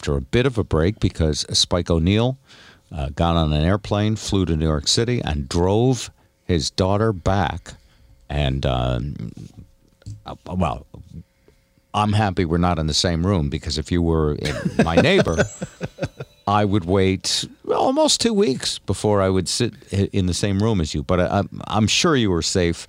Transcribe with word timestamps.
after 0.00 0.16
a 0.16 0.22
bit 0.22 0.46
of 0.46 0.56
a 0.56 0.64
break 0.64 0.98
because 0.98 1.44
Spike 1.52 1.90
O'Neill 1.90 2.38
uh, 2.90 3.10
got 3.10 3.36
on 3.36 3.52
an 3.52 3.62
airplane, 3.62 4.16
flew 4.16 4.46
to 4.46 4.56
New 4.56 4.64
York 4.64 4.88
City, 4.88 5.20
and 5.22 5.46
drove 5.46 6.10
his 6.42 6.70
daughter 6.70 7.12
back, 7.12 7.74
and 8.30 8.64
um, 8.64 9.30
uh, 10.24 10.36
well, 10.46 10.86
I'm 11.92 12.14
happy 12.14 12.46
we're 12.46 12.56
not 12.56 12.78
in 12.78 12.86
the 12.86 12.94
same 12.94 13.26
room 13.26 13.50
because 13.50 13.76
if 13.76 13.92
you 13.92 14.00
were 14.00 14.36
in 14.36 14.56
my 14.82 14.96
neighbor, 15.02 15.44
I 16.46 16.64
would 16.64 16.86
wait 16.86 17.46
almost 17.68 18.22
two 18.22 18.32
weeks 18.32 18.78
before 18.78 19.20
I 19.20 19.28
would 19.28 19.50
sit 19.50 19.74
in 19.92 20.24
the 20.24 20.32
same 20.32 20.62
room 20.62 20.80
as 20.80 20.94
you. 20.94 21.02
But 21.02 21.20
I, 21.20 21.40
I'm, 21.40 21.60
I'm 21.66 21.86
sure 21.86 22.16
you 22.16 22.30
were 22.30 22.40
safe. 22.40 22.86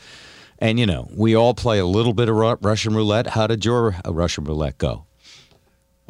And, 0.59 0.79
you 0.79 0.85
know, 0.85 1.09
we 1.13 1.35
all 1.35 1.55
play 1.55 1.79
a 1.79 1.85
little 1.85 2.13
bit 2.13 2.29
of 2.29 2.37
Russian 2.63 2.95
roulette. 2.95 3.27
How 3.27 3.47
did 3.47 3.65
your 3.65 3.97
uh, 4.05 4.13
Russian 4.13 4.45
roulette 4.45 4.77
go? 4.77 5.07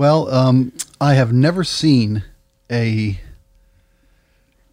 Well, 0.01 0.33
um, 0.33 0.73
I 0.99 1.13
have 1.13 1.31
never 1.31 1.63
seen 1.63 2.23
a 2.71 3.19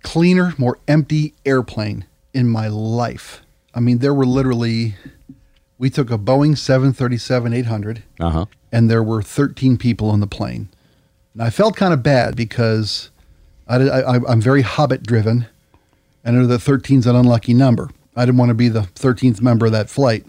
cleaner, 0.03 0.55
more 0.57 0.79
empty 0.89 1.34
airplane 1.45 2.07
in 2.33 2.48
my 2.48 2.69
life. 2.69 3.43
I 3.75 3.81
mean, 3.81 3.99
there 3.99 4.15
were 4.15 4.25
literally, 4.25 4.95
we 5.77 5.91
took 5.91 6.11
a 6.11 6.17
Boeing 6.17 6.56
737 6.56 7.53
800, 7.53 8.05
Uh 8.19 8.31
huh. 8.31 8.47
and 8.73 8.91
there 8.91 9.03
were 9.03 9.21
13 9.21 9.77
people 9.77 10.09
on 10.09 10.21
the 10.21 10.27
plane. 10.27 10.71
And 11.34 11.43
I 11.43 11.51
felt 11.51 11.77
kind 11.77 11.93
of 11.93 12.03
bad 12.03 12.34
because 12.34 13.11
I, 13.69 13.77
I, 13.77 14.15
I'm 14.15 14.41
very 14.41 14.62
hobbit 14.62 15.03
driven, 15.03 15.47
and 16.25 16.39
I 16.39 16.41
know 16.41 16.47
that 16.47 16.61
13 16.61 17.01
is 17.01 17.06
an 17.06 17.17
unlucky 17.17 17.53
number. 17.53 17.91
I 18.17 18.25
didn't 18.25 18.39
want 18.39 18.49
to 18.49 18.55
be 18.55 18.71
the 18.71 18.89
13th 18.95 19.43
member 19.43 19.67
of 19.67 19.73
that 19.73 19.91
flight. 19.91 20.25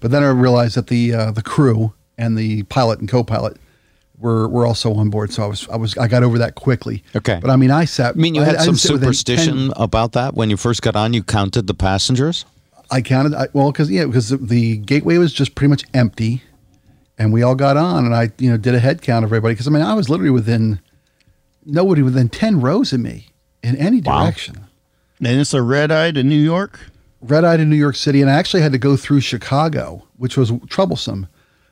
But 0.00 0.10
then 0.10 0.22
I 0.22 0.30
realized 0.30 0.76
that 0.78 0.86
the 0.86 1.12
uh, 1.12 1.32
the 1.32 1.42
crew 1.42 1.92
and 2.16 2.38
the 2.38 2.62
pilot 2.62 3.00
and 3.00 3.10
co-pilot 3.10 3.58
were 4.20 4.48
were 4.48 4.66
also 4.66 4.92
on 4.94 5.10
board. 5.10 5.32
So 5.32 5.42
I 5.42 5.46
was 5.46 5.68
I 5.68 5.76
was 5.76 5.96
I 5.98 6.08
got 6.08 6.22
over 6.22 6.38
that 6.38 6.54
quickly. 6.54 7.02
Okay. 7.16 7.38
But 7.40 7.50
I 7.50 7.56
mean, 7.56 7.70
I 7.70 7.84
sat. 7.84 8.14
I 8.14 8.18
mean, 8.18 8.34
you 8.34 8.42
had 8.42 8.56
I 8.56 8.58
some 8.64 8.74
didn't 8.74 8.78
sit 8.80 8.92
within 8.92 9.06
10 9.08 9.14
superstition 9.14 9.72
about 9.76 10.12
that 10.12 10.34
when 10.34 10.50
you 10.50 10.56
first 10.56 10.82
got 10.82 10.96
on. 10.96 11.12
You 11.12 11.22
counted 11.22 11.66
the 11.66 11.74
passengers. 11.74 12.44
I 12.90 13.00
counted. 13.02 13.34
I, 13.34 13.48
well, 13.52 13.70
because 13.70 13.90
yeah, 13.90 14.06
because 14.06 14.30
the 14.30 14.78
gateway 14.78 15.18
was 15.18 15.32
just 15.32 15.54
pretty 15.54 15.68
much 15.68 15.84
empty, 15.94 16.42
and 17.18 17.32
we 17.32 17.42
all 17.42 17.54
got 17.54 17.76
on, 17.76 18.06
and 18.06 18.14
I 18.14 18.30
you 18.38 18.50
know 18.50 18.56
did 18.56 18.74
a 18.74 18.78
head 18.80 19.02
count 19.02 19.24
of 19.24 19.28
everybody. 19.28 19.54
Because 19.54 19.66
I 19.68 19.70
mean, 19.70 19.82
I 19.82 19.94
was 19.94 20.08
literally 20.08 20.30
within 20.30 20.80
nobody 21.66 22.02
within 22.02 22.28
ten 22.28 22.60
rows 22.60 22.92
of 22.92 23.00
me 23.00 23.26
in 23.62 23.76
any 23.76 24.00
Wow. 24.00 24.22
direction. 24.24 24.64
And 25.20 25.40
it's 25.40 25.52
a 25.52 25.62
red 25.62 25.90
eye 25.90 26.12
to 26.12 26.22
New 26.22 26.38
York. 26.40 26.78
Red 27.20 27.44
eye 27.44 27.56
to 27.56 27.64
New 27.64 27.76
York 27.76 27.96
City, 27.96 28.22
and 28.22 28.30
I 28.30 28.34
actually 28.34 28.62
had 28.62 28.70
to 28.72 28.78
go 28.78 28.96
through 28.96 29.20
Chicago, 29.20 30.04
which 30.16 30.36
was 30.36 30.52
troublesome. 30.68 31.26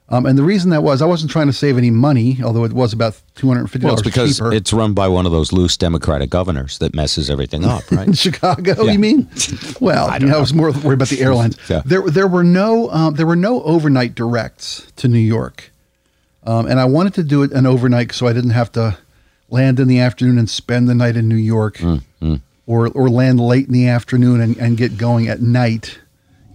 Um, 0.09 0.25
and 0.25 0.39
the 0.39 0.44
reason 0.44 0.71
that 0.71 0.84
was, 0.84 1.03
I 1.03 1.05
wasn't 1.05 1.33
trying 1.33 1.49
to 1.49 1.53
save 1.53 1.77
any 1.77 1.91
money, 1.91 2.39
although 2.44 2.65
it 2.65 2.72
was 2.72 2.93
about 2.93 3.21
two 3.34 3.49
hundred 3.49 3.62
and 3.62 3.71
fifty 3.72 3.87
Well, 3.87 3.97
dollars 3.97 4.06
it's 4.06 4.15
because 4.17 4.37
cheaper 4.37 4.53
it's 4.53 4.72
run 4.72 4.93
by 4.94 5.09
one 5.09 5.27
of 5.27 5.33
those 5.33 5.53
loose 5.53 5.77
Democratic 5.77 6.31
governors 6.31 6.78
that 6.78 6.94
messes 6.94 7.28
everything 7.28 7.65
up, 7.65 7.91
right? 7.91 8.06
in? 8.06 8.12
Chicago. 8.15 8.84
Yeah. 8.84 8.93
You 8.93 8.99
mean? 9.00 9.28
Well, 9.81 10.09
I, 10.09 10.19
don't 10.21 10.31
I 10.33 10.39
was 10.39 10.55
more 10.55 10.71
worried 10.71 10.94
about 10.94 11.09
the 11.09 11.21
airlines. 11.27 11.56
Yeah. 11.69 11.83
There, 11.84 12.03
there 12.09 12.28
were 12.28 12.44
no, 12.44 12.89
um, 12.91 13.15
there 13.15 13.27
were 13.27 13.37
no 13.37 13.62
overnight 13.65 14.15
directs 14.15 14.91
to 14.97 15.09
New 15.09 15.19
York, 15.19 15.71
um, 16.44 16.67
and 16.67 16.78
I 16.78 16.84
wanted 16.84 17.15
to 17.15 17.25
do 17.25 17.43
it 17.43 17.50
an 17.53 17.67
overnight 17.67 18.12
so 18.12 18.27
I 18.28 18.33
didn't 18.33 18.50
have 18.50 18.71
to 18.73 18.97
land 19.50 19.81
in 19.81 19.88
the 19.88 19.99
afternoon 19.99 20.38
and 20.38 20.49
spend 20.49 20.88
the 20.88 20.94
night 20.94 21.17
in 21.17 21.28
New 21.28 21.34
York, 21.37 21.78
Mm, 21.78 22.41
or 22.67 22.88
or 22.88 23.09
land 23.09 23.38
late 23.41 23.67
in 23.67 23.73
the 23.73 23.88
afternoon 23.88 24.41
and, 24.41 24.56
and 24.56 24.77
get 24.77 24.97
going 24.99 25.27
at 25.28 25.41
night. 25.43 25.99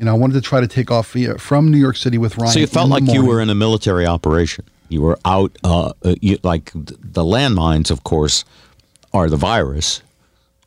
Know, 0.06 0.12
I 0.12 0.18
wanted 0.18 0.34
to 0.34 0.42
try 0.42 0.60
to 0.62 0.68
take 0.68 0.90
off 0.92 1.16
from 1.38 1.70
New 1.72 1.78
York 1.78 1.96
City 1.96 2.18
with 2.18 2.38
Ryan. 2.38 2.52
So 2.54 2.60
you 2.60 2.68
felt 2.68 2.90
like 2.90 3.04
you 3.08 3.24
were 3.26 3.40
in 3.40 3.50
a 3.50 3.56
military 3.56 4.06
operation. 4.06 4.66
You 4.90 5.02
were 5.02 5.18
out, 5.26 5.56
uh, 5.64 5.94
uh, 6.04 6.16
you, 6.22 6.38
like 6.44 6.72
the 6.74 7.24
landmines, 7.24 7.92
of 7.92 8.04
course, 8.04 8.44
are 9.14 9.30
the 9.30 9.38
virus, 9.38 10.02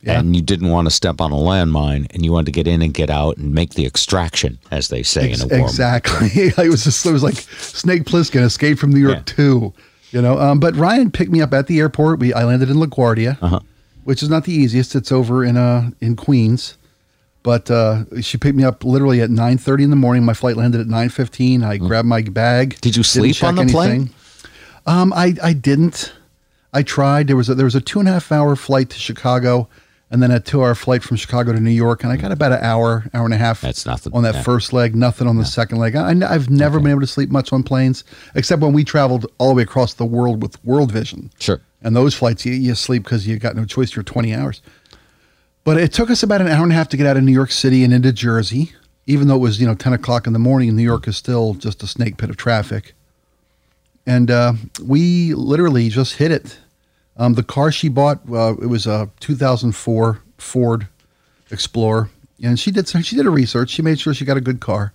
Yeah. 0.02 0.18
and 0.20 0.34
you 0.36 0.40
didn't 0.40 0.68
want 0.70 0.86
to 0.86 0.90
step 0.90 1.20
on 1.20 1.30
a 1.32 1.36
landmine, 1.36 2.06
and 2.14 2.24
you 2.24 2.32
wanted 2.32 2.46
to 2.46 2.52
get 2.52 2.66
in 2.66 2.80
and 2.80 2.94
get 2.94 3.10
out 3.10 3.36
and 3.36 3.52
make 3.52 3.74
the 3.74 3.84
extraction, 3.84 4.58
as 4.70 4.88
they 4.88 5.02
say 5.02 5.30
Ex- 5.32 5.42
in 5.42 5.52
a 5.52 5.58
war. 5.58 5.66
exactly. 5.68 6.28
it 6.34 6.68
was 6.70 6.84
just, 6.84 7.04
it 7.04 7.12
was 7.12 7.22
like 7.22 7.34
Snake 7.34 8.04
Plissken, 8.04 8.42
Escape 8.42 8.78
from 8.78 8.92
New 8.92 9.00
York 9.00 9.16
Yeah. 9.16 9.22
too. 9.26 9.72
You 10.12 10.22
know, 10.22 10.38
um, 10.38 10.60
but 10.60 10.76
Ryan 10.76 11.10
picked 11.10 11.32
me 11.32 11.42
up 11.42 11.52
at 11.52 11.66
the 11.66 11.80
airport. 11.80 12.20
We 12.20 12.32
I 12.32 12.44
landed 12.44 12.70
in 12.70 12.76
LaGuardia, 12.76 13.36
Uh-huh. 13.42 13.60
which 14.04 14.22
is 14.22 14.28
not 14.30 14.44
the 14.44 14.52
easiest. 14.52 14.94
It's 14.94 15.10
over 15.10 15.44
in 15.44 15.56
uh 15.56 15.90
in 16.00 16.14
Queens. 16.16 16.76
But 17.44 17.70
uh, 17.70 18.04
she 18.22 18.38
picked 18.38 18.56
me 18.56 18.64
up 18.64 18.82
literally 18.84 19.20
at 19.20 19.30
nine 19.30 19.58
thirty 19.58 19.84
in 19.84 19.90
the 19.90 19.96
morning. 19.96 20.24
My 20.24 20.34
flight 20.34 20.56
landed 20.56 20.80
at 20.80 20.88
nine 20.88 21.10
fifteen. 21.10 21.62
I 21.62 21.76
grabbed 21.76 22.08
my 22.08 22.22
bag. 22.22 22.80
Did 22.80 22.96
you 22.96 23.02
sleep 23.04 23.40
on 23.44 23.54
the 23.54 23.66
plane? 23.66 24.10
Um, 24.86 25.12
I 25.12 25.34
I 25.42 25.52
didn't. 25.52 26.12
I 26.72 26.82
tried. 26.82 27.28
There 27.28 27.36
was 27.36 27.48
a, 27.48 27.54
there 27.54 27.66
was 27.66 27.74
a 27.76 27.80
two 27.80 28.00
and 28.00 28.08
a 28.08 28.12
half 28.12 28.32
hour 28.32 28.56
flight 28.56 28.88
to 28.90 28.98
Chicago, 28.98 29.68
and 30.10 30.22
then 30.22 30.30
a 30.30 30.40
two 30.40 30.62
hour 30.62 30.74
flight 30.74 31.02
from 31.02 31.18
Chicago 31.18 31.52
to 31.52 31.60
New 31.60 31.70
York, 31.70 32.02
and 32.02 32.10
I 32.10 32.16
got 32.16 32.32
about 32.32 32.52
an 32.52 32.60
hour, 32.62 33.04
hour 33.12 33.24
and 33.26 33.34
a 33.34 33.38
half. 33.38 33.60
That's 33.60 33.84
nothing. 33.86 34.12
on 34.14 34.22
that 34.22 34.34
Yeah. 34.36 34.42
first 34.42 34.72
leg. 34.72 34.96
Nothing 34.96 35.28
on 35.28 35.36
the 35.36 35.44
second 35.44 35.78
leg. 35.78 35.94
I, 35.96 36.10
I've 36.28 36.48
never 36.50 36.80
been 36.80 36.90
able 36.90 37.02
to 37.02 37.06
sleep 37.06 37.28
much 37.30 37.52
on 37.52 37.62
planes, 37.62 38.04
except 38.34 38.62
when 38.62 38.72
we 38.72 38.84
traveled 38.84 39.26
all 39.38 39.48
the 39.50 39.54
way 39.56 39.62
across 39.64 39.94
the 39.94 40.06
world 40.06 40.42
with 40.42 40.62
World 40.64 40.90
Vision. 40.90 41.30
Sure. 41.38 41.60
And 41.82 41.94
those 41.94 42.14
flights, 42.14 42.46
you, 42.46 42.54
you 42.54 42.74
sleep 42.74 43.04
because 43.04 43.26
you 43.28 43.38
got 43.38 43.54
no 43.54 43.66
choice. 43.66 43.94
You're 43.94 44.02
20 44.02 44.34
hours. 44.34 44.62
But 45.64 45.78
it 45.78 45.92
took 45.92 46.10
us 46.10 46.22
about 46.22 46.40
an 46.42 46.48
hour 46.48 46.62
and 46.62 46.72
a 46.72 46.74
half 46.74 46.88
to 46.90 46.96
get 46.96 47.06
out 47.06 47.16
of 47.16 47.24
New 47.24 47.32
York 47.32 47.50
City 47.50 47.84
and 47.84 47.92
into 47.92 48.12
Jersey, 48.12 48.72
even 49.06 49.28
though 49.28 49.36
it 49.36 49.40
was 49.40 49.60
you 49.60 49.66
know 49.66 49.74
10 49.74 49.92
o'clock 49.94 50.26
in 50.26 50.32
the 50.32 50.38
morning. 50.38 50.68
and 50.68 50.76
New 50.76 50.82
York 50.82 51.08
is 51.08 51.16
still 51.16 51.54
just 51.54 51.82
a 51.82 51.86
snake 51.86 52.16
pit 52.18 52.28
of 52.30 52.36
traffic. 52.36 52.92
And 54.06 54.30
uh, 54.30 54.52
we 54.84 55.32
literally 55.32 55.88
just 55.88 56.16
hit 56.16 56.30
it. 56.30 56.58
Um, 57.16 57.34
the 57.34 57.42
car 57.42 57.72
she 57.72 57.88
bought, 57.88 58.20
uh, 58.30 58.54
it 58.60 58.66
was 58.66 58.86
a 58.86 59.08
2004 59.20 60.20
Ford 60.36 60.88
Explorer, 61.50 62.10
and 62.42 62.58
she 62.58 62.70
did 62.70 62.88
she 62.88 63.16
did 63.16 63.24
a 63.26 63.30
research. 63.30 63.70
She 63.70 63.80
made 63.82 63.98
sure 64.00 64.12
she 64.12 64.24
got 64.24 64.36
a 64.36 64.40
good 64.42 64.60
car, 64.60 64.92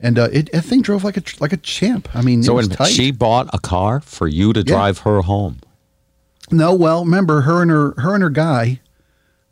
and 0.00 0.18
uh, 0.18 0.28
it, 0.32 0.50
that 0.52 0.62
thing 0.62 0.82
drove 0.82 1.04
like 1.04 1.16
a 1.16 1.22
like 1.40 1.52
a 1.52 1.56
champ. 1.58 2.08
I 2.14 2.20
mean, 2.22 2.42
So 2.42 2.54
it 2.54 2.56
was 2.56 2.68
tight. 2.68 2.88
she 2.88 3.12
bought 3.12 3.48
a 3.54 3.58
car 3.60 4.00
for 4.00 4.26
you 4.26 4.52
to 4.52 4.62
drive 4.64 4.98
her 5.00 5.20
home. 5.22 5.60
no, 6.50 6.74
well, 6.74 7.04
remember 7.04 7.42
her 7.42 7.62
and 7.62 7.70
her 7.70 7.94
her 8.00 8.14
and 8.14 8.22
her 8.22 8.30
guy 8.30 8.80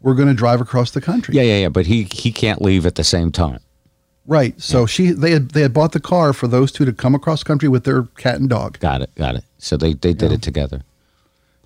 were 0.03 0.15
going 0.15 0.29
to 0.29 0.35
drive 0.35 0.61
across 0.61 0.91
the 0.91 1.01
country. 1.01 1.35
Yeah, 1.35 1.43
yeah, 1.43 1.59
yeah. 1.59 1.69
But 1.69 1.87
he 1.87 2.05
he 2.05 2.33
can't 2.33 2.61
leave 2.61 2.87
at 2.87 2.97
the 2.97 3.05
same 3.05 3.33
time. 3.33 3.61
Right. 4.27 4.61
So 4.61 4.87
she 4.87 5.11
they 5.11 5.33
had 5.33 5.51
they 5.51 5.63
had 5.63 5.73
bought 5.73 5.93
the 5.93 6.01
car 6.01 6.33
for 6.33 6.47
those 6.47 6.71
two 6.71 6.85
to 6.85 6.93
come 6.93 7.15
across 7.15 7.43
country 7.43 7.69
with 7.69 7.85
their 7.85 8.05
cat 8.17 8.37
and 8.37 8.49
dog. 8.49 8.79
Got 8.79 9.03
it, 9.03 9.15
got 9.15 9.35
it. 9.35 9.45
So 9.59 9.77
they 9.77 9.95
they 9.95 10.13
did 10.13 10.33
it 10.33 10.43
together. 10.43 10.83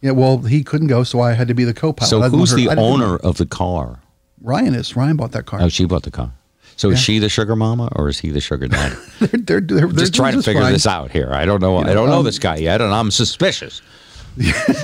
Yeah. 0.01 0.13
Well, 0.13 0.39
he 0.39 0.63
couldn't 0.63 0.89
go, 0.89 1.03
so 1.03 1.21
I 1.21 1.33
had 1.33 1.49
to 1.49 1.55
be 1.55 1.65
the 1.65 1.75
co-pilot. 1.75 2.09
So 2.09 2.21
who's 2.23 2.55
the 2.55 2.69
I 2.69 2.77
owner 2.77 3.17
of 3.17 3.37
the 3.39 3.47
car? 3.47 4.01
Ryan 4.43 4.75
is. 4.75 4.95
Ryan 4.97 5.17
bought 5.17 5.33
that 5.33 5.47
car. 5.47 5.61
Oh, 5.63 5.69
she 5.69 5.85
bought 5.85 6.03
the 6.03 6.11
car. 6.11 6.33
So 6.77 6.91
is 6.91 7.01
she 7.01 7.19
the 7.19 7.31
sugar 7.31 7.57
mama 7.57 7.89
or 7.97 8.09
is 8.09 8.19
he 8.19 8.31
the 8.31 8.41
sugar 8.41 8.69
daddy? 8.69 8.97
they're, 9.21 9.61
they're, 9.61 9.61
they're, 9.61 9.89
just 9.89 10.15
trying 10.15 10.35
to 10.35 10.43
figure 10.43 10.61
fine. 10.61 10.75
this 10.75 10.87
out 10.87 11.11
here. 11.11 11.31
I 11.33 11.47
don't 11.47 11.63
know. 11.63 11.79
I 11.79 11.85
know, 11.85 11.95
don't 11.95 12.11
know 12.11 12.19
um, 12.19 12.25
this 12.25 12.39
guy 12.39 12.57
yet, 12.57 12.83
and 12.83 12.93
I'm 12.93 13.11
suspicious. 13.11 13.81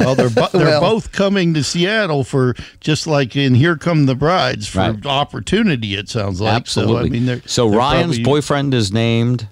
Well, 0.00 0.14
they're 0.14 0.30
bo- 0.30 0.48
they're 0.52 0.66
Well- 0.66 0.80
both 0.80 1.12
coming 1.12 1.54
to 1.54 1.62
Seattle 1.62 2.24
for 2.24 2.54
just 2.80 3.06
like 3.06 3.36
in 3.36 3.54
Here 3.54 3.76
Come 3.76 4.06
the 4.06 4.14
Brides 4.14 4.66
for 4.66 4.78
Right. 4.78 5.06
opportunity. 5.06 5.94
It 5.94 6.08
sounds 6.08 6.40
like 6.40 6.54
Absolutely. 6.54 7.02
So 7.02 7.06
I 7.06 7.08
mean, 7.10 7.26
they're, 7.26 7.42
so 7.46 7.68
they're 7.68 7.78
Ryan's 7.78 8.16
probably- 8.16 8.22
boyfriend 8.24 8.74
is 8.74 8.92
named 8.92 9.46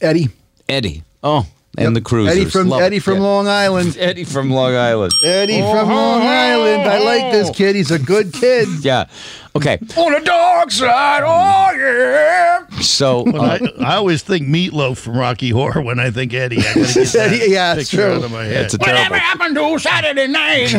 Eddie. 0.00 0.28
Eddie. 0.68 1.02
Oh, 1.22 1.46
and 1.76 1.86
Yep. 1.86 1.94
the 1.94 2.00
cruisers. 2.00 2.36
Eddie 2.36 2.44
from 2.50 2.68
Love 2.68 2.80
it. 2.80 2.84
Eddie 2.84 2.98
from 3.00 3.14
Yeah. 3.16 3.20
Long 3.22 3.48
Island. 3.48 3.96
Eddie 4.00 4.24
from 4.24 4.50
Long 4.50 4.74
Island. 4.74 5.12
Eddie 5.24 5.60
from 5.60 5.88
Long 5.88 6.22
Island. 6.22 6.82
I 6.82 6.98
like 6.98 7.32
this 7.32 7.50
kid. 7.50 7.74
He's 7.76 7.90
a 7.90 7.98
good 7.98 8.32
kid. 8.32 8.68
Yeah. 8.84 9.06
Okay. 9.56 9.78
On 9.96 10.12
the 10.12 10.18
dark 10.20 10.70
side, 10.72 11.22
oh 11.24 11.72
yeah. 11.78 12.66
So 12.80 13.22
When 13.24 13.36
uh, 13.36 13.40
I, 13.80 13.84
I 13.84 13.94
always 13.96 14.22
think 14.22 14.48
Meatloaf 14.48 14.98
from 14.98 15.16
Rocky 15.16 15.50
Horror 15.50 15.80
when 15.80 16.00
I 16.00 16.10
think 16.10 16.34
Eddie. 16.34 16.58
I 16.58 16.62
get 16.74 16.74
that 16.94 17.14
Eddie, 17.32 17.52
yeah, 17.52 17.74
it's 17.74 17.88
picture 17.90 18.04
true. 18.08 18.16
out 18.16 18.24
of 18.24 18.32
my 18.32 18.44
head. 18.44 18.64
it's 18.64 18.74
a 18.74 18.78
terrible. 18.78 19.14
happened 19.16 19.54
to 19.54 19.78
Saturday 19.78 20.26
night? 20.26 20.70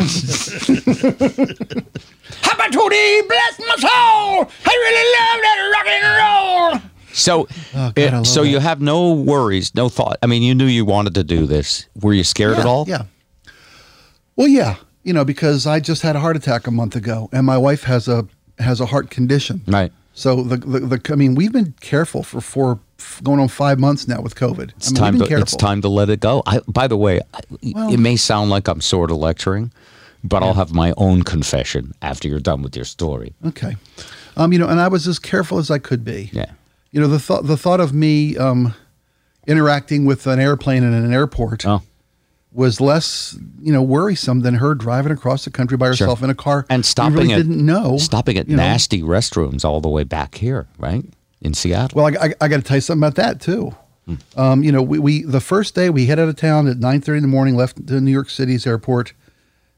happened 2.42 2.72
to 2.72 2.78
the 2.78 3.24
bless 3.28 3.58
my 3.60 3.76
soul. 3.78 4.50
I 4.64 4.72
really 4.84 5.06
love 5.16 5.40
that 5.42 5.58
rock 5.74 5.86
and 5.88 6.04
roll. 6.20 6.95
So, 7.16 7.48
Oh, 7.74 7.92
God, 7.94 7.98
I 7.98 8.18
uh, 8.18 8.24
so 8.24 8.42
that. 8.42 8.48
you 8.50 8.58
have 8.58 8.80
no 8.80 9.12
worries, 9.12 9.74
no 9.74 9.88
thought. 9.88 10.18
I 10.22 10.26
mean, 10.26 10.42
you 10.42 10.54
knew 10.54 10.66
you 10.66 10.84
wanted 10.84 11.14
to 11.14 11.24
do 11.24 11.46
this. 11.46 11.86
Were 12.02 12.12
you 12.12 12.22
scared 12.24 12.54
yeah, 12.54 12.60
at 12.60 12.66
all? 12.66 12.84
Yeah. 12.86 13.04
Well, 14.36 14.48
yeah. 14.48 14.76
You 15.02 15.12
know, 15.12 15.24
because 15.24 15.66
I 15.66 15.80
just 15.80 16.02
had 16.02 16.14
a 16.16 16.20
heart 16.20 16.36
attack 16.36 16.66
a 16.66 16.70
month 16.70 16.94
ago, 16.96 17.28
and 17.32 17.46
my 17.46 17.56
wife 17.56 17.84
has 17.84 18.06
a 18.08 18.26
has 18.58 18.80
a 18.80 18.86
heart 18.86 19.08
condition. 19.10 19.62
Right. 19.66 19.92
So 20.14 20.42
the, 20.42 20.56
the 20.56 20.80
the 20.80 21.12
I 21.12 21.14
mean, 21.16 21.34
we've 21.34 21.52
been 21.52 21.74
careful 21.80 22.22
for 22.22 22.40
four, 22.40 22.80
going 23.22 23.38
on 23.38 23.48
five 23.48 23.78
months 23.78 24.08
now 24.08 24.20
with 24.20 24.34
COVID. 24.34 24.72
It's 24.76 24.88
I 24.88 25.10
mean, 25.10 25.20
time 25.20 25.28
to 25.28 25.38
it's 25.38 25.56
time 25.56 25.80
to 25.82 25.88
let 25.88 26.10
it 26.10 26.20
go. 26.20 26.42
I, 26.46 26.60
by 26.68 26.86
the 26.88 26.96
way, 26.96 27.20
Well- 27.62 27.92
it 27.92 27.98
may 27.98 28.16
sound 28.16 28.50
like 28.50 28.66
I'm 28.68 28.80
sort 28.80 29.10
of 29.10 29.18
lecturing, 29.18 29.72
but 30.24 30.42
I'll 30.42 30.54
have 30.54 30.72
my 30.74 30.92
own 30.96 31.22
confession 31.22 31.94
after 32.02 32.28
you're 32.28 32.40
done 32.40 32.62
with 32.62 32.74
your 32.76 32.84
story. 32.84 33.32
Okay. 33.46 33.76
Um, 34.36 34.52
you 34.52 34.58
know, 34.58 34.68
and 34.68 34.80
I 34.80 34.88
was 34.88 35.06
as 35.06 35.18
careful 35.18 35.58
as 35.58 35.70
I 35.70 35.78
could 35.78 36.04
be. 36.04 36.30
Yeah. 36.32 36.50
You 36.96 37.02
know, 37.02 37.08
the 37.08 37.18
thought 37.18 37.46
the 37.46 37.58
thought 37.58 37.78
of 37.78 37.92
me 37.92 38.38
um, 38.38 38.72
interacting 39.46 40.06
with 40.06 40.26
an 40.26 40.40
airplane 40.40 40.82
in 40.82 40.94
an 40.94 41.12
airport 41.12 41.66
Oh. 41.66 41.82
was 42.54 42.80
less, 42.80 43.38
you 43.60 43.70
know, 43.70 43.82
worrisome 43.82 44.40
than 44.40 44.54
her 44.54 44.74
driving 44.74 45.12
across 45.12 45.44
the 45.44 45.50
country 45.50 45.76
by 45.76 45.88
herself 45.88 46.22
in 46.22 46.30
a 46.30 46.34
car 46.34 46.64
and 46.70 46.86
stopping 46.86 47.18
really 47.18 47.34
at 47.34 47.36
didn't 47.36 47.66
know 47.66 47.98
stopping 47.98 48.38
at 48.38 48.48
you 48.48 48.56
know. 48.56 48.62
nasty 48.62 49.02
restrooms 49.02 49.62
all 49.62 49.82
the 49.82 49.90
way 49.90 50.04
back 50.04 50.36
here, 50.36 50.68
right 50.78 51.04
in 51.42 51.52
Seattle. 51.52 52.02
Well, 52.02 52.06
I, 52.18 52.28
I, 52.28 52.34
I 52.40 52.48
got 52.48 52.56
to 52.56 52.62
tell 52.62 52.78
you 52.78 52.80
something 52.80 53.06
about 53.06 53.16
that 53.16 53.42
too. 53.42 53.74
Hmm. 54.06 54.14
Um, 54.34 54.62
you 54.62 54.72
know, 54.72 54.80
we, 54.80 54.98
we 54.98 55.22
the 55.22 55.42
first 55.42 55.74
day 55.74 55.90
we 55.90 56.06
head 56.06 56.18
out 56.18 56.30
of 56.30 56.36
town 56.36 56.66
at 56.66 56.78
nine 56.78 57.02
thirty 57.02 57.18
in 57.18 57.22
the 57.22 57.28
morning, 57.28 57.56
left 57.56 57.86
to 57.88 58.00
New 58.00 58.10
York 58.10 58.30
City's 58.30 58.66
airport, 58.66 59.12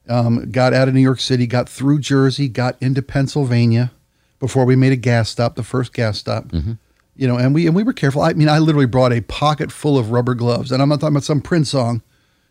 um, 0.09 0.53
got 0.53 0.73
out 0.73 0.87
of 0.87 0.95
New 0.95 1.01
York 1.01 1.19
City, 1.19 1.49
got 1.49 1.69
through 1.69 1.99
Jersey, 1.99 2.47
got 2.49 2.77
into 2.81 3.03
Pennsylvania 3.03 3.91
before 4.39 4.65
we 4.65 4.77
made 4.77 4.93
a 4.93 4.97
gas 4.97 5.29
stop, 5.31 5.57
the 5.57 5.65
first 5.65 5.93
gas 5.93 6.17
stop. 6.17 6.45
Mm-hmm. 6.53 6.75
You 7.19 7.29
know, 7.29 7.37
and 7.37 7.53
we 7.55 7.67
and 7.67 7.75
we 7.77 7.83
were 7.83 7.93
careful. 7.93 8.23
I 8.23 8.33
mean, 8.33 8.49
I 8.49 8.59
literally 8.61 8.87
brought 8.87 9.13
a 9.13 9.21
pocket 9.21 9.71
full 9.73 9.99
of 9.99 10.11
rubber 10.13 10.35
gloves, 10.35 10.73
and 10.73 10.81
I'm 10.81 10.89
not 10.89 11.01
talking 11.01 11.15
about 11.15 11.25
some 11.25 11.41
Prince 11.43 11.69
song. 11.71 12.01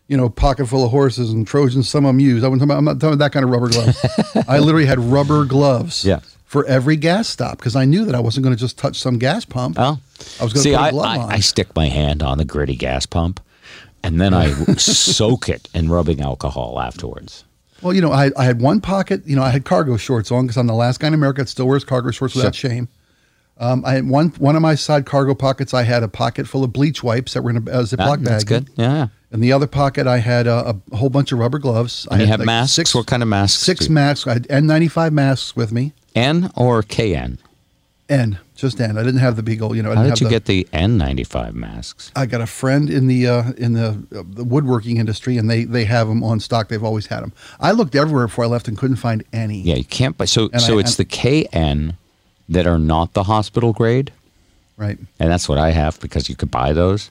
You 0.08 0.16
know, 0.16 0.28
pocket 0.30 0.66
full 0.66 0.84
of 0.84 0.90
horses 0.90 1.30
and 1.32 1.46
Trojans, 1.46 1.88
some 1.88 2.04
of 2.06 2.10
them 2.10 2.20
used. 2.20 2.44
I 2.44 2.48
wasn't 2.48 2.68
talking 2.68 2.70
about, 2.70 2.78
I'm 2.78 2.84
not 2.84 2.92
talking 3.00 3.14
about 3.14 3.24
that 3.26 3.32
kind 3.32 3.44
of 3.44 3.50
rubber 3.50 3.68
gloves. 3.68 3.98
I 4.48 4.58
literally 4.58 4.86
had 4.86 4.98
rubber 4.98 5.44
gloves 5.44 6.02
Yeah. 6.02 6.20
for 6.46 6.64
every 6.64 6.96
gas 6.96 7.28
stop 7.28 7.58
because 7.58 7.76
I 7.76 7.84
knew 7.84 8.06
that 8.06 8.14
I 8.14 8.20
wasn't 8.20 8.44
going 8.44 8.56
to 8.56 8.58
just 8.60 8.78
touch 8.78 8.98
some 8.98 9.18
gas 9.18 9.44
pump. 9.44 9.76
Oh, 9.78 9.98
I 10.40 10.44
was 10.44 10.54
gonna 10.54 10.62
see. 10.62 10.74
put 10.74 10.88
a 10.88 10.90
glove 10.92 11.06
I, 11.06 11.18
on. 11.18 11.32
I 11.32 11.40
stick 11.40 11.74
my 11.76 11.88
hand 11.88 12.22
on 12.22 12.38
the 12.38 12.46
gritty 12.46 12.74
gas 12.76 13.04
pump, 13.04 13.38
and 14.02 14.18
then 14.18 14.32
I 14.32 14.50
soak 14.78 15.48
it 15.50 15.68
in 15.74 15.90
rubbing 15.90 16.22
alcohol 16.22 16.80
afterwards. 16.80 17.44
Well, 17.82 17.92
you 17.92 18.00
know, 18.00 18.10
I, 18.10 18.30
I 18.36 18.44
had 18.44 18.60
one 18.62 18.80
pocket. 18.80 19.22
You 19.26 19.36
know, 19.36 19.42
I 19.42 19.50
had 19.50 19.64
cargo 19.66 19.96
shorts 19.98 20.32
on 20.32 20.46
because 20.46 20.56
I'm 20.56 20.66
the 20.66 20.74
last 20.74 21.00
guy 21.00 21.08
in 21.08 21.14
America 21.14 21.42
that 21.42 21.48
still 21.48 21.68
wears 21.68 21.84
cargo 21.84 22.10
shorts 22.12 22.34
without 22.34 22.54
shame. 22.54 22.88
Um, 23.60 23.84
I 23.84 23.94
had 23.94 24.08
one 24.08 24.28
one 24.38 24.54
of 24.56 24.62
my 24.62 24.74
side 24.76 25.04
cargo 25.06 25.34
pockets. 25.34 25.74
I 25.74 25.82
had 25.82 26.02
a 26.02 26.08
pocket 26.08 26.46
full 26.46 26.62
of 26.64 26.72
bleach 26.72 27.02
wipes 27.02 27.34
that 27.34 27.42
were 27.42 27.50
in 27.50 27.56
a, 27.56 27.60
a 27.60 27.82
Ziploc 27.82 27.98
Ah, 28.00 28.16
bag. 28.16 28.24
that's 28.24 28.44
good. 28.44 28.68
Yeah. 28.76 29.08
In 29.32 29.40
the 29.40 29.52
other 29.52 29.66
pocket, 29.66 30.06
I 30.06 30.18
had 30.18 30.46
a, 30.46 30.74
a 30.92 30.96
whole 30.96 31.10
bunch 31.10 31.32
of 31.32 31.38
rubber 31.38 31.58
gloves. 31.58 32.06
I 32.10 32.14
And 32.14 32.20
you 32.22 32.26
had 32.28 32.30
have 32.32 32.40
like 32.40 32.46
masks. 32.46 32.74
Six, 32.74 32.94
what 32.94 33.06
kind 33.06 33.22
of 33.22 33.28
masks? 33.28 33.62
six 33.62 33.88
masks. 33.90 34.26
I 34.26 34.34
had 34.34 34.48
N95 34.48 35.12
masks 35.12 35.54
with 35.56 35.70
me. 35.72 35.92
N 36.14 36.50
or 36.56 36.82
KN? 36.82 37.38
N, 38.08 38.38
just 38.56 38.80
N. 38.80 38.96
I 38.96 39.02
didn't 39.02 39.20
have 39.20 39.36
the 39.36 39.42
beagle. 39.42 39.76
You 39.76 39.82
know, 39.82 39.92
I 39.92 39.96
How 39.96 40.02
did 40.04 40.20
you 40.20 40.26
have 40.28 40.30
get 40.30 40.44
the 40.46 40.66
N95 40.72 41.52
masks? 41.52 42.10
I 42.16 42.24
got 42.24 42.40
a 42.40 42.46
friend 42.46 42.88
in 42.88 43.06
the 43.06 43.26
uh, 43.26 43.52
in 43.58 43.74
the 43.74 43.88
uh, 44.16 44.22
the 44.30 44.44
woodworking 44.44 44.96
industry, 44.96 45.36
and 45.36 45.50
they 45.50 45.64
they 45.64 45.84
have 45.84 46.08
them 46.08 46.24
on 46.24 46.40
stock. 46.40 46.68
They've 46.68 46.82
always 46.82 47.08
had 47.08 47.20
them. 47.22 47.34
I 47.60 47.72
looked 47.72 47.94
everywhere 47.94 48.28
before 48.28 48.44
I 48.44 48.48
left 48.48 48.66
and 48.66 48.78
couldn't 48.78 48.96
find 48.96 49.24
any. 49.34 49.60
Yeah, 49.60 49.74
you 49.74 49.84
can't 49.84 50.16
buy. 50.16 50.24
So, 50.24 50.48
And 50.54 50.62
so 50.62 50.78
I- 50.78 50.80
it's 50.80 50.96
the 50.96 51.04
KN 51.04 51.96
that 52.48 52.66
are 52.66 52.78
not 52.78 53.12
the 53.14 53.24
hospital 53.24 53.72
grade, 53.72 54.12
Right. 54.76 54.98
and 55.20 55.30
that's 55.30 55.48
what 55.48 55.58
I 55.58 55.70
have 55.72 55.98
because 56.00 56.28
you 56.28 56.36
could 56.36 56.50
buy 56.50 56.72
those. 56.72 57.10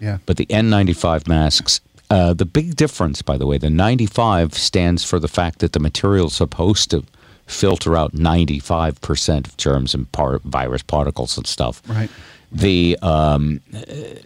Yeah. 0.00 0.18
But 0.26 0.36
the 0.36 0.46
N95 0.46 1.26
masks, 1.28 1.80
uh, 2.10 2.34
the 2.34 2.44
big 2.44 2.76
difference, 2.76 3.22
by 3.22 3.38
the 3.38 3.46
way, 3.46 3.56
the 3.58 3.70
95 3.70 4.54
stands 4.54 5.04
for 5.04 5.18
the 5.18 5.28
fact 5.28 5.60
that 5.60 5.72
the 5.72 5.80
material's 5.80 6.34
supposed 6.34 6.90
to 6.90 7.04
filter 7.46 7.96
out 7.96 8.12
95% 8.14 9.46
of 9.46 9.56
germs 9.56 9.94
and 9.94 10.10
par- 10.12 10.40
virus 10.44 10.82
particles 10.82 11.36
and 11.36 11.46
stuff. 11.46 11.82
Right. 11.86 12.10
The 12.52 12.98
um, 13.02 13.60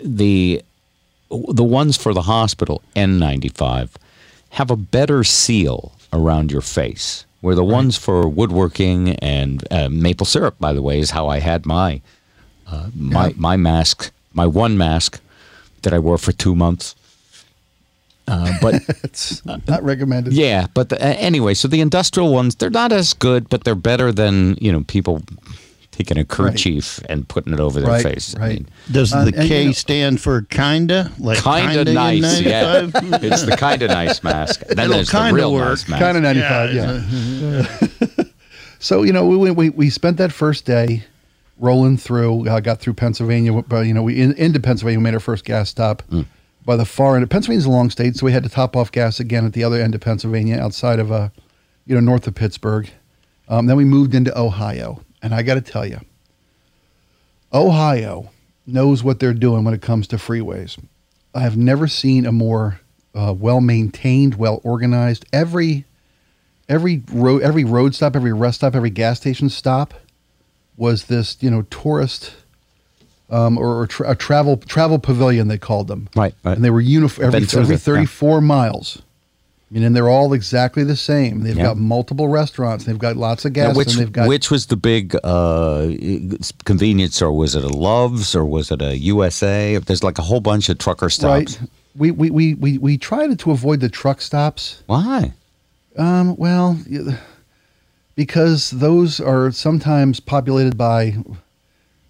the 0.05 0.63
the 1.31 1.65
ones 1.65 1.97
for 1.97 2.13
the 2.15 2.23
hospital 2.23 2.83
N95 2.97 3.91
have 4.51 4.71
a 4.71 4.77
better 4.77 5.25
seal 5.25 5.93
around 6.13 6.51
your 6.51 6.61
face. 6.63 7.25
Where 7.41 7.55
the 7.55 7.65
ones 7.65 7.97
for 7.97 8.27
woodworking 8.29 9.11
and 9.23 9.63
uh, 9.71 9.89
maple 9.89 10.27
syrup, 10.27 10.57
by 10.59 10.73
the 10.73 10.83
way, 10.83 10.99
is 10.99 11.11
how 11.13 11.29
I 11.29 11.39
had 11.39 11.65
my 11.67 12.01
uh, 12.67 12.89
my 12.95 13.29
Yeah. 13.29 13.33
my 13.37 13.57
mask, 13.57 14.11
my 14.35 14.47
one 14.47 14.77
mask 14.77 15.21
that 15.83 15.93
I 15.95 15.99
wore 16.01 16.19
for 16.19 16.33
two 16.33 16.55
months. 16.57 16.95
Uh, 18.27 18.53
but 18.61 18.75
It's 19.05 19.43
not 19.47 19.83
recommended. 19.83 20.33
yeah, 20.35 20.67
but 20.75 20.89
the, 20.91 20.97
uh, 21.01 21.15
anyway, 21.19 21.55
so 21.55 21.69
the 21.69 21.81
industrial 21.81 22.33
ones 22.35 22.57
they're 22.57 22.71
not 22.83 22.93
as 22.93 23.15
good, 23.15 23.49
but 23.49 23.63
they're 23.65 23.75
better 23.91 24.13
than 24.13 24.57
you 24.61 24.73
know 24.73 24.83
people 24.87 25.23
taking 25.99 26.17
a 26.17 26.25
kerchief 26.25 27.01
and 27.09 27.27
putting 27.29 27.53
it 27.53 27.59
over 27.59 27.81
their 27.81 27.91
Right, 27.91 28.03
face. 28.05 28.35
I 28.41 28.49
mean, 28.51 28.69
Does 28.91 29.13
Uh, 29.13 29.25
the 29.25 29.37
and, 29.37 29.49
K 29.49 29.61
you 29.63 29.67
know- 29.67 29.73
stand 29.73 30.21
for 30.21 30.43
kinda? 30.43 31.11
Like 31.19 31.39
kind 31.39 31.67
of 31.73 31.87
kinda 31.87 31.93
nice. 31.93 32.41
Yeah, 32.41 32.89
it's 32.95 33.43
the 33.43 33.57
kind 33.59 33.83
of 33.83 33.91
nice 33.91 34.23
mask. 34.23 34.61
Then 34.69 34.79
It'll 34.79 34.93
there's 34.95 35.09
the 35.11 35.19
kinda 35.19 35.35
real 35.35 35.53
work. 35.53 35.69
nice 35.71 35.89
mask. 35.89 36.01
Kind 36.03 36.17
of 36.17 36.23
95, 36.23 36.73
yeah. 36.73 38.25
so, 38.79 39.03
you 39.03 39.13
know, 39.13 39.27
we, 39.27 39.37
went, 39.37 39.57
we 39.57 39.71
we 39.71 39.91
spent 39.91 40.17
that 40.19 40.33
first 40.33 40.65
day 40.65 41.03
rolling 41.59 41.97
through, 41.97 42.49
uh, 42.49 42.61
got 42.61 42.79
through 42.81 42.95
Pennsylvania, 42.95 43.53
but, 43.67 43.81
you 43.87 43.93
know, 43.93 44.03
we 44.05 44.21
in, 44.21 44.33
into 44.35 44.61
Pennsylvania, 44.61 44.99
we 45.01 45.03
made 45.03 45.15
our 45.15 45.21
first 45.21 45.45
gas 45.45 45.69
stop 45.69 46.03
by 46.65 46.77
the 46.77 46.85
far 46.85 47.17
end. 47.17 47.25
Of 47.25 47.31
Pennsylvania's 47.31 47.65
a 47.65 47.71
long 47.71 47.91
state, 47.91 48.15
so 48.17 48.25
we 48.25 48.31
had 48.33 48.45
to 48.45 48.49
top 48.49 48.77
off 48.77 48.93
gas 48.93 49.19
again 49.19 49.45
at 49.45 49.53
the 49.53 49.65
other 49.65 49.81
end 49.83 49.97
of 49.97 50.01
Pennsylvania, 50.01 50.59
outside 50.59 51.01
of, 51.01 51.11
uh, 51.11 51.31
you 51.87 51.95
know, 51.97 52.01
north 52.01 52.29
of 52.29 52.37
Pittsburgh. 52.37 52.89
Um, 53.49 53.67
then 53.67 53.77
we 53.77 53.85
moved 53.85 54.15
into 54.15 54.37
Ohio. 54.39 55.01
And 55.23 55.35
I 55.35 55.43
got 55.43 55.55
to 55.55 55.61
tell 55.61 55.87
you, 55.87 56.01
Ohio 57.53 58.31
knows 58.67 59.03
what 59.03 59.21
they're 59.21 59.33
doing 59.35 59.65
when 59.65 59.75
it 59.75 59.83
comes 59.83 60.07
to 60.09 60.17
freeways. 60.17 60.79
I 61.35 61.41
have 61.41 61.57
never 61.57 61.87
seen 61.89 62.27
a 62.27 62.33
more 62.33 62.81
uh, 63.15 63.35
well 63.37 63.61
maintained, 63.61 64.37
well 64.37 64.61
organized. 64.65 65.25
Every 65.33 65.85
every 66.69 67.03
road, 67.13 67.43
every 67.43 67.65
road 67.65 67.95
stop, 67.95 68.15
every 68.15 68.33
rest 68.33 68.59
stop, 68.59 68.75
every 68.75 68.91
gas 68.91 69.19
station 69.19 69.49
stop 69.49 69.95
was 70.77 71.05
this 71.05 71.37
you 71.41 71.51
know 71.51 71.63
tourist 71.63 72.33
um, 73.31 73.59
or, 73.59 73.81
or 73.81 73.87
tra- 73.87 74.11
a 74.11 74.15
travel 74.15 74.57
travel 74.57 74.99
pavilion 74.99 75.49
they 75.49 75.59
called 75.59 75.89
them. 75.89 76.09
Right, 76.15 76.35
right. 76.45 76.57
And 76.57 76.65
they 76.65 76.71
were 76.71 76.81
uniform 76.81 77.29
every, 77.29 77.39
every 77.43 77.77
the- 77.77 77.93
yeah. 77.93 78.07
34 78.07 78.41
miles. 78.41 79.03
I 79.71 79.75
mean, 79.75 79.83
and 79.83 79.95
they're 79.95 80.09
all 80.09 80.33
exactly 80.33 80.83
the 80.83 80.97
same. 80.97 81.43
They've 81.43 81.57
Yeah. 81.57 81.65
got 81.65 81.77
multiple 81.77 82.29
restaurants. 82.29 82.85
They've 82.87 82.99
got 82.99 83.17
lots 83.17 83.45
of 83.45 83.55
Now, 83.55 83.67
gas, 83.69 83.77
which 83.77 83.89
and 83.93 83.99
they've 83.99 84.13
got 84.13 84.27
which 84.27 84.51
was 84.51 84.67
the 84.67 84.77
big 84.77 85.15
uh, 85.23 85.89
convenience 86.65 87.17
store? 87.17 87.33
Was 87.33 87.55
it 87.55 87.65
a 87.65 87.69
Love's 87.69 88.35
or 88.35 88.47
was 88.47 88.71
it 88.71 88.81
a 88.81 88.97
USA? 88.97 89.77
There's 89.77 90.03
like 90.03 90.19
a 90.19 90.23
whole 90.23 90.41
bunch 90.41 90.71
of 90.71 90.79
trucker 90.79 91.11
stops. 91.11 91.61
right. 91.61 91.71
We, 91.95 92.11
we, 92.13 92.31
we, 92.31 92.55
we, 92.55 92.79
we 92.79 92.97
tried 92.97 93.39
to 93.39 93.51
avoid 93.51 93.81
the 93.81 93.89
truck 93.91 94.21
stops. 94.23 94.83
Why? 94.87 95.33
Um, 95.99 96.37
well, 96.37 96.79
because 98.15 98.71
those 98.71 99.21
are 99.21 99.51
sometimes 99.51 100.21
populated 100.21 100.77
by 100.77 101.17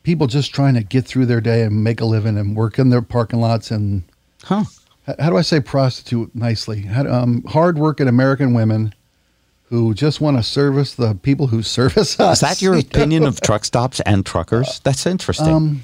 people 0.02 0.26
just 0.26 0.54
trying 0.54 0.74
to 0.74 0.82
get 0.82 1.04
through 1.06 1.26
their 1.26 1.40
day 1.40 1.62
and 1.62 1.82
make 1.84 2.00
a 2.00 2.04
living 2.04 2.36
and 2.38 2.56
work 2.56 2.78
in 2.78 2.90
their 2.90 3.02
parking 3.02 3.40
lots 3.40 3.70
and 3.70 4.02
Huh? 4.44 4.64
How 5.18 5.30
do 5.30 5.36
I 5.36 5.42
say 5.42 5.60
prostitute 5.60 6.34
nicely? 6.34 6.82
How, 6.82 7.06
um, 7.06 7.42
hardworking 7.48 8.08
American 8.08 8.54
women 8.54 8.94
who 9.70 9.92
just 9.94 10.20
want 10.20 10.36
to 10.36 10.42
service 10.42 10.94
the 10.94 11.14
people 11.14 11.46
who 11.48 11.62
service 11.62 12.18
us. 12.20 12.42
Is 12.42 12.48
that 12.48 12.62
your 12.62 12.78
opinion 12.78 13.24
of 13.24 13.40
truck 13.40 13.64
stops 13.64 14.00
and 14.00 14.24
truckers? 14.24 14.80
That's 14.80 15.06
interesting. 15.06 15.46
I 15.46 15.58
mean, 15.58 15.82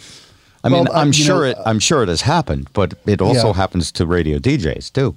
Um, 0.64 0.72
well, 0.72 0.92
uh, 0.92 1.00
I'm 1.00 1.12
sure 1.12 1.40
know, 1.42 1.50
it. 1.50 1.58
I'm 1.66 1.78
sure 1.78 2.02
it 2.02 2.08
has 2.08 2.22
happened, 2.22 2.68
but 2.72 2.94
it 3.06 3.20
also 3.20 3.48
Yeah. 3.48 3.52
happens 3.54 3.92
to 3.92 4.06
radio 4.06 4.38
DJs 4.38 4.90
too. 4.92 5.14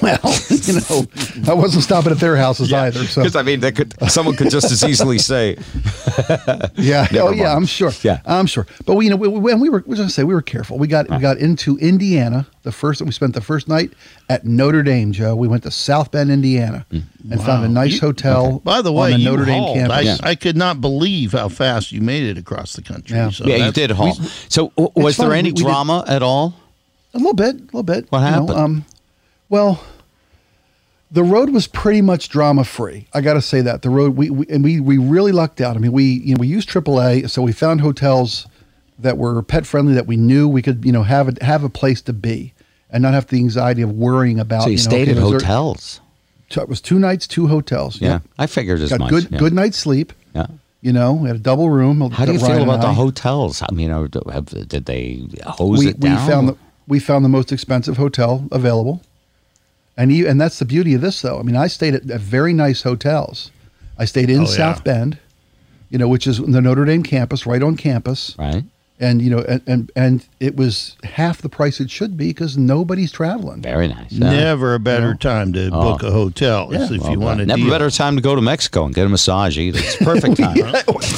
Well, 0.00 0.18
you 0.48 0.74
know, 0.74 1.04
I 1.46 1.54
wasn't 1.54 1.84
stopping 1.84 2.12
at 2.12 2.18
their 2.18 2.36
houses 2.36 2.72
either. 2.72 3.04
So 3.04 3.20
Because 3.22 3.36
I 3.36 3.42
mean, 3.42 3.60
they 3.60 3.72
could. 3.72 3.94
Someone 4.10 4.34
could 4.36 4.50
just 4.50 4.70
as 4.72 4.82
easily 4.84 5.18
say, 5.18 5.56
Yeah. 6.76 7.06
Never 7.12 7.28
oh, 7.28 7.30
yeah. 7.30 7.54
I'm 7.54 7.66
sure. 7.66 7.90
Yeah. 8.02 8.20
I'm 8.24 8.46
sure. 8.46 8.66
But 8.86 8.94
we, 8.94 9.04
you 9.04 9.10
know, 9.10 9.16
we, 9.16 9.28
we, 9.28 9.52
and 9.52 9.60
we 9.60 9.68
were, 9.68 9.82
we 9.86 9.90
was 9.90 9.98
gonna 9.98 10.10
say 10.10 10.24
we 10.24 10.34
were 10.34 10.42
careful. 10.42 10.78
We 10.78 10.86
got, 10.86 11.08
we 11.10 11.18
got 11.18 11.38
into 11.38 11.76
Indiana. 11.78 12.46
The 12.62 12.72
first, 12.72 13.02
we 13.02 13.10
spent 13.12 13.34
the 13.34 13.40
first 13.40 13.68
night 13.68 13.92
at 14.28 14.46
Notre 14.46 14.82
Dame. 14.82 15.12
Joe, 15.12 15.34
we 15.36 15.46
went 15.48 15.62
to 15.64 15.70
South 15.70 16.10
Bend, 16.10 16.30
Indiana, 16.30 16.86
Mm. 16.90 17.02
and 17.32 17.42
found 17.42 17.64
a 17.64 17.68
nice 17.68 17.94
You- 17.94 18.00
hotel. 18.00 18.60
By 18.64 18.82
the 18.82 18.92
way, 18.92 19.12
on 19.12 19.18
the 19.18 19.24
you 19.24 19.30
Notre 19.30 19.44
Dame 19.44 19.62
hauled. 19.62 19.76
campus. 19.76 19.96
I, 19.96 20.00
Yeah. 20.02 20.16
I 20.22 20.34
could 20.36 20.56
not 20.56 20.80
believe 20.80 21.32
how 21.32 21.48
fast 21.48 21.92
you 21.92 22.00
made 22.00 22.24
it 22.24 22.38
across 22.38 22.74
the 22.74 22.82
country. 22.82 23.16
Yeah. 23.16 23.30
So 23.30 23.44
"Yeah, 23.44 23.52
you 23.56 23.58
that's- 23.64 23.74
did 23.74 23.90
haul." 23.90 24.14
So, 24.48 24.68
w- 24.76 24.90
was 24.96 25.16
there 25.16 25.28
funny, 25.28 25.38
any 25.38 25.48
we- 25.48 25.52
we 25.52 25.56
did- 25.56 25.64
drama 25.64 26.04
at 26.08 26.22
all? 26.22 26.54
A 27.14 27.18
little 27.18 27.34
bit, 27.34 27.56
a 27.56 27.58
little 27.64 27.82
bit. 27.82 28.06
What 28.10 28.20
you 28.20 28.24
know, 28.24 28.30
happened? 28.30 28.50
um, 28.58 28.84
well, 29.52 29.84
the 31.10 31.22
road 31.22 31.50
was 31.50 31.66
pretty 31.66 32.00
much 32.00 32.30
drama 32.30 32.64
free. 32.64 33.06
I 33.12 33.20
got 33.20 33.34
to 33.34 33.42
say 33.42 33.60
that 33.60 33.82
the 33.82 33.90
road 33.90 34.16
we, 34.16 34.30
we 34.30 34.46
and 34.48 34.64
we 34.64 34.80
we 34.80 34.96
really 34.96 35.30
lucked 35.30 35.60
out. 35.60 35.76
I 35.76 35.78
mean, 35.78 35.92
we 35.92 36.04
you 36.04 36.34
know 36.34 36.40
we 36.40 36.46
used 36.46 36.70
AAA, 36.70 37.28
so 37.28 37.42
we 37.42 37.52
found 37.52 37.82
hotels 37.82 38.46
that 38.98 39.18
were 39.18 39.42
pet 39.42 39.66
friendly 39.66 39.92
that 39.92 40.06
we 40.06 40.16
knew 40.16 40.48
we 40.48 40.62
could 40.62 40.86
you 40.86 40.90
know 40.90 41.02
have 41.02 41.28
a 41.28 41.44
have 41.44 41.64
a 41.64 41.68
place 41.68 42.00
to 42.02 42.14
be 42.14 42.54
and 42.88 43.02
not 43.02 43.12
have 43.12 43.26
the 43.26 43.36
anxiety 43.36 43.82
of 43.82 43.92
worrying 43.92 44.40
about. 44.40 44.62
So 44.62 44.70
you, 44.70 44.76
know, 44.76 44.82
stayed 44.82 45.08
okay, 45.08 45.10
at 45.10 45.16
there- 45.16 45.32
hotels. 45.32 46.00
it 46.50 46.68
was 46.68 46.80
two 46.80 46.98
nights, 46.98 47.26
two 47.26 47.46
hotels. 47.46 48.00
Yeah, 48.00 48.08
Yep. 48.08 48.22
I 48.38 48.46
figured 48.46 48.80
as 48.80 48.88
got 48.88 49.00
much. 49.00 49.10
good 49.10 49.28
yeah. 49.32 49.38
good 49.38 49.52
night's 49.52 49.76
sleep. 49.76 50.14
Yeah. 50.34 50.46
You 50.80 50.94
know, 50.94 51.12
we 51.12 51.28
had 51.28 51.36
a 51.36 51.40
double 51.40 51.68
room. 51.68 52.00
How 52.10 52.24
do 52.24 52.32
you 52.32 52.38
Ryan 52.38 52.54
feel 52.54 52.64
about 52.64 52.80
the 52.80 52.94
hotels? 52.94 53.62
I 53.62 53.72
mean, 53.72 53.90
have, 53.90 54.46
did 54.46 54.86
they 54.86 55.28
hose 55.44 55.78
we, 55.78 55.88
it 55.88 55.98
we 56.00 56.08
found 56.08 56.48
the 56.48 56.56
we 56.88 56.98
found 56.98 57.22
the 57.22 57.28
most 57.28 57.52
expensive 57.52 57.98
hotel 57.98 58.48
available, 58.50 59.02
and 59.96 60.12
you, 60.12 60.26
and 60.28 60.40
that's 60.40 60.58
the 60.58 60.64
beauty 60.64 60.94
of 60.94 61.00
this 61.00 61.22
though. 61.22 61.38
I 61.38 61.42
mean, 61.42 61.56
I 61.56 61.66
stayed 61.66 61.94
at, 61.94 62.10
at 62.10 62.20
very 62.20 62.52
nice 62.52 62.82
hotels. 62.82 63.50
I 63.98 64.04
stayed 64.06 64.30
in 64.30 64.38
Oh, 64.38 64.42
yeah. 64.42 64.46
South 64.46 64.84
Bend, 64.84 65.18
you 65.90 65.98
know, 65.98 66.08
which 66.08 66.26
is 66.26 66.38
the 66.38 66.60
Notre 66.60 66.84
Dame 66.84 67.02
campus, 67.02 67.46
right 67.46 67.62
on 67.62 67.76
campus. 67.76 68.34
right. 68.38 68.64
And 69.00 69.20
you 69.20 69.30
know, 69.30 69.40
and 69.48 69.62
and, 69.66 69.92
and 69.96 70.26
it 70.38 70.56
was 70.56 70.96
half 71.02 71.42
the 71.42 71.48
price 71.48 71.80
it 71.80 71.90
should 71.90 72.16
be 72.16 72.28
because 72.28 72.56
nobody's 72.56 73.10
traveling. 73.10 73.60
Very 73.62 73.88
nice. 73.88 74.12
Yeah. 74.12 74.30
Never 74.30 74.74
a 74.74 74.78
better 74.78 75.14
time 75.14 75.52
to 75.54 75.70
Oh. 75.72 75.82
book 75.92 76.02
a 76.02 76.10
hotel 76.10 76.68
Yeah. 76.70 76.84
if 76.90 77.00
Well, 77.02 77.10
you 77.12 77.18
want 77.20 77.40
to 77.40 77.46
never 77.46 77.60
deal. 77.60 77.70
better 77.70 77.90
time 77.90 78.14
to 78.16 78.22
go 78.22 78.34
to 78.36 78.40
Mexico 78.40 78.84
and 78.84 78.94
get 78.94 79.06
a 79.06 79.08
massage. 79.08 79.58
Either. 79.58 79.78
It's 79.82 79.96
perfect 79.96 80.36
time. 80.38 80.56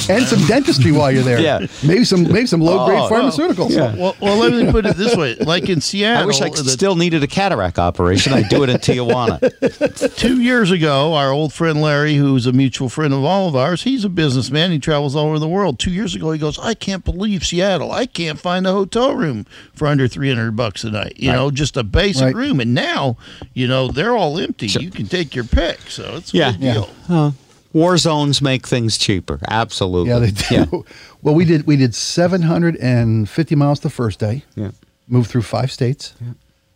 and 0.09 0.25
some 0.25 0.45
dentistry 0.47 0.91
while 0.91 1.11
you're 1.11 1.23
there. 1.23 1.39
Yeah. 1.39 1.67
maybe 1.83 2.05
some 2.05 2.23
maybe 2.23 2.47
some 2.47 2.61
low 2.61 2.85
grade 2.87 2.99
Oh, 2.99 3.09
pharmaceuticals. 3.09 3.71
yeah. 3.71 3.95
Well, 3.95 4.15
well, 4.19 4.37
let 4.37 4.53
me 4.53 4.71
put 4.71 4.85
it 4.85 4.95
this 4.97 5.15
way: 5.15 5.35
like 5.35 5.69
in 5.69 5.81
Seattle, 5.81 6.23
I 6.23 6.25
wish 6.25 6.41
I 6.41 6.49
the- 6.49 6.57
still 6.69 6.95
needed 6.95 7.21
a 7.23 7.27
cataract 7.27 7.77
operation. 7.77 8.33
I'd 8.33 8.49
do 8.49 8.63
it 8.63 8.69
in 8.69 8.77
Tijuana. 8.77 10.15
two 10.17 10.41
years 10.41 10.71
ago, 10.71 11.13
our 11.13 11.31
old 11.31 11.53
friend 11.53 11.81
Larry, 11.81 12.15
who's 12.15 12.47
a 12.47 12.51
mutual 12.53 12.89
friend 12.89 13.13
of 13.13 13.23
all 13.23 13.47
of 13.47 13.55
ours, 13.55 13.83
he's 13.83 14.03
a 14.05 14.09
businessman. 14.09 14.71
He 14.71 14.79
travels 14.79 15.15
all 15.15 15.27
over 15.27 15.39
the 15.39 15.47
world. 15.47 15.77
Two 15.77 15.91
years 15.91 16.15
ago, 16.15 16.31
he 16.31 16.39
goes, 16.39 16.57
"I 16.59 16.73
can't 16.73 17.03
believe 17.05 17.45
Seattle. 17.45 17.74
I 17.81 18.05
can't 18.05 18.39
find 18.39 18.65
a 18.67 18.71
hotel 18.71 19.13
room 19.15 19.45
for 19.73 19.87
under 19.87 20.07
three 20.07 20.29
hundred 20.29 20.51
bucks 20.55 20.83
a 20.83 20.91
night. 20.91 21.13
You 21.17 21.29
Right. 21.29 21.35
know, 21.35 21.51
just 21.51 21.77
a 21.77 21.83
basic 21.83 22.23
Right. 22.23 22.35
room. 22.35 22.59
And 22.59 22.73
now, 22.73 23.17
you 23.53 23.67
know, 23.67 23.89
they're 23.89 24.15
all 24.15 24.37
empty. 24.39 24.67
You 24.67 24.89
can 24.91 25.07
take 25.07 25.35
your 25.35 25.45
pick. 25.45 25.89
So 25.89 26.15
it's 26.17 26.33
a 26.33 26.37
Yeah. 26.37 26.51
good 26.53 26.61
Yeah. 26.61 26.73
deal. 27.07 27.35
War 27.73 27.97
zones 27.97 28.41
make 28.41 28.65
things 28.65 28.97
cheaper. 28.97 29.39
Absolutely. 29.49 30.09
Yeah, 30.09 30.19
they 30.19 30.31
do. 30.31 30.85
Well, 31.21 31.33
we 31.35 31.43
did 31.43 31.65
we 31.67 31.75
did 31.75 31.95
750 31.95 33.55
miles 33.55 33.79
the 33.79 33.89
first 33.89 34.19
day. 34.19 34.43
Yeah. 34.55 34.71
Moved 35.07 35.29
through 35.29 35.41
five 35.43 35.71
states. 35.71 36.13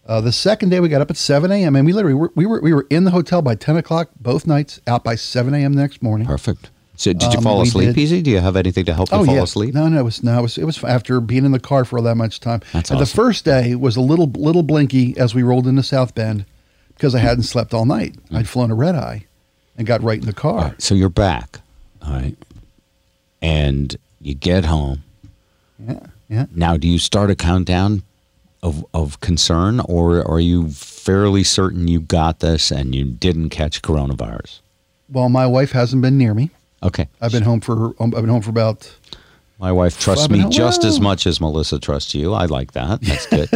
Uh, 0.08 0.22
the 0.22 0.32
second 0.32 0.70
day 0.70 0.80
we 0.80 0.90
got 0.90 1.02
up 1.02 1.12
at 1.12 1.18
7 1.18 1.52
a.m. 1.52 1.76
and 1.76 1.86
we 1.86 1.94
literally 1.94 2.16
were, 2.16 2.32
we 2.36 2.46
were 2.48 2.60
we 2.62 2.74
were 2.74 2.88
in 2.90 3.04
the 3.04 3.12
hotel 3.12 3.42
by 3.44 3.54
10 3.56 3.78
o'clock 3.78 4.10
both 4.20 4.48
nights. 4.48 4.80
Out 4.88 5.04
by 5.04 5.16
7 5.16 5.54
a.m. 5.54 5.74
the 5.74 5.82
next 5.82 6.02
morning. 6.02 6.26
Perfect. 6.28 6.70
So, 7.00 7.14
did 7.14 7.32
you 7.32 7.38
Um, 7.38 7.44
fall 7.44 7.62
asleep 7.62 7.88
did- 7.96 7.98
easy? 7.98 8.22
Do 8.22 8.30
you 8.30 8.40
have 8.40 8.58
anything 8.58 8.84
to 8.84 8.94
help 8.94 9.10
you 9.10 9.18
Oh 9.20 9.24
fall 9.26 9.36
yeah. 9.36 9.44
asleep? 9.44 9.74
No, 9.74 9.88
no, 9.88 10.00
it 10.00 10.04
was 10.04 10.22
no, 10.22 10.38
it 10.40 10.42
was 10.42 10.58
it 10.58 10.66
was 10.66 10.84
after 10.84 11.22
being 11.22 11.46
in 11.46 11.54
the 11.54 11.60
car 11.60 11.86
for 11.86 11.98
all 11.98 12.04
that 12.04 12.18
much 12.18 12.42
time. 12.42 12.62
That's 12.74 12.92
and 12.92 13.00
the 13.00 13.06
first 13.06 13.46
day 13.46 13.74
was 13.76 13.96
a 13.96 14.02
little 14.02 14.28
little 14.28 14.64
blinky 14.64 15.18
as 15.18 15.34
we 15.34 15.42
rolled 15.42 15.66
into 15.66 15.82
South 15.82 16.14
Bend 16.14 16.44
because 16.96 17.16
I 17.16 17.20
hadn't 17.20 17.44
slept 17.44 17.74
all 17.74 17.86
night. 17.86 18.16
Mm. 18.30 18.38
I'd 18.40 18.50
flown 18.50 18.70
a 18.70 18.76
red 18.76 18.96
eye 18.96 19.24
and 19.78 19.88
got 19.88 20.04
right 20.04 20.20
in 20.20 20.26
the 20.26 20.34
car. 20.34 20.62
Right, 20.72 20.82
so 20.82 20.94
you're 20.94 21.08
back. 21.08 21.62
All 22.06 22.12
right. 22.12 22.36
And 23.42 23.96
you 24.20 24.34
get 24.34 24.66
home. 24.66 25.04
Yeah, 25.88 26.00
yeah. 26.28 26.46
Now, 26.54 26.76
do 26.76 26.88
you 26.88 27.00
start 27.00 27.32
a 27.32 27.36
countdown 27.36 28.04
of, 28.62 28.86
of 28.94 29.22
concern, 29.22 29.80
or 29.80 30.30
are 30.30 30.42
you 30.42 30.70
fairly 30.72 31.44
certain 31.46 31.88
you 31.88 32.02
got 32.02 32.42
this 32.42 32.72
and 32.72 32.94
you 32.94 33.06
didn't 33.06 33.50
catch 33.52 33.82
coronavirus? 33.82 34.60
Well, 35.10 35.30
my 35.30 35.48
wife 35.48 35.72
hasn't 35.72 36.02
been 36.02 36.18
near 36.18 36.34
me. 36.34 36.50
Okay. 36.84 37.08
I've 37.22 37.32
been 37.32 37.44
home 37.44 37.62
for 37.62 37.94
um, 38.02 38.14
I've 38.16 38.22
been 38.22 38.30
home 38.30 38.42
for 38.42 38.50
about 38.52 38.94
My 39.60 39.72
wife 39.72 40.00
trusts 40.00 40.30
me 40.30 40.40
home- 40.40 40.52
just 40.52 40.84
as 40.84 41.00
much 41.00 41.28
as 41.28 41.42
Melissa 41.42 41.80
trusts 41.80 42.14
you. 42.16 42.34
I 42.34 42.46
like 42.46 42.72
that. 42.74 43.02
That's 43.10 43.26
good. 43.28 43.50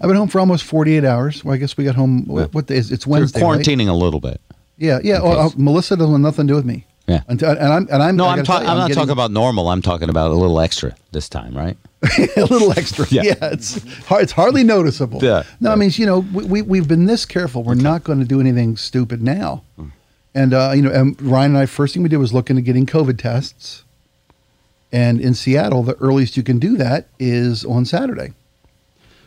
I've 0.00 0.08
been 0.08 0.16
home 0.16 0.28
for 0.28 0.40
almost 0.40 0.64
48 0.64 1.04
hours. 1.04 1.44
Well, 1.44 1.54
I 1.54 1.58
guess 1.58 1.76
we 1.76 1.84
got 1.84 1.94
home. 1.94 2.24
What, 2.26 2.52
what 2.54 2.66
day 2.66 2.76
is 2.76 2.90
it's 2.90 3.06
You're 3.06 3.12
Wednesday? 3.12 3.40
right? 3.40 3.60
quarantining 3.60 3.88
a 3.88 3.92
little 3.94 4.20
bit. 4.20 4.40
Yeah, 4.76 4.98
yeah. 5.04 5.20
Oh, 5.22 5.32
oh. 5.48 5.52
Melissa 5.56 5.96
doesn't 5.96 6.12
have 6.12 6.20
nothing 6.20 6.46
to 6.48 6.52
do 6.52 6.56
with 6.56 6.64
me. 6.64 6.84
Yeah. 7.06 7.20
Until, 7.28 7.50
and 7.50 7.60
I'm 7.60 7.86
and 7.92 8.02
I'm. 8.02 8.16
No, 8.16 8.26
I'm, 8.26 8.42
ta- 8.44 8.60
you, 8.60 8.66
I'm 8.66 8.78
not 8.78 8.88
getting 8.88 8.94
talking 9.02 9.12
about 9.12 9.30
normal. 9.30 9.68
I'm 9.68 9.82
talking 9.82 10.08
about 10.08 10.30
a 10.30 10.34
little 10.34 10.58
extra 10.58 10.96
this 11.12 11.28
time, 11.28 11.54
right? 11.54 11.76
a 12.36 12.44
little 12.46 12.72
extra. 12.72 13.06
Yeah. 13.10 13.22
Yeah, 13.24 13.34
it's 13.52 13.76
hard, 14.06 14.22
it's 14.22 14.32
hardly 14.32 14.64
noticeable. 14.64 15.22
Yeah, 15.22 15.42
No, 15.60 15.70
I 15.70 15.74
mean 15.76 15.90
you 15.94 16.06
know 16.06 16.20
we, 16.20 16.44
we 16.44 16.62
we've 16.62 16.88
been 16.88 17.04
this 17.04 17.24
careful. 17.26 17.62
We're 17.62 17.74
not 17.74 18.04
going 18.04 18.20
to 18.20 18.24
do 18.24 18.40
anything 18.40 18.76
stupid 18.78 19.22
now. 19.22 19.62
Hmm. 19.76 19.88
And 20.34 20.52
uh, 20.52 20.72
you 20.74 20.82
know, 20.82 20.90
and 20.90 21.20
Ryan 21.22 21.52
and 21.52 21.58
I 21.58 21.66
first 21.66 21.94
thing 21.94 22.02
we 22.02 22.08
did 22.08 22.16
was 22.16 22.32
look 22.32 22.50
into 22.50 22.62
getting 22.62 22.86
COVID 22.86 23.18
tests. 23.18 23.84
And 24.92 25.20
in 25.20 25.34
Seattle, 25.34 25.82
the 25.82 25.96
earliest 25.96 26.36
you 26.36 26.42
can 26.42 26.58
do 26.58 26.76
that 26.76 27.08
is 27.18 27.64
on 27.64 27.84
Saturday. 27.84 28.32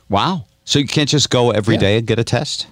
Wow. 0.09 0.45
So 0.63 0.79
you 0.79 0.87
can't 0.87 1.09
just 1.09 1.29
go 1.29 1.51
every 1.51 1.75
Yeah. 1.75 1.79
day 1.81 1.97
and 1.97 2.07
get 2.07 2.19
a 2.19 2.23
test? 2.23 2.67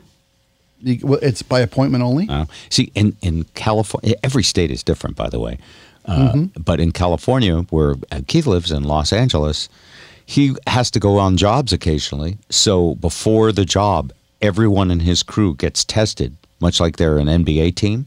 You, 0.81 0.99
well, 1.03 1.19
it's 1.21 1.41
by 1.41 1.59
appointment 1.61 2.03
only. 2.03 2.27
Uh, 2.29 2.45
see, 2.69 2.91
in, 2.95 3.15
in 3.21 3.45
California, 3.55 4.15
every 4.23 4.43
state 4.43 4.71
is 4.71 4.83
different, 4.83 5.15
by 5.17 5.29
the 5.29 5.39
way. 5.39 5.57
Uh, 6.05 6.45
But 6.57 6.79
in 6.79 6.91
California, 6.91 7.61
where 7.69 7.95
uh, 8.11 8.21
Keith 8.27 8.45
lives 8.45 8.71
in 8.71 8.83
Los 8.83 9.11
Angeles, 9.11 9.67
he 10.25 10.55
has 10.67 10.91
to 10.91 10.99
go 10.99 11.17
on 11.17 11.35
jobs 11.35 11.73
occasionally. 11.73 12.37
So 12.49 12.95
before 12.95 13.51
the 13.51 13.65
job, 13.65 14.13
everyone 14.41 14.91
in 14.91 14.99
his 15.01 15.23
crew 15.23 15.55
gets 15.55 15.83
tested, 15.83 16.35
much 16.61 16.79
like 16.79 16.97
they're 16.97 17.17
an 17.17 17.27
NBA 17.27 17.75
team. 17.75 18.05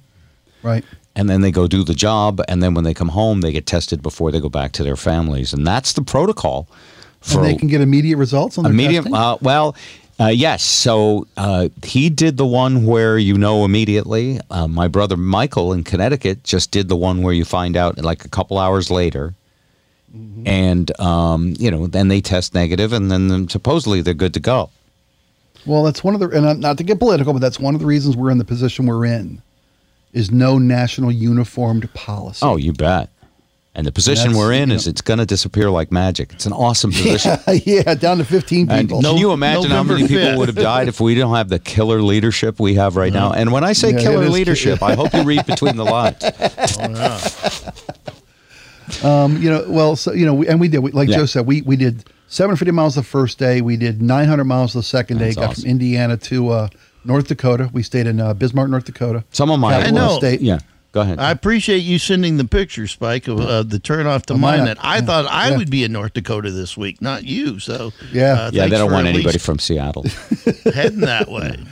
Right. 0.62 0.84
And 1.14 1.28
then 1.28 1.40
they 1.40 1.50
go 1.50 1.66
do 1.66 1.82
the 1.82 1.94
job. 1.94 2.40
And 2.48 2.62
then 2.62 2.74
when 2.74 2.84
they 2.84 2.94
come 2.94 3.08
home, 3.08 3.40
they 3.40 3.52
get 3.52 3.66
tested 3.66 4.02
before 4.02 4.30
they 4.30 4.40
go 4.40 4.48
back 4.48 4.72
to 4.72 4.84
their 4.84 4.96
families. 4.96 5.52
And 5.52 5.66
that's 5.66 5.92
the 5.92 6.02
protocol 6.02 6.68
for 7.20 7.38
and 7.38 7.48
they 7.48 7.54
can 7.56 7.68
get 7.68 7.80
immediate 7.80 8.16
results 8.16 8.58
on 8.58 8.64
their 8.64 8.72
immediate. 8.72 9.06
Uh, 9.12 9.38
well, 9.40 9.74
uh, 10.20 10.26
yes. 10.26 10.62
So 10.62 11.26
uh, 11.36 11.68
he 11.84 12.10
did 12.10 12.36
the 12.36 12.46
one 12.46 12.86
where 12.86 13.18
you 13.18 13.36
know 13.36 13.64
immediately. 13.64 14.40
Uh, 14.50 14.68
my 14.68 14.88
brother 14.88 15.16
Michael 15.16 15.72
in 15.72 15.84
Connecticut 15.84 16.44
just 16.44 16.70
did 16.70 16.88
the 16.88 16.96
one 16.96 17.22
where 17.22 17.34
you 17.34 17.44
find 17.44 17.76
out 17.76 17.98
like 17.98 18.24
a 18.24 18.28
couple 18.28 18.58
hours 18.58 18.90
later. 18.90 19.34
Mm-hmm. 20.14 20.46
And 20.46 21.00
um, 21.00 21.54
you 21.58 21.70
know, 21.70 21.86
then 21.86 22.08
they 22.08 22.20
test 22.20 22.54
negative, 22.54 22.92
and 22.92 23.10
then 23.10 23.48
supposedly 23.48 24.00
they're 24.00 24.14
good 24.14 24.34
to 24.34 24.40
go. 24.40 24.70
Well, 25.66 25.82
that's 25.82 26.02
one 26.02 26.14
of 26.14 26.20
the, 26.20 26.28
and 26.30 26.60
not 26.60 26.78
to 26.78 26.84
get 26.84 26.98
political, 26.98 27.32
but 27.32 27.40
that's 27.40 27.60
one 27.60 27.74
of 27.74 27.80
the 27.80 27.86
reasons 27.86 28.16
we're 28.16 28.30
in 28.30 28.38
the 28.38 28.44
position 28.44 28.86
we're 28.86 29.04
in, 29.04 29.42
is 30.12 30.30
no 30.30 30.58
national 30.58 31.12
uniformed 31.12 31.92
policy. 31.94 32.40
Oh, 32.44 32.56
you 32.56 32.72
bet. 32.72 33.10
And 33.74 33.86
the 33.86 33.92
position 33.92 34.28
That's, 34.32 34.38
we're 34.38 34.52
in 34.54 34.70
you 34.70 34.74
is 34.74 34.86
know- 34.86 34.90
it's 34.90 35.02
going 35.02 35.18
to 35.20 35.26
disappear 35.26 35.70
like 35.70 35.92
magic. 35.92 36.32
It's 36.32 36.46
an 36.46 36.52
awesome 36.52 36.90
position. 36.90 37.36
yeah, 37.64 37.94
down 37.94 38.18
to 38.18 38.24
15 38.24 38.68
And 38.70 38.88
people. 38.88 39.02
can 39.02 39.16
you 39.18 39.30
imagine 39.32 39.70
how 39.70 39.84
many 39.84 40.02
November 40.02 40.08
people 40.24 40.38
would 40.38 40.48
have 40.48 40.56
died 40.56 40.88
if 40.88 41.00
we 41.00 41.14
don't 41.14 41.36
have 41.36 41.48
the 41.48 41.60
killer 41.60 42.02
leadership 42.02 42.58
we 42.58 42.74
have 42.74 42.96
right 42.96 43.12
now? 43.12 43.32
And 43.32 43.52
when 43.52 43.62
I 43.62 43.74
say 43.74 43.92
Yeah, 43.92 44.00
killer 44.00 44.28
leadership, 44.28 44.82
I 44.82 44.94
hope 44.94 45.12
you 45.14 45.22
read 45.22 45.46
between 45.46 45.76
the 45.76 45.84
lines. 45.84 46.24
Um, 49.04 49.36
you 49.42 49.50
know, 49.50 49.64
well, 49.68 49.96
so 49.96 50.12
you 50.14 50.24
know, 50.24 50.32
we, 50.34 50.48
and 50.48 50.58
we 50.58 50.66
did. 50.68 50.78
We, 50.78 50.92
like 50.92 51.10
Yeah. 51.10 51.18
Joe 51.18 51.26
said, 51.26 51.46
we 51.46 51.60
we 51.62 51.76
did 51.76 52.04
750 52.28 52.72
miles 52.72 52.94
the 52.94 53.02
first 53.02 53.38
day. 53.38 53.60
We 53.60 53.76
did 53.76 54.00
900 54.00 54.44
miles 54.44 54.72
the 54.72 54.82
second 54.82 55.18
day. 55.18 55.26
That's 55.26 55.36
Got 55.36 55.50
awesome. 55.50 55.62
from 55.64 55.70
Indiana 55.70 56.16
to 56.16 56.48
uh, 56.48 56.68
North 57.08 57.26
Dakota. 57.26 57.68
We 57.72 57.82
stayed 57.82 58.06
in 58.06 58.20
uh, 58.20 58.34
Bismarck, 58.34 58.70
North 58.70 58.84
Dakota. 58.84 59.24
Some 59.32 59.50
of 59.50 59.58
my 59.58 59.74
I 59.74 59.90
know. 59.90 60.16
State. 60.18 60.40
Yeah, 60.42 60.58
go 60.92 61.00
ahead. 61.00 61.18
I 61.18 61.30
appreciate 61.32 61.78
you 61.78 61.98
sending 61.98 62.36
the 62.36 62.44
picture, 62.44 62.86
Spike, 62.86 63.26
of 63.26 63.40
uh, 63.40 63.62
the 63.64 63.78
turn 63.80 64.06
off 64.06 64.26
to 64.26 64.34
Oh, 64.34 64.36
mine, 64.38 64.58
mine. 64.58 64.66
That 64.66 64.84
I 64.84 64.96
yeah, 64.96 65.00
thought 65.00 65.26
I 65.26 65.50
yeah. 65.50 65.56
would 65.56 65.70
be 65.70 65.82
in 65.82 65.90
North 65.92 66.12
Dakota 66.12 66.50
this 66.52 66.76
week, 66.76 67.02
not 67.02 67.24
you. 67.24 67.58
So 67.58 67.92
Yeah. 68.12 68.34
uh, 68.34 68.50
yeah, 68.52 68.66
they 68.68 68.76
don't 68.78 68.92
want 68.92 69.06
anybody 69.08 69.38
from 69.38 69.58
Seattle. 69.58 70.04
heading 70.74 71.00
that 71.00 71.28
way. 71.28 71.56
Well, 71.58 71.66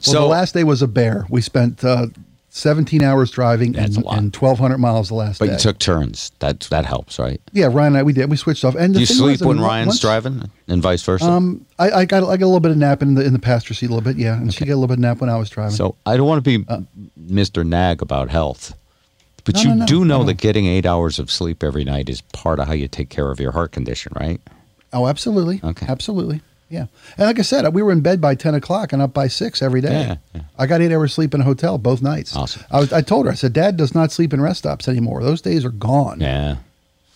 so 0.00 0.20
the 0.20 0.26
last 0.26 0.52
day 0.54 0.62
was 0.64 0.82
a 0.82 0.88
bear. 0.88 1.26
We 1.30 1.40
spent 1.40 1.82
uh, 1.84 2.06
17 2.54 3.02
hours 3.02 3.30
driving 3.30 3.74
and, 3.78 3.96
and 3.96 4.04
1,200 4.04 4.76
miles 4.76 5.08
the 5.08 5.14
last 5.14 5.38
but 5.38 5.46
day. 5.46 5.52
you 5.52 5.58
took 5.58 5.78
turns. 5.78 6.30
That 6.40 6.60
that 6.70 6.84
helps, 6.84 7.18
right? 7.18 7.40
yeah, 7.54 7.64
Ryan 7.66 7.94
and 7.94 7.96
I, 7.96 8.02
we 8.02 8.12
did. 8.12 8.28
We 8.28 8.36
switched 8.36 8.62
off. 8.62 8.74
And 8.74 8.92
Do 8.92 9.00
you 9.00 9.06
sleep 9.06 9.40
was, 9.40 9.42
I 9.42 9.46
when 9.46 9.56
mean, 9.56 9.64
Ryan's 9.66 9.86
once- 9.88 10.00
driving, 10.00 10.50
and 10.68 10.82
vice 10.82 11.02
versa? 11.02 11.24
Um, 11.24 11.64
I, 11.78 11.90
I 11.90 12.04
got 12.04 12.22
I 12.24 12.36
got 12.36 12.44
a 12.44 12.52
little 12.52 12.60
bit 12.60 12.70
of 12.70 12.76
nap 12.76 13.00
in 13.00 13.14
the 13.14 13.24
in 13.24 13.32
the 13.32 13.38
passenger 13.38 13.72
seat 13.72 13.86
a 13.86 13.94
little 13.94 14.04
bit, 14.04 14.18
yeah, 14.20 14.36
and 14.36 14.52
she 14.52 14.66
got 14.66 14.74
a 14.74 14.76
little 14.76 14.86
bit 14.88 14.94
of 14.94 14.98
nap 15.00 15.22
when 15.22 15.30
I 15.30 15.36
was 15.38 15.48
driving. 15.48 15.74
so 15.74 15.96
I 16.04 16.18
don't 16.18 16.26
want 16.26 16.44
to 16.44 16.58
be 16.58 16.64
Mr. 17.18 17.66
Nag 17.66 18.02
about 18.02 18.28
health, 18.28 18.74
but 19.44 19.56
Uh, 19.56 19.62
No, 19.62 19.62
you 19.62 19.68
no, 19.70 19.74
no, 19.80 19.86
do 19.86 20.04
know 20.04 20.18
no. 20.18 20.24
that 20.24 20.34
getting 20.34 20.66
eight 20.66 20.84
hours 20.84 21.18
of 21.18 21.30
sleep 21.30 21.64
every 21.64 21.84
night 21.84 22.10
is 22.10 22.20
part 22.20 22.60
of 22.60 22.66
how 22.66 22.74
you 22.74 22.86
take 22.86 23.08
care 23.08 23.30
of 23.30 23.40
your 23.40 23.52
heart 23.52 23.72
condition, 23.72 24.12
right? 24.20 24.40
oh, 24.92 25.06
absolutely, 25.08 25.58
Okay. 25.64 25.86
absolutely, 25.88 26.42
yeah. 26.72 26.86
And 27.18 27.26
like 27.26 27.38
I 27.38 27.42
said, 27.42 27.72
we 27.74 27.82
were 27.82 27.92
in 27.92 28.00
bed 28.00 28.20
by 28.20 28.34
ten 28.34 28.54
o'clock 28.54 28.92
and 28.92 29.00
up 29.02 29.12
by 29.12 29.28
six 29.28 29.62
every 29.62 29.80
day. 29.80 29.92
Yeah, 29.92 30.16
yeah. 30.34 30.40
I 30.58 30.66
got 30.66 30.80
eight 30.80 30.92
hours 30.92 31.12
sleep 31.14 31.34
in 31.34 31.40
a 31.40 31.44
hotel 31.44 31.78
both 31.78 32.00
nights. 32.02 32.34
Awesome. 32.34 32.62
I, 32.70 32.80
was, 32.80 32.92
I 32.92 33.02
told 33.02 33.26
her, 33.26 33.32
I 33.32 33.34
said, 33.34 33.52
Dad 33.52 33.76
does 33.76 33.94
not 33.94 34.10
sleep 34.10 34.32
in 34.32 34.40
rest 34.40 34.60
stops 34.60 34.88
anymore. 34.88 35.22
Those 35.22 35.40
days 35.42 35.64
are 35.64 35.70
gone. 35.70 36.20
Yeah, 36.20 36.56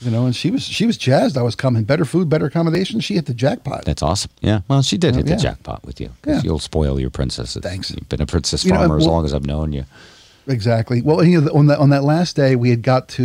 You 0.00 0.10
know, 0.10 0.26
and 0.26 0.36
she 0.36 0.50
was 0.50 0.62
she 0.62 0.84
was 0.86 0.96
jazzed. 0.98 1.36
I 1.38 1.42
was 1.42 1.54
coming. 1.54 1.84
Better 1.84 2.04
food, 2.04 2.28
better 2.28 2.46
accommodation. 2.46 3.00
She 3.00 3.14
hit 3.14 3.26
the 3.26 3.34
jackpot. 3.34 3.84
that's 3.86 4.02
awesome. 4.02 4.30
Yeah, 4.40 4.60
well, 4.68 4.82
she 4.82 4.98
did 4.98 5.14
hit 5.16 5.26
yeah. 5.26 5.36
the 5.36 5.42
jackpot 5.42 5.84
with 5.86 6.00
you 6.00 6.10
because 6.20 6.44
Yeah. 6.44 6.48
you'll 6.48 6.58
spoil 6.58 7.00
your 7.00 7.10
princesses. 7.10 7.62
Thanks. 7.62 7.90
You've 7.90 8.08
been 8.08 8.20
a 8.20 8.26
princess 8.26 8.64
You 8.64 8.72
know, 8.72 8.78
farmer 8.80 8.98
as 8.98 9.06
long 9.06 9.24
as 9.24 9.32
I've 9.32 9.46
known 9.46 9.72
you. 9.72 9.84
Exactly. 10.48 11.02
Well, 11.02 11.24
you 11.24 11.40
know, 11.40 11.50
on 11.52 11.66
that 11.68 11.78
on 11.78 11.90
that 11.90 12.04
last 12.04 12.36
day, 12.36 12.54
we 12.56 12.70
had 12.70 12.82
got 12.82 13.08
to, 13.18 13.24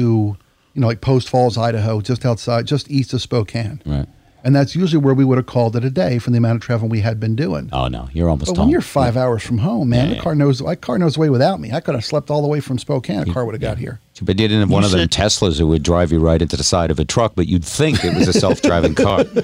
you 0.74 0.82
know, 0.82 0.88
like 0.88 1.02
Post 1.02 1.30
Falls, 1.30 1.58
Idaho, 1.58 2.02
just 2.02 2.26
outside, 2.26 2.66
just 2.66 2.90
east 2.90 3.14
of 3.14 3.22
Spokane, 3.22 3.82
Right. 3.86 4.08
And 4.44 4.56
that's 4.56 4.76
usually 4.76 5.02
where 5.04 5.14
we 5.14 5.24
would 5.24 5.38
have 5.38 5.46
called 5.46 5.76
it 5.76 5.84
a 5.86 5.90
day 5.90 6.18
from 6.20 6.34
the 6.34 6.38
amount 6.38 6.56
of 6.58 6.62
travel 6.62 6.88
we 6.88 7.02
had 7.02 7.20
been 7.20 7.36
doing. 7.36 7.70
Oh 7.72 7.88
no, 7.88 8.10
you're 8.14 8.30
almost 8.30 8.48
But 8.52 8.58
home. 8.58 8.66
when 8.68 8.72
you're 8.72 8.82
five 8.82 9.16
hours 9.18 9.44
from 9.44 9.60
home, 9.60 9.90
man, 9.90 10.06
Yeah, 10.06 10.10
the 10.12 10.16
yeah. 10.18 10.22
car 10.24 10.36
knows. 10.36 10.62
My 10.62 10.76
car 10.76 10.98
knows 10.98 11.14
the 11.16 11.20
way 11.20 11.30
without 11.30 11.60
me. 11.60 11.72
I 11.72 11.80
could 11.80 11.96
have 11.96 12.06
slept 12.06 12.30
all 12.32 12.42
the 12.42 12.48
way 12.48 12.60
from 12.60 12.78
Spokane. 12.80 13.30
A 13.30 13.34
car 13.34 13.46
would 13.46 13.54
have 13.56 13.62
got 13.62 13.78
here. 13.78 14.00
But 14.22 14.40
you 14.40 14.48
didn't 14.48 14.60
have 14.62 14.70
one 14.70 14.84
You 14.84 14.86
of 14.88 14.92
them 14.92 15.02
said- 15.02 15.12
Teslas 15.12 15.58
who 15.60 15.68
would 15.68 15.84
drive 15.84 16.12
you 16.12 16.20
right 16.20 16.42
into 16.42 16.56
the 16.58 16.64
side 16.64 16.92
of 16.92 17.00
a 17.00 17.06
truck, 17.06 17.34
but 17.36 17.48
you'd 17.48 17.66
think 17.66 18.04
it 18.06 18.14
was 18.16 18.28
a 18.28 18.34
self-driving 18.34 18.96
car. 18.96 19.26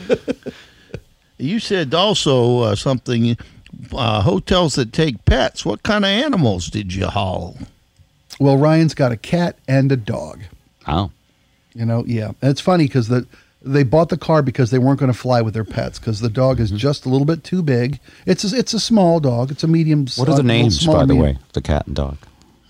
You 1.39 1.59
said 1.59 1.93
also 1.93 2.59
uh, 2.61 2.75
something. 2.75 3.37
Uh, 3.93 4.21
hotels 4.21 4.73
that 4.73 4.91
take 4.91 5.23
pets. 5.25 5.63
What 5.63 5.83
kind 5.83 6.03
of 6.03 6.09
animals 6.09 6.67
did 6.67 6.95
you 6.95 7.05
haul? 7.05 7.57
Well, 8.39 8.57
Ryan's 8.57 8.95
got 8.95 9.11
a 9.11 9.17
cat 9.17 9.55
and 9.67 9.91
a 9.91 9.95
dog. 9.97 10.41
Oh, 10.87 11.11
You 11.73 11.85
know, 11.85 12.03
yeah. 12.07 12.29
And 12.41 12.49
it's 12.49 12.61
funny 12.61 12.85
because 12.85 13.07
the 13.07 13.27
They 13.73 13.83
bought 13.83 14.09
the 14.09 14.17
car 14.17 14.41
because 14.41 14.71
they 14.71 14.79
weren't 14.79 14.99
going 14.99 15.11
to 15.11 15.17
fly 15.17 15.41
with 15.41 15.53
their 15.53 15.63
pets 15.65 15.99
because 15.99 16.19
the 16.19 16.29
dog 16.29 16.57
Mm-hmm. 16.57 16.75
is 16.75 16.81
just 16.81 17.05
a 17.05 17.09
little 17.09 17.25
bit 17.25 17.43
too 17.43 17.61
big. 17.61 17.99
It's 18.25 18.43
a, 18.51 18.57
it's 18.57 18.73
a 18.73 18.79
small 18.79 19.19
dog. 19.19 19.51
It's 19.51 19.63
a 19.63 19.67
medium. 19.67 20.07
What 20.15 20.27
are 20.29 20.33
uh, 20.33 20.37
the 20.37 20.43
names, 20.43 20.79
smaller 20.79 20.99
by 20.99 21.05
the 21.05 21.13
medium. 21.13 21.35
way? 21.35 21.41
The 21.53 21.61
cat 21.61 21.87
and 21.87 21.95
dog. 21.95 22.17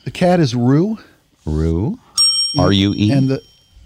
The 0.06 0.12
cat 0.12 0.40
is 0.40 0.56
Rue, 0.56 0.98
Rue. 1.46 2.00
R 2.58 2.72
U 2.72 2.94
E. 2.96 3.12
and 3.12 3.30
the 3.30 3.42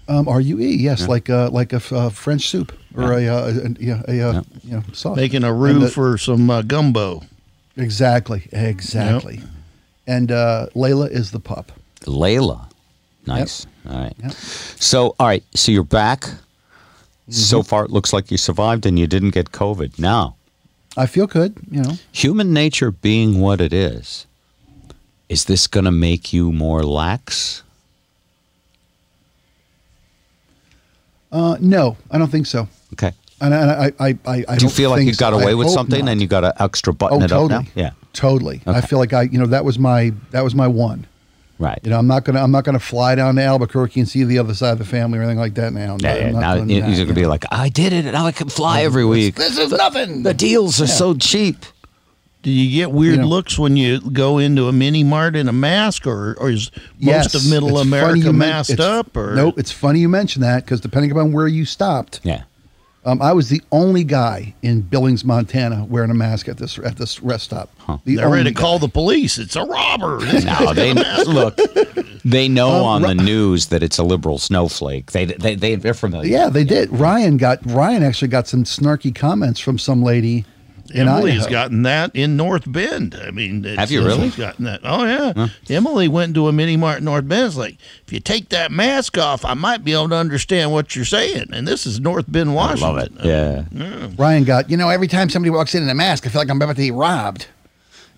um, 0.08 0.27
R 0.27 0.39
U 0.39 0.60
E. 0.60 0.75
Yes, 0.75 1.08
like 1.08 1.30
a 1.30 1.50
like 1.51 1.74
a 1.74 1.77
f- 1.77 1.91
uh, 1.91 2.10
French 2.10 2.48
soup 2.48 2.72
or 2.96 3.13
a, 3.13 3.27
uh, 3.27 3.53
a, 3.65 3.70
yeah, 3.80 4.01
a, 4.08 4.22
uh, 4.22 4.41
you 4.63 4.72
know 4.74 4.84
sauce. 4.94 5.18
Making 5.18 5.44
a 5.44 5.51
And 5.51 5.62
roux 5.62 5.80
the- 5.80 5.89
for 5.89 6.18
some 6.18 6.50
uh, 6.50 6.62
gumbo. 6.62 7.24
exactly, 7.75 8.48
exactly. 8.51 9.41
And 10.08 10.32
uh, 10.32 10.68
Layla 10.75 11.10
is 11.10 11.32
the 11.32 11.39
pup. 11.39 11.72
Layla. 12.01 12.68
Nice. 13.27 13.65
All 13.88 13.98
right. 13.98 14.13
Yep. 14.22 14.32
So, 14.32 15.15
all 15.20 15.27
right. 15.27 15.44
So 15.56 15.72
you're 15.72 15.84
back. 15.84 16.25
So 17.33 17.63
far, 17.63 17.85
it 17.85 17.91
looks 17.91 18.13
like 18.13 18.29
you 18.29 18.38
survived 18.38 18.85
and 18.85 19.00
you 19.00 19.07
didn't 19.07 19.31
get 19.31 19.51
COVID. 19.51 19.97
Now, 19.97 20.35
I 20.97 21.05
feel 21.05 21.27
good. 21.27 21.55
You 21.69 21.83
know, 21.83 21.93
human 22.11 22.53
nature 22.53 22.91
being 22.91 23.39
what 23.39 23.61
it 23.61 23.73
is, 23.73 24.27
is 25.29 25.45
this 25.45 25.67
going 25.67 25.85
to 25.85 25.91
make 25.91 26.33
you 26.33 26.51
more 26.51 26.83
lax? 26.83 27.63
uh, 31.31 31.57
no, 31.59 31.97
I 32.09 32.17
don't 32.17 32.29
think 32.29 32.45
so. 32.45 32.67
Okay. 32.93 33.13
And 33.39 33.55
I, 33.55 33.91
I, 34.00 34.17
I, 34.25 34.45
I, 34.47 34.55
Do 34.57 34.65
you 34.65 34.69
feel 34.69 34.91
like 34.91 35.03
you 35.03 35.15
got 35.15 35.33
so. 35.33 35.39
Away 35.39 35.55
with 35.55 35.69
something 35.69 36.05
not. 36.05 36.11
and 36.11 36.21
you 36.21 36.27
got 36.27 36.41
to 36.41 36.61
extra 36.61 36.93
button 36.93 37.21
oh, 37.21 37.25
it 37.25 37.29
totally. 37.29 37.53
up 37.53 37.63
now? 37.63 37.71
Yeah. 37.73 37.91
totally. 38.13 38.61
I 38.67 38.81
feel 38.81 39.00
like 39.00 39.13
I, 39.13 39.23
you 39.23 39.39
know, 39.39 39.47
that 39.47 39.65
was 39.65 39.79
my 39.79 40.13
that 40.29 40.43
was 40.43 40.53
my 40.53 40.67
one. 40.67 41.07
Right. 41.62 41.80
You 41.84 41.91
know, 41.91 42.00
I'm 42.00 42.08
not 42.08 42.25
gonna 42.25 42.41
I'm 42.44 42.51
not 42.51 42.63
gonna 42.63 42.80
fly 42.80 43.13
down 43.15 43.36
to 43.36 43.44
Albuquerque 43.44 44.00
and 44.00 44.10
see 44.10 44.24
the 44.24 44.39
other 44.39 44.53
side 44.56 44.72
of 44.74 44.80
the 44.80 44.86
family 44.86 45.20
or 45.20 45.22
anything 45.22 45.38
like 45.39 45.53
that 45.56 45.72
now. 45.74 45.98
yeah, 46.00 46.15
yeah. 46.15 46.25
I'm 46.27 46.34
not 46.34 46.39
Now 46.41 46.56
doing 46.56 46.70
you're 46.72 46.80
that, 46.82 46.88
going 46.88 46.98
to 46.98 47.06
you 47.08 47.13
be 47.13 47.25
like, 47.27 47.46
I 47.51 47.70
did 47.70 47.94
it. 47.94 48.06
and 48.06 48.13
Now 48.13 48.25
I 48.25 48.32
can 48.32 48.50
fly 48.50 48.82
every 48.82 49.06
week. 49.06 49.36
this 49.36 49.58
is 49.58 49.72
nothing. 49.72 50.24
The 50.24 50.34
deals 50.34 50.82
are 50.82 50.88
so 50.88 51.13
cheap. 51.13 51.58
Do 52.44 52.50
you 52.50 52.75
get 52.75 52.91
weird 52.91 53.18
You 53.18 53.22
know. 53.22 53.27
looks 53.27 53.60
when 53.60 53.77
you 53.77 54.01
go 54.01 54.39
into 54.39 54.68
a 54.68 54.72
mini 54.72 55.03
mart 55.03 55.36
in 55.36 55.48
a 55.48 55.53
mask, 55.53 56.08
or, 56.08 56.34
or 56.39 56.50
is 56.50 56.72
most 56.74 56.84
Yes, 56.98 57.36
of 57.36 57.48
Middle 57.48 57.70
it's 57.70 57.77
funny 57.77 57.88
America 57.89 58.18
you 58.18 58.34
men- 58.34 58.38
masked 58.50 58.72
it's- 58.72 58.88
up? 58.88 59.15
Or 59.15 59.36
nope? 59.36 59.60
It's 59.60 59.72
funny 59.72 60.00
you 60.00 60.10
mention 60.10 60.41
that 60.41 60.65
because 60.65 60.82
depending 60.82 61.12
upon 61.12 61.32
where 61.34 61.48
you 61.48 61.65
stopped, 61.65 62.19
Yeah. 62.24 62.41
Um, 63.03 63.21
I 63.21 63.33
was 63.33 63.49
the 63.49 63.61
only 63.71 64.03
guy 64.03 64.53
in 64.61 64.81
Billings, 64.81 65.25
Montana, 65.25 65.85
wearing 65.85 66.11
a 66.11 66.13
mask 66.13 66.47
at 66.47 66.57
this 66.57 66.77
at 66.79 66.97
this 66.97 67.21
rest 67.21 67.45
stop. 67.45 67.69
The 68.05 68.15
They're 68.17 68.27
ready 68.29 68.39
only 68.41 68.53
to 68.53 68.59
call 68.59 68.77
the 68.79 68.87
police. 68.87 69.37
It's 69.37 69.55
a 69.55 69.63
robber. 69.63 70.19
No, 70.43 70.73
they 70.73 70.93
look. 71.25 71.57
They 72.23 72.47
know 72.47 72.69
Um, 72.85 73.03
on 73.05 73.17
the 73.17 73.23
news 73.23 73.67
that 73.67 73.81
it's 73.81 73.97
a 73.97 74.03
liberal 74.03 74.37
snowflake. 74.37 75.11
They 75.11 75.25
they 75.25 75.55
they 75.55 75.75
they're 75.75 75.93
familiar. 75.95 76.29
Yeah, 76.29 76.49
they 76.49 76.63
did. 76.63 76.91
Ryan 76.91 77.37
got 77.37 77.59
Ryan 77.65 78.03
actually 78.03 78.27
got 78.27 78.47
some 78.47 78.63
snarky 78.63 79.13
comments 79.13 79.59
from 79.59 79.79
some 79.79 80.03
lady 80.03 80.45
in 80.91 81.08
Emily 81.08 81.32
has 81.32 81.41
Idaho. 81.47 81.51
gotten 81.51 81.84
that 81.84 82.15
in 82.15 82.38
North 82.38 82.71
Bend. 82.71 83.15
I 83.15 83.32
mean, 83.32 83.63
it's- 83.65 83.80
Have 83.80 83.91
you 83.91 84.06
really? 84.06 84.30
Gotten 84.30 84.65
that. 84.65 84.82
Oh 84.84 85.06
yeah. 85.06 85.47
Emily 85.69 86.08
went 86.08 86.36
to 86.36 86.47
a 86.47 86.51
mini 86.51 86.77
mart 86.77 86.99
in 86.99 87.06
North 87.06 87.27
Bend. 87.27 87.47
It's 87.47 87.58
like, 87.58 87.77
if 88.06 88.13
you 88.13 88.19
take 88.19 88.49
that 88.49 88.71
mask 88.71 89.17
off, 89.17 89.43
I 89.45 89.54
might 89.54 89.84
be 89.84 89.93
able 89.93 90.10
to 90.10 90.15
understand 90.15 90.71
what 90.71 90.95
you're 90.95 91.06
saying. 91.06 91.45
And 91.54 91.67
this 91.67 91.86
is 91.86 91.99
North 91.99 92.25
Bend, 92.32 92.51
I 92.51 92.54
Washington. 92.54 92.95
love 92.95 92.97
it. 92.99 93.12
Yeah. 93.73 94.08
Ryan 94.17 94.43
got 94.43 94.69
you 94.69 94.77
know 94.77 94.89
every 94.89 95.08
time 95.08 95.30
somebody 95.30 95.49
walks 95.49 95.73
in 95.75 95.84
in 95.84 95.89
a 95.89 95.95
mask, 95.95 96.25
I 96.27 96.30
feel 96.30 96.41
like 96.41 96.49
I'm 96.49 96.62
about 96.62 96.75
to 96.75 96.84
get 96.84 96.93
robbed. 96.93 97.47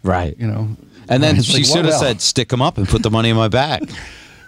Right. 0.03 0.35
You 0.37 0.47
know. 0.47 0.75
And 1.09 1.21
then 1.21 1.33
Ryan's 1.33 1.45
she 1.45 1.53
like, 1.57 1.65
should 1.65 1.75
have 1.77 1.87
well, 1.87 1.99
said, 1.99 2.21
"Stick 2.21 2.49
them 2.49 2.61
up 2.61 2.77
and 2.77 2.87
put 2.87 3.03
the 3.03 3.11
money 3.11 3.29
in 3.29 3.35
my 3.35 3.47
bag." 3.49 3.91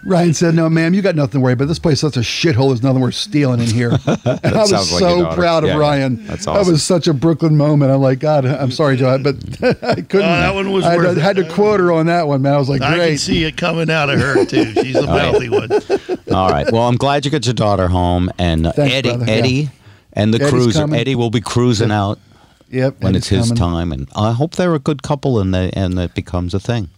Ryan 0.06 0.34
said, 0.34 0.54
"No, 0.54 0.68
ma'am, 0.68 0.94
you 0.94 1.02
got 1.02 1.16
nothing 1.16 1.32
to 1.32 1.40
worry 1.40 1.54
about. 1.54 1.68
This 1.68 1.78
place 1.78 1.94
is 1.94 2.00
such 2.00 2.16
a 2.16 2.20
shithole. 2.20 2.68
There's 2.68 2.82
nothing 2.82 3.00
worth 3.02 3.14
stealing 3.16 3.60
in 3.60 3.66
here." 3.66 3.90
And 4.06 4.54
I 4.54 4.60
was 4.60 4.70
sounds 4.70 4.92
like 4.92 5.00
so 5.00 5.34
proud 5.34 5.64
of 5.64 5.70
Yeah, 5.70 5.76
Ryan. 5.78 6.24
that's 6.26 6.46
awesome. 6.46 6.64
That 6.64 6.70
was 6.72 6.82
such 6.84 7.06
a 7.08 7.14
Brooklyn 7.14 7.56
moment. 7.56 7.90
I'm 7.92 8.00
like, 8.00 8.18
God, 8.20 8.44
I'm 8.44 8.70
sorry, 8.70 8.96
Joe, 8.96 9.18
but 9.18 9.36
I 9.82 9.94
couldn't. 9.96 10.14
Oh, 10.14 10.40
that 10.40 10.54
one 10.54 10.70
was 10.72 10.84
I 10.84 10.90
had, 10.92 10.98
worth 10.98 11.14
to, 11.14 11.20
it. 11.20 11.22
had 11.22 11.36
to 11.36 11.48
quote 11.52 11.80
her 11.80 11.92
on 11.92 12.06
that 12.06 12.26
one, 12.28 12.42
man. 12.42 12.54
I 12.54 12.58
was 12.58 12.68
like, 12.68 12.82
I 12.82 12.96
can 12.96 13.18
see 13.18 13.44
it 13.44 13.56
coming 13.56 13.90
out 13.90 14.08
of 14.10 14.20
her 14.20 14.44
too. 14.44 14.72
She's 14.74 14.96
a 14.96 15.06
mouthy 15.06 15.48
wealthy 15.50 15.78
one. 16.08 16.18
All 16.34 16.50
right. 16.50 16.70
Well, 16.70 16.82
I'm 16.88 16.96
glad 16.96 17.24
you 17.24 17.30
got 17.30 17.44
your 17.46 17.54
daughter 17.54 17.88
home, 17.88 18.30
and 18.38 18.66
uh, 18.66 18.72
Thanks, 18.72 18.94
Eddie, 18.94 19.08
brother. 19.10 19.24
Yeah. 19.26 19.32
Eddie, 19.32 19.70
and 20.12 20.32
the 20.34 20.38
Eddie's 20.38 20.50
cruiser. 20.50 20.80
coming. 20.80 21.00
Eddie 21.00 21.14
will 21.14 21.30
be 21.30 21.40
cruising 21.40 21.90
out 21.90 22.18
Yep. 22.70 23.00
when 23.00 23.10
Eddie's 23.14 23.22
it's 23.22 23.28
his 23.28 23.48
coming. 23.48 23.56
time, 23.56 23.92
and 23.92 24.08
I 24.16 24.32
hope 24.32 24.54
they're 24.56 24.74
a 24.74 24.78
good 24.80 25.02
couple, 25.02 25.38
and 25.40 25.54
they, 25.54 25.70
and 25.70 25.98
it 25.98 26.14
becomes 26.14 26.52
a 26.54 26.60
thing. 26.60 26.90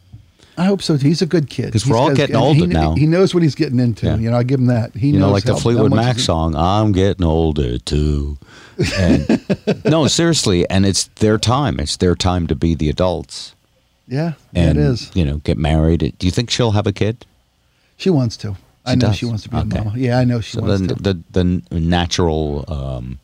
I 0.59 0.65
hope 0.65 0.83
so. 0.83 0.97
He's 0.97 1.23
a 1.23 1.27
good 1.27 1.49
kid. 1.49 1.73
'Cause 1.73 1.87
we're 1.87 1.97
all 1.97 2.13
getting 2.15 2.37
older 2.37 2.61
he, 2.61 2.67
now. 2.67 2.95
He 2.97 3.07
knows 3.07 3.33
what 3.33 3.43
he's 3.45 3.55
getting 3.55 3.79
into. 3.79 4.07
Yeah. 4.07 4.17
You 4.17 4.31
know, 4.31 4.37
I 4.37 4.43
give 4.43 4.59
him 4.61 4.67
that. 4.67 4.95
He 4.95 5.07
You 5.09 5.13
knows 5.15 5.21
know, 5.21 5.31
like 5.31 5.45
the 5.45 5.53
how- 5.55 5.59
Fleetwood 5.61 5.95
Mac 5.95 6.19
song, 6.19 6.55
"I'm 6.57 6.93
getting 6.93 7.25
older 7.25 7.79
too." 7.79 8.37
And 8.97 9.41
no, 9.85 10.07
seriously, 10.09 10.69
and 10.69 10.85
it's 10.85 11.05
their 11.17 11.39
time. 11.39 11.79
It's 11.81 11.97
their 11.97 12.15
time 12.15 12.47
to 12.49 12.55
be 12.57 12.75
the 12.75 12.89
adults. 12.91 13.55
Yeah, 14.09 14.33
and 14.55 14.79
it 14.79 14.83
is. 14.83 15.11
you 15.15 15.25
know 15.25 15.37
get 15.39 15.59
married. 15.59 16.15
Do 16.19 16.27
you 16.27 16.31
think 16.33 16.51
she'll 16.51 16.73
have 16.73 16.87
a 16.87 16.93
kid? 16.93 17.25
She 17.97 18.11
wants 18.11 18.37
to. 18.39 18.57
I 18.87 18.95
know 18.95 19.09
does? 19.09 19.17
she 19.17 19.27
wants 19.27 19.43
to 19.43 19.51
be 19.51 19.57
Okay. 19.59 19.79
a 19.81 19.85
mama. 19.85 19.99
Yeah, 19.99 20.19
I 20.19 20.25
know 20.25 20.41
she 20.41 20.53
So 20.57 20.63
wants 20.63 20.87
the, 20.87 20.95
to. 20.95 21.03
the 21.03 21.63
the 21.71 21.81
natural, 21.81 22.65
um, 22.69 23.19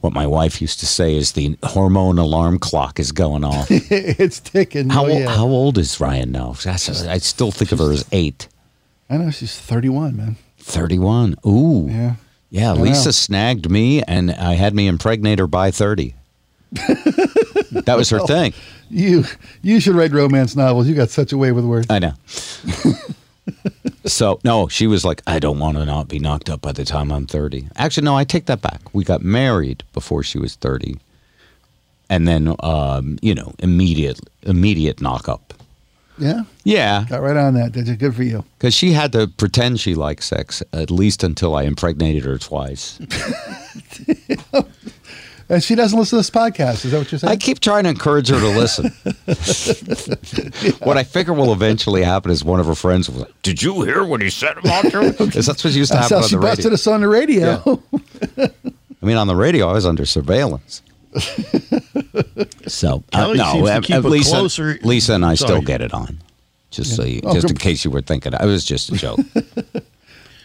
what 0.00 0.12
my 0.12 0.26
wife 0.26 0.60
used 0.60 0.80
to 0.80 0.86
say 0.86 1.14
is 1.14 1.32
the 1.32 1.58
hormone 1.62 2.18
alarm 2.18 2.58
clock 2.58 2.98
is 2.98 3.12
going 3.12 3.44
off. 3.44 3.66
it's 3.70 4.40
ticking. 4.40 4.90
how 4.90 5.06
oh, 5.06 5.10
old, 5.10 5.20
yeah. 5.20 5.28
how 5.28 5.46
old 5.46 5.78
is 5.78 6.00
Ryan 6.00 6.32
now? 6.32 6.54
I 6.66 6.76
still 6.76 7.50
think 7.50 7.72
of 7.72 7.78
her 7.78 7.92
as 7.92 8.04
eight. 8.12 8.48
I 9.08 9.16
know 9.16 9.30
she's 9.30 9.58
31, 9.58 10.16
man. 10.16 10.36
31. 10.58 11.36
Ooh. 11.46 11.86
Yeah. 11.88 12.14
Yeah. 12.48 12.72
Lisa 12.72 13.12
snagged 13.12 13.70
me 13.70 14.02
and 14.02 14.30
I 14.30 14.54
had 14.54 14.74
me 14.74 14.86
impregnate 14.86 15.38
her 15.38 15.46
by 15.46 15.70
30. 15.70 16.14
that 16.72 17.94
was 17.96 18.10
her 18.10 18.20
thing. 18.20 18.54
You 18.88 19.24
you 19.62 19.80
should 19.80 19.94
write 19.96 20.12
romance 20.12 20.54
novels. 20.54 20.86
You 20.86 20.94
got 20.94 21.10
such 21.10 21.32
a 21.32 21.38
way 21.38 21.50
with 21.52 21.64
words. 21.64 21.88
I 21.90 21.98
know. 21.98 22.12
so, 24.06 24.40
no, 24.44 24.68
she 24.68 24.86
was 24.86 25.04
like, 25.04 25.22
I 25.26 25.38
don't 25.38 25.58
want 25.58 25.76
to 25.78 25.84
not 25.84 26.08
be 26.08 26.18
knocked 26.18 26.48
up 26.50 26.60
by 26.60 26.72
the 26.72 26.84
time 26.84 27.10
I'm 27.12 27.26
30. 27.26 27.68
Actually, 27.76 28.04
no, 28.04 28.16
I 28.16 28.24
take 28.24 28.46
that 28.46 28.62
back. 28.62 28.80
We 28.94 29.04
got 29.04 29.22
married 29.22 29.82
before 29.92 30.22
she 30.22 30.38
was 30.38 30.54
30. 30.56 30.96
And 32.08 32.26
then, 32.26 32.54
um, 32.60 33.18
you 33.22 33.34
know, 33.34 33.54
immediate, 33.60 34.20
immediate 34.42 35.00
knock 35.00 35.28
up. 35.28 35.54
Yeah, 36.18 36.42
Yeah, 36.64 37.06
got 37.08 37.22
right 37.22 37.36
on 37.36 37.54
that. 37.54 37.72
That's 37.72 37.90
good 37.92 38.14
for 38.14 38.22
you. 38.22 38.44
because 38.58 38.74
she 38.74 38.92
had 38.92 39.10
to 39.12 39.26
pretend 39.26 39.80
she 39.80 39.94
liked 39.94 40.22
sex 40.22 40.62
at 40.74 40.90
least 40.90 41.24
until 41.24 41.54
I 41.54 41.62
impregnated 41.62 42.24
her 42.24 42.36
twice. 42.36 42.98
And 45.50 45.62
she 45.62 45.74
doesn't 45.74 45.98
listen 45.98 46.10
to 46.16 46.20
this 46.20 46.30
podcast. 46.30 46.84
Is 46.84 46.92
that 46.92 46.98
what 46.98 47.10
you're 47.10 47.18
saying? 47.18 47.32
I 47.32 47.36
keep 47.36 47.58
trying 47.58 47.82
to 47.82 47.90
encourage 47.90 48.28
her 48.28 48.38
to 48.38 48.48
listen. 48.56 48.84
what 50.86 50.96
I 50.96 51.02
figure 51.02 51.32
will 51.32 51.52
eventually 51.52 52.02
happen 52.04 52.30
is 52.30 52.44
one 52.44 52.60
of 52.60 52.66
her 52.66 52.76
friends 52.76 53.10
will 53.10 53.22
like, 53.22 53.42
Did 53.42 53.60
you 53.60 53.82
hear 53.82 54.04
what 54.04 54.22
he 54.22 54.30
said 54.30 54.56
about 54.58 54.84
you? 54.92 55.10
Because 55.12 55.46
that's 55.46 55.64
what 55.64 55.72
used 55.74 55.90
to 55.90 55.98
That's 55.98 56.08
happen 56.10 56.18
how 56.18 56.22
on 56.22 56.28
she 56.28 56.36
the 56.36 56.40
busted 56.40 56.64
radio. 56.66 56.74
us 56.74 56.86
on 56.86 57.00
the 57.00 57.08
radio. 57.08 57.82
I 59.02 59.06
mean, 59.06 59.16
on 59.16 59.26
the 59.26 59.34
radio, 59.34 59.68
I 59.68 59.72
was 59.72 59.86
under 59.86 60.06
surveillance. 60.06 60.82
so, 62.68 63.02
uh, 63.12 63.32
no, 63.32 63.52
seems 63.52 63.66
to 63.68 63.72
uh, 63.72 63.80
keep 63.80 63.96
uh, 63.96 64.08
Lisa, 64.08 64.30
closer- 64.30 64.78
Lisa 64.82 65.14
and 65.14 65.24
I 65.24 65.34
still 65.34 65.60
get 65.62 65.80
it 65.80 65.92
on. 65.92 66.18
Just 66.70 66.94
so 66.94 67.02
you, 67.02 67.20
Oh, 67.24 67.34
just 67.34 67.50
in 67.50 67.56
case 67.56 67.84
you 67.84 67.90
were 67.90 68.02
thinking, 68.02 68.32
it 68.32 68.44
was 68.44 68.64
just 68.64 68.90
a 68.90 68.92
joke. 68.92 69.18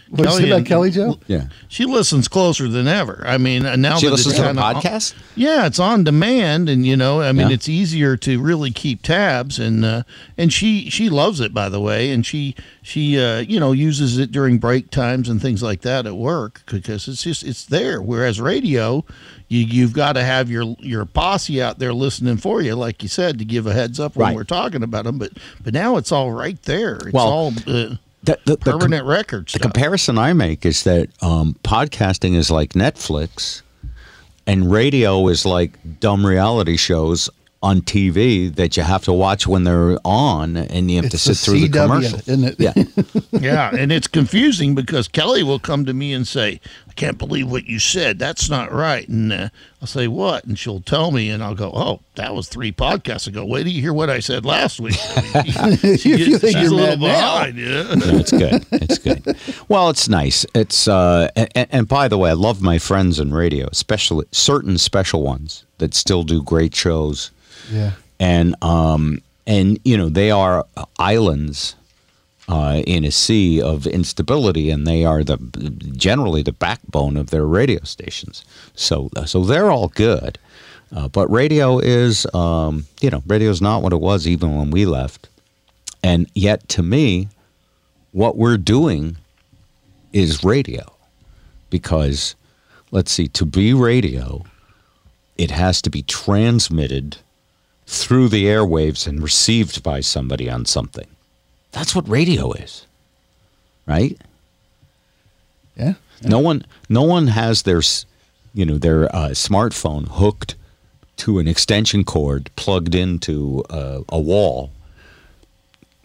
What 0.09 0.25
you 0.25 0.31
say 0.31 0.37
Kelly 0.37 0.49
about 0.49 0.57
and- 0.57 0.67
Kelly 0.67 0.91
Joe? 0.91 1.19
Yeah. 1.27 1.45
She 1.67 1.85
listens 1.85 2.27
closer 2.27 2.67
than 2.67 2.87
ever. 2.87 3.23
I 3.25 3.37
mean, 3.37 3.65
uh, 3.65 3.75
now 3.75 3.97
She 3.97 4.05
that 4.05 4.11
listens 4.11 4.33
it's 4.33 4.41
to 4.41 4.53
the 4.53 4.61
kinda- 4.61 4.61
podcast? 4.79 5.13
Yeah, 5.35 5.65
it's 5.65 5.79
on 5.79 6.03
demand, 6.03 6.69
and 6.69 6.85
you 6.85 6.95
know, 6.95 7.21
I 7.21 7.31
mean, 7.31 7.47
Yeah. 7.49 7.53
it's 7.55 7.67
easier 7.67 8.15
to 8.17 8.39
really 8.39 8.71
keep 8.71 9.01
tabs, 9.01 9.57
and 9.59 9.83
uh, 9.83 10.03
and 10.37 10.53
she 10.53 10.89
she 10.89 11.09
loves 11.09 11.39
it, 11.39 11.53
by 11.53 11.69
the 11.69 11.79
way, 11.81 12.11
and 12.11 12.25
she 12.25 12.55
she 12.83 13.19
uh, 13.19 13.39
you 13.39 13.59
know 13.59 13.71
uses 13.71 14.17
it 14.17 14.31
during 14.31 14.59
break 14.59 14.91
times 14.91 15.27
and 15.27 15.41
things 15.41 15.63
like 15.63 15.81
that 15.81 16.05
at 16.05 16.15
work 16.15 16.61
because 16.67 17.07
it's 17.07 17.23
just 17.23 17.43
it's 17.43 17.65
there. 17.65 17.99
Whereas 18.01 18.39
radio, 18.39 19.03
you 19.47 19.61
you've 19.61 19.93
got 19.93 20.13
to 20.13 20.23
have 20.23 20.49
your 20.51 20.75
your 20.79 21.05
posse 21.05 21.61
out 21.61 21.79
there 21.79 21.93
listening 21.93 22.37
for 22.37 22.61
you, 22.61 22.75
like 22.75 23.01
you 23.01 23.09
said, 23.09 23.39
to 23.39 23.45
give 23.45 23.65
a 23.65 23.73
heads 23.73 23.99
up 23.99 24.15
when 24.15 24.27
Right. 24.27 24.35
we're 24.35 24.43
talking 24.43 24.83
about 24.83 25.05
them. 25.05 25.17
But 25.17 25.31
but 25.63 25.73
now 25.73 25.97
it's 25.97 26.11
all 26.11 26.31
right 26.31 26.61
there. 26.63 26.95
It's 26.97 27.11
Well, 27.13 27.25
all 27.27 27.53
uh, 27.67 27.95
The, 28.25 28.39
the, 28.45 28.55
the 28.57 28.71
com- 28.71 28.79
permanent 28.79 29.05
records. 29.05 29.53
The 29.53 29.59
comparison 29.59 30.17
I 30.17 30.33
make 30.33 30.65
is 30.65 30.83
that 30.83 31.09
um, 31.21 31.55
podcasting 31.63 32.35
is 32.35 32.49
like 32.49 32.73
Netflix, 32.73 33.61
and 34.47 34.71
radio 34.71 35.27
is 35.27 35.45
like 35.45 35.77
dumb 35.99 36.25
reality 36.25 36.77
shows 36.77 37.29
on 37.65 37.81
TV 37.81 38.53
that 38.55 38.77
you 38.77 38.83
have 38.83 39.03
to 39.05 39.13
watch 39.13 39.47
when 39.47 39.63
they're 39.63 39.97
on, 40.05 40.55
and 40.55 40.89
you 40.91 40.97
have 40.97 41.05
It's 41.05 41.23
to 41.23 41.29
the 41.29 41.35
sit 41.35 41.51
through 41.51 41.59
the 41.61 41.67
CW, 41.69 41.85
commercials. 41.87 42.27
isn't 42.27 42.43
it? 42.43 42.55
Yeah, 42.59 42.73
yeah, 43.71 43.75
and 43.75 43.91
it's 43.91 44.07
confusing 44.07 44.75
because 44.75 45.07
Kelly 45.07 45.43
will 45.43 45.59
come 45.59 45.85
to 45.85 45.93
me 45.93 46.13
and 46.13 46.27
say, 46.27 46.59
"I 46.89 46.93
can't 46.93 47.17
believe 47.17 47.49
what 47.49 47.65
you 47.65 47.79
said. 47.79 48.19
That's 48.19 48.49
not 48.49 48.71
right. 48.71 49.07
And 49.09 49.33
uh, 49.33 49.49
I'll 49.81 49.87
say, 49.87 50.07
what? 50.07 50.45
And 50.45 50.57
she'll 50.57 50.79
tell 50.81 51.11
me, 51.11 51.29
and 51.29 51.43
I'll 51.43 51.53
go, 51.55 51.71
oh, 51.73 51.99
that 52.15 52.33
was 52.33 52.47
three 52.47 52.71
podcasts 52.71 53.27
ago. 53.27 53.45
Wait 53.45 53.63
till 53.63 53.71
you 53.73 53.81
hear 53.81 53.93
what 53.93 54.09
I 54.09 54.19
said 54.19 54.45
last 54.45 54.79
week. 54.79 54.95
I 55.15 55.21
mean, 55.69 55.75
she- 55.77 55.97
she 55.97 56.09
You 56.11 56.17
gets- 56.29 56.41
think 56.41 56.57
she's 56.57 56.71
you're 56.71 56.71
a 56.71 56.75
little 56.75 56.97
mad 56.97 57.55
behind. 57.55 57.57
Yeah. 57.57 57.95
No, 57.95 58.17
it's 58.19 58.31
good. 58.31 58.65
It's 58.71 58.97
good. 58.99 59.37
Well, 59.67 59.89
it's 59.89 60.07
nice. 60.09 60.45
It's 60.53 60.87
uh, 60.87 61.29
and, 61.35 61.67
and 61.71 61.87
by 61.87 62.07
the 62.07 62.17
way, 62.17 62.29
I 62.29 62.33
love 62.33 62.61
my 62.61 62.77
friends 62.79 63.19
in 63.19 63.33
radio, 63.33 63.67
especially 63.71 64.25
certain 64.31 64.77
special 64.77 65.21
ones 65.23 65.65
that 65.79 65.93
still 65.93 66.23
do 66.23 66.41
great 66.43 66.73
shows, 66.75 67.31
Yeah. 67.71 67.91
and 68.19 68.55
um, 68.63 69.21
and 69.47 69.79
you 69.83 69.97
know 69.97 70.09
they 70.09 70.31
are 70.31 70.65
islands 70.99 71.75
uh, 72.47 72.81
in 72.85 73.03
a 73.03 73.11
sea 73.11 73.61
of 73.61 73.87
instability, 73.87 74.69
and 74.69 74.85
they 74.85 75.03
are 75.05 75.23
the 75.23 75.37
generally 75.95 76.43
the 76.43 76.51
backbone 76.51 77.17
of 77.17 77.29
their 77.29 77.45
radio 77.45 77.83
stations. 77.83 78.43
So 78.75 79.09
so 79.25 79.43
they're 79.43 79.71
all 79.71 79.89
good, 79.89 80.37
uh, 80.95 81.07
but 81.07 81.29
radio 81.31 81.79
is 81.79 82.25
um, 82.33 82.85
you 83.01 83.09
know 83.09 83.23
radio 83.27 83.49
is 83.49 83.61
not 83.61 83.81
what 83.81 83.93
it 83.93 83.99
was 84.01 84.27
even 84.27 84.55
when 84.57 84.71
we 84.71 84.85
left, 84.85 85.29
and 86.03 86.29
yet 86.35 86.67
to 86.69 86.83
me 86.83 87.29
what 88.11 88.37
we're 88.37 88.57
doing 88.57 89.17
is 90.13 90.43
radio 90.43 90.83
because 91.69 92.35
let's 92.91 93.11
see 93.11 93.27
to 93.27 93.45
be 93.45 93.73
radio 93.73 94.41
it 95.37 95.51
has 95.51 95.81
to 95.81 95.89
be 95.89 96.01
transmitted 96.03 97.17
through 97.87 98.29
the 98.29 98.45
airwaves 98.45 99.07
and 99.07 99.21
received 99.21 99.83
by 99.83 99.99
somebody 99.99 100.49
on 100.49 100.65
something 100.65 101.07
that's 101.71 101.93
what 101.95 102.07
radio 102.09 102.51
is 102.53 102.85
right 103.85 104.17
Yeah. 105.77 105.93
no 106.23 106.39
one 106.39 106.65
no 106.89 107.03
one 107.03 107.27
has 107.27 107.63
their 107.63 107.81
you 108.53 108.65
know 108.65 108.77
their 108.77 109.13
uh, 109.15 109.29
smartphone 109.29 110.07
hooked 110.07 110.55
to 111.17 111.39
an 111.39 111.47
extension 111.47 112.03
cord 112.03 112.49
plugged 112.55 112.95
into 112.95 113.63
uh, 113.69 114.01
a 114.09 114.19
wall 114.19 114.71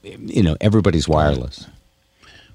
you 0.02 0.42
know 0.42 0.56
everybody's 0.60 1.08
wireless 1.08 1.66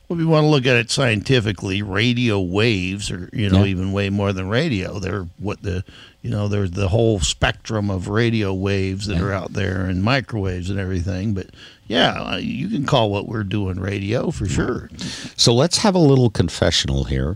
Well, 0.07 0.19
if 0.19 0.23
you 0.23 0.27
want 0.29 0.43
to 0.43 0.49
look 0.49 0.67
at 0.67 0.75
it 0.75 0.91
scientifically, 0.91 1.81
radio 1.81 2.39
waves 2.39 3.09
are, 3.09 3.27
you 3.33 3.49
know, 3.49 3.63
Yeah. 3.63 3.71
even 3.71 3.91
way 3.91 4.11
more 4.11 4.33
than 4.33 4.47
radio. 4.47 4.99
They're 4.99 5.25
what 5.39 5.63
the, 5.63 5.83
you 6.25 6.31
know, 6.31 6.47
there's 6.47 6.71
the 6.71 6.87
whole 6.87 7.19
spectrum 7.19 7.91
of 7.91 8.07
radio 8.07 8.51
waves 8.51 9.05
that 9.05 9.21
are 9.21 9.31
out 9.31 9.53
there 9.53 9.85
and 9.85 10.01
microwaves 10.01 10.71
and 10.71 10.79
everything. 10.79 11.35
But 11.35 11.51
yeah, 11.85 12.37
you 12.37 12.67
can 12.67 12.83
call 12.83 13.11
what 13.11 13.27
we're 13.27 13.43
doing 13.43 13.79
radio 13.79 14.31
for 14.31 14.47
sure. 14.47 14.89
So 15.37 15.53
let's 15.53 15.77
have 15.77 15.93
a 15.93 15.99
little 15.99 16.31
confessional 16.31 17.03
here. 17.03 17.35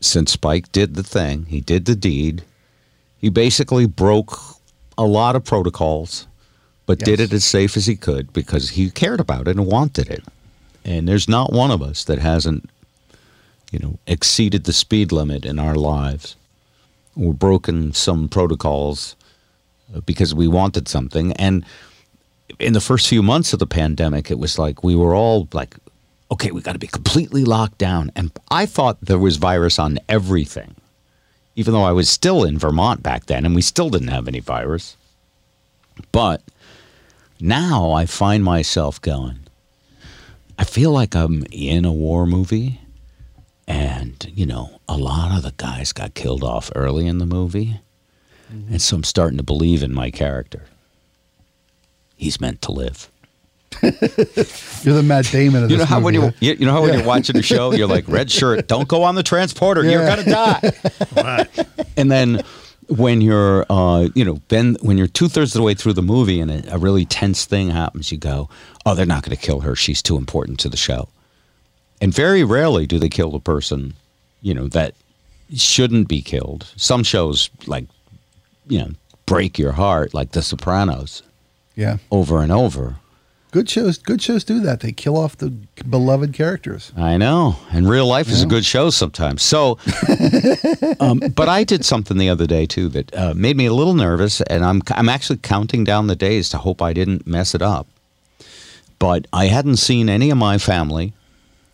Since 0.00 0.32
Spike 0.32 0.72
did 0.72 0.94
the 0.94 1.02
thing, 1.02 1.44
he 1.44 1.60
did 1.60 1.84
the 1.84 1.94
deed. 1.94 2.42
He 3.18 3.28
basically 3.28 3.84
broke 3.84 4.38
a 4.96 5.04
lot 5.04 5.36
of 5.36 5.44
protocols, 5.44 6.26
but 6.86 7.00
did 7.00 7.20
it 7.20 7.34
as 7.34 7.44
safe 7.44 7.76
as 7.76 7.84
he 7.84 7.96
could 7.96 8.32
because 8.32 8.70
he 8.70 8.88
cared 8.88 9.20
about 9.20 9.46
it 9.46 9.58
and 9.58 9.66
wanted 9.66 10.08
it. 10.08 10.24
And 10.86 11.06
there's 11.06 11.28
not 11.28 11.52
one 11.52 11.70
of 11.70 11.82
us 11.82 12.02
that 12.04 12.18
hasn't, 12.18 12.70
you 13.70 13.78
know, 13.78 13.98
exceeded 14.06 14.64
the 14.64 14.72
speed 14.72 15.12
limit 15.12 15.44
in 15.44 15.58
our 15.58 15.74
lives 15.74 16.34
or 17.16 17.34
broken 17.34 17.92
some 17.92 18.28
protocols 18.28 19.16
uh, 19.94 20.00
because 20.00 20.34
we 20.34 20.48
wanted 20.48 20.88
something. 20.88 21.32
And 21.34 21.64
in 22.58 22.72
the 22.72 22.80
first 22.80 23.08
few 23.08 23.22
months 23.22 23.52
of 23.52 23.58
the 23.58 23.66
pandemic, 23.66 24.30
it 24.30 24.38
was 24.38 24.58
like 24.58 24.82
we 24.82 24.96
were 24.96 25.14
all 25.14 25.48
like, 25.52 25.76
okay, 26.30 26.50
we 26.50 26.60
got 26.60 26.72
to 26.72 26.78
be 26.78 26.86
completely 26.86 27.44
locked 27.44 27.78
down. 27.78 28.10
And 28.14 28.30
I 28.50 28.66
thought 28.66 28.98
there 29.00 29.18
was 29.18 29.36
virus 29.36 29.78
on 29.78 29.98
everything, 30.08 30.74
even 31.56 31.72
though 31.72 31.84
I 31.84 31.92
was 31.92 32.08
still 32.08 32.44
in 32.44 32.58
Vermont 32.58 33.02
back 33.02 33.26
then 33.26 33.46
and 33.46 33.54
we 33.54 33.62
still 33.62 33.90
didn't 33.90 34.08
have 34.08 34.28
any 34.28 34.40
virus. 34.40 34.96
But 36.12 36.42
now 37.40 37.92
I 37.92 38.06
find 38.06 38.44
myself 38.44 39.00
going, 39.00 39.40
I 40.58 40.64
feel 40.64 40.90
like 40.90 41.14
I'm 41.14 41.44
in 41.52 41.84
a 41.84 41.92
war 41.92 42.26
movie. 42.26 42.80
And, 43.68 44.32
you 44.34 44.46
know, 44.46 44.80
a 44.88 44.96
lot 44.96 45.36
of 45.36 45.42
the 45.42 45.52
guys 45.58 45.92
got 45.92 46.14
killed 46.14 46.42
off 46.42 46.72
early 46.74 47.06
in 47.06 47.18
the 47.18 47.26
movie. 47.26 47.80
And 48.50 48.80
so 48.80 48.96
I'm 48.96 49.04
starting 49.04 49.36
to 49.36 49.42
believe 49.44 49.82
in 49.82 49.92
my 49.92 50.10
character. 50.10 50.64
He's 52.16 52.40
meant 52.40 52.62
to 52.62 52.72
live. 52.72 53.10
You're 53.82 54.94
the 54.94 55.04
Matt 55.04 55.26
Damon 55.30 55.64
of 55.64 55.70
You 55.70 55.76
this 55.76 55.84
know 55.84 55.94
how 55.94 56.00
when 56.00 56.14
movie, 56.14 56.24
you 56.26 56.30
huh? 56.30 56.36
you 56.40 56.52
you 56.60 56.66
know 56.66 56.72
how 56.72 56.80
when 56.80 56.94
you're 56.94 57.06
watching 57.06 57.36
a 57.36 57.42
show, 57.42 57.72
you're 57.74 57.86
like 57.86 58.08
red 58.08 58.30
shirt, 58.30 58.66
don't 58.66 58.88
go 58.88 59.02
on 59.02 59.14
the 59.14 59.22
transporter, 59.22 59.84
you're 59.84 60.06
gonna 60.06 60.24
die. 60.24 60.72
Right. 61.14 61.48
And 61.98 62.10
then 62.10 62.42
when 62.88 63.20
you're 63.20 63.66
uh, 63.68 64.08
you 64.14 64.24
know 64.24 64.40
then 64.48 64.78
when 64.80 64.96
you're 64.96 65.06
two 65.06 65.28
thirds 65.28 65.54
of 65.54 65.60
the 65.60 65.62
way 65.62 65.74
through 65.74 65.92
the 65.92 66.02
movie 66.02 66.40
and 66.40 66.50
a, 66.50 66.74
a 66.74 66.78
really 66.78 67.04
tense 67.04 67.44
thing 67.44 67.68
happens, 67.68 68.10
you 68.10 68.16
go, 68.16 68.48
oh, 68.86 68.94
they're 68.94 69.04
not 69.04 69.22
going 69.22 69.36
to 69.36 69.42
kill 69.42 69.60
her. 69.60 69.76
She's 69.76 70.00
too 70.02 70.16
important 70.16 70.58
to 70.60 70.70
the 70.70 70.78
show. 70.78 71.10
And 72.00 72.14
very 72.14 72.44
rarely 72.44 72.86
do 72.86 72.98
they 72.98 73.08
kill 73.08 73.30
the 73.32 73.40
person, 73.40 73.94
you 74.42 74.54
know, 74.54 74.68
that 74.68 74.94
shouldn't 75.54 76.08
be 76.08 76.22
killed. 76.22 76.72
Some 76.76 77.02
shows 77.02 77.50
like 77.66 77.86
you 78.68 78.78
know 78.78 78.90
break 79.26 79.58
your 79.58 79.72
heart, 79.72 80.14
like 80.14 80.32
The 80.32 80.42
Sopranos, 80.42 81.22
Yeah. 81.74 81.98
over 82.10 82.40
and 82.42 82.52
over. 82.52 82.96
Good 83.50 83.68
shows. 83.70 83.96
Good 83.96 84.20
shows 84.20 84.44
do 84.44 84.60
that. 84.60 84.80
They 84.80 84.92
kill 84.92 85.16
off 85.16 85.36
the 85.38 85.48
beloved 85.88 86.34
characters. 86.34 86.92
I 86.98 87.16
know. 87.16 87.56
And 87.72 87.88
real 87.88 88.06
life 88.06 88.28
is 88.28 88.42
a 88.42 88.46
good 88.46 88.64
show 88.66 88.90
sometimes. 88.90 89.40
So, 89.42 89.78
um, 91.00 91.20
but 91.34 91.48
I 91.48 91.64
did 91.64 91.82
something 91.84 92.18
the 92.18 92.28
other 92.28 92.46
day 92.46 92.66
too 92.66 92.88
that 92.90 93.14
uh, 93.16 93.32
made 93.34 93.56
me 93.56 93.64
a 93.64 93.72
little 93.72 93.94
nervous, 93.94 94.42
and 94.42 94.64
I'm 94.64 94.82
I'm 94.90 95.08
actually 95.08 95.38
counting 95.38 95.82
down 95.84 96.08
the 96.08 96.16
days 96.16 96.50
to 96.50 96.58
hope 96.58 96.82
I 96.82 96.92
didn't 96.92 97.26
mess 97.26 97.54
it 97.54 97.62
up. 97.62 97.86
But 98.98 99.26
I 99.32 99.46
hadn't 99.46 99.76
seen 99.76 100.08
any 100.10 100.28
of 100.30 100.36
my 100.36 100.58
family 100.58 101.14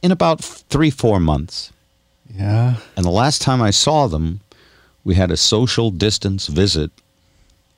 in 0.04 0.12
about 0.12 0.38
three 0.44 0.90
four 0.90 1.18
months, 1.18 1.72
Yeah. 2.34 2.76
and 2.96 3.04
the 3.04 3.10
last 3.22 3.40
time 3.42 3.60
I 3.62 3.70
saw 3.70 4.06
them, 4.06 4.40
we 5.04 5.14
had 5.14 5.30
a 5.30 5.36
social 5.36 5.90
distance 5.90 6.46
visit 6.46 6.90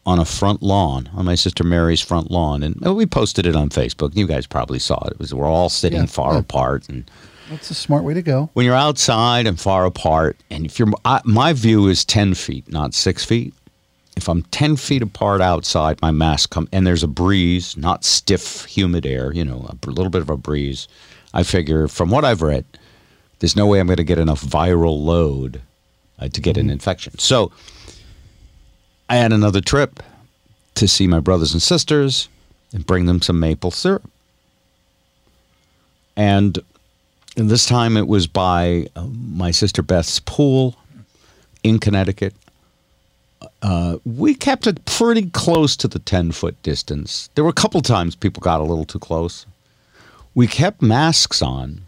on 0.04 0.18
a 0.18 0.24
front 0.24 0.62
lawn 0.62 1.08
on 1.14 1.24
my 1.24 1.34
sister 1.34 1.64
Mary's 1.64 2.00
front 2.00 2.30
lawn, 2.30 2.62
and 2.62 2.84
uh, 2.86 2.94
we 2.94 3.06
posted 3.06 3.46
it 3.46 3.56
on 3.56 3.68
Facebook. 3.70 4.14
You 4.16 4.26
guys 4.26 4.46
probably 4.46 4.78
saw 4.78 4.98
it. 5.06 5.12
It 5.12 5.18
was 5.18 5.32
we're 5.34 5.46
all 5.46 5.68
sitting 5.68 6.00
Yeah, 6.00 6.06
far 6.06 6.32
yeah. 6.34 6.40
apart 6.40 6.88
and 6.88 7.10
That's 7.50 7.70
a 7.70 7.74
smart 7.74 8.04
way 8.04 8.14
to 8.14 8.22
go. 8.22 8.50
when 8.54 8.66
you're 8.66 8.74
outside 8.88 9.46
and 9.46 9.58
far 9.58 9.84
apart, 9.84 10.36
and 10.50 10.64
if 10.66 10.78
you're, 10.78 10.88
I, 11.04 11.20
my 11.24 11.52
view 11.52 11.88
is 11.88 12.04
10 12.04 12.34
feet, 12.34 12.70
not 12.70 12.94
six 12.94 13.24
feet. 13.24 13.52
If 14.16 14.28
I'm 14.28 14.42
10 14.44 14.76
feet 14.76 15.02
apart 15.02 15.40
outside, 15.42 16.00
my 16.00 16.10
mask 16.10 16.50
come, 16.50 16.68
and 16.72 16.86
there's 16.86 17.02
a 17.02 17.08
breeze, 17.08 17.76
not 17.76 18.02
stiff, 18.04 18.64
humid 18.64 19.04
air, 19.06 19.32
you 19.34 19.44
know, 19.44 19.68
a 19.70 19.90
little 19.90 20.10
bit 20.10 20.22
of 20.22 20.30
a 20.30 20.36
breeze. 20.38 20.88
I 21.34 21.42
figure, 21.42 21.88
from 21.88 22.10
what 22.10 22.24
I've 22.24 22.42
read, 22.42 22.64
there's 23.38 23.56
no 23.56 23.66
way 23.66 23.80
I'm 23.80 23.86
going 23.86 23.96
to 23.98 24.04
get 24.04 24.18
enough 24.18 24.42
viral 24.42 25.02
load 25.04 25.60
uh, 26.18 26.28
to 26.28 26.40
get 26.40 26.56
an 26.56 26.70
infection. 26.70 27.18
So 27.18 27.52
I 29.08 29.16
had 29.16 29.32
another 29.32 29.60
trip 29.60 30.02
to 30.76 30.88
see 30.88 31.06
my 31.06 31.20
brothers 31.20 31.52
and 31.52 31.62
sisters 31.62 32.28
and 32.72 32.86
bring 32.86 33.06
them 33.06 33.22
some 33.22 33.38
maple 33.40 33.70
syrup. 33.70 34.08
And 36.16 36.58
and 37.36 37.50
this 37.50 37.66
time 37.66 37.98
it 37.98 38.08
was 38.08 38.26
by 38.26 38.86
uh, 38.96 39.06
my 39.06 39.50
sister 39.50 39.82
Beth's 39.82 40.20
pool 40.20 40.74
in 41.62 41.78
Connecticut. 41.78 42.34
Uh, 43.60 43.98
we 44.06 44.34
kept 44.34 44.66
it 44.66 44.82
pretty 44.86 45.28
close 45.30 45.76
to 45.76 45.88
the 45.88 45.98
10 45.98 46.32
foot 46.32 46.60
distance. 46.62 47.28
There 47.34 47.44
were 47.44 47.50
a 47.50 47.54
couple 47.54 47.82
times 47.82 48.16
people 48.16 48.40
got 48.40 48.60
a 48.60 48.64
little 48.64 48.86
too 48.86 48.98
close. 48.98 49.44
We 50.36 50.46
kept 50.46 50.82
masks 50.82 51.40
on 51.42 51.80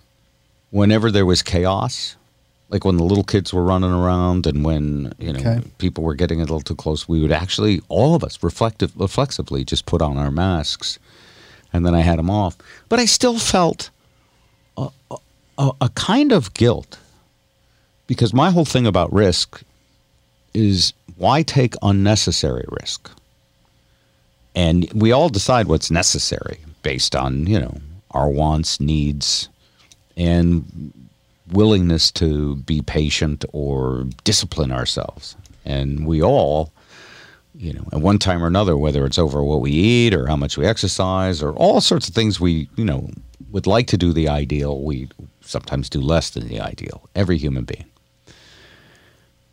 whenever 0.71 1.11
there 1.11 1.27
was 1.27 1.43
chaos, 1.43 2.17
like 2.71 2.85
when 2.85 2.97
the 2.97 3.05
little 3.05 3.23
kids 3.25 3.53
were 3.53 3.63
running 3.63 3.93
around 3.93 4.47
and 4.47 4.65
when, 4.65 5.13
you 5.19 5.33
know, 5.35 5.39
Okay. 5.41 5.61
people 5.77 6.03
were 6.03 6.15
getting 6.15 6.39
a 6.41 6.45
little 6.45 6.63
too 6.63 6.75
close. 6.75 7.07
We 7.07 7.21
would 7.23 7.31
actually, 7.31 7.83
all 7.89 8.15
of 8.15 8.25
us, 8.25 8.43
reflective, 8.43 8.93
reflexively 8.99 9.65
just 9.65 9.85
put 9.87 10.01
on 10.03 10.17
our 10.17 10.31
masks 10.31 10.99
and 11.73 11.85
then 11.85 11.95
I 11.95 12.01
had 12.01 12.19
them 12.19 12.31
off. 12.31 12.57
But 12.89 12.99
I 12.99 13.05
still 13.05 13.39
felt 13.39 13.91
a, 14.79 15.71
a 15.81 15.89
kind 15.95 16.33
of 16.33 16.55
guilt 16.55 16.99
because 18.07 18.33
my 18.33 18.51
whole 18.51 18.65
thing 18.65 18.87
about 18.87 19.13
risk 19.13 19.63
is 20.55 20.93
why 21.17 21.43
take 21.43 21.75
unnecessary 21.83 22.65
risk? 22.81 23.11
And 24.55 24.91
we 24.95 25.13
all 25.13 25.29
decide 25.29 25.67
what's 25.67 25.91
necessary 25.91 26.59
based 26.83 27.15
on, 27.15 27.47
you 27.47 27.61
know, 27.61 27.81
our 28.13 28.29
wants, 28.29 28.81
needs, 28.81 29.49
and 30.17 30.93
willingness 31.53 32.11
to 32.13 32.57
be 32.57 32.83
patient 32.83 33.45
or 33.53 34.07
discipline 34.25 34.73
ourselves. 34.73 35.37
And 35.65 36.07
we 36.07 36.23
all, 36.23 36.73
you 37.55 37.73
know, 37.73 37.87
at 37.93 38.01
one 38.01 38.19
time 38.19 38.43
or 38.43 38.47
another, 38.47 38.77
whether 38.77 39.05
it's 39.05 39.19
over 39.19 39.43
what 39.43 39.61
we 39.61 39.71
eat 39.71 40.15
or 40.15 40.27
how 40.27 40.37
much 40.37 40.57
we 40.57 40.67
exercise 40.67 41.43
or 41.43 41.53
all 41.53 41.81
sorts 41.81 42.09
of 42.09 42.15
things 42.15 42.41
we, 42.41 42.69
you 42.77 42.85
know, 42.85 43.11
would 43.51 43.67
like 43.67 43.87
to 43.89 43.97
do 43.97 44.13
the 44.13 44.29
ideal, 44.29 44.83
we 44.83 45.09
sometimes 45.41 45.89
do 45.89 46.01
less 46.01 46.31
than 46.31 46.49
the 46.49 46.61
ideal. 46.61 47.09
Every 47.15 47.39
human 47.39 47.65
being. 47.65 47.87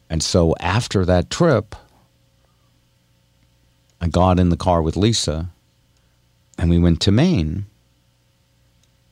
And 0.10 0.22
so 0.22 0.56
after 0.60 1.06
that 1.06 1.30
trip, 1.30 1.76
I 4.02 4.08
got 4.08 4.40
in 4.40 4.50
the 4.50 4.58
car 4.58 4.82
with 4.82 4.98
Lisa 4.98 5.50
and 6.58 6.70
we 6.70 6.78
went 6.78 7.02
to 7.02 7.12
Maine 7.12 7.66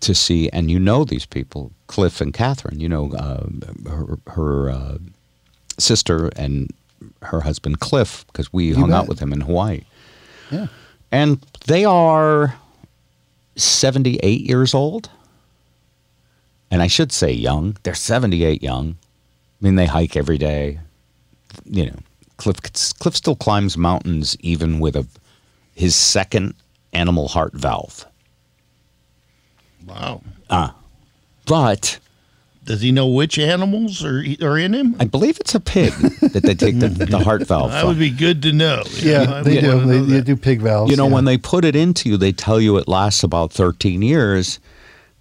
to 0.03 0.13
see, 0.13 0.49
and 0.49 0.69
you 0.69 0.79
know 0.79 1.03
these 1.03 1.25
people, 1.25 1.71
Cliff 1.87 2.21
and 2.21 2.33
Catherine, 2.33 2.79
you 2.79 2.89
know, 2.89 3.11
uh, 3.13 3.45
her, 3.89 4.19
her 4.27 4.69
uh, 4.69 4.97
sister 5.77 6.29
and 6.35 6.71
her 7.21 7.41
husband 7.41 7.79
Cliff, 7.79 8.25
because 8.27 8.51
we 8.53 8.65
You 8.65 8.75
hung 8.75 8.93
out 8.93 9.07
with 9.07 9.19
him 9.19 9.33
in 9.33 9.41
Hawaii. 9.41 9.81
Yeah. 10.51 10.67
And 11.11 11.39
they 11.67 11.85
are 11.85 12.55
78 13.55 14.41
years 14.41 14.73
old. 14.73 15.09
And 16.71 16.81
I 16.81 16.87
should 16.87 17.11
say 17.11 17.31
young. 17.31 17.77
They're 17.83 17.93
78 17.93 18.63
young. 18.63 18.97
I 19.61 19.65
mean, 19.65 19.75
they 19.75 19.85
hike 19.85 20.17
every 20.17 20.37
day. 20.37 20.79
You 21.65 21.87
know, 21.87 21.99
Cliff 22.37 22.59
Cliff 22.99 23.15
still 23.15 23.35
climbs 23.35 23.77
mountains 23.77 24.35
even 24.39 24.79
with 24.79 24.95
a 24.95 25.05
his 25.75 25.95
second 25.95 26.55
animal 26.91 27.27
heart 27.27 27.53
valve. 27.53 28.05
Wow. 29.87 30.21
Ah. 30.49 30.75
But 31.45 31.99
Does 32.63 32.81
he 32.81 32.91
know 32.91 33.07
which 33.07 33.37
animals 33.37 34.03
are 34.03 34.23
are 34.41 34.57
in 34.57 34.73
him? 34.73 34.95
I 34.99 35.05
believe 35.05 35.37
it's 35.39 35.55
a 35.55 35.59
pig 35.59 35.91
that 36.21 36.43
they 36.43 36.55
take 36.55 36.79
the, 36.79 36.87
the 37.09 37.19
heart 37.19 37.45
valve 37.47 37.71
That 37.71 37.81
from. 37.81 37.89
would 37.89 37.99
be 37.99 38.09
good 38.09 38.41
to 38.43 38.53
know. 38.53 38.83
You 38.97 39.05
know, 39.13 39.21
Yeah, 39.23 39.33
I 39.35 39.41
they 39.43 39.55
would 39.55 39.61
do. 39.61 39.79
They, 39.85 39.99
know 39.99 40.05
they 40.05 40.21
do 40.21 40.35
pig 40.37 40.61
valves. 40.61 40.89
You 40.91 40.97
know, 40.97 41.07
yeah. 41.07 41.13
when 41.13 41.25
they 41.25 41.37
put 41.37 41.65
it 41.65 41.75
into 41.75 42.09
you, 42.09 42.17
they 42.17 42.31
tell 42.31 42.61
you 42.61 42.77
it 42.77 42.87
lasts 42.87 43.23
about 43.23 43.51
13 43.51 44.01
years. 44.01 44.59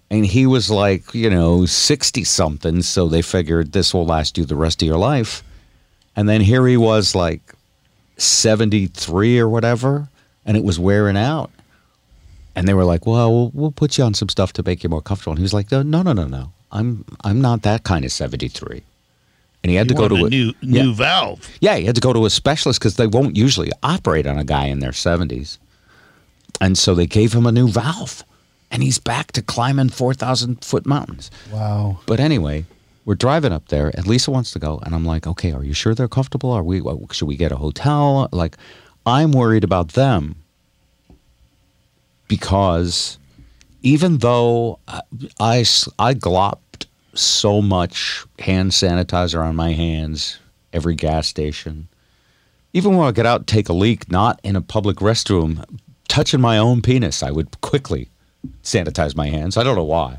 And 0.09 0.25
he 0.25 0.45
was 0.45 0.69
like, 0.69 1.13
you 1.13 1.29
know, 1.29 1.65
60 1.65 2.23
something. 2.23 2.81
So 2.83 3.07
they 3.09 3.21
figured 3.23 3.71
this 3.71 3.93
will 3.93 4.05
last 4.05 4.37
you 4.37 4.45
the 4.45 4.55
rest 4.55 4.81
of 4.81 4.87
your 4.87 4.97
life. 4.99 5.43
And 6.15 6.29
then 6.29 6.39
here 6.41 6.67
he 6.67 6.77
was 6.77 7.15
like 7.15 7.41
73 8.17 9.39
or 9.39 9.49
whatever. 9.49 10.07
And 10.45 10.55
it 10.55 10.63
was 10.63 10.79
wearing 10.79 11.17
out. 11.17 11.49
And 12.55 12.67
they 12.67 12.73
were 12.73 12.83
like, 12.83 13.05
well, 13.07 13.31
we'll, 13.31 13.51
we'll 13.53 13.71
put 13.71 13.97
you 13.97 14.03
on 14.03 14.13
some 14.13 14.29
stuff 14.29 14.53
to 14.53 14.63
make 14.63 14.83
you 14.83 14.89
more 14.89 15.01
comfortable. 15.01 15.31
And 15.31 15.39
he 15.39 15.43
was 15.43 15.53
like, 15.53 15.71
no, 15.71 15.81
no, 15.81 16.01
no, 16.01 16.27
no. 16.27 16.51
I'm, 16.71 17.05
I'm 17.23 17.41
not 17.41 17.63
that 17.63 17.83
kind 17.83 18.05
of 18.05 18.11
73. 18.11 18.83
And 19.63 19.69
he 19.69 19.75
had 19.75 19.89
You 19.89 19.95
to 19.95 20.01
go 20.01 20.07
to 20.09 20.15
a 20.15 20.25
a 20.25 20.29
new 20.29 20.53
yeah. 20.61 20.83
new 20.83 20.93
valve. 20.93 21.49
Yeah, 21.61 21.77
he 21.77 21.85
had 21.85 21.95
to 21.95 22.01
go 22.01 22.11
to 22.11 22.25
a 22.25 22.29
specialist 22.29 22.79
because 22.79 22.97
they 22.97 23.07
won't 23.07 23.37
usually 23.37 23.71
operate 23.81 24.27
on 24.27 24.37
a 24.37 24.43
guy 24.43 24.65
in 24.65 24.79
their 24.79 24.91
70s. 24.91 25.57
And 26.59 26.77
so 26.77 26.93
they 26.93 27.07
gave 27.07 27.33
him 27.33 27.45
a 27.45 27.51
new 27.51 27.69
valve. 27.69 28.23
And 28.69 28.83
he's 28.83 28.99
back 28.99 29.31
to 29.33 29.41
climbing 29.41 29.89
4,000 29.89 30.63
foot 30.65 30.85
mountains. 30.85 31.31
wow. 31.51 31.99
But 32.07 32.19
anyway, 32.19 32.65
we're 33.05 33.15
driving 33.15 33.51
up 33.51 33.67
there, 33.67 33.91
and 33.93 34.07
Lisa 34.07 34.31
wants 34.31 34.51
to 34.51 34.59
go. 34.59 34.79
And 34.83 34.95
I'm 34.95 35.05
like, 35.05 35.27
okay, 35.27 35.51
are 35.51 35.63
you 35.63 35.73
sure 35.73 35.93
they're 35.93 36.07
comfortable? 36.07 36.51
Are 36.51 36.63
we, 36.63 36.81
should 37.11 37.27
we 37.27 37.37
get 37.37 37.51
a 37.51 37.57
hotel? 37.57 38.27
Like, 38.31 38.57
I'm 39.05 39.31
worried 39.31 39.63
about 39.63 39.89
them 39.89 40.42
because 42.33 43.19
even 43.83 44.17
though 44.17 44.79
uh, 44.87 45.01
I 45.39 45.59
I 45.99 46.15
glopped 46.15 46.87
so 47.13 47.61
much 47.61 48.25
hand 48.39 48.71
sanitizer 48.71 49.45
on 49.45 49.55
my 49.55 49.73
hands 49.73 50.39
every 50.71 50.95
gas 50.95 51.27
station, 51.27 51.89
even 52.73 52.97
when 52.97 53.07
I 53.07 53.11
get 53.11 53.27
out 53.27 53.41
and 53.41 53.47
take 53.47 53.69
a 53.69 53.73
leak, 53.73 54.11
not 54.11 54.39
in 54.43 54.55
a 54.55 54.61
public 54.61 54.97
restroom, 54.97 55.63
touching 56.07 56.41
my 56.41 56.57
own 56.57 56.81
penis, 56.81 57.21
I 57.21 57.29
would 57.29 57.61
quickly 57.61 58.09
sanitize 58.63 59.15
my 59.15 59.27
hands. 59.27 59.55
I 59.55 59.63
don't 59.63 59.75
know 59.75 59.83
why. 59.83 60.17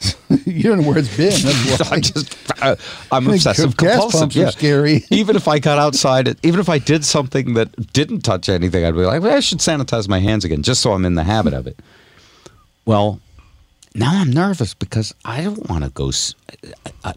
you 0.46 0.62
don't 0.62 0.80
know 0.82 0.88
where 0.88 0.98
it's 0.98 1.14
been. 1.16 1.30
That's 1.42 1.80
why. 1.90 1.96
I 1.96 2.00
just, 2.00 2.62
I, 2.62 2.76
I'm 3.12 3.24
think 3.24 3.36
obsessive 3.36 3.76
compulsive. 3.76 4.34
yeah. 4.34 4.50
scary. 4.50 5.04
even 5.10 5.36
if 5.36 5.46
I 5.48 5.58
got 5.58 5.78
outside, 5.78 6.36
even 6.44 6.60
if 6.60 6.68
I 6.68 6.78
did 6.78 7.04
something 7.04 7.54
that 7.54 7.92
didn't 7.92 8.20
touch 8.20 8.48
anything, 8.48 8.84
I'd 8.84 8.94
be 8.94 9.00
like, 9.00 9.22
well, 9.22 9.36
I 9.36 9.40
should 9.40 9.58
sanitize 9.58 10.08
my 10.08 10.18
hands 10.20 10.44
again, 10.44 10.62
just 10.62 10.80
so 10.80 10.92
I'm 10.92 11.04
in 11.04 11.14
the 11.16 11.24
habit 11.24 11.52
of 11.54 11.66
it. 11.66 11.78
Well, 12.86 13.20
now 13.94 14.10
I'm 14.20 14.30
nervous 14.32 14.72
because 14.74 15.14
I 15.24 15.42
don't 15.42 15.68
want 15.68 15.84
to 15.84 15.90
go. 15.90 16.08
s- 16.08 16.34
I- 17.04 17.14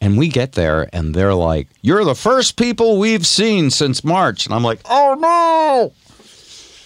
And 0.00 0.18
we 0.18 0.28
get 0.28 0.52
there, 0.52 0.88
and 0.92 1.14
they're 1.14 1.34
like, 1.34 1.68
"You're 1.80 2.04
the 2.04 2.14
first 2.16 2.56
people 2.56 2.98
we've 2.98 3.24
seen 3.26 3.70
since 3.70 4.02
March," 4.02 4.46
and 4.46 4.54
I'm 4.54 4.64
like, 4.64 4.80
"Oh 4.84 5.14
no!" 5.18 5.92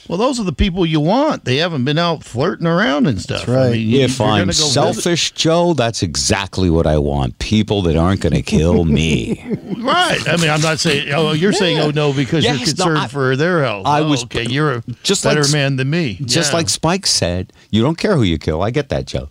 Well, 0.09 0.19
those 0.19 0.39
are 0.39 0.45
the 0.45 0.53
people 0.53 0.87
you 0.87 1.01
want. 1.01 1.45
They 1.45 1.57
haven't 1.57 1.85
been 1.85 1.99
out 1.99 2.23
flirting 2.23 2.67
around 2.67 3.07
and 3.07 3.21
stuff. 3.21 3.47
That's 3.47 3.49
right. 3.49 3.73
you- 3.75 4.01
If 4.03 4.19
you're 4.19 4.29
I'm 4.29 4.35
gonna 4.43 4.47
visit- 4.47 4.71
selfish, 4.73 5.33
Joe, 5.33 5.75
that's 5.75 6.03
exactly 6.03 6.71
what 6.71 6.87
I 6.87 6.99
want. 6.99 7.39
People 7.41 7.83
that 7.83 7.97
aren't 7.97 8.21
going 8.21 8.33
to 8.35 8.43
kill 8.43 8.85
me. 8.85 9.43
right? 9.79 10.29
I 10.29 10.37
mean, 10.37 10.51
I'm 10.51 10.61
not 10.61 10.79
saying. 10.79 11.13
Oh, 11.13 11.33
you're 11.33 11.53
saying, 11.53 11.79
oh 11.79 11.91
no, 11.91 12.13
because 12.13 12.45
Yes, 12.45 12.53
you're 12.59 12.61
no, 12.61 12.85
concerned 12.85 12.99
I- 12.99 13.09
for 13.09 13.37
their 13.37 13.63
health. 13.65 13.87
I 13.87 14.01
Oh, 14.01 14.09
was- 14.09 14.25
okay. 14.25 14.45
You're 14.49 14.75
a 14.77 14.83
just 15.03 15.25
better 15.25 15.43
like- 15.43 15.53
man 15.53 15.77
than 15.77 15.91
me. 15.91 16.19
Just 16.25 16.53
Yeah. 16.53 16.59
like 16.59 16.69
Spike 16.69 17.07
said, 17.07 17.53
you 17.71 17.83
don't 17.83 17.99
care 17.99 18.15
who 18.17 18.23
you 18.23 18.39
kill. 18.39 18.63
I 18.63 18.71
get 18.71 18.89
that, 18.91 19.07
Joe. 19.07 19.29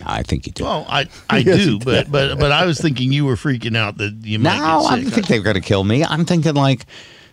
No, 0.00 0.06
I 0.08 0.24
think 0.24 0.46
you 0.46 0.52
do. 0.52 0.64
Well, 0.64 0.86
I 0.88 1.06
I 1.30 1.38
Yes, 1.46 1.64
do, 1.64 1.70
he 1.74 1.78
but 1.78 2.10
but 2.10 2.36
but 2.40 2.50
I 2.50 2.66
was 2.66 2.80
thinking 2.80 3.12
you 3.12 3.24
were 3.26 3.36
freaking 3.36 3.76
out 3.76 3.98
that 3.98 4.12
you 4.24 4.40
might 4.40 4.58
no, 4.58 4.80
get 4.82 4.92
I 4.92 5.00
don't 5.02 5.10
think 5.12 5.28
they're 5.28 5.40
going 5.40 5.54
to 5.54 5.60
kill 5.60 5.84
me. 5.84 6.04
I'm 6.04 6.24
thinking 6.24 6.54
like 6.54 6.84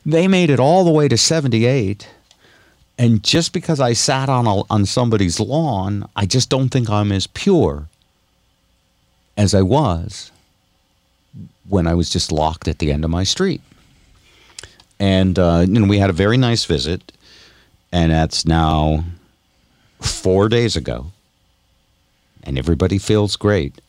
they 0.06 0.28
made 0.28 0.52
it 0.52 0.60
all 0.60 0.84
the 0.84 0.92
way 0.92 1.08
to 1.08 1.18
78. 1.18 2.08
And 3.02 3.24
just 3.24 3.52
because 3.52 3.80
I 3.80 3.94
sat 3.94 4.30
on 4.30 4.46
a, 4.46 4.62
on 4.72 4.86
somebody's 4.86 5.40
lawn, 5.40 6.08
I 6.16 6.28
just 6.28 6.52
don't 6.52 6.70
think 6.70 6.88
I'm 6.88 7.12
as 7.12 7.26
pure 7.26 7.88
as 9.36 9.56
I 9.56 9.64
was 9.64 10.30
when 11.68 11.88
I 11.88 11.96
was 11.96 12.12
just 12.12 12.32
locked 12.32 12.68
at 12.68 12.78
the 12.78 12.92
end 12.92 13.04
of 13.04 13.10
my 13.10 13.24
street. 13.24 13.62
And 15.00 15.40
uh, 15.40 15.66
know, 15.66 15.88
we 15.88 15.98
had 15.98 16.12
a 16.12 16.14
very 16.14 16.38
nice 16.38 16.66
visit, 16.66 17.12
and 17.92 18.12
that's 18.12 18.46
now 18.46 19.04
four 20.00 20.48
days 20.48 20.76
ago, 20.76 21.08
and 22.44 22.56
everybody 22.56 23.00
feels 23.00 23.36
great. 23.36 23.82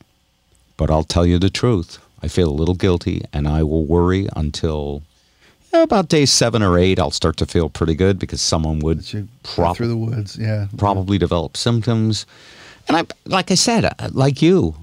But 0.78 0.90
I'll 0.90 1.04
tell 1.04 1.26
you 1.26 1.38
the 1.38 1.50
truth. 1.50 1.98
I 2.22 2.28
feel 2.28 2.48
a 2.48 2.60
little 2.60 2.74
guilty, 2.74 3.26
and 3.30 3.46
I 3.46 3.62
will 3.62 3.84
worry 3.84 4.26
until 4.34 5.02
about 5.72 6.08
day 6.08 6.26
seven 6.26 6.62
or 6.62 6.78
eight. 6.78 6.98
I'll 6.98 7.10
start 7.10 7.36
to 7.38 7.46
feel 7.46 7.68
pretty 7.70 7.94
good 7.94 8.18
because 8.18 8.40
someone 8.40 8.78
would 8.80 9.00
That 9.00 9.12
you 9.14 9.20
go 9.22 9.28
prob- 9.42 9.76
through 9.76 9.88
the 9.88 9.96
woods. 9.96 10.36
Yeah. 10.38 10.66
probably 10.76 11.18
develop 11.18 11.56
symptoms. 11.56 12.26
And 12.88 12.96
I, 12.96 13.04
like 13.26 13.50
I 13.50 13.54
said, 13.54 13.84
uh, 13.84 13.92
like 14.12 14.42
you, 14.42 14.74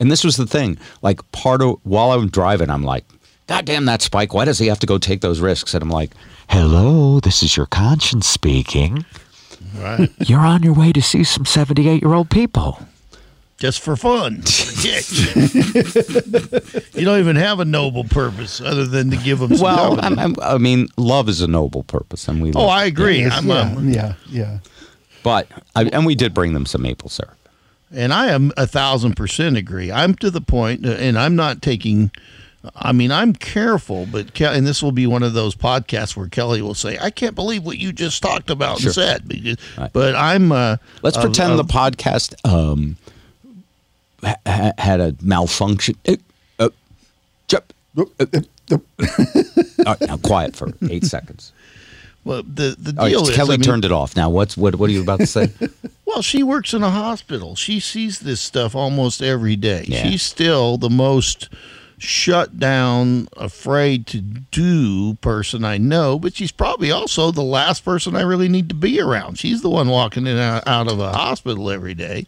and 0.00 0.10
this 0.10 0.24
was 0.24 0.36
the 0.36 0.46
thing. 0.46 0.76
Like 1.02 1.20
part 1.32 1.62
of 1.62 1.78
while 1.84 2.12
I'm 2.12 2.28
driving, 2.28 2.68
I'm 2.70 2.82
like, 2.82 3.04
God 3.46 3.64
damn 3.64 3.84
that 3.86 4.02
Spike! 4.02 4.34
Why 4.34 4.44
does 4.44 4.58
he 4.58 4.66
have 4.66 4.80
to 4.80 4.86
go 4.86 4.98
take 4.98 5.20
those 5.20 5.40
risks? 5.40 5.74
And 5.74 5.82
I'm 5.82 5.90
like, 5.90 6.10
Hello, 6.48 7.20
this 7.20 7.42
is 7.42 7.56
your 7.56 7.66
conscience 7.66 8.26
speaking. 8.26 9.04
right. 9.78 10.10
You're 10.18 10.40
on 10.40 10.62
your 10.62 10.74
way 10.74 10.92
to 10.92 11.00
see 11.02 11.22
some 11.24 11.44
78 11.46 12.02
year 12.02 12.12
old 12.12 12.30
people. 12.30 12.80
Just 13.62 13.78
for 13.80 13.94
fun. 13.94 14.42
You 16.94 17.04
don't 17.06 17.18
even 17.20 17.36
have 17.36 17.60
a 17.60 17.64
noble 17.64 18.04
purpose 18.04 18.60
other 18.60 18.84
than 18.84 19.10
to 19.10 19.16
give 19.16 19.38
them. 19.38 19.56
Some 19.56 19.64
Well. 19.64 20.00
I'm, 20.04 20.18
I'm, 20.18 20.34
I 20.42 20.58
mean, 20.58 20.88
love 20.96 21.28
is 21.28 21.40
a 21.40 21.46
noble 21.48 21.82
purpose, 21.84 22.28
and 22.28 22.42
we. 22.42 22.52
oh, 22.54 22.60
love- 22.60 22.70
I 22.70 22.84
agree. 22.84 23.20
Yes, 23.20 23.32
I'm, 23.38 23.48
yeah, 23.48 23.54
um, 23.60 23.88
yeah, 23.88 24.14
yeah. 24.28 24.58
But 25.22 25.48
I, 25.76 25.84
and 25.84 26.04
we 26.04 26.14
did 26.14 26.34
bring 26.34 26.52
them 26.54 26.66
some 26.66 26.82
maple 26.82 27.08
syrup. 27.08 27.36
And 27.92 28.12
I 28.12 28.28
am 28.28 28.52
a 28.56 28.66
thousand 28.66 29.14
percent 29.14 29.56
agree. 29.56 29.90
I'm 29.92 30.14
to 30.16 30.30
the 30.30 30.40
point, 30.40 30.84
uh, 30.86 30.90
and 30.90 31.18
I'm 31.18 31.36
not 31.36 31.62
taking. 31.62 32.10
I 32.76 32.92
mean, 32.92 33.10
I'm 33.10 33.32
careful, 33.32 34.06
but 34.06 34.34
Ke- 34.34 34.42
and 34.42 34.64
this 34.66 34.82
will 34.82 34.92
be 34.92 35.06
one 35.06 35.22
of 35.24 35.32
those 35.34 35.54
podcasts 35.56 36.16
where 36.16 36.28
Kelly 36.28 36.62
will 36.62 36.74
say, 36.74 36.98
"I 37.00 37.10
can't 37.10 37.34
believe 37.34 37.64
what 37.64 37.78
you 37.78 37.92
just 37.92 38.22
talked 38.22 38.50
about 38.50 38.78
Sure. 38.78 38.88
and 38.88 38.94
said." 38.94 39.28
Because, 39.28 39.56
Right. 39.78 39.92
But 39.92 40.14
I'm. 40.14 40.52
Uh, 40.52 40.76
Let's 41.02 41.16
of- 41.16 41.22
pretend 41.24 41.52
of- 41.52 41.58
the 41.58 41.64
podcast 41.72 42.34
um, 42.48 42.96
ha- 44.22 44.36
ha- 44.46 44.72
had 44.78 45.00
a 45.00 45.14
malfunction. 45.22 45.94
Uh, 46.06 46.16
uh, 46.58 46.68
jump. 47.48 47.72
Uh, 48.70 48.76
All 49.84 49.84
right, 49.84 50.00
now 50.02 50.16
quiet 50.16 50.56
for 50.56 50.72
eight 50.88 51.04
seconds. 51.04 51.52
Well, 52.24 52.42
the 52.42 52.74
the 52.78 52.94
All 52.98 53.04
right, 53.04 53.10
deal 53.10 53.22
is, 53.28 53.34
Kelly 53.34 53.54
I 53.54 53.56
mean, 53.58 53.64
turned 53.64 53.84
it 53.84 53.92
off. 53.92 54.16
Now, 54.16 54.30
what's 54.30 54.56
what? 54.56 54.76
What 54.76 54.88
are 54.88 54.92
you 54.92 55.02
about 55.02 55.18
to 55.20 55.26
say? 55.26 55.50
Well, 56.04 56.20
she 56.20 56.42
works 56.42 56.74
in 56.74 56.82
a 56.82 56.90
hospital. 56.90 57.56
She 57.56 57.80
sees 57.80 58.20
this 58.20 58.38
stuff 58.38 58.74
almost 58.76 59.22
every 59.22 59.56
day. 59.56 59.86
Yeah. 59.88 60.02
She's 60.02 60.20
still 60.22 60.76
the 60.76 60.90
most 60.90 61.48
shut 62.02 62.58
down, 62.58 63.28
afraid 63.36 64.08
to 64.08 64.20
do 64.20 65.14
person 65.14 65.64
I 65.64 65.78
know, 65.78 66.18
but 66.18 66.34
she's 66.34 66.50
probably 66.50 66.90
also 66.90 67.30
the 67.30 67.42
last 67.42 67.84
person 67.84 68.16
I 68.16 68.22
really 68.22 68.48
need 68.48 68.68
to 68.70 68.74
be 68.74 69.00
around. 69.00 69.38
She's 69.38 69.62
the 69.62 69.70
one 69.70 69.88
walking 69.88 70.26
in 70.26 70.36
out- 70.36 70.66
out 70.66 70.90
of 70.90 70.98
a 70.98 71.12
hospital 71.12 71.70
every 71.70 71.94
day. 71.94 72.26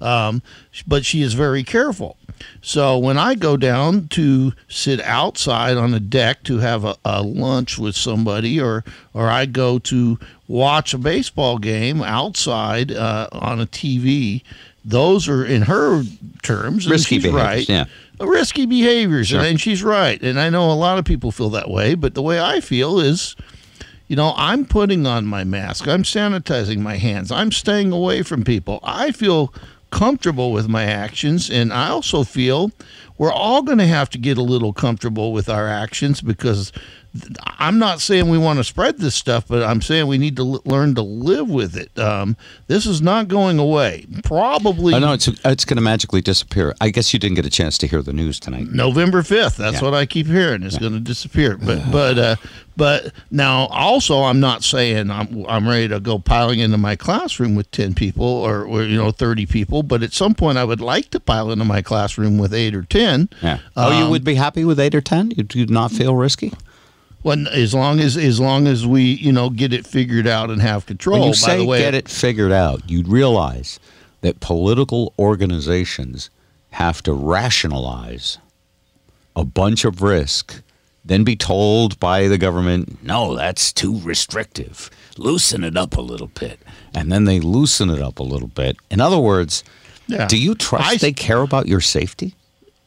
Um, 0.00 0.42
but 0.86 1.04
she 1.04 1.22
is 1.22 1.34
very 1.34 1.64
careful. 1.64 2.16
So 2.60 2.98
when 2.98 3.18
I 3.18 3.34
go 3.34 3.56
down 3.56 4.08
to 4.08 4.52
sit 4.68 5.00
outside 5.00 5.76
on 5.76 5.92
a 5.92 6.00
deck 6.00 6.44
to 6.44 6.58
have 6.58 6.84
a, 6.84 6.96
a 7.04 7.22
lunch 7.22 7.78
with 7.78 7.96
somebody, 7.96 8.60
or 8.60 8.84
or 9.14 9.28
I 9.28 9.46
go 9.46 9.78
to 9.80 10.18
watch 10.46 10.94
a 10.94 10.98
baseball 10.98 11.58
game 11.58 12.02
outside 12.02 12.92
uh, 12.92 13.28
on 13.32 13.60
a 13.60 13.66
TV. 13.66 14.42
Those 14.84 15.28
are, 15.28 15.44
in 15.44 15.62
her 15.62 16.04
terms, 16.44 16.88
Risky 16.88 17.16
behaviors, 17.16 17.42
right. 17.42 17.68
yeah. 17.68 17.86
Risky 18.20 18.66
behaviors, 18.66 19.28
Sure. 19.28 19.40
and, 19.40 19.60
she's 19.60 19.82
right. 19.82 20.20
And 20.22 20.40
I 20.40 20.48
know 20.50 20.70
a 20.70 20.74
lot 20.74 20.98
of 20.98 21.04
people 21.04 21.30
feel 21.30 21.50
that 21.50 21.70
way, 21.70 21.94
but 21.94 22.14
the 22.14 22.22
way 22.22 22.40
I 22.40 22.60
feel 22.60 22.98
is, 22.98 23.36
you 24.08 24.16
know, 24.16 24.32
I'm 24.36 24.64
putting 24.64 25.06
on 25.06 25.26
my 25.26 25.44
mask. 25.44 25.86
I'm 25.86 26.02
sanitizing 26.02 26.78
my 26.78 26.96
hands. 26.96 27.30
I'm 27.30 27.52
staying 27.52 27.92
away 27.92 28.22
from 28.22 28.42
people. 28.44 28.80
I 28.82 29.10
feel 29.12 29.52
comfortable 29.90 30.52
with 30.52 30.68
my 30.68 30.84
actions. 30.84 31.50
And 31.50 31.72
I 31.72 31.88
also 31.88 32.24
feel 32.24 32.70
we're 33.18 33.32
all 33.32 33.62
going 33.62 33.78
to 33.78 33.86
have 33.86 34.10
to 34.10 34.18
get 34.18 34.38
a 34.38 34.42
little 34.42 34.72
comfortable 34.72 35.32
with 35.32 35.48
our 35.48 35.68
actions 35.68 36.20
because 36.20 36.72
I'm 37.58 37.78
not 37.78 38.00
saying 38.00 38.28
we 38.28 38.38
want 38.38 38.58
to 38.58 38.64
spread 38.64 38.98
this 38.98 39.14
stuff, 39.14 39.46
but 39.48 39.62
I'm 39.62 39.80
saying 39.82 40.06
we 40.06 40.18
need 40.18 40.36
to 40.36 40.42
l- 40.54 40.62
learn 40.64 40.94
to 40.96 41.02
live 41.02 41.48
with 41.48 41.76
it. 41.76 41.96
Um, 41.98 42.36
this 42.66 42.86
is 42.86 43.00
not 43.00 43.28
going 43.28 43.58
away. 43.58 44.06
Probably 44.24 44.94
I 44.94 44.98
know 44.98 45.12
it's 45.12 45.28
it's 45.44 45.64
going 45.64 45.76
to 45.76 45.82
magically 45.82 46.20
disappear. 46.20 46.74
I 46.80 46.90
guess 46.90 47.12
you 47.12 47.18
didn't 47.18 47.36
get 47.36 47.46
a 47.46 47.50
chance 47.50 47.78
to 47.78 47.86
hear 47.86 48.02
the 48.02 48.12
news 48.12 48.38
tonight. 48.40 48.68
November 48.72 49.22
fifth. 49.22 49.56
That's 49.56 49.76
Yeah. 49.76 49.82
what 49.82 49.94
I 49.94 50.06
keep 50.06 50.26
hearing. 50.26 50.62
It's 50.62 50.78
going 50.78 50.92
to 50.92 51.00
disappear. 51.00 51.56
But 51.56 51.82
but 51.90 52.18
uh, 52.18 52.36
but 52.76 53.12
now 53.30 53.66
also 53.68 54.22
I'm 54.22 54.40
not 54.40 54.62
saying 54.62 55.10
I'm 55.10 55.46
I'm 55.48 55.66
ready 55.66 55.88
to 55.88 55.98
go 56.00 56.18
piling 56.18 56.58
into 56.60 56.76
my 56.78 56.94
classroom 56.96 57.54
with 57.54 57.70
ten 57.70 57.94
people 57.94 58.26
or, 58.26 58.64
or 58.64 58.82
you 58.82 58.96
know 58.96 59.10
thirty 59.10 59.46
people. 59.46 59.82
But 59.82 60.02
at 60.02 60.12
some 60.12 60.34
point 60.34 60.58
I 60.58 60.64
would 60.64 60.80
like 60.80 61.10
to 61.10 61.20
pile 61.20 61.50
into 61.50 61.64
my 61.64 61.80
classroom 61.82 62.36
with 62.38 62.52
eight 62.52 62.74
or 62.74 62.82
ten. 62.82 63.28
Yeah. 63.42 63.58
Oh, 63.76 63.96
you 63.98 64.04
Um, 64.04 64.10
would 64.10 64.24
be 64.24 64.34
happy 64.34 64.64
with 64.64 64.78
eight 64.78 64.94
or 64.94 65.00
ten? 65.00 65.30
You 65.30 65.42
do 65.44 65.66
not 65.66 65.90
feel 65.92 66.14
risky? 66.16 66.52
When 67.22 67.46
as 67.48 67.74
long 67.74 67.98
as 68.00 68.16
as 68.16 68.38
long 68.40 68.66
as 68.66 68.86
we 68.86 69.02
you 69.02 69.32
know 69.32 69.50
get 69.50 69.72
it 69.72 69.86
figured 69.86 70.26
out 70.26 70.50
and 70.50 70.60
have 70.62 70.86
control. 70.86 71.18
When 71.20 71.28
you 71.28 71.34
say 71.34 71.64
way, 71.64 71.80
get 71.80 71.94
it 71.94 72.08
figured 72.08 72.52
out, 72.52 72.88
you 72.88 73.02
realize 73.02 73.80
that 74.20 74.40
political 74.40 75.12
organizations 75.18 76.30
have 76.70 77.02
to 77.02 77.12
rationalize 77.12 78.38
a 79.34 79.44
bunch 79.44 79.84
of 79.84 80.02
risk, 80.02 80.62
then 81.04 81.24
be 81.24 81.36
told 81.36 81.98
by 82.00 82.26
the 82.28 82.38
government, 82.38 83.02
no, 83.04 83.34
that's 83.36 83.72
too 83.72 84.00
restrictive. 84.00 84.90
Loosen 85.16 85.62
it 85.64 85.76
up 85.76 85.96
a 85.96 86.00
little 86.00 86.28
bit. 86.28 86.58
And 86.94 87.12
then 87.12 87.24
they 87.24 87.40
loosen 87.40 87.90
it 87.90 88.00
up 88.00 88.18
a 88.18 88.22
little 88.22 88.48
bit. 88.48 88.76
In 88.90 89.00
other 89.00 89.18
words, 89.18 89.62
Yeah. 90.08 90.26
do 90.26 90.36
you 90.38 90.54
trust 90.54 90.86
I- 90.88 90.96
they 90.96 91.12
care 91.12 91.40
about 91.42 91.66
your 91.68 91.80
safety? 91.80 92.34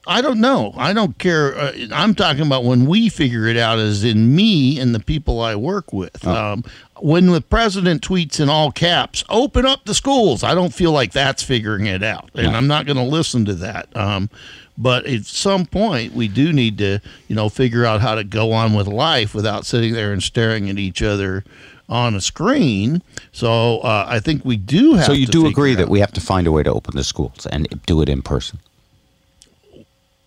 I 0.08 0.22
don't 0.22 0.40
know. 0.40 0.74
I 0.78 0.94
don't 0.94 1.18
care. 1.18 1.56
Uh, 1.56 1.72
I'm 1.92 2.16
talking 2.16 2.42
about 2.42 2.64
when 2.64 2.86
we 2.88 3.10
figure 3.10 3.46
it 3.48 3.58
out, 3.58 3.80
as 3.80 4.04
in 4.04 4.36
me 4.36 4.80
and 4.80 4.96
the 4.96 5.00
people 5.00 5.42
I 5.42 5.56
work 5.56 5.94
with. 5.94 6.26
Um, 6.26 6.64
when 6.98 7.28
the 7.28 7.42
president 7.42 8.02
tweets 8.02 8.40
in 8.40 8.50
all 8.50 8.72
caps, 8.72 9.24
"Open 9.30 9.66
up 9.66 9.86
the 9.86 9.94
schools," 9.94 10.44
I 10.44 10.56
don't 10.56 10.74
feel 10.74 10.92
like 10.92 11.12
that's 11.12 11.44
figuring 11.44 11.86
it 11.86 12.02
out, 12.02 12.30
and 12.34 12.52
No. 12.52 12.58
I'm 12.58 12.68
not 12.68 12.86
going 12.86 12.98
to 12.98 13.04
listen 13.04 13.46
to 13.46 13.54
that. 13.56 13.88
Um, 13.96 14.30
but 14.78 15.06
at 15.06 15.26
some 15.26 15.66
point, 15.66 16.14
we 16.16 16.28
do 16.30 16.54
need 16.54 16.78
to, 16.78 17.00
you 17.28 17.36
know, 17.36 17.50
figure 17.50 17.86
out 17.86 18.00
how 18.00 18.16
to 18.16 18.24
go 18.24 18.54
on 18.54 18.74
with 18.74 18.88
life 18.88 19.36
without 19.36 19.66
sitting 19.66 19.94
there 19.94 20.14
and 20.14 20.24
staring 20.24 20.70
at 20.70 20.80
each 20.80 21.02
other 21.02 21.44
on 21.90 22.16
a 22.16 22.22
screen. 22.22 23.02
So 23.34 23.80
uh, 23.80 24.06
I 24.08 24.20
think 24.22 24.46
we 24.46 24.56
do 24.56 24.94
have. 24.94 25.06
So 25.06 25.12
you 25.12 25.28
do 25.28 25.46
agree 25.48 25.76
that 25.76 25.90
we 25.90 26.00
have 26.00 26.14
to 26.14 26.22
find 26.22 26.48
a 26.48 26.52
way 26.52 26.64
to 26.64 26.72
open 26.72 26.96
the 26.96 27.04
schools 27.04 27.46
and 27.52 27.68
do 27.86 28.02
it 28.02 28.08
in 28.10 28.22
person? 28.22 28.60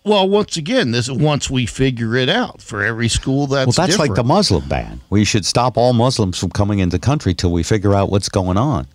Well, 0.05 0.27
once 0.27 0.57
again, 0.57 0.91
this 0.91 1.09
once 1.09 1.49
we 1.49 1.65
figure 1.65 2.15
it 2.15 2.27
out 2.27 2.61
for 2.61 2.83
every 2.83 3.07
school 3.07 3.47
that's 3.47 3.77
well, 3.77 3.87
that's 3.87 3.97
like 3.97 4.15
the. 4.15 4.23
Muslim 4.23 4.67
ban. 4.67 4.99
We 5.09 5.23
should 5.23 5.45
stop 5.45 5.77
all 5.77 5.93
Muslims 5.93 6.37
from 6.37 6.49
coming 6.49 6.79
into 6.79 6.97
the 6.97 7.05
country 7.05 7.33
till 7.33 7.51
we 7.51 7.63
figure 7.63 7.93
out 7.93 8.09
what's 8.09 8.29
going 8.29 8.57
on. 8.57 8.87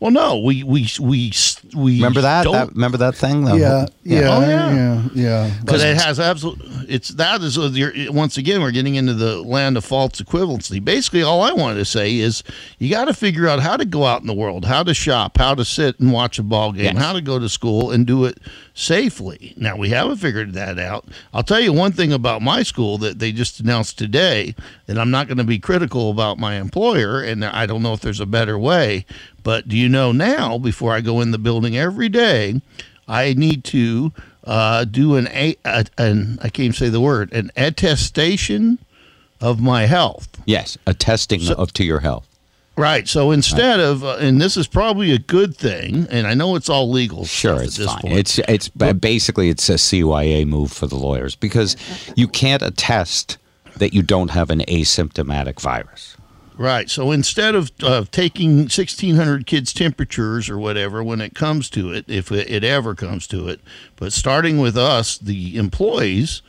Well, 0.00 0.10
no, 0.10 0.38
we 0.38 0.62
we 0.62 0.88
we 0.98 1.30
we 1.76 1.96
Remember 1.96 2.22
that? 2.22 2.44
that 2.50 2.72
remember 2.72 2.96
that 2.96 3.14
thing? 3.14 3.44
though. 3.44 3.54
Yeah, 3.54 3.80
whole- 3.80 3.88
yeah, 4.02 4.18
Oh, 4.36 4.40
yeah, 4.40 4.74
yeah. 4.74 5.08
yeah, 5.12 5.50
but 5.64 5.78
it 5.80 5.96
has 5.98 6.18
absolute. 6.18 6.58
It's 6.88 7.10
that 7.10 7.42
is 7.42 7.58
uh, 7.58 7.68
you're, 7.74 7.92
once 8.10 8.38
again 8.38 8.62
we're 8.62 8.70
getting 8.70 8.94
into 8.94 9.12
the 9.12 9.42
land 9.42 9.76
of 9.76 9.84
false 9.84 10.12
equivalency. 10.20 10.82
Basically, 10.82 11.22
all 11.22 11.42
I 11.42 11.52
wanted 11.52 11.74
to 11.76 11.84
say 11.84 12.16
is 12.16 12.42
you 12.78 12.88
got 12.88 13.04
to 13.04 13.14
figure 13.14 13.46
out 13.46 13.60
how 13.60 13.76
to 13.76 13.84
go 13.84 14.06
out 14.06 14.22
in 14.22 14.26
the 14.26 14.32
world, 14.32 14.64
how 14.64 14.82
to 14.82 14.94
shop, 14.94 15.36
how 15.36 15.54
to 15.54 15.66
sit 15.66 16.00
and 16.00 16.10
watch 16.12 16.38
a 16.38 16.42
ball 16.42 16.72
game, 16.72 16.94
Yes. 16.94 16.96
how 16.96 17.12
to 17.12 17.20
go 17.20 17.38
to 17.38 17.48
school 17.50 17.90
and 17.90 18.06
do 18.06 18.24
it 18.24 18.38
safely. 18.72 19.52
Now 19.58 19.76
we 19.76 19.90
haven't 19.90 20.16
figured 20.16 20.54
that 20.54 20.78
out. 20.78 21.04
I'll 21.34 21.42
tell 21.42 21.60
you 21.60 21.74
one 21.74 21.92
thing 21.92 22.10
about 22.12 22.40
my 22.40 22.62
school 22.62 22.96
that 22.98 23.18
they 23.18 23.32
just 23.32 23.60
announced 23.60 23.98
today, 23.98 24.54
and 24.88 24.98
I'm 24.98 25.10
not 25.10 25.26
going 25.28 25.36
to 25.38 25.44
be 25.44 25.58
critical 25.58 26.10
about 26.10 26.38
my 26.38 26.54
employer, 26.54 27.20
and 27.22 27.44
I 27.44 27.66
don't 27.66 27.82
know 27.82 27.92
if 27.92 28.00
there's 28.00 28.20
a 28.20 28.26
better 28.26 28.58
way. 28.58 29.04
But 29.42 29.68
do 29.68 29.76
you 29.76 29.88
know 29.88 30.12
now, 30.12 30.58
before 30.58 30.92
I 30.92 31.00
go 31.00 31.20
in 31.20 31.30
the 31.30 31.38
building 31.38 31.76
every 31.76 32.08
day, 32.08 32.60
I 33.08 33.34
need 33.34 33.64
to 33.64 34.12
uh, 34.44 34.84
do 34.84 35.16
an, 35.16 35.28
a, 35.28 35.56
an 35.98 36.38
I 36.42 36.48
can't 36.48 36.60
even 36.60 36.72
say 36.72 36.88
the 36.88 37.00
word, 37.00 37.32
an 37.32 37.50
attestation 37.56 38.78
of 39.40 39.60
my 39.60 39.86
health. 39.86 40.28
Yes, 40.46 40.76
a 40.86 40.94
testing 40.94 41.40
So- 41.40 41.54
of 41.54 41.72
to 41.74 41.84
your 41.84 42.00
health. 42.00 42.26
Right. 42.76 43.06
So 43.06 43.30
instead 43.30 43.78
of, 43.78 44.04
uh, 44.04 44.16
and 44.20 44.40
this 44.40 44.56
is 44.56 44.66
probably 44.66 45.12
a 45.12 45.18
good 45.18 45.54
thing, 45.54 46.06
and 46.10 46.26
I 46.26 46.32
know 46.32 46.56
it's 46.56 46.70
all 46.70 46.88
legal. 46.90 47.26
Sure, 47.26 47.60
it's 47.62 47.74
at 47.78 47.82
this 47.82 47.92
fine. 47.92 48.00
point. 48.00 48.14
It's 48.14 48.38
it's 48.38 48.68
ba- 48.70 48.94
basically 48.94 49.50
it's 49.50 49.68
a 49.68 49.74
CYA 49.74 50.46
move 50.46 50.72
for 50.72 50.86
the 50.86 50.94
lawyers 50.96 51.34
because 51.36 51.76
you 52.16 52.26
can't 52.26 52.62
attest 52.62 53.36
that 53.76 53.92
you 53.92 54.00
don't 54.02 54.30
have 54.30 54.48
an 54.48 54.60
asymptomatic 54.60 55.60
virus. 55.60 56.16
Right. 56.60 56.90
So 56.90 57.10
instead 57.10 57.54
of 57.54 57.72
uh, 57.82 58.04
taking 58.10 58.58
1,600 58.58 59.46
kids' 59.46 59.72
temperatures 59.72 60.50
or 60.50 60.58
whatever 60.58 61.02
when 61.02 61.22
it 61.22 61.34
comes 61.34 61.70
to 61.70 61.90
it, 61.90 62.04
if 62.06 62.30
it, 62.30 62.50
it 62.50 62.62
ever 62.64 62.94
comes 62.94 63.26
to 63.28 63.48
it, 63.48 63.60
but 63.96 64.12
starting 64.12 64.58
with 64.58 64.76
us, 64.76 65.16
the 65.16 65.56
employees, 65.56 66.42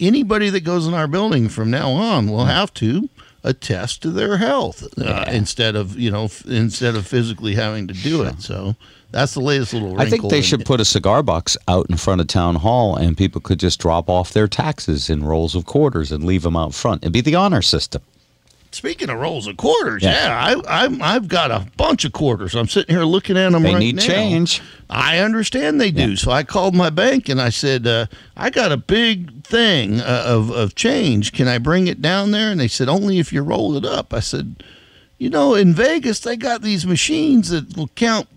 anybody 0.00 0.48
that 0.48 0.60
goes 0.64 0.86
in 0.86 0.94
our 0.94 1.06
building 1.06 1.50
from 1.50 1.70
now 1.70 1.90
on 1.90 2.30
will 2.30 2.46
have 2.46 2.72
to 2.74 3.10
attest 3.44 4.00
to 4.02 4.10
their 4.10 4.38
health 4.38 4.84
uh, 4.98 5.04
Yeah. 5.04 5.30
instead 5.32 5.76
of 5.76 5.98
you 5.98 6.10
know 6.10 6.24
f- 6.24 6.46
instead 6.46 6.96
of 6.96 7.06
physically 7.06 7.54
having 7.54 7.86
to 7.88 7.94
do 7.94 8.22
it. 8.22 8.40
So 8.40 8.74
that's 9.10 9.34
the 9.34 9.40
latest 9.40 9.74
little. 9.74 9.88
Wrinkle 9.90 10.06
I 10.06 10.08
think 10.08 10.30
they 10.30 10.40
should 10.40 10.64
put 10.64 10.80
a 10.80 10.84
cigar 10.86 11.22
box 11.22 11.58
out 11.68 11.90
in 11.90 11.98
front 11.98 12.22
of 12.22 12.26
town 12.26 12.54
hall, 12.56 12.96
and 12.96 13.18
people 13.18 13.42
could 13.42 13.60
just 13.60 13.78
drop 13.80 14.08
off 14.08 14.32
their 14.32 14.48
taxes 14.48 15.10
in 15.10 15.24
rolls 15.26 15.54
of 15.54 15.66
quarters 15.66 16.10
and 16.10 16.24
leave 16.24 16.42
them 16.42 16.56
out 16.56 16.72
front. 16.72 17.02
It'd 17.04 17.12
be 17.12 17.20
the 17.20 17.34
honor 17.34 17.60
system. 17.60 18.00
Speaking 18.70 19.08
of 19.08 19.18
rolls 19.18 19.46
of 19.46 19.56
quarters, 19.56 20.02
Yeah. 20.02 20.26
yeah, 20.28 20.62
I, 20.68 20.84
I'm, 20.84 21.02
I've 21.02 21.26
got 21.26 21.50
a 21.50 21.66
bunch 21.78 22.04
of 22.04 22.12
quarters. 22.12 22.54
I'm 22.54 22.68
sitting 22.68 22.94
here 22.94 23.04
looking 23.04 23.36
at 23.38 23.50
them 23.52 23.62
They 23.62 23.72
right 23.72 23.78
need 23.80 23.96
now. 23.96 24.02
change. 24.02 24.60
I 24.90 25.18
understand 25.18 25.80
they 25.80 25.90
do. 25.90 26.10
Yeah. 26.10 26.16
So 26.16 26.30
I 26.30 26.42
called 26.42 26.74
my 26.74 26.90
bank 26.90 27.28
and 27.30 27.40
I 27.40 27.48
said, 27.48 27.86
uh, 27.86 28.06
I 28.36 28.50
got 28.50 28.70
a 28.70 28.76
big 28.76 29.42
thing 29.44 30.00
uh, 30.00 30.22
of, 30.26 30.50
of 30.50 30.74
change. 30.74 31.32
Can 31.32 31.48
I 31.48 31.56
bring 31.58 31.86
it 31.86 32.02
down 32.02 32.30
there? 32.30 32.50
And 32.50 32.60
they 32.60 32.68
said, 32.68 32.88
only 32.90 33.18
if 33.18 33.32
you 33.32 33.42
roll 33.42 33.74
it 33.76 33.86
up. 33.86 34.12
I 34.12 34.20
said, 34.20 34.62
you 35.16 35.30
know, 35.30 35.54
in 35.54 35.72
Vegas, 35.72 36.20
they 36.20 36.36
got 36.36 36.60
these 36.62 36.86
machines 36.86 37.48
that 37.48 37.74
will 37.76 37.88
count 37.96 38.28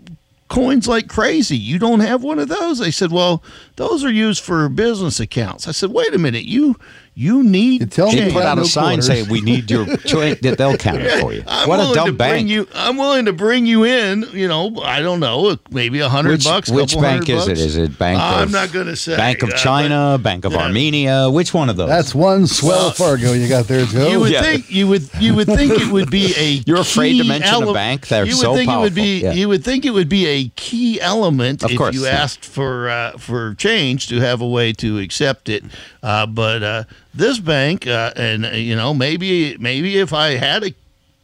coins 0.48 0.88
like 0.88 1.08
crazy. 1.08 1.58
You 1.58 1.78
don't 1.80 2.00
have 2.02 2.24
one 2.24 2.40
of 2.40 2.48
those? 2.50 2.80
They 2.80 2.92
said, 2.92 3.12
well, 3.12 3.44
those 3.76 4.04
are 4.04 4.12
used 4.12 4.44
for 4.44 4.68
business 4.70 5.20
accounts. 5.20 5.68
I 5.68 5.72
said, 5.72 5.92
wait 5.92 6.14
a 6.14 6.18
minute. 6.18 6.44
You 6.46 6.78
you 7.14 7.44
need 7.44 7.82
You 7.82 7.88
tell 7.88 8.08
me 8.08 8.14
change. 8.20 8.34
put 8.34 8.44
out 8.44 8.56
no 8.58 8.64
a 8.64 8.66
sign 8.66 8.84
quarters. 9.00 9.08
saying 9.08 9.30
we 9.30 9.42
need 9.42 9.70
your 9.70 9.86
joint 10.06 10.42
that 10.44 10.58
they'll 10.58 10.78
count 10.78 11.02
it 11.02 11.20
for 11.22 11.34
you. 11.34 11.44
I'm 11.46 11.68
what 11.68 11.76
a 11.80 11.84
willing 11.84 11.94
to 11.94 11.96
dumb 11.96 12.06
bring 12.18 12.18
bank. 12.18 12.50
you. 12.50 12.68
I'm 12.74 12.98
willing 12.98 13.26
to 13.26 13.34
bring 13.34 13.66
you 13.66 13.84
in. 13.84 14.24
You 14.32 14.48
know, 14.48 14.78
I 14.82 15.02
don't 15.02 15.20
know, 15.20 15.58
maybe 15.72 16.00
a 16.00 16.10
hundred 16.10 16.44
bucks. 16.44 16.70
which 16.72 16.96
bank 16.96 17.30
is 17.30 17.46
it? 17.46 17.50
bucks. 17.50 17.60
Is 17.60 17.78
it 17.78 17.98
Bank 18.00 18.20
I'm 18.22 18.52
not 18.52 18.72
going 18.72 18.88
to 18.88 18.96
say. 18.96 19.18
Bank 19.18 19.44
of 19.44 19.50
uh, 19.50 19.52
but 19.52 19.58
China, 19.58 20.18
Bank 20.22 20.46
of 20.46 20.54
Yeah. 20.54 20.60
Armenia? 20.64 21.30
Which 21.30 21.54
one 21.54 21.70
of 21.70 21.76
those? 21.76 21.90
That's 21.90 22.16
one 22.16 22.48
swell 22.48 22.78
Well, 22.80 22.92
Fargo 22.92 23.34
you 23.34 23.48
got 23.50 23.68
there, 23.68 23.86
Joe. 23.86 24.08
You 24.08 24.20
would 24.22 24.32
Yeah. 24.32 24.42
think 24.44 24.72
you 24.72 24.88
would 24.88 25.10
you 25.20 25.36
would 25.36 25.48
think 25.48 25.74
it 25.74 25.92
would 25.92 26.10
be 26.10 26.34
a. 26.38 26.64
You're 26.66 26.80
afraid 26.80 27.18
to 27.18 27.24
key 27.24 27.28
mention 27.30 27.64
a 27.64 27.74
bank? 27.74 28.08
They're 28.08 28.26
you 28.26 28.32
would 28.36 28.42
so 28.42 28.56
think 28.56 28.72
it 28.72 28.78
would 28.78 28.96
be. 28.96 29.22
Yeah. 29.22 29.34
You 29.34 29.50
would 29.50 29.64
think 29.64 29.86
it 29.86 29.92
would 29.92 30.10
be 30.10 30.26
a 30.28 30.48
key 30.56 31.00
element 31.02 31.64
Of 31.64 31.72
if 31.72 31.78
course, 31.78 31.94
you 31.96 32.06
yeah. 32.06 32.12
asked 32.12 32.46
for 32.46 32.90
uh, 32.90 33.18
for 33.18 33.54
change 33.56 34.08
to 34.08 34.20
have 34.22 34.40
a 34.42 34.48
way 34.48 34.72
to 34.74 34.98
accept 35.00 35.50
it. 35.50 35.64
Uh, 36.04 36.26
but 36.26 36.64
uh, 36.64 36.84
this 37.14 37.40
bank, 37.40 37.86
uh, 37.88 38.12
and 38.16 38.46
uh, 38.46 38.50
you 38.50 38.76
know, 38.76 38.94
maybe 38.94 39.56
maybe 39.58 39.98
if 39.98 40.14
I 40.14 40.32
had 40.32 40.64
a 40.64 40.74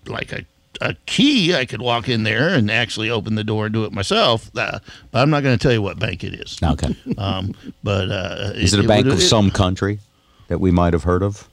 like 0.05 0.31
a 0.31 0.45
a 0.79 0.93
key, 1.07 1.55
I 1.55 1.65
could 1.65 1.81
walk 1.81 2.07
in 2.07 2.21
there 2.23 2.49
and 2.49 2.69
actually 2.69 3.09
open 3.09 3.33
the 3.33 3.43
door 3.43 3.65
and 3.65 3.73
do 3.73 3.83
it 3.85 3.91
myself. 3.91 4.51
Uh, 4.55 4.77
but 5.11 5.19
I'm 5.19 5.31
not 5.31 5.41
going 5.41 5.57
to 5.57 5.61
tell 5.61 5.71
you 5.73 5.81
what 5.81 5.97
bank 5.97 6.23
it 6.23 6.35
is. 6.35 6.57
okay. 6.61 6.95
Um, 7.17 7.55
but 7.83 8.11
uh, 8.11 8.51
Is 8.53 8.75
it 8.75 8.85
a 8.85 8.87
bank 8.87 9.05
would- 9.05 9.15
of 9.15 9.21
some 9.23 9.49
country 9.49 9.99
that 10.49 10.59
we 10.59 10.69
might 10.69 10.93
have 10.93 11.03
heard 11.03 11.23
of? 11.23 11.47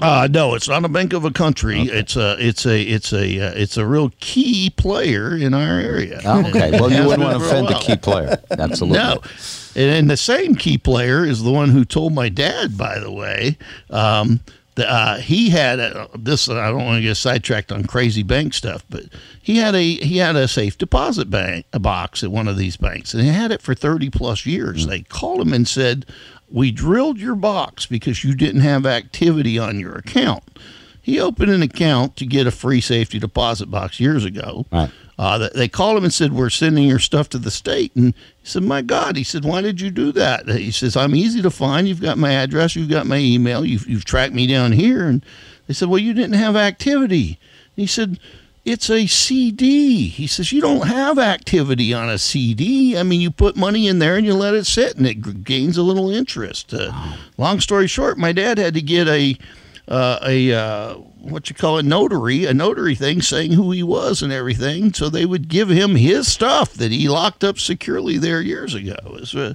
Uh, 0.00 0.28
no, 0.30 0.54
it's 0.54 0.68
not 0.68 0.84
a 0.84 0.88
bank 0.88 1.12
of 1.12 1.24
a 1.24 1.30
country. 1.30 1.82
It's 1.82 2.16
a 2.16 2.36
it's 2.38 2.66
a 2.66 2.80
it's 2.82 3.12
a 3.12 3.40
uh, 3.40 3.52
it's 3.54 3.76
a 3.76 3.86
real 3.86 4.10
key 4.20 4.70
player 4.70 5.36
in 5.36 5.54
our 5.54 5.78
area. 5.78 6.20
Oh, 6.24 6.46
okay. 6.48 6.70
Well, 6.80 6.90
you 6.90 7.04
wouldn't 7.06 7.22
want 7.22 7.40
to 7.40 7.48
for 7.48 7.56
a 7.56 7.62
the 7.62 7.78
key 7.80 7.96
player. 7.96 8.38
Absolutely. 8.50 8.98
No, 8.98 9.20
and, 9.76 9.90
and 9.90 10.10
the 10.10 10.16
same 10.16 10.54
key 10.54 10.78
player 10.78 11.24
is 11.24 11.42
the 11.42 11.52
one 11.52 11.70
who 11.70 11.84
told 11.84 12.12
my 12.12 12.28
dad, 12.28 12.76
by 12.76 12.98
the 12.98 13.10
way, 13.12 13.56
um, 13.90 14.40
the, 14.74 14.90
uh, 14.90 15.18
he 15.18 15.50
had 15.50 15.78
a, 15.78 16.08
this. 16.18 16.48
I 16.48 16.66
don't 16.66 16.84
want 16.84 16.96
to 16.98 17.02
get 17.02 17.16
sidetracked 17.16 17.70
on 17.70 17.84
crazy 17.84 18.24
bank 18.24 18.54
stuff, 18.54 18.84
but 18.90 19.04
he 19.40 19.58
had 19.58 19.74
a 19.74 19.82
he 19.82 20.16
had 20.18 20.34
a 20.34 20.48
safe 20.48 20.76
deposit 20.76 21.30
bank 21.30 21.66
a 21.72 21.78
box 21.78 22.24
at 22.24 22.32
one 22.32 22.48
of 22.48 22.56
these 22.56 22.76
banks, 22.76 23.14
and 23.14 23.22
he 23.22 23.28
had 23.28 23.52
it 23.52 23.62
for 23.62 23.74
thirty 23.74 24.10
plus 24.10 24.44
years. 24.46 24.86
They 24.86 25.02
called 25.02 25.40
him 25.40 25.52
and 25.52 25.68
said, 25.68 26.06
"We 26.50 26.70
drilled 26.70 27.18
your 27.18 27.34
box 27.34 27.86
because 27.86 28.24
you 28.24 28.34
didn't 28.34 28.62
have 28.62 28.86
activity 28.86 29.58
on 29.58 29.78
your 29.78 29.94
account." 29.94 30.44
He 31.00 31.20
opened 31.20 31.50
an 31.50 31.62
account 31.62 32.16
to 32.16 32.24
get 32.24 32.46
a 32.46 32.50
free 32.50 32.80
safety 32.80 33.18
deposit 33.18 33.66
box 33.66 34.00
years 34.00 34.24
ago. 34.24 34.64
Right. 34.72 34.90
Uh, 35.18 35.50
they 35.54 35.68
called 35.68 35.98
him 35.98 36.04
and 36.04 36.12
said, 36.12 36.32
"We're 36.32 36.50
sending 36.50 36.84
your 36.84 36.98
stuff 36.98 37.28
to 37.30 37.38
the 37.38 37.50
state." 37.50 37.94
And 37.94 38.14
he 38.42 38.48
said, 38.48 38.62
"My 38.62 38.82
God!" 38.82 39.16
He 39.16 39.22
said, 39.22 39.44
"Why 39.44 39.60
did 39.60 39.80
you 39.80 39.90
do 39.90 40.12
that?" 40.12 40.48
He 40.48 40.70
says, 40.70 40.96
"I'm 40.96 41.14
easy 41.14 41.42
to 41.42 41.50
find. 41.50 41.86
You've 41.86 42.00
got 42.00 42.18
my 42.18 42.32
address. 42.32 42.74
You've 42.74 42.88
got 42.88 43.06
my 43.06 43.18
email. 43.18 43.64
You've 43.64 43.86
you've 43.86 44.04
tracked 44.04 44.34
me 44.34 44.46
down 44.46 44.72
here." 44.72 45.06
And 45.06 45.24
they 45.66 45.74
said, 45.74 45.88
"Well, 45.88 46.00
you 46.00 46.14
didn't 46.14 46.34
have 46.34 46.56
activity." 46.56 47.38
And 47.76 47.82
he 47.82 47.86
said, 47.86 48.18
"It's 48.64 48.90
a 48.90 49.06
CD." 49.06 50.08
He 50.08 50.26
says, 50.26 50.52
"You 50.52 50.60
don't 50.60 50.86
have 50.86 51.18
activity 51.18 51.92
on 51.92 52.08
a 52.08 52.18
CD. 52.18 52.96
I 52.96 53.02
mean, 53.02 53.20
you 53.20 53.30
put 53.30 53.56
money 53.56 53.88
in 53.88 53.98
there 53.98 54.16
and 54.16 54.26
you 54.26 54.34
let 54.34 54.54
it 54.54 54.66
sit, 54.66 54.96
and 54.96 55.06
it 55.06 55.44
gains 55.44 55.76
a 55.76 55.82
little 55.82 56.10
interest." 56.10 56.72
Uh, 56.72 56.92
long 57.36 57.60
story 57.60 57.86
short, 57.86 58.18
my 58.18 58.32
dad 58.32 58.58
had 58.58 58.74
to 58.74 58.82
get 58.82 59.08
a 59.08 59.36
uh, 59.88 60.18
a 60.22 60.52
uh, 60.52 60.94
what 61.20 61.48
you 61.48 61.54
call 61.54 61.78
a 61.78 61.82
notary, 61.82 62.44
a 62.44 62.54
notary 62.54 62.94
thing 62.94 63.22
saying 63.22 63.52
who 63.52 63.70
he 63.70 63.82
was 63.82 64.22
and 64.22 64.32
everything, 64.32 64.92
so 64.92 65.08
they 65.08 65.26
would 65.26 65.48
give 65.48 65.68
him 65.68 65.94
his 65.96 66.30
stuff 66.30 66.74
that 66.74 66.92
he 66.92 67.08
locked 67.08 67.42
up 67.44 67.58
securely 67.58 68.18
there 68.18 68.40
years 68.40 68.74
ago. 68.74 68.96
It's, 69.14 69.34
uh, 69.34 69.54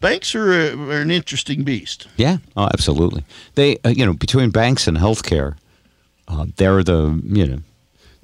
banks 0.00 0.34
are, 0.34 0.52
a, 0.52 0.76
are 0.76 1.00
an 1.00 1.10
interesting 1.10 1.62
beast. 1.62 2.08
Yeah, 2.16 2.38
oh, 2.56 2.64
absolutely. 2.72 3.24
They, 3.54 3.78
uh, 3.84 3.90
you 3.90 4.04
know, 4.04 4.12
between 4.12 4.50
banks 4.50 4.86
and 4.86 4.96
healthcare, 4.96 5.56
uh, 6.28 6.46
they're 6.56 6.82
the, 6.82 7.20
you 7.24 7.46
know, 7.46 7.58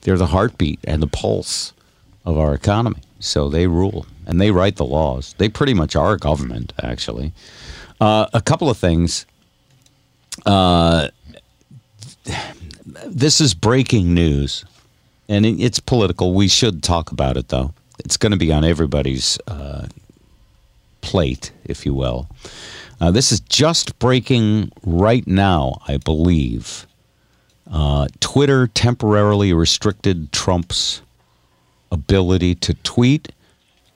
they're 0.03 0.19
the 0.19 0.27
heartbeat 0.27 0.81
and 0.85 1.03
the 1.03 1.07
pulse 1.07 1.73
of 2.25 2.39
our 2.39 2.55
economy. 2.55 3.01
So 3.19 3.49
they 3.49 3.67
rule 3.67 4.07
and 4.27 4.41
they 4.41 4.51
write 4.51 4.77
the 4.77 4.85
laws. 4.85 5.35
They 5.39 5.49
pretty 5.49 5.75
much 5.75 5.97
are 5.97 6.17
government, 6.17 6.73
actually. 6.83 7.33
Uh, 8.01 8.27
a 8.33 8.41
couple 8.41 8.71
of 8.71 8.79
things. 8.79 9.27
Uh, 10.47 11.09
this 13.07 13.41
is 13.41 13.55
breaking 13.55 14.15
news, 14.15 14.65
and 15.29 15.45
it, 15.45 15.61
it's 15.61 15.81
political. 15.81 16.33
We 16.33 16.49
should 16.49 16.83
talk 16.83 17.13
about 17.13 17.37
it, 17.37 17.49
though. 17.49 17.75
It's 17.99 18.17
going 18.17 18.33
to 18.33 18.39
be 18.39 18.53
on 18.53 18.65
everybody's 18.65 19.39
uh, 19.47 19.87
plate, 21.03 21.53
if 21.65 21.85
you 21.85 21.93
will. 21.93 22.29
Uh, 23.01 23.11
this 23.11 23.33
is 23.33 23.41
just 23.41 23.99
breaking 23.99 24.71
right 24.85 25.27
now, 25.27 25.81
I 25.89 25.99
believe. 25.99 26.87
Uh, 27.71 28.09
Twitter 28.19 28.67
temporarily 28.67 29.53
restricted 29.53 30.33
Trump's 30.33 31.03
ability 31.93 32.55
to 32.57 32.75
tweet, 32.75 33.31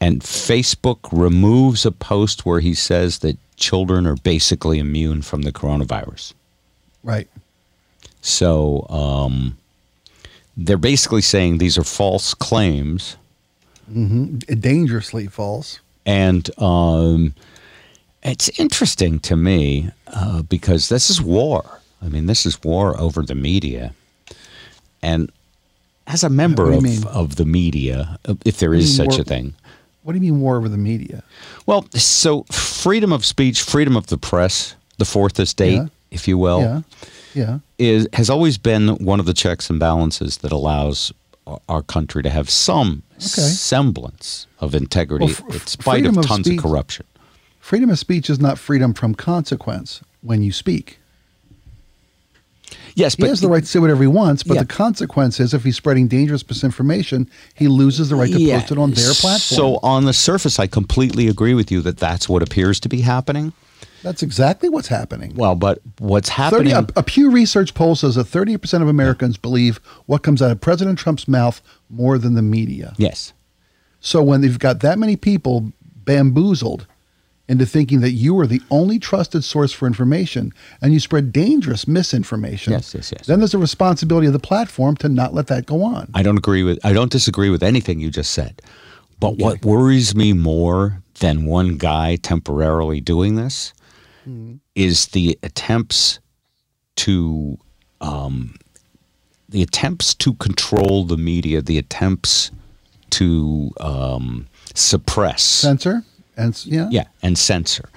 and 0.01 0.20
Facebook 0.20 0.99
removes 1.11 1.85
a 1.85 1.93
post 1.93 2.47
where 2.47 2.61
he 2.61 2.75
says 2.75 3.18
that 3.20 3.37
children 3.57 4.07
are 4.07 4.16
basically 4.16 4.79
immune 4.79 5.22
from 5.22 5.43
the 5.43 5.53
coronavirus. 5.53 6.35
Right. 7.03 7.29
So 8.20 8.87
um, 8.89 9.59
they're 10.57 10.77
basically 10.77 11.22
saying 11.22 11.59
these 11.59 11.79
are 11.79 11.85
false 11.85 12.35
claims. 12.35 13.16
Dangerously 13.89 15.27
false. 15.27 15.81
And 16.07 16.49
um, 16.61 17.35
it's 18.22 18.49
interesting 18.59 19.20
to 19.20 19.37
me 19.37 19.91
uh, 20.07 20.43
because 20.43 20.89
this 20.89 21.11
is 21.11 21.20
war. 21.20 21.81
I 22.03 22.09
mean, 22.09 22.27
this 22.27 22.45
is 22.47 22.63
war 22.63 22.99
over 23.01 23.23
the 23.23 23.35
media. 23.35 23.95
And 25.03 25.31
as 26.07 26.23
a 26.25 26.29
member 26.29 26.71
of, 26.73 26.83
mean? 26.83 27.05
of 27.05 27.37
the 27.37 27.45
media, 27.47 28.19
if 28.45 28.59
there 28.59 28.75
is 28.75 28.95
such 28.95 29.09
war- 29.11 29.21
a 29.21 29.25
thing, 29.25 29.55
What 30.03 30.13
do 30.13 30.19
you 30.19 30.33
mean 30.33 30.41
war 30.41 30.57
over 30.57 30.69
the 30.69 30.77
media? 30.79 31.23
well, 31.67 31.87
so 31.95 32.43
freedom 32.53 33.13
of 33.13 33.25
speech, 33.25 33.63
freedom 33.63 33.97
of 33.97 34.07
the 34.09 34.19
press, 34.19 34.75
the 34.99 35.05
fourth 35.07 35.41
estate, 35.41 35.75
Yeah. 35.77 35.87
if 36.11 36.29
you 36.29 36.37
will, 36.39 36.61
Yeah. 36.61 36.81
Yeah. 37.35 37.59
is 37.79 38.07
has 38.13 38.29
always 38.31 38.59
been 38.59 38.89
one 38.99 39.19
of 39.21 39.27
the 39.27 39.35
checks 39.35 39.71
and 39.71 39.79
balances 39.81 40.39
that 40.39 40.53
allows 40.53 41.13
our- 41.69 41.83
country 41.83 42.23
to 42.23 42.31
have 42.31 42.49
some 42.49 43.03
semblance 43.19 44.47
of 44.61 44.75
integrity 44.75 45.27
Well, 45.27 45.35
f- 45.51 45.55
in 45.55 45.67
spite 45.67 46.07
of 46.07 46.17
of 46.17 46.27
tons 46.27 46.47
speech- 46.47 46.59
of 46.59 46.63
corruption. 46.65 47.07
Freedom 47.61 47.91
of 47.91 47.99
speech 47.99 48.29
is 48.31 48.39
not 48.41 48.59
freedom 48.59 48.95
from 48.95 49.15
consequence 49.15 50.01
when 50.23 50.43
you 50.43 50.53
speak. 50.53 50.99
Yes, 52.97 53.17
but 53.17 53.25
He 53.25 53.29
has 53.31 53.41
the 53.41 53.49
right 53.49 53.63
to 53.63 53.69
say 53.69 53.79
whatever 53.81 54.03
he 54.03 54.07
wants, 54.09 54.43
but 54.45 54.55
Yeah. 54.55 54.61
the 54.63 54.67
consequence 54.69 55.41
is 55.41 55.53
if 55.53 55.65
he's 55.65 55.77
spreading 55.77 56.07
dangerous 56.07 56.47
misinformation, 56.49 57.29
he 57.55 57.67
loses 57.69 58.09
the 58.09 58.17
right 58.17 58.31
to 58.33 58.41
Yeah. 58.41 58.61
post 58.61 58.73
it 58.73 58.79
on 58.79 58.93
their 58.93 59.13
platform. 59.15 59.39
So 59.59 59.79
on 59.83 60.05
the 60.05 60.13
surface, 60.13 60.59
I 60.61 60.67
completely 60.69 61.27
agree 61.29 61.55
with 61.55 61.73
you 61.73 61.81
that 61.83 61.97
that's 61.99 62.29
what 62.29 62.43
appears 62.43 62.79
to 62.81 62.89
be 62.89 63.01
happening. 63.01 63.53
That's 64.05 64.23
exactly 64.23 64.69
what's 64.69 64.89
happening. 64.89 65.33
Well, 65.35 65.55
but 65.55 65.81
what's 65.99 66.29
30, 66.31 66.71
happening? 66.71 66.73
a, 66.75 66.87
a 67.01 67.03
Pew 67.03 67.31
Research 67.31 67.73
poll 67.75 67.97
says 67.97 68.15
that 68.17 68.27
30% 68.27 68.83
of 68.83 68.89
Americans 68.89 69.39
believe 69.39 69.81
what 70.07 70.23
comes 70.23 70.41
out 70.43 70.51
of 70.51 70.61
President 70.61 70.99
Trump's 70.99 71.27
mouth 71.27 71.63
more 71.89 72.19
than 72.19 72.35
the 72.35 72.43
media. 72.43 72.93
yes, 72.99 73.33
So 74.01 74.23
when 74.23 74.41
they've 74.43 74.59
got 74.59 74.81
that 74.81 74.99
many 74.99 75.17
people 75.17 75.73
bamboozled 76.05 76.87
into 77.49 77.67
thinking 77.67 78.01
that 78.01 78.13
you 78.13 78.39
are 78.41 78.47
the 78.47 78.63
only 78.71 78.99
trusted 78.99 79.45
source 79.45 79.73
for 79.73 79.87
information 79.87 80.53
and 80.81 80.93
you 80.95 81.01
spread 81.01 81.33
dangerous 81.33 81.87
misinformation, 81.87 82.73
Yes, 82.73 82.95
yes, 82.95 83.13
yes. 83.13 83.27
then 83.27 83.39
there's 83.41 83.55
a 83.55 83.59
responsibility 83.59 84.27
of 84.27 84.33
the 84.33 84.39
platform 84.39 84.97
to 84.97 85.09
not 85.09 85.35
let 85.35 85.49
that 85.49 85.67
go 85.67 85.83
on. 85.83 86.11
I 86.15 86.23
don't 86.23 86.39
agree 86.39 86.63
with. 86.63 86.79
I 86.85 86.93
don't 86.93 87.13
disagree 87.13 87.51
with 87.51 87.63
anything 87.63 88.01
you 88.01 88.11
just 88.11 88.31
said. 88.31 88.63
But 89.21 89.39
what 89.39 89.65
worries 89.65 90.15
me 90.15 90.33
more 90.33 91.03
than 91.21 91.47
one 91.47 91.77
guy 91.77 92.17
temporarily 92.17 93.01
doing 93.01 93.37
this 93.37 93.73
is 94.75 95.07
the 95.09 95.39
attempts 95.43 96.19
to 96.97 97.59
um, 98.01 98.55
the 99.49 99.63
attempts 99.63 100.15
to 100.15 100.33
control 100.35 101.05
the 101.05 101.17
media, 101.19 101.61
the 101.63 101.79
attempts 101.79 102.51
to 103.11 103.71
um, 103.81 104.47
suppress 104.75 105.43
Censor 105.43 106.03
and 106.37 106.64
yeah, 106.66 106.89
yeah, 106.91 107.05
and 107.22 107.37
censor. 107.39 107.89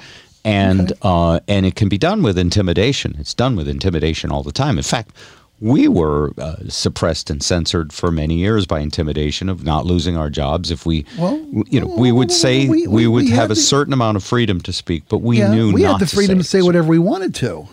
And 0.46 0.94
uh, 1.02 1.42
and 1.48 1.66
it 1.66 1.76
can 1.76 1.90
be 1.90 1.98
done 1.98 2.24
with 2.24 2.38
intimidation. 2.38 3.16
It's 3.20 3.34
done 3.34 3.56
with 3.58 3.68
intimidation 3.68 4.32
all 4.32 4.44
the 4.44 4.54
time. 4.54 4.78
In 4.78 4.84
fact, 4.84 5.12
we 5.60 5.88
were 5.90 6.32
uh, 6.38 6.56
suppressed 6.70 7.30
and 7.30 7.44
censored 7.44 7.92
for 7.92 8.12
many 8.12 8.36
years 8.36 8.66
by 8.66 8.80
intimidation 8.80 9.50
of 9.50 9.64
not 9.66 9.86
losing 9.86 10.16
our 10.16 10.30
jobs 10.30 10.72
if 10.72 10.86
we, 10.86 11.04
Well, 11.18 11.36
you 11.68 11.82
know, 11.82 11.88
we 11.98 12.12
would 12.14 12.32
say 12.32 12.68
we, 12.70 12.86
we- 12.86 12.88
we- 12.88 13.08
would 13.08 13.24
we 13.26 13.30
have 13.32 13.40
had 13.40 13.46
a 13.52 13.56
the- 13.56 13.60
certain 13.62 13.92
amount 13.92 14.16
of 14.18 14.24
freedom 14.24 14.62
to 14.62 14.72
speak, 14.72 15.04
but 15.10 15.18
we 15.18 15.40
Yeah, 15.40 15.52
knew 15.54 15.74
we 15.74 15.82
not 15.82 16.00
had 16.00 16.08
the 16.08 16.16
freedom 16.16 16.38
to 16.38 16.44
say 16.44 16.62
whatever 16.62 16.88
we 16.88 17.00
wanted 17.00 17.34
to. 17.36 17.68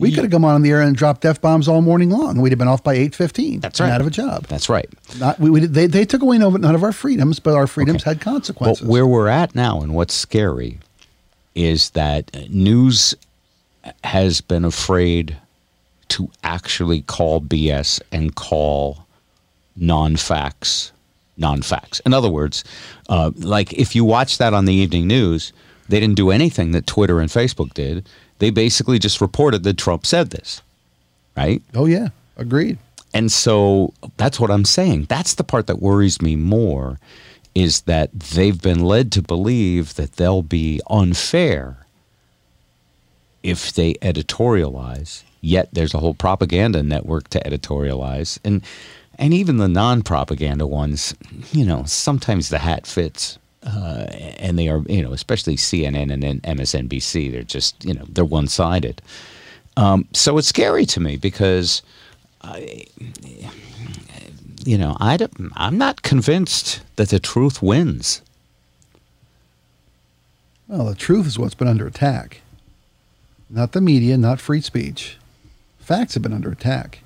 We 0.00 0.12
could 0.12 0.24
have 0.24 0.30
come 0.30 0.44
on 0.44 0.62
the 0.62 0.70
air 0.70 0.80
and 0.80 0.96
dropped 0.96 1.24
f 1.24 1.40
bombs 1.40 1.68
all 1.68 1.82
morning 1.82 2.10
long. 2.10 2.40
We'd 2.40 2.52
have 2.52 2.58
been 2.58 2.68
off 2.68 2.82
by 2.82 2.94
eight 2.94 3.14
fifteen. 3.14 3.60
That's 3.60 3.80
right. 3.80 3.90
Out 3.90 4.00
of 4.00 4.06
a 4.06 4.10
job. 4.10 4.46
That's 4.46 4.68
right. 4.68 4.88
Not 5.18 5.38
we, 5.38 5.50
we 5.50 5.60
they 5.60 5.86
they 5.86 6.04
took 6.04 6.22
away 6.22 6.38
no- 6.38 6.50
none 6.50 6.74
of 6.74 6.82
our 6.82 6.92
freedoms, 6.92 7.38
but 7.38 7.54
our 7.54 7.66
freedoms 7.66 8.02
had 8.02 8.20
consequences. 8.20 8.80
But 8.86 8.90
where 8.90 9.06
we're 9.06 9.28
at 9.28 9.54
now 9.54 9.82
and 9.82 9.94
what's 9.94 10.14
scary 10.14 10.78
is 11.54 11.90
that 11.90 12.50
news 12.50 13.14
has 14.04 14.40
been 14.40 14.64
afraid 14.64 15.36
to 16.08 16.30
actually 16.42 17.02
call 17.02 17.40
BS 17.40 18.00
and 18.10 18.34
call 18.34 19.06
non 19.76 20.16
facts 20.16 20.92
non 21.40 21.62
facts. 21.62 22.00
In 22.00 22.12
other 22.12 22.30
words, 22.30 22.62
uh, 23.08 23.32
like 23.36 23.72
if 23.72 23.96
you 23.96 24.04
watch 24.04 24.38
that 24.38 24.54
on 24.54 24.66
the 24.66 24.74
evening 24.74 25.08
news, 25.08 25.52
they 25.88 25.98
didn't 25.98 26.16
do 26.16 26.30
anything 26.30 26.70
that 26.72 26.86
Twitter 26.86 27.18
and 27.18 27.30
Facebook 27.30 27.74
did. 27.74 28.06
They 28.40 28.50
basically 28.50 28.98
just 28.98 29.20
reported 29.20 29.62
that 29.62 29.78
Trump 29.78 30.04
said 30.04 30.30
this, 30.30 30.60
right? 31.36 31.62
oh 31.74 31.86
yeah, 31.86 32.08
agreed. 32.36 32.78
And 33.14 33.30
so 33.30 33.92
that's 34.16 34.38
what 34.40 34.50
I'm 34.50 34.64
saying. 34.64 35.06
That's 35.08 35.34
the 35.34 35.44
part 35.44 35.66
that 35.66 35.80
worries 35.80 36.20
me 36.22 36.36
more 36.36 36.98
is 37.54 37.82
that 37.82 38.12
they've 38.12 38.60
been 38.60 38.84
led 38.84 39.10
to 39.12 39.22
believe 39.22 39.94
that 39.94 40.14
they'll 40.14 40.42
be 40.42 40.80
unfair 40.88 41.78
if 43.42 43.72
they 43.72 43.94
editorialize. 43.94 45.22
Yet 45.40 45.68
there's 45.72 45.94
a 45.94 45.98
whole 45.98 46.14
propaganda 46.14 46.82
network 46.82 47.28
to 47.30 47.40
editorialize. 47.40 48.38
And 48.44 48.62
and 49.18 49.34
even 49.34 49.58
the 49.58 49.68
non-propaganda 49.68 50.66
ones, 50.66 51.14
you 51.52 51.64
know, 51.64 51.84
sometimes 51.84 52.48
the 52.48 52.58
hat 52.58 52.86
fits. 52.86 53.38
Uh, 53.62 54.06
and 54.38 54.58
they 54.58 54.68
are, 54.68 54.82
you 54.88 55.02
know, 55.02 55.12
especially 55.12 55.56
CNN 55.56 56.12
and 56.12 56.22
then 56.22 56.40
MSNBC. 56.40 57.30
They're 57.30 57.42
just, 57.42 57.84
you 57.84 57.92
know, 57.92 58.04
they're 58.08 58.24
one-sided. 58.24 59.02
Um, 59.76 60.08
so 60.12 60.38
it's 60.38 60.48
scary 60.48 60.86
to 60.86 61.00
me 61.00 61.16
because 61.16 61.82
I, 62.42 62.84
you 64.64 64.78
know, 64.78 64.96
I 64.98 65.16
don't, 65.16 65.52
I'm 65.56 65.78
not 65.78 66.02
convinced 66.02 66.80
that 66.96 67.10
the 67.10 67.20
truth 67.20 67.62
wins. 67.62 68.22
Well, 70.68 70.86
the 70.86 70.94
truth 70.94 71.26
is 71.26 71.38
what's 71.38 71.54
been 71.54 71.68
under 71.68 71.86
attack. 71.86 72.40
Not 73.48 73.72
the 73.72 73.80
media, 73.80 74.16
not 74.16 74.40
free 74.40 74.60
speech. 74.60 75.18
facts 75.80 76.14
have 76.14 76.22
been 76.22 76.32
under 76.32 76.52
attack. 76.52 77.00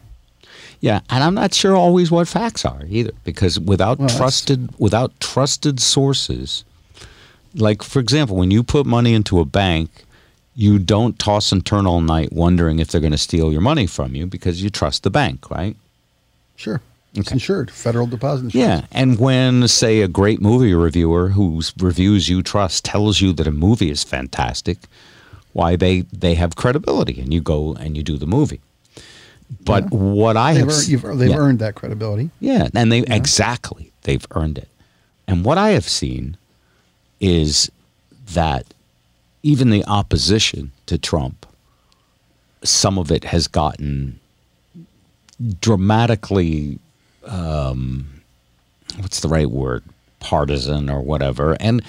Yeah, 0.89 1.01
and 1.09 1.25
I'm 1.25 1.35
not 1.35 1.55
sure 1.55 1.75
always 1.75 2.11
what 2.11 2.29
facts 2.29 2.63
are 2.67 2.83
either, 2.99 3.13
because 3.25 3.59
without 3.59 3.99
Well, 3.99 4.09
trusted 4.19 4.61
without 4.79 5.11
trusted 5.19 5.81
sources, 5.81 6.63
like 7.55 7.83
for 7.83 8.01
example, 8.01 8.37
when 8.37 8.51
you 8.51 8.63
put 8.63 8.85
money 8.85 9.15
into 9.15 9.41
a 9.41 9.47
bank, 9.47 9.89
you 10.55 10.79
don't 10.79 11.19
toss 11.19 11.53
and 11.53 11.65
turn 11.65 11.87
all 11.87 12.03
night 12.03 12.33
wondering 12.35 12.81
if 12.81 12.89
they're 12.89 13.01
going 13.09 13.19
to 13.21 13.27
steal 13.31 13.51
your 13.51 13.63
money 13.63 13.87
from 13.87 14.15
you 14.15 14.27
because 14.27 14.63
you 14.63 14.69
trust 14.69 15.03
the 15.05 15.11
bank, 15.11 15.51
right? 15.51 15.75
Sure. 16.57 16.81
It's 17.15 17.29
Okay. 17.29 17.37
insured. 17.37 17.71
Federal 17.71 18.07
deposit 18.07 18.45
insurance. 18.47 18.83
Yeah, 18.83 19.01
and 19.01 19.19
when 19.19 19.67
say 19.69 20.03
a 20.03 20.09
great 20.21 20.41
movie 20.43 20.75
reviewer 20.75 21.31
whose 21.31 21.73
reviews 21.79 22.29
you 22.29 22.43
trust 22.43 22.85
tells 22.85 23.23
you 23.23 23.33
that 23.33 23.47
a 23.47 23.53
movie 23.67 23.91
is 23.91 24.05
fantastic, 24.05 24.79
why 25.55 25.77
they 25.77 26.03
they 26.25 26.35
have 26.35 26.57
credibility, 26.57 27.17
and 27.23 27.33
you 27.33 27.41
go 27.41 27.73
and 27.83 27.97
you 27.97 28.03
do 28.03 28.19
the 28.19 28.27
movie. 28.27 28.61
But 29.65 29.91
what 29.91 30.37
I 30.37 30.55
they've 30.55 30.63
have 30.63 30.71
earned, 30.71 31.05
earned 31.05 31.21
they've 31.21 31.31
yeah. 31.31 31.37
earned 31.37 31.59
that 31.61 31.75
credibility. 31.75 32.31
Yeah, 32.41 32.69
and 32.75 32.91
they 32.91 33.01
exactly 33.01 33.93
they've 34.03 34.27
earned 34.33 34.59
it. 34.59 34.69
And 35.27 35.45
what 35.45 35.59
I 35.59 35.71
have 35.71 35.89
seen 35.89 36.37
is 37.21 37.71
that 38.33 38.67
even 39.43 39.71
the 39.71 39.85
opposition 39.87 40.73
to 40.87 40.99
Trump, 40.99 41.47
some 42.63 42.99
of 42.99 43.11
it 43.11 43.25
has 43.25 43.47
gotten 43.49 44.19
dramatically, 45.61 46.79
um, 47.27 48.07
what's 48.99 49.21
the 49.21 49.29
right 49.29 49.51
word, 49.51 49.83
partisan 50.21 50.89
or 50.91 51.01
whatever, 51.01 51.57
and 51.61 51.81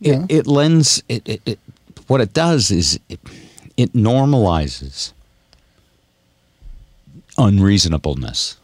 it, 0.00 0.08
Yeah. 0.08 0.26
it 0.28 0.46
lends 0.46 1.02
it, 1.08 1.28
it, 1.28 1.42
it. 1.46 1.58
What 2.08 2.20
it 2.20 2.32
does 2.34 2.70
is 2.70 2.98
it, 3.08 3.20
it 3.76 3.92
normalizes 3.92 5.12
unreasonableness 7.46 8.56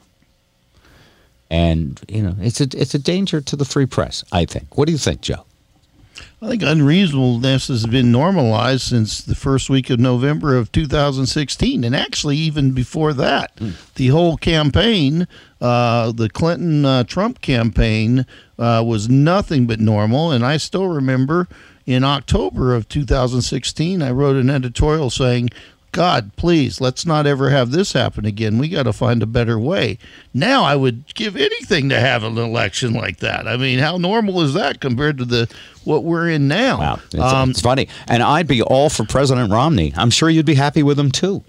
and 1.50 2.00
you 2.08 2.22
know 2.22 2.34
it's 2.40 2.60
a 2.60 2.68
it's 2.74 2.94
a 2.94 2.98
danger 2.98 3.40
to 3.40 3.56
the 3.56 3.64
free 3.64 3.86
press. 3.86 4.24
I 4.32 4.44
think. 4.44 4.76
What 4.76 4.86
do 4.86 4.92
you 4.92 4.98
think, 4.98 5.20
Joe? 5.20 5.44
I 6.40 6.48
think 6.48 6.62
unreasonableness 6.62 7.68
has 7.68 7.86
been 7.86 8.12
normalized 8.12 8.82
since 8.82 9.20
the 9.20 9.34
first 9.34 9.70
week 9.70 9.90
of 9.90 9.98
November 9.98 10.56
of 10.56 10.70
2016, 10.70 11.82
and 11.82 11.96
actually 11.96 12.36
even 12.36 12.72
before 12.72 13.12
that, 13.14 13.52
the 13.96 14.08
whole 14.08 14.36
campaign, 14.36 15.26
uh, 15.60 16.12
the 16.12 16.28
Clinton 16.28 16.84
uh, 16.84 17.04
Trump 17.04 17.40
campaign, 17.40 18.24
uh, 18.58 18.84
was 18.86 19.08
nothing 19.08 19.66
but 19.66 19.80
normal. 19.80 20.30
And 20.30 20.44
I 20.44 20.58
still 20.58 20.86
remember 20.86 21.48
in 21.86 22.04
October 22.04 22.74
of 22.74 22.88
2016, 22.88 24.02
I 24.02 24.10
wrote 24.10 24.36
an 24.36 24.50
editorial 24.50 25.10
saying. 25.10 25.50
God, 25.92 26.32
please, 26.36 26.80
let's 26.80 27.06
not 27.06 27.26
ever 27.26 27.50
have 27.50 27.70
this 27.70 27.92
happen 27.92 28.24
again. 28.26 28.58
We 28.58 28.68
got 28.68 28.82
to 28.82 28.92
find 28.92 29.22
a 29.22 29.26
better 29.26 29.58
way. 29.58 29.98
Now, 30.34 30.62
I 30.64 30.76
would 30.76 31.14
give 31.14 31.34
anything 31.34 31.88
to 31.88 31.98
have 31.98 32.22
an 32.24 32.36
election 32.36 32.92
like 32.92 33.18
that. 33.18 33.48
I 33.48 33.56
mean, 33.56 33.78
how 33.78 33.96
normal 33.96 34.42
is 34.42 34.54
that 34.54 34.80
compared 34.80 35.18
to 35.18 35.24
the 35.24 35.48
what 35.84 36.04
we're 36.04 36.28
in 36.28 36.46
now? 36.46 36.78
Wow, 36.78 37.00
it's, 37.06 37.14
Um, 37.16 37.50
it's 37.50 37.60
funny, 37.60 37.88
and 38.06 38.22
I'd 38.22 38.46
be 38.46 38.60
all 38.62 38.90
for 38.90 39.04
President 39.04 39.50
Romney. 39.50 39.94
I'm 39.96 40.10
sure 40.10 40.28
you'd 40.28 40.46
be 40.46 40.54
happy 40.54 40.82
with 40.82 40.98
him 40.98 41.10
too. 41.10 41.42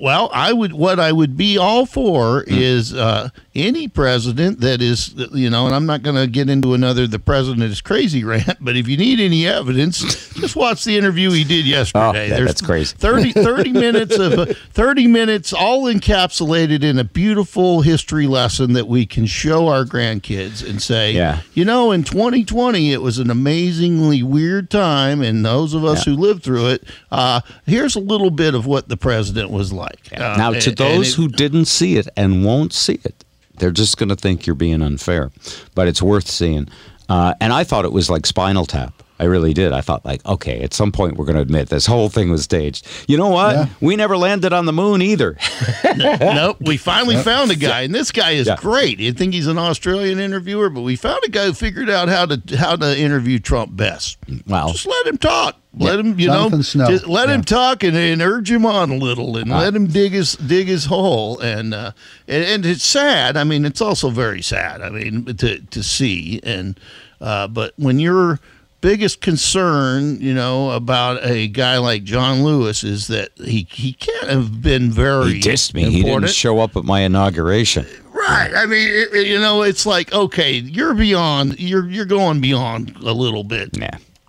Well, 0.00 0.30
I 0.32 0.52
would. 0.52 0.72
What 0.72 0.98
I 0.98 1.12
would 1.12 1.36
be 1.36 1.56
all 1.56 1.86
for 1.86 2.42
is 2.48 2.92
uh, 2.94 3.30
any 3.58 3.88
president 3.88 4.60
that 4.60 4.80
is, 4.80 5.14
you 5.32 5.50
know, 5.50 5.66
and 5.66 5.74
I'm 5.74 5.86
not 5.86 6.02
going 6.02 6.16
to 6.16 6.26
get 6.26 6.48
into 6.48 6.74
another 6.74 7.06
"the 7.06 7.18
president 7.18 7.62
is 7.64 7.80
crazy" 7.80 8.24
rant. 8.24 8.56
But 8.60 8.76
if 8.76 8.88
you 8.88 8.96
need 8.96 9.20
any 9.20 9.46
evidence, 9.46 9.98
just 10.34 10.56
watch 10.56 10.84
the 10.84 10.96
interview 10.96 11.30
he 11.30 11.44
did 11.44 11.66
yesterday. 11.66 12.32
Oh, 12.32 12.38
yeah, 12.38 12.44
that's 12.44 12.60
crazy. 12.62 12.94
30, 12.96 13.32
30 13.32 13.72
minutes 13.72 14.18
of 14.18 14.32
uh, 14.38 14.46
30 14.72 15.06
minutes, 15.08 15.52
all 15.52 15.84
encapsulated 15.84 16.82
in 16.82 16.98
a 16.98 17.04
beautiful 17.04 17.80
history 17.82 18.26
lesson 18.26 18.72
that 18.74 18.86
we 18.88 19.04
can 19.06 19.26
show 19.26 19.68
our 19.68 19.84
grandkids 19.84 20.68
and 20.68 20.80
say, 20.80 21.12
Yeah. 21.12 21.40
you 21.54 21.64
know, 21.64 21.90
in 21.92 22.04
2020, 22.04 22.92
it 22.92 23.02
was 23.02 23.18
an 23.18 23.30
amazingly 23.30 24.22
weird 24.22 24.70
time, 24.70 25.22
and 25.22 25.44
those 25.44 25.74
of 25.74 25.84
us 25.84 26.06
Yeah. 26.06 26.14
who 26.14 26.20
lived 26.20 26.42
through 26.42 26.68
it, 26.68 26.84
uh, 27.10 27.40
here's 27.66 27.96
a 27.96 28.00
little 28.00 28.30
bit 28.30 28.54
of 28.54 28.66
what 28.66 28.88
the 28.88 28.96
president 28.96 29.50
was 29.50 29.72
like. 29.72 29.98
Uh, 30.12 30.18
now, 30.36 30.52
to 30.52 30.68
and- 30.70 30.76
those 30.78 31.16
and 31.18 31.24
who 31.24 31.28
didn't 31.36 31.64
see 31.66 31.96
it 31.96 32.08
and 32.16 32.44
won't 32.44 32.72
see 32.72 32.98
it, 33.04 33.17
they're 33.58 33.70
just 33.70 33.96
going 33.98 34.08
to 34.08 34.16
think 34.16 34.46
you're 34.46 34.54
being 34.54 34.82
unfair. 34.82 35.30
But 35.74 35.88
it's 35.88 36.02
worth 36.02 36.28
seeing. 36.28 36.68
Uh, 37.08 37.34
and 37.40 37.52
I 37.52 37.64
thought 37.64 37.84
it 37.84 37.92
was 37.92 38.10
like 38.10 38.26
Spinal 38.26 38.66
Tap. 38.66 39.02
I 39.20 39.24
really 39.24 39.52
did. 39.52 39.72
I 39.72 39.80
thought, 39.80 40.04
like, 40.04 40.24
okay, 40.24 40.60
at 40.60 40.72
some 40.72 40.92
point 40.92 41.16
we're 41.16 41.24
going 41.24 41.36
to 41.36 41.42
admit 41.42 41.68
this 41.68 41.86
whole 41.86 42.08
thing 42.08 42.30
was 42.30 42.44
staged. 42.44 42.86
You 43.08 43.16
know 43.16 43.28
what? 43.28 43.56
Yeah. 43.56 43.66
We 43.80 43.96
never 43.96 44.16
landed 44.16 44.52
on 44.52 44.66
the 44.66 44.72
moon 44.72 45.02
either. 45.02 45.36
nope, 45.96 46.58
we 46.60 46.76
finally 46.76 47.16
found 47.16 47.50
a 47.50 47.56
guy, 47.56 47.82
and 47.82 47.94
this 47.94 48.12
guy 48.12 48.32
is 48.32 48.46
Yeah. 48.46 48.56
great. 48.56 48.98
You 49.00 49.12
think 49.12 49.34
he's 49.34 49.46
an 49.46 49.58
Australian 49.58 50.18
interviewer, 50.18 50.70
but 50.70 50.82
we 50.82 50.96
found 50.96 51.20
a 51.24 51.30
guy 51.30 51.46
who 51.46 51.52
figured 51.52 51.90
out 51.90 52.08
how 52.08 52.26
to 52.26 52.56
how 52.56 52.76
to 52.76 52.98
interview 52.98 53.38
Trump 53.38 53.74
best. 53.76 54.18
Wow. 54.46 54.68
Just 54.72 54.86
let 54.86 55.06
him 55.06 55.18
talk. 55.18 55.56
Let 55.76 55.98
him, 56.00 56.18
you 56.18 56.26
Jonathan 56.26 56.58
know, 56.58 56.62
Snow. 56.62 56.86
just 56.88 57.06
let 57.06 57.28
him 57.28 57.42
talk 57.44 57.84
and, 57.84 57.96
and 57.96 58.20
urge 58.22 58.50
him 58.50 58.66
on 58.66 58.90
a 58.90 58.96
little, 58.96 59.36
and 59.36 59.48
let 59.50 59.74
him 59.76 59.86
dig 59.86 60.12
his 60.12 60.32
dig 60.34 60.66
his 60.66 60.86
hole. 60.86 61.38
And, 61.40 61.72
uh, 61.74 61.92
and 62.26 62.44
and 62.44 62.66
it's 62.66 62.84
sad. 62.84 63.36
I 63.36 63.44
mean, 63.44 63.64
it's 63.64 63.80
also 63.80 64.10
very 64.10 64.42
sad. 64.42 64.80
I 64.80 64.90
mean, 64.90 65.24
to 65.36 65.60
to 65.60 65.82
see 65.82 66.40
and 66.42 66.78
uh, 67.20 67.46
but 67.48 67.74
when 67.76 67.98
your 67.98 68.40
biggest 68.80 69.20
concern, 69.20 70.20
you 70.20 70.34
know, 70.34 70.70
about 70.70 71.24
a 71.24 71.48
guy 71.48 71.78
like 71.78 72.04
John 72.04 72.42
Lewis 72.44 72.84
is 72.84 73.06
that 73.08 73.30
he 73.36 73.66
he 73.70 73.92
can't 73.94 74.28
have 74.28 74.62
been 74.62 74.90
very 74.90 75.34
He 75.34 75.40
dissed 75.40 75.74
me. 75.74 75.84
He 75.84 75.90
didn't 75.96 76.06
important. 76.06 76.30
show 76.32 76.60
up 76.60 76.76
at 76.76 76.84
my 76.84 77.00
inauguration. 77.00 77.86
Right. 78.12 78.52
I 78.54 78.66
mean, 78.66 78.88
it- 78.88 79.26
you 79.26 79.38
know, 79.38 79.62
it's 79.62 79.86
like 79.86 80.12
okay, 80.12 80.52
you're 80.58 80.94
beyond. 80.94 81.58
You're 81.60 81.88
you're 81.88 82.04
going 82.04 82.40
beyond 82.40 82.96
a 83.02 83.12
little 83.12 83.44
bit 83.44 83.76
Nah. 83.76 83.88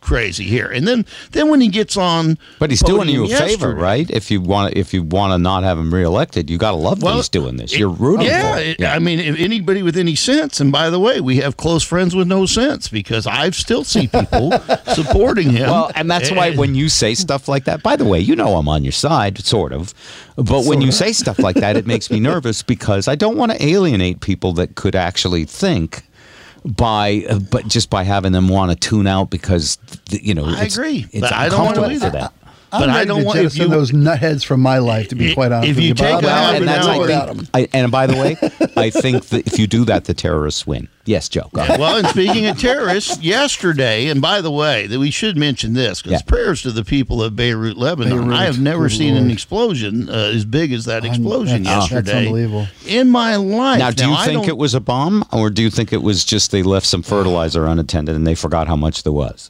Crazy 0.09 0.43
here. 0.43 0.65
And 0.67 0.87
then 0.87 1.05
then 1.31 1.49
when 1.49 1.61
he 1.61 1.67
gets 1.67 1.95
on, 1.95 2.37
But 2.57 2.71
he's 2.71 2.81
doing 2.81 3.09
you 3.09 3.25
a 3.25 3.27
favor, 3.29 3.75
right? 3.75 4.09
If 4.09 4.31
you 4.31 4.41
want, 4.41 4.75
if 4.75 4.91
you 4.93 5.03
want 5.03 5.33
to 5.33 5.37
not 5.37 5.61
have 5.63 5.77
him 5.77 5.93
reelected, 5.93 6.49
you 6.49 6.57
got 6.57 6.71
to 6.71 6.77
love 6.77 6.99
that 7.01 7.13
he's 7.15 7.29
doing 7.29 7.57
this. 7.57 7.71
it- 7.73 7.79
You're 7.79 7.89
rooting 7.89 8.25
yeah, 8.25 8.53
for 8.55 8.59
it- 8.59 8.79
it. 8.79 8.85
I 8.85 8.97
mean, 8.97 9.19
if 9.19 9.39
anybody 9.39 9.83
with 9.83 9.95
any 9.97 10.15
sense, 10.15 10.59
and 10.59 10.71
by 10.71 10.89
the 10.89 10.99
way, 10.99 11.21
we 11.21 11.37
have 11.37 11.57
close 11.57 11.83
friends 11.83 12.15
with 12.15 12.27
no 12.27 12.47
sense 12.47 12.87
because 12.87 13.27
I 13.27 13.51
still 13.51 13.83
see 13.83 14.07
people 14.07 14.51
supporting 14.95 15.51
him. 15.51 15.69
Well, 15.69 15.91
and 15.95 16.09
that's 16.09 16.31
why 16.31 16.55
when 16.55 16.73
you 16.73 16.89
say 16.89 17.13
stuff 17.13 17.47
like 17.47 17.65
that, 17.65 17.83
by 17.83 17.95
the 17.95 18.05
way, 18.05 18.19
you 18.19 18.35
know 18.35 18.55
I'm 18.57 18.67
on 18.67 18.83
your 18.83 18.91
side, 18.91 19.37
sort 19.45 19.71
of. 19.73 19.93
But 20.35 20.65
when 20.65 20.81
you 20.81 20.91
say 20.91 21.11
stuff 21.13 21.37
like 21.37 21.57
that, 21.57 21.75
it 21.77 21.85
makes 21.85 22.09
me 22.09 22.19
nervous 22.19 22.63
because 22.63 23.07
I 23.07 23.15
don't 23.15 23.37
want 23.37 23.51
to 23.51 23.63
alienate 23.63 24.21
people 24.21 24.53
that 24.53 24.73
could 24.75 24.95
actually 24.95 25.45
think 25.45 26.03
by, 26.75 27.25
uh, 27.29 27.39
but 27.39 27.67
just 27.67 27.89
by 27.89 28.03
having 28.03 28.31
them 28.31 28.47
want 28.47 28.71
to 28.71 28.77
tune 28.77 29.07
out 29.07 29.29
because, 29.29 29.77
you 30.09 30.33
know, 30.33 30.45
I 30.45 30.63
agree, 30.63 31.07
It's 31.11 31.31
I 31.31 31.49
don't 31.49 31.65
wanna 31.65 31.81
uncomfortable 31.81 31.89
do 31.89 32.17
that. 32.17 32.33
Them. 32.71 32.81
I'm 32.81 32.87
But 32.87 32.89
I 32.89 33.05
don't 33.05 33.19
to 33.19 33.25
want- 33.25 33.37
if 33.39 33.43
jettison 33.53 33.61
you- 33.71 33.77
those 33.77 33.91
nutheads 33.91 34.43
from 34.43 34.61
my 34.61 34.77
life. 34.79 35.07
To 35.09 35.15
be 35.15 35.33
quite 35.33 35.51
honest 35.51 35.69
if 35.69 35.75
with 35.75 35.83
you 35.83 35.89
you, 35.89 35.93
take 35.95 36.11
Bob. 36.13 36.23
a 36.23 36.27
I 36.27 36.31
half 36.31 36.51
don't 36.53 36.55
an 36.61 36.65
know 36.65 36.71
and 36.73 36.83
that's 36.83 36.87
hour- 36.87 37.01
without. 37.01 37.37
I, 37.53 37.67
and 37.73 37.91
by 37.91 38.07
the 38.07 38.15
way, 38.15 38.37
I 38.77 38.89
think 38.89 39.25
that 39.27 39.47
if 39.47 39.57
you 39.59 39.67
do 39.67 39.85
that, 39.85 40.05
the 40.05 40.13
terrorists 40.13 40.65
win. 40.67 40.87
Yes, 41.05 41.27
Joe. 41.27 41.49
Go 41.53 41.61
ahead. 41.61 41.79
well, 41.79 41.97
and 41.97 42.07
speaking 42.07 42.45
of 42.45 42.59
terrorists, 42.59 43.19
yesterday, 43.23 44.07
and 44.09 44.21
by 44.21 44.41
the 44.41 44.51
way, 44.51 44.85
that 44.85 44.99
we 44.99 45.09
should 45.09 45.37
mention 45.37 45.73
this 45.73 46.03
because 46.03 46.19
Yeah. 46.19 46.25
prayers 46.27 46.61
to 46.61 46.71
the 46.71 46.83
people 46.83 47.23
of 47.23 47.35
Beirut, 47.35 47.77
Lebanon. 47.77 48.15
Beirut, 48.25 48.33
I 48.37 48.43
have 48.45 48.59
never 48.59 48.83
good 48.87 48.97
seen 48.97 49.15
an 49.15 49.31
explosion 49.31 50.07
uh, 50.07 50.13
as 50.35 50.45
big 50.45 50.71
as 50.71 50.85
that 50.85 51.03
explosion 51.05 51.63
that's- 51.63 51.89
that's 51.89 51.91
yesterday. 52.05 52.25
unbelievable. 52.27 52.67
In 52.85 53.09
my 53.09 53.37
life. 53.37 53.79
Now, 53.79 53.89
do 53.89 54.05
you 54.07 54.13
I 54.13 54.25
think 54.25 54.47
it 54.47 54.57
was 54.57 54.75
a 54.75 54.79
bomb, 54.79 55.25
or 55.31 55.49
do 55.49 55.63
you 55.63 55.71
think 55.71 55.91
it 55.91 56.03
was 56.03 56.23
just 56.23 56.51
they 56.51 56.61
left 56.61 56.85
some 56.85 57.01
fertilizer 57.01 57.65
unattended 57.65 58.15
and 58.15 58.27
they 58.27 58.35
forgot 58.35 58.67
how 58.67 58.75
much 58.75 59.01
there 59.01 59.11
was? 59.13 59.49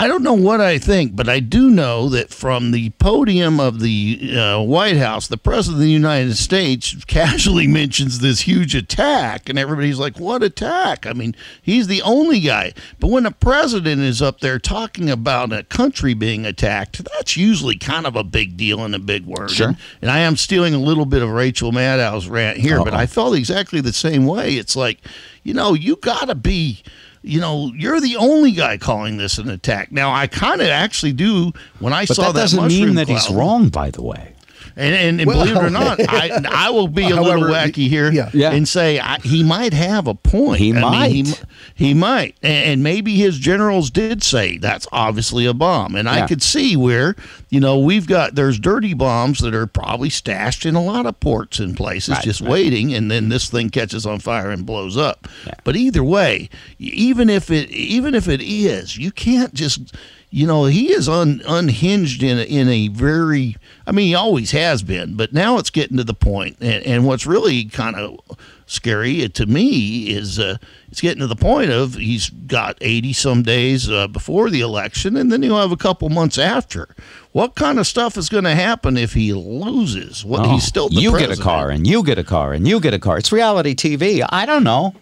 I 0.00 0.08
don't 0.08 0.22
know 0.22 0.32
what 0.32 0.62
I 0.62 0.78
think, 0.78 1.14
but 1.14 1.28
I 1.28 1.40
do 1.40 1.68
know 1.68 2.08
that 2.08 2.30
from 2.30 2.70
the 2.70 2.88
podium 2.88 3.60
of 3.60 3.80
the 3.80 4.34
uh, 4.34 4.62
White 4.62 4.96
House, 4.96 5.28
the 5.28 5.36
President 5.36 5.76
of 5.76 5.84
the 5.84 5.90
United 5.90 6.38
States 6.38 7.04
casually 7.04 7.66
mentions 7.68 8.20
this 8.20 8.40
huge 8.40 8.74
attack, 8.74 9.50
and 9.50 9.58
everybody's 9.58 9.98
like, 9.98 10.18
What 10.18 10.42
attack? 10.42 11.04
I 11.04 11.12
mean, 11.12 11.36
he's 11.60 11.86
the 11.86 12.00
only 12.00 12.40
guy. 12.40 12.72
But 12.98 13.10
when 13.10 13.26
a 13.26 13.30
president 13.30 14.00
is 14.00 14.22
up 14.22 14.40
there 14.40 14.58
talking 14.58 15.10
about 15.10 15.52
a 15.52 15.64
country 15.64 16.14
being 16.14 16.46
attacked, 16.46 17.04
that's 17.04 17.36
usually 17.36 17.76
kind 17.76 18.06
of 18.06 18.16
a 18.16 18.24
big 18.24 18.56
deal 18.56 18.82
and 18.82 18.94
a 18.94 18.98
big 18.98 19.26
word. 19.26 19.50
Sure. 19.50 19.68
And, 19.68 19.76
and 20.00 20.10
I 20.10 20.20
am 20.20 20.38
stealing 20.38 20.72
a 20.72 20.78
little 20.78 21.04
bit 21.04 21.20
of 21.20 21.28
Rachel 21.28 21.72
Maddow's 21.72 22.26
rant 22.26 22.56
here, 22.56 22.78
but 22.78 22.94
Uh-oh. 22.94 23.00
I 23.00 23.06
felt 23.06 23.36
exactly 23.36 23.82
the 23.82 23.92
same 23.92 24.24
way. 24.24 24.54
It's 24.54 24.76
like, 24.76 25.00
you 25.42 25.52
know, 25.52 25.74
you 25.74 25.96
got 25.96 26.28
to 26.28 26.34
be 26.34 26.82
you 27.22 27.40
know, 27.40 27.72
you're 27.76 28.00
the 28.00 28.16
only 28.16 28.52
guy 28.52 28.78
calling 28.78 29.16
this 29.16 29.38
an 29.38 29.48
attack. 29.48 29.92
Now, 29.92 30.12
I 30.12 30.26
kind 30.26 30.60
of 30.60 30.68
actually 30.68 31.12
do 31.12 31.52
when 31.78 31.92
I 31.92 32.06
But 32.06 32.16
saw 32.16 32.22
that 32.26 32.34
that 32.34 32.40
doesn't 32.40 32.68
mean 32.68 32.94
that 32.94 33.08
he's 33.08 33.28
wrong, 33.30 33.68
by 33.68 33.90
the 33.90 34.02
way. 34.02 34.34
And, 34.76 34.94
and, 34.94 35.20
and 35.20 35.28
Well, 35.28 35.38
believe 35.44 35.56
it 35.56 35.62
or 35.62 35.70
not, 35.70 35.98
I, 36.00 36.40
I 36.48 36.70
will 36.70 36.88
be 36.88 37.04
a 37.04 37.16
However, 37.16 37.38
little 37.38 37.54
wacky 37.54 37.88
here 37.88 38.10
yeah. 38.10 38.30
Yeah. 38.32 38.50
and 38.52 38.66
say 38.68 38.98
I, 39.00 39.18
he 39.20 39.42
might 39.42 39.72
have 39.72 40.06
a 40.06 40.14
point. 40.14 40.60
He 40.60 40.70
I 40.70 40.74
mean, 40.74 40.82
might. 40.82 41.10
he, 41.12 41.34
he 41.74 41.94
might. 41.94 42.36
And, 42.42 42.66
and 42.70 42.82
maybe 42.82 43.16
his 43.16 43.38
generals 43.38 43.90
did 43.90 44.22
say 44.22 44.58
that's 44.58 44.86
obviously 44.92 45.46
a 45.46 45.54
bomb. 45.54 45.94
And 45.94 46.08
I 46.08 46.26
could 46.26 46.42
see 46.42 46.76
where, 46.76 47.16
you 47.48 47.60
know, 47.60 47.78
we've 47.78 48.06
got, 48.06 48.34
there's 48.34 48.58
dirty 48.58 48.94
bombs 48.94 49.40
that 49.40 49.54
are 49.54 49.66
probably 49.66 50.10
stashed 50.10 50.64
in 50.66 50.74
a 50.74 50.82
lot 50.82 51.06
of 51.06 51.18
ports 51.20 51.58
and 51.58 51.76
places 51.76 52.14
Right, 52.14 52.24
just 52.24 52.40
right. 52.40 52.50
waiting. 52.50 52.94
And 52.94 53.10
then 53.10 53.28
this 53.28 53.50
thing 53.50 53.70
catches 53.70 54.06
on 54.06 54.20
fire 54.20 54.50
and 54.50 54.64
blows 54.66 54.96
up. 54.96 55.28
But 55.64 55.76
either 55.76 56.04
way, 56.04 56.48
even 56.78 57.28
if 57.28 57.50
it, 57.50 57.70
even 57.70 58.14
if 58.14 58.28
it 58.28 58.40
is, 58.42 58.96
you 58.96 59.10
can't 59.10 59.54
just, 59.54 59.94
you 60.30 60.46
know, 60.46 60.66
he 60.66 60.92
is 60.92 61.08
un, 61.08 61.42
unhinged 61.46 62.22
in 62.22 62.38
a, 62.38 62.42
in 62.42 62.68
a 62.68 62.88
very. 62.88 63.56
I 63.90 63.92
mean, 63.92 64.06
he 64.06 64.14
always 64.14 64.52
has 64.52 64.84
been, 64.84 65.16
but 65.16 65.32
now 65.32 65.58
it's 65.58 65.68
getting 65.68 65.96
to 65.96 66.04
the 66.04 66.14
point. 66.14 66.58
And, 66.60 66.86
and 66.86 67.04
what's 67.04 67.26
really 67.26 67.64
kind 67.64 67.96
of 67.96 68.20
scary 68.66 69.28
to 69.28 69.46
me 69.46 70.10
is 70.10 70.38
uh, 70.38 70.58
it's 70.88 71.00
getting 71.00 71.18
to 71.18 71.26
the 71.26 71.34
point 71.34 71.72
of 71.72 71.94
he's 71.96 72.30
got 72.30 72.78
eighty 72.80 73.12
some 73.12 73.42
days 73.42 73.90
uh, 73.90 74.06
before 74.06 74.48
the 74.48 74.60
election, 74.60 75.16
and 75.16 75.32
then 75.32 75.42
he'll 75.42 75.58
have 75.58 75.72
a 75.72 75.76
couple 75.76 76.08
months 76.08 76.38
after. 76.38 76.94
What 77.32 77.56
kind 77.56 77.80
of 77.80 77.86
stuff 77.88 78.16
is 78.16 78.28
going 78.28 78.44
to 78.44 78.54
happen 78.54 78.96
if 78.96 79.14
he 79.14 79.32
loses? 79.32 80.24
What 80.24 80.46
Oh, 80.46 80.52
he's 80.52 80.62
still 80.62 80.88
the 80.88 81.00
you 81.00 81.10
president. 81.10 81.38
get 81.38 81.42
a 81.42 81.48
car 81.48 81.70
and 81.70 81.84
you 81.84 82.04
get 82.04 82.16
a 82.16 82.22
car 82.24 82.52
and 82.52 82.68
you 82.68 82.78
get 82.78 82.94
a 82.94 83.00
car. 83.00 83.18
It's 83.18 83.32
reality 83.32 83.74
TV. 83.74 84.24
I 84.30 84.46
don't 84.46 84.62
know. 84.62 84.94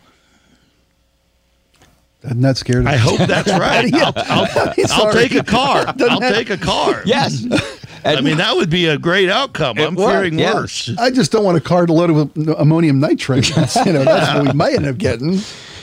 Doesn't 2.22 2.40
that 2.40 2.56
scare 2.56 2.82
I 2.88 2.96
hope 2.96 3.18
that's 3.18 3.50
right. 3.50 3.92
I'll, 3.94 4.12
I'll, 4.16 4.74
I'll 4.90 5.12
take 5.12 5.34
a 5.34 5.44
car. 5.44 5.94
I'll 6.00 6.20
take 6.20 6.48
a 6.48 6.56
car. 6.56 7.02
Yes. 7.04 7.44
I 8.16 8.20
mean, 8.20 8.38
that 8.38 8.56
would 8.56 8.70
be 8.70 8.86
a 8.86 8.98
great 8.98 9.28
outcome. 9.28 9.78
I'm 9.78 9.94
would, 9.94 10.06
fearing 10.06 10.38
yeah. 10.38 10.54
worse. 10.54 10.90
I 10.98 11.10
just 11.10 11.30
don't 11.32 11.44
want 11.44 11.56
a 11.56 11.60
car 11.60 11.86
loaded 11.86 12.14
with 12.16 12.48
ammonium 12.58 13.00
nitrate. 13.00 13.46
That's, 13.54 13.76
you 13.84 13.92
know, 13.92 14.04
that's 14.04 14.34
what 14.38 14.46
we 14.46 14.52
might 14.52 14.74
end 14.74 14.86
up 14.86 14.98
getting. 14.98 15.38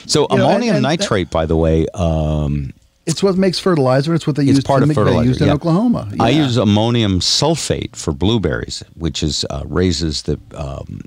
so 0.06 0.22
You 0.22 0.26
know, 0.28 0.34
and- 0.34 0.42
ammonium 0.42 0.76
and 0.76 0.84
that- 0.84 1.00
nitrate, 1.00 1.30
by 1.30 1.46
the 1.46 1.56
way, 1.56 1.86
um, 1.94 2.72
It's 3.06 3.22
what 3.22 3.36
makes 3.36 3.58
fertilizer. 3.58 4.14
It's 4.14 4.26
what 4.26 4.36
they 4.36 4.42
It's 4.42 4.56
used. 4.56 4.66
part 4.66 4.78
in, 4.78 4.84
of 4.84 4.88
they 4.88 4.94
fertilizer, 4.94 5.28
used 5.28 5.40
in 5.40 5.46
yeah. 5.48 5.54
Oklahoma. 5.54 6.10
I 6.18 6.30
use 6.30 6.56
ammonium 6.56 7.20
sulfate 7.20 7.94
for 7.96 8.12
blueberries, 8.12 8.82
which 8.94 9.22
is 9.22 9.44
uh, 9.50 9.62
raises 9.66 10.22
the 10.22 10.38
um, 10.54 11.00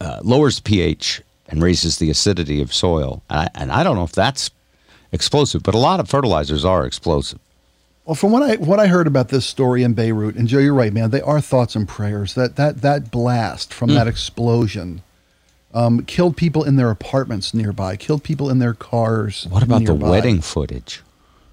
uh, 0.00 0.20
lowers 0.22 0.56
the 0.56 0.62
pH 0.62 1.22
and 1.48 1.62
raises 1.62 1.98
the 1.98 2.10
acidity 2.10 2.60
of 2.60 2.74
soil. 2.74 3.22
And 3.30 3.38
I, 3.40 3.48
and 3.54 3.72
I 3.72 3.82
don't 3.84 3.96
know 3.96 4.04
if 4.04 4.12
that's 4.12 4.50
explosive, 5.12 5.62
but 5.62 5.74
a 5.74 5.78
lot 5.78 6.00
of 6.00 6.08
fertilizers 6.10 6.64
are 6.64 6.84
explosive. 6.84 7.38
Well, 8.06 8.14
from 8.14 8.30
what 8.30 8.42
I 8.42 8.54
what 8.56 8.78
I 8.78 8.86
heard 8.86 9.06
about 9.08 9.28
this 9.28 9.44
story 9.44 9.82
in 9.82 9.92
Beirut, 9.94 10.36
and 10.36 10.46
Joe, 10.46 10.58
you're 10.60 10.72
right, 10.74 10.92
man. 10.92 11.10
They 11.10 11.20
are 11.20 11.40
thoughts 11.40 11.74
and 11.74 11.88
prayers. 11.88 12.34
That 12.34 12.54
that 12.56 12.80
that 12.82 13.10
blast 13.10 13.74
from 13.74 13.90
Hmm. 13.90 13.96
that 13.96 14.06
explosion 14.06 15.02
um, 15.74 16.04
killed 16.04 16.36
people 16.36 16.62
in 16.64 16.76
their 16.76 16.90
apartments 16.90 17.52
nearby, 17.52 17.96
killed 17.96 18.22
people 18.22 18.48
in 18.48 18.60
their 18.60 18.72
cars. 18.74 19.46
What 19.50 19.62
about 19.64 19.82
nearby. 19.82 20.06
the 20.06 20.10
wedding 20.10 20.40
footage? 20.40 21.02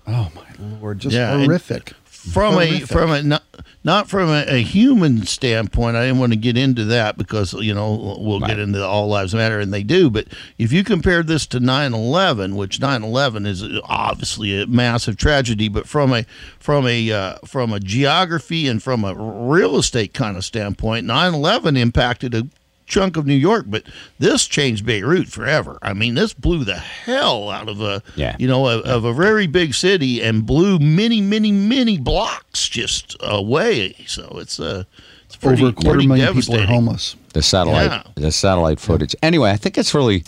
Oh 0.07 0.29
my 0.35 0.45
lord, 0.79 0.99
just 0.99 1.15
Yeah, 1.15 1.33
and- 1.33 1.43
horrific. 1.45 1.93
From 2.31 2.57
a 2.59 2.79
from 2.81 3.11
a 3.11 3.21
not, 3.21 3.43
not 3.83 4.09
from 4.09 4.29
a, 4.29 4.45
a 4.47 4.61
human 4.61 5.25
standpoint 5.25 5.95
i 5.97 6.05
didn't 6.05 6.19
want 6.19 6.31
to 6.31 6.37
get 6.37 6.55
into 6.57 6.85
that 6.85 7.17
because 7.17 7.53
you 7.55 7.73
know 7.73 8.15
we'll 8.19 8.39
Right. 8.39 8.49
get 8.51 8.59
into 8.59 8.83
all 8.85 9.07
lives 9.07 9.33
matter 9.35 9.59
and 9.59 9.73
they 9.73 9.83
do 9.83 10.09
but 10.09 10.27
if 10.57 10.71
you 10.71 10.83
compare 10.85 11.21
this 11.21 11.45
to 11.47 11.59
9-11 11.59 12.55
which 12.55 12.79
9-11 12.79 13.45
is 13.45 13.63
obviously 13.83 14.61
a 14.61 14.67
massive 14.67 15.17
tragedy 15.17 15.67
but 15.67 15.87
from 15.87 16.13
a 16.13 16.23
from 16.59 16.87
a 16.87 17.11
uh, 17.11 17.35
from 17.45 17.73
a 17.73 17.79
geography 17.79 18.67
and 18.67 18.81
from 18.81 19.03
a 19.03 19.13
real 19.15 19.77
estate 19.77 20.13
kind 20.13 20.37
of 20.37 20.45
standpoint 20.45 21.05
9-11 21.05 21.77
impacted 21.77 22.33
a 22.33 22.47
chunk 22.85 23.17
of 23.17 23.25
New 23.25 23.33
York, 23.35 23.65
but 23.67 23.83
this 24.19 24.45
changed 24.45 24.85
Beirut 24.85 25.27
forever. 25.27 25.77
I 25.81 25.93
mean, 25.93 26.15
this 26.15 26.33
blew 26.33 26.63
the 26.63 26.75
hell 26.77 27.49
out 27.49 27.69
of 27.69 27.81
a 27.81 28.01
Yeah. 28.15 28.35
you 28.39 28.47
know 28.47 28.67
of, 28.67 28.81
of 28.85 29.05
a 29.05 29.13
very 29.13 29.47
big 29.47 29.73
city 29.73 30.21
and 30.21 30.45
blew 30.45 30.79
many, 30.79 31.21
many, 31.21 31.51
many 31.51 31.97
blocks 31.97 32.67
just 32.69 33.15
away. 33.21 33.95
So 34.07 34.37
it's 34.39 34.59
uh, 34.59 34.83
it's 35.25 35.35
pretty, 35.35 35.61
Over 35.63 35.71
a 35.71 35.73
quarter 35.73 35.99
million 36.07 36.33
people 36.33 36.59
are 36.59 36.65
homeless. 36.65 37.15
The 37.33 37.41
satellite, 37.41 37.89
Yeah. 37.91 38.03
the 38.15 38.31
satellite 38.31 38.79
footage. 38.79 39.15
Anyway, 39.23 39.49
I 39.49 39.57
think 39.57 39.77
it's 39.77 39.93
really 39.93 40.23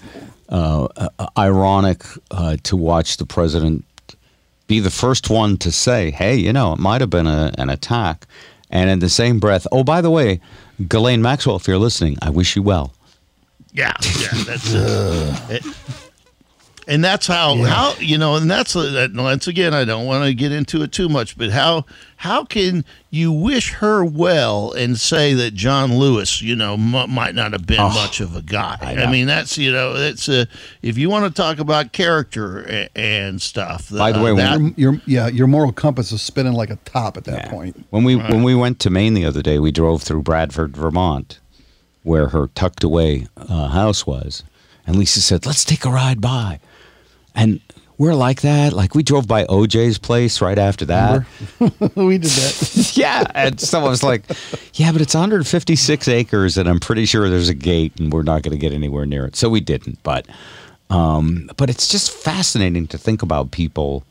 uh, 0.50 0.86
uh, 0.98 1.28
ironic 1.38 2.04
uh, 2.32 2.58
to 2.64 2.76
watch 2.76 3.18
the 3.18 3.26
president 3.26 3.84
be 4.68 4.80
the 4.80 4.90
first 4.90 5.30
one 5.30 5.58
to 5.58 5.72
say, 5.72 6.10
"Hey, 6.12 6.36
you 6.38 6.52
know, 6.54 6.74
it 6.74 6.80
might 6.80 7.02
have 7.02 7.10
been 7.12 7.28
a, 7.28 7.52
an 7.58 7.70
attack," 7.70 8.26
and 8.72 8.90
in 8.90 9.00
the 9.00 9.10
same 9.10 9.40
breath, 9.40 9.68
"Oh, 9.72 9.84
by 9.84 10.02
the 10.02 10.10
way, 10.10 10.40
Ghislaine 10.88 11.22
Maxwell, 11.22 11.56
if 11.56 11.68
you're 11.68 11.78
listening, 11.78 12.18
I 12.22 12.30
wish 12.30 12.56
you 12.56 12.64
well." 12.64 12.94
Yeah, 13.74 13.94
yeah, 14.20 14.30
that's 14.46 14.74
uh, 14.74 15.38
it, 15.50 15.66
and 16.88 17.04
that's 17.04 17.28
how 17.28 17.56
how 17.64 17.94
you 18.00 18.18
know, 18.18 18.36
and 18.36 18.50
that's 18.50 18.76
uh, 18.76 18.84
that, 18.92 19.14
once 19.14 19.48
again, 19.48 19.74
I 19.74 19.86
don't 19.86 20.06
want 20.06 20.26
to 20.26 20.34
get 20.34 20.52
into 20.52 20.82
it 20.84 20.92
too 20.92 21.10
much, 21.10 21.38
but 21.38 21.50
how 21.52 21.86
how 22.18 22.44
can 22.46 22.86
you 23.10 23.32
wish 23.32 23.74
her 23.74 24.04
well 24.06 24.72
and 24.74 25.00
say 25.00 25.34
that 25.34 25.54
John 25.54 25.98
Lewis, 25.98 26.42
you 26.42 26.56
know, 26.56 26.74
m- 26.74 27.10
might 27.12 27.36
not 27.36 27.52
have 27.54 27.66
been 27.66 27.80
Oh, 27.80 27.90
much 27.90 28.20
of 28.20 28.36
a 28.36 28.42
guy? 28.42 28.78
I 28.82 29.04
I, 29.04 29.12
mean, 29.12 29.26
that's 29.28 29.58
you 29.58 29.72
know, 29.72 29.94
that's 29.94 30.28
uh, 30.30 30.46
if 30.82 30.98
you 30.98 31.10
want 31.10 31.26
to 31.26 31.32
talk 31.42 31.60
about 31.60 31.92
character 31.92 32.66
a, 32.68 32.90
and 32.96 33.42
stuff. 33.42 33.90
By 33.92 34.12
the 34.12 34.20
uh, 34.20 34.24
way, 34.24 34.36
that, 34.36 34.60
Your, 34.60 34.94
your 34.94 35.02
yeah, 35.06 35.28
your 35.28 35.48
moral 35.48 35.72
compass 35.72 36.12
is 36.12 36.22
spinning 36.22 36.54
like 36.54 36.70
a 36.70 36.78
top 36.86 37.18
at 37.18 37.24
that 37.26 37.46
Yeah. 37.46 37.50
point. 37.50 37.86
When 37.90 38.04
we 38.04 38.16
when 38.16 38.44
we 38.44 38.54
went 38.56 38.80
to 38.82 38.90
Maine 38.90 39.14
the 39.14 39.26
other 39.26 39.42
day, 39.42 39.60
we 39.60 39.72
drove 39.72 40.04
through 40.04 40.22
Bradford, 40.24 40.76
Vermont, 40.78 41.40
where 42.04 42.30
her 42.30 42.48
tucked 42.54 42.84
away 42.84 43.28
uh, 43.38 43.70
house 43.70 44.06
was, 44.06 44.44
and 44.88 44.96
Lisa 44.98 45.22
said, 45.22 45.46
"Let's 45.46 45.66
take 45.66 45.84
a 45.86 45.90
ride 45.90 46.22
by," 46.22 46.60
and 47.36 47.60
we're 47.98 48.16
like 48.16 48.42
that. 48.42 48.74
Like 48.74 48.96
we 48.96 49.04
drove 49.04 49.28
by 49.28 49.46
OJ's 49.46 49.98
place 49.98 50.42
right 50.42 50.58
after 50.58 50.86
that. 50.86 51.26
we 51.96 52.18
did 52.18 52.32
that. 52.32 52.92
yeah, 52.96 53.24
and 53.34 53.60
someone 53.60 53.92
was 53.92 54.04
like, 54.04 54.24
"Yeah, 54.74 54.92
but 54.92 55.02
it's 55.02 55.14
156 55.14 56.08
acres, 56.08 56.58
and 56.58 56.68
I'm 56.68 56.80
pretty 56.80 57.06
sure 57.06 57.30
there's 57.30 57.50
a 57.50 57.54
gate, 57.54 57.98
and 58.00 58.12
we're 58.12 58.24
not 58.24 58.42
going 58.42 58.52
to 58.52 58.58
get 58.58 58.74
anywhere 58.74 59.06
near 59.06 59.26
it." 59.26 59.36
So 59.36 59.50
we 59.50 59.62
didn't, 59.62 60.02
but 60.04 60.28
um, 60.90 61.50
but 61.58 61.70
it's 61.70 61.88
just 61.88 62.12
fascinating 62.12 62.88
to 62.88 62.98
think 62.98 63.22
about 63.22 63.52
people 63.52 64.04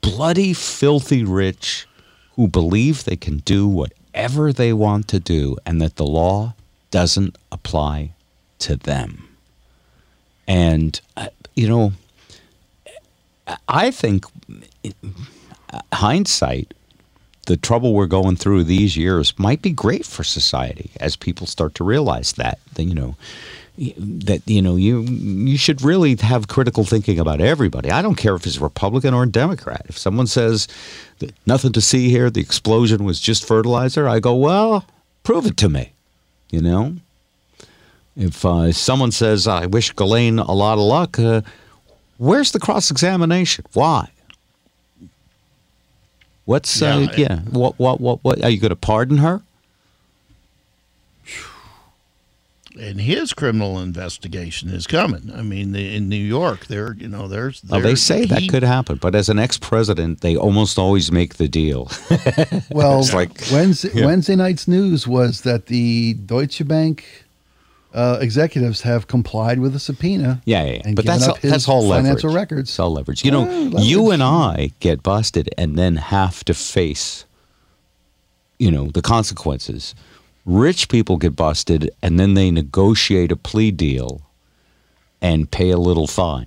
bloody, 0.00 0.52
filthy 0.52 1.24
rich 1.24 1.86
who 2.36 2.48
believe 2.48 3.04
they 3.04 3.16
can 3.16 3.38
do 3.38 3.66
whatever 3.66 4.52
they 4.52 4.72
want 4.72 5.08
to 5.08 5.20
do, 5.20 5.56
and 5.66 5.80
that 5.80 5.96
the 5.96 6.06
law 6.06 6.54
doesn't 6.90 7.36
apply 7.52 8.12
to 8.60 8.76
them. 8.76 9.28
And 10.48 11.00
uh, 11.16 11.28
you 11.54 11.68
know, 11.68 11.92
I 13.68 13.90
think 13.90 14.24
hindsight 15.92 16.74
the 17.46 17.56
trouble 17.56 17.92
we're 17.92 18.06
going 18.06 18.36
through 18.36 18.64
these 18.64 18.96
years 18.96 19.38
might 19.38 19.60
be 19.60 19.70
great 19.70 20.06
for 20.06 20.24
society 20.24 20.90
as 20.98 21.16
people 21.16 21.46
start 21.46 21.74
to 21.74 21.84
realize 21.84 22.32
that, 22.34 22.58
that 22.74 22.84
you 22.84 22.94
know 22.94 23.16
that 23.76 24.40
you 24.46 24.62
know 24.62 24.76
you 24.76 25.02
you 25.02 25.58
should 25.58 25.82
really 25.82 26.14
have 26.16 26.46
critical 26.46 26.84
thinking 26.84 27.18
about 27.18 27.40
everybody. 27.40 27.90
I 27.90 28.02
don't 28.02 28.14
care 28.14 28.36
if 28.36 28.46
it's 28.46 28.60
Republican 28.60 29.14
or 29.14 29.26
Democrat. 29.26 29.84
If 29.88 29.98
someone 29.98 30.28
says 30.28 30.68
nothing 31.44 31.72
to 31.72 31.80
see 31.80 32.08
here, 32.08 32.30
the 32.30 32.40
explosion 32.40 33.04
was 33.04 33.20
just 33.20 33.44
fertilizer, 33.44 34.08
I 34.08 34.20
go, 34.20 34.34
well, 34.36 34.86
prove 35.24 35.46
it 35.46 35.56
to 35.58 35.68
me. 35.68 35.92
You 36.50 36.60
know, 36.60 36.96
if 38.16 38.44
uh, 38.44 38.70
someone 38.70 39.10
says 39.10 39.48
I 39.48 39.66
wish 39.66 39.90
Ghislaine 39.90 40.38
a 40.38 40.52
lot 40.52 40.74
of 40.74 40.84
luck, 40.84 41.18
uh, 41.18 41.40
where's 42.18 42.52
the 42.52 42.60
cross 42.60 42.90
examination? 42.90 43.64
Why? 43.72 44.10
What's 46.44 46.82
uh, 46.82 47.08
Yeah, 47.12 47.16
yeah? 47.16 47.38
What 47.40 47.78
what 47.78 48.00
what 48.00 48.22
what? 48.22 48.42
Are 48.42 48.50
you 48.50 48.58
going 48.60 48.70
to 48.70 48.76
pardon 48.76 49.18
her? 49.18 49.42
and 52.80 53.00
his 53.00 53.32
criminal 53.32 53.78
investigation 53.78 54.68
is 54.68 54.86
coming. 54.86 55.30
I 55.32 55.42
mean, 55.42 55.70
the, 55.72 55.94
in 55.94 56.08
New 56.08 56.16
York, 56.16 56.66
there, 56.66 56.94
you 56.94 57.06
know, 57.08 57.28
there's. 57.28 57.62
Well, 57.64 57.80
they 57.80 57.90
there- 57.90 57.96
say 57.96 58.24
that 58.24 58.48
could 58.48 58.64
happen, 58.64 58.96
but 58.96 59.14
as 59.14 59.28
an 59.28 59.38
ex-president, 59.38 60.22
they 60.22 60.36
almost 60.36 60.76
always 60.78 61.12
make 61.12 61.34
the 61.34 61.48
deal. 61.48 61.90
Well, 62.70 62.98
It's 63.00 63.14
like- 63.14 63.30
Wednesday, 63.52 63.90
yeah. 63.94 64.06
Wednesday 64.06 64.34
night's 64.36 64.66
news 64.66 65.06
was 65.06 65.42
that 65.42 65.66
the 65.66 66.14
Deutsche 66.14 66.66
Bank 66.66 67.23
uh, 67.94 68.18
executives 68.20 68.82
have 68.82 69.06
complied 69.06 69.60
with 69.60 69.74
a 69.74 69.78
subpoena. 69.78 70.42
Yeah, 70.44 70.64
yeah, 70.64 70.72
yeah. 70.72 70.82
and 70.84 70.96
but 70.96 71.04
given 71.04 71.18
that's 71.20 71.28
up 71.28 71.36
all, 71.36 71.40
his 71.40 71.50
that's 71.50 71.68
all 71.68 71.86
leverage. 71.86 72.04
financial 72.06 72.32
records. 72.34 72.68
It's 72.70 72.78
all 72.78 72.92
leverage. 72.92 73.24
You 73.24 73.30
know, 73.30 73.48
Yeah, 73.48 73.80
you 73.80 74.10
and 74.10 74.22
I 74.22 74.70
get 74.80 75.02
busted 75.02 75.48
and 75.56 75.78
then 75.78 75.96
have 75.96 76.44
to 76.44 76.54
face, 76.54 77.24
you 78.58 78.70
know, 78.70 78.88
the 78.88 79.02
consequences. 79.02 79.94
Rich 80.44 80.88
people 80.88 81.16
get 81.16 81.36
busted 81.36 81.90
and 82.02 82.18
then 82.20 82.34
they 82.34 82.50
negotiate 82.50 83.32
a 83.32 83.36
plea 83.36 83.70
deal 83.70 84.20
and 85.22 85.50
pay 85.50 85.70
a 85.70 85.78
little 85.78 86.06
fine. 86.06 86.46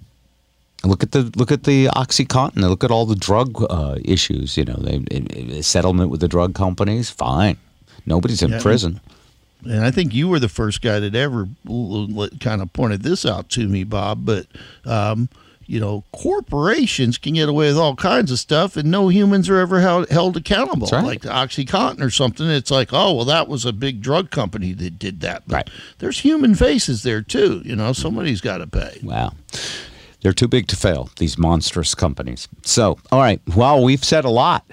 Look 0.84 1.02
at 1.02 1.12
the 1.12 1.32
look 1.36 1.52
at 1.52 1.64
the 1.64 1.88
OxyContin. 1.88 2.58
Look 2.62 2.84
at 2.84 2.92
all 2.92 3.08
the 3.08 3.16
drug 3.16 3.64
uh, 3.70 3.96
issues. 4.06 4.56
You 4.58 4.66
know, 4.66 4.76
they, 4.76 5.62
settlement 5.64 6.12
with 6.12 6.20
the 6.22 6.28
drug 6.28 6.54
companies. 6.54 7.10
Fine, 7.10 7.58
Nobody's 8.06 8.44
in 8.44 8.52
Yeah. 8.52 8.62
prison. 8.62 9.02
And 9.66 9.84
I 9.84 9.92
think 9.92 10.14
you 10.14 10.28
were 10.28 10.40
the 10.40 10.50
first 10.50 10.82
guy 10.82 11.00
that 11.00 11.16
ever 11.16 11.48
kind 12.40 12.62
of 12.62 12.72
pointed 12.74 13.02
this 13.04 13.26
out 13.26 13.50
to 13.50 13.68
me, 13.68 13.84
Bob. 13.84 14.26
But, 14.26 14.48
um, 14.86 15.30
you 15.66 15.80
know, 15.80 16.04
corporations 16.14 17.18
can 17.18 17.34
get 17.34 17.50
away 17.50 17.68
with 17.68 17.78
all 17.78 17.96
kinds 17.96 18.32
of 18.32 18.40
stuff 18.40 18.78
and 18.78 18.90
no 18.90 19.10
humans 19.10 19.50
are 19.50 19.58
ever 19.58 19.82
held, 19.82 20.10
held 20.10 20.38
accountable. 20.38 20.88
Right. 20.92 21.04
Like 21.04 21.22
Oxycontin 21.24 22.02
or 22.02 22.10
something. 22.10 22.48
It's 22.50 22.72
like, 22.72 22.90
oh, 22.94 23.14
well, 23.16 23.26
that 23.26 23.48
was 23.50 23.66
a 23.66 23.74
big 23.74 24.02
drug 24.02 24.32
company 24.32 24.72
that 24.74 24.98
did 25.00 25.20
that. 25.22 25.44
But 25.48 25.54
Right. 25.56 25.70
there's 26.00 26.20
human 26.20 26.56
faces 26.56 27.04
there, 27.04 27.22
too. 27.22 27.62
You 27.66 27.76
know, 27.76 27.92
somebody's 27.94 28.40
got 28.42 28.60
to 28.60 28.68
pay. 28.68 29.00
Wow. 29.04 29.34
They're 30.22 30.34
too 30.34 30.48
big 30.48 30.68
to 30.68 30.76
fail, 30.76 31.10
these 31.18 31.38
monstrous 31.38 31.94
companies. 31.96 32.48
So, 32.64 32.98
all 33.12 33.20
right. 33.20 33.42
Well, 33.56 33.84
we've 33.84 34.04
said 34.04 34.24
a 34.26 34.30
lot. 34.30 34.64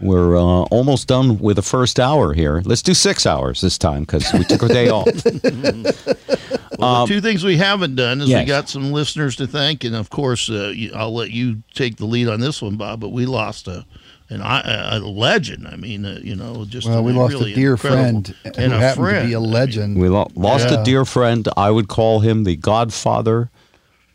We're 0.00 0.36
uh, 0.36 0.62
almost 0.70 1.08
done 1.08 1.38
with 1.38 1.56
the 1.56 1.62
first 1.62 2.00
hour 2.00 2.32
here. 2.32 2.62
Let's 2.64 2.82
do 2.82 2.94
six 2.94 3.26
hours 3.26 3.60
this 3.60 3.76
time 3.76 4.00
because 4.02 4.32
we 4.32 4.44
took 4.44 4.62
a 4.62 4.68
day 4.68 4.88
off. 4.88 5.06
Well, 6.78 7.06
the 7.06 7.12
two 7.14 7.20
things 7.20 7.44
we 7.44 7.58
haven't 7.58 7.94
done 7.96 8.22
is 8.22 8.30
yes. 8.30 8.40
we 8.42 8.46
got 8.46 8.68
some 8.70 8.90
listeners 8.90 9.36
to 9.36 9.46
thank, 9.46 9.84
and 9.84 9.94
of 9.94 10.08
course, 10.08 10.48
uh, 10.48 10.72
I'll 10.94 11.12
let 11.12 11.30
you 11.30 11.62
take 11.74 11.96
the 11.96 12.06
lead 12.06 12.26
on 12.26 12.40
this 12.40 12.62
one, 12.62 12.76
Bob. 12.76 13.00
But 13.00 13.10
we 13.10 13.26
lost 13.26 13.68
a 13.68 13.84
an, 14.30 14.40
a, 14.40 14.88
a 14.92 14.98
legend. 15.00 15.68
I 15.68 15.76
mean, 15.76 16.06
uh, 16.06 16.20
you 16.22 16.34
know, 16.36 16.64
just 16.64 16.88
Well, 16.88 17.04
we 17.04 17.12
lost 17.12 17.34
really 17.34 17.52
a 17.52 17.54
dear 17.54 17.72
incredible- 17.72 18.02
friend 18.22 18.28
who 18.44 18.50
and 18.62 18.72
a 18.72 18.78
happened 18.78 19.04
friend. 19.04 19.22
to 19.24 19.28
be 19.28 19.32
a 19.34 19.40
legend. 19.40 19.98
We 20.00 20.08
lo- 20.08 20.30
lost 20.34 20.70
Yeah. 20.70 20.80
a 20.80 20.84
dear 20.84 21.04
friend. 21.04 21.46
I 21.54 21.70
would 21.70 21.88
call 21.88 22.20
him 22.20 22.44
the 22.44 22.56
godfather 22.56 23.50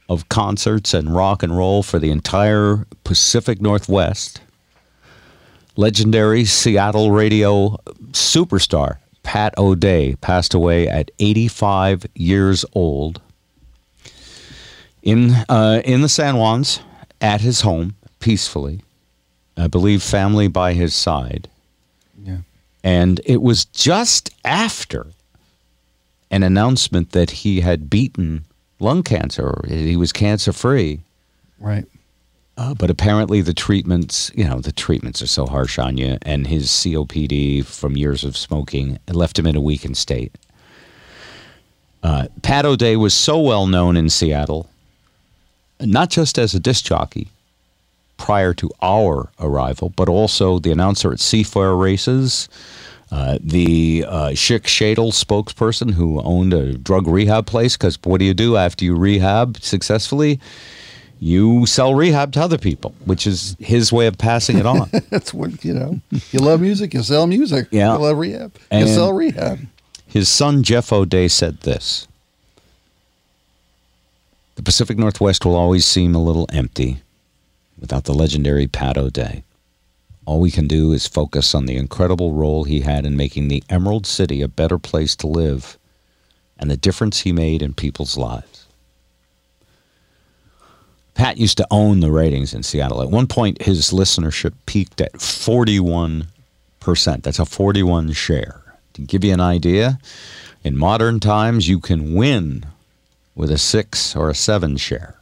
of 0.09 0.27
concerts 0.29 0.93
and 0.95 1.13
rock 1.15 1.43
and 1.43 1.55
roll 1.55 1.83
for 1.83 1.99
the 1.99 2.09
entire 2.09 2.87
Pacific 3.03 3.61
Northwest. 3.61 4.41
Legendary 5.75 6.45
Seattle 6.45 7.11
radio 7.11 7.77
superstar 8.11 8.97
Pat 9.23 9.57
O'Day 9.57 10.15
passed 10.21 10.53
away 10.53 10.87
at 10.87 11.11
85 11.19 12.05
years 12.15 12.63
old 12.73 13.21
in 15.01 15.31
uh, 15.49 15.81
in 15.83 16.01
the 16.01 16.09
San 16.09 16.35
Juans 16.35 16.79
at 17.21 17.41
his 17.41 17.61
home 17.61 17.95
peacefully. 18.19 18.81
I 19.57 19.67
believe 19.67 20.03
family 20.03 20.47
by 20.47 20.73
his 20.73 20.93
side. 20.93 21.47
yeah. 22.21 22.39
And 22.83 23.21
it 23.25 23.41
was 23.41 23.65
just 23.65 24.29
after 24.43 25.07
an 26.29 26.43
announcement 26.43 27.11
that 27.11 27.31
he 27.31 27.61
had 27.61 27.89
beaten 27.89 28.43
lung 28.79 29.01
cancer, 29.01 29.47
or 29.47 29.65
he 29.67 29.95
was 29.95 30.11
cancer 30.11 30.51
free. 30.51 30.99
Right. 31.59 31.85
Uh, 32.57 32.73
but 32.73 32.89
apparently, 32.89 33.41
the 33.41 33.53
treatments, 33.53 34.31
you 34.33 34.45
know, 34.45 34.59
the 34.59 34.71
treatments 34.71 35.21
are 35.21 35.27
so 35.27 35.45
harsh 35.45 35.77
on 35.77 35.97
you, 35.97 36.17
and 36.21 36.47
his 36.47 36.67
COPD 36.67 37.65
from 37.65 37.97
years 37.97 38.23
of 38.23 38.37
smoking 38.37 38.97
left 39.09 39.37
him 39.37 39.45
in 39.45 39.57
a 39.57 39.61
weakened 39.61 39.97
state. 39.97 40.31
Uh, 42.01 42.27
Pat 42.43 42.65
O'Day 42.65 42.95
was 42.95 43.13
so 43.13 43.39
well 43.39 43.67
known 43.67 43.97
in 43.97 44.09
Seattle, 44.09 44.69
not 45.81 46.09
just 46.09 46.37
as 46.37 46.53
a 46.53 46.59
disc 46.59 46.85
jockey 46.85 47.27
prior 48.17 48.53
to 48.53 48.69
our 48.81 49.29
arrival, 49.39 49.91
but 49.95 50.07
also 50.07 50.59
the 50.59 50.71
announcer 50.71 51.11
at 51.11 51.19
Seafair 51.19 51.77
races, 51.77 52.47
uh, 53.11 53.37
the 53.41 54.05
uh, 54.07 54.29
Schick 54.29 54.63
spokesperson 54.63 55.93
who 55.93 56.21
owned 56.21 56.53
a 56.53 56.77
drug 56.77 57.07
rehab 57.07 57.47
place. 57.47 57.75
Because 57.75 57.97
what 58.03 58.19
do 58.19 58.25
you 58.25 58.33
do 58.33 58.55
after 58.55 58.85
you 58.85 58.95
rehab 58.95 59.57
successfully? 59.61 60.39
You 61.19 61.65
sell 61.65 61.95
rehab 61.95 62.33
to 62.33 62.41
other 62.41 62.57
people, 62.57 62.93
which 63.05 63.25
is 63.25 63.55
his 63.59 63.91
way 63.91 64.05
of 64.07 64.17
passing 64.17 64.57
it 64.57 64.65
on. 64.65 64.89
That's 65.09 65.33
what, 65.33 65.63
you 65.63 65.73
know, 65.73 65.99
you 66.31 66.39
love 66.39 66.61
music, 66.61 66.93
you 66.93 67.03
sell 67.03 67.25
music. 67.25 67.67
Yeah. 67.71 67.93
You 67.93 67.99
love 67.99 68.17
rehab, 68.17 68.53
And- 68.69 68.87
you 68.87 68.93
sell 68.93 69.13
rehab. 69.13 69.59
His 70.07 70.29
son, 70.29 70.63
Jeff 70.63 70.93
O'Day, 70.93 71.27
said 71.27 71.61
this 71.61 72.07
The 74.55 74.63
Pacific 74.63 74.97
Northwest 74.97 75.45
will 75.45 75.55
always 75.55 75.85
seem 75.85 76.15
a 76.15 76.23
little 76.23 76.47
empty 76.53 76.99
without 77.79 78.05
the 78.05 78.13
legendary 78.13 78.67
Pat 78.67 78.97
O'Day. 78.97 79.43
All 80.25 80.39
we 80.39 80.51
can 80.51 80.67
do 80.67 80.91
is 80.91 81.05
focus 81.07 81.53
on 81.53 81.65
the 81.65 81.75
incredible 81.77 82.33
role 82.33 82.63
he 82.63 82.81
had 82.81 83.05
in 83.05 83.17
making 83.17 83.47
the 83.47 83.63
Emerald 83.69 84.05
City 84.07 84.41
a 84.41 84.47
better 84.47 84.77
place 84.79 85.15
to 85.17 85.27
live 85.27 85.77
and 86.57 86.71
the 86.71 86.77
difference 86.77 87.19
he 87.21 87.31
made 87.33 87.61
in 87.61 87.73
people's 87.73 88.17
lives. 88.17 88.54
Pat 91.15 91.37
used 91.37 91.57
to 91.57 91.67
own 91.71 92.01
the 92.01 92.11
ratings 92.11 92.53
in 92.53 92.61
Seattle. 92.61 93.01
At 93.01 93.09
one 93.09 93.25
point, 93.25 93.61
his 93.61 93.91
listenership 93.91 94.53
peaked 94.65 95.01
at 95.01 95.13
41%. 95.13 96.27
That's 97.23 97.39
a 97.39 97.45
41 97.45 98.11
share. 98.11 98.61
To 98.93 99.01
give 99.01 99.23
you 99.23 99.33
an 99.33 99.41
idea, 99.41 99.97
in 100.63 100.77
modern 100.77 101.19
times, 101.19 101.67
you 101.67 101.79
can 101.79 102.13
win 102.13 102.65
with 103.33 103.49
a 103.49 103.57
six 103.57 104.15
or 104.15 104.29
a 104.29 104.35
seven 104.35 104.77
share. 104.77 105.15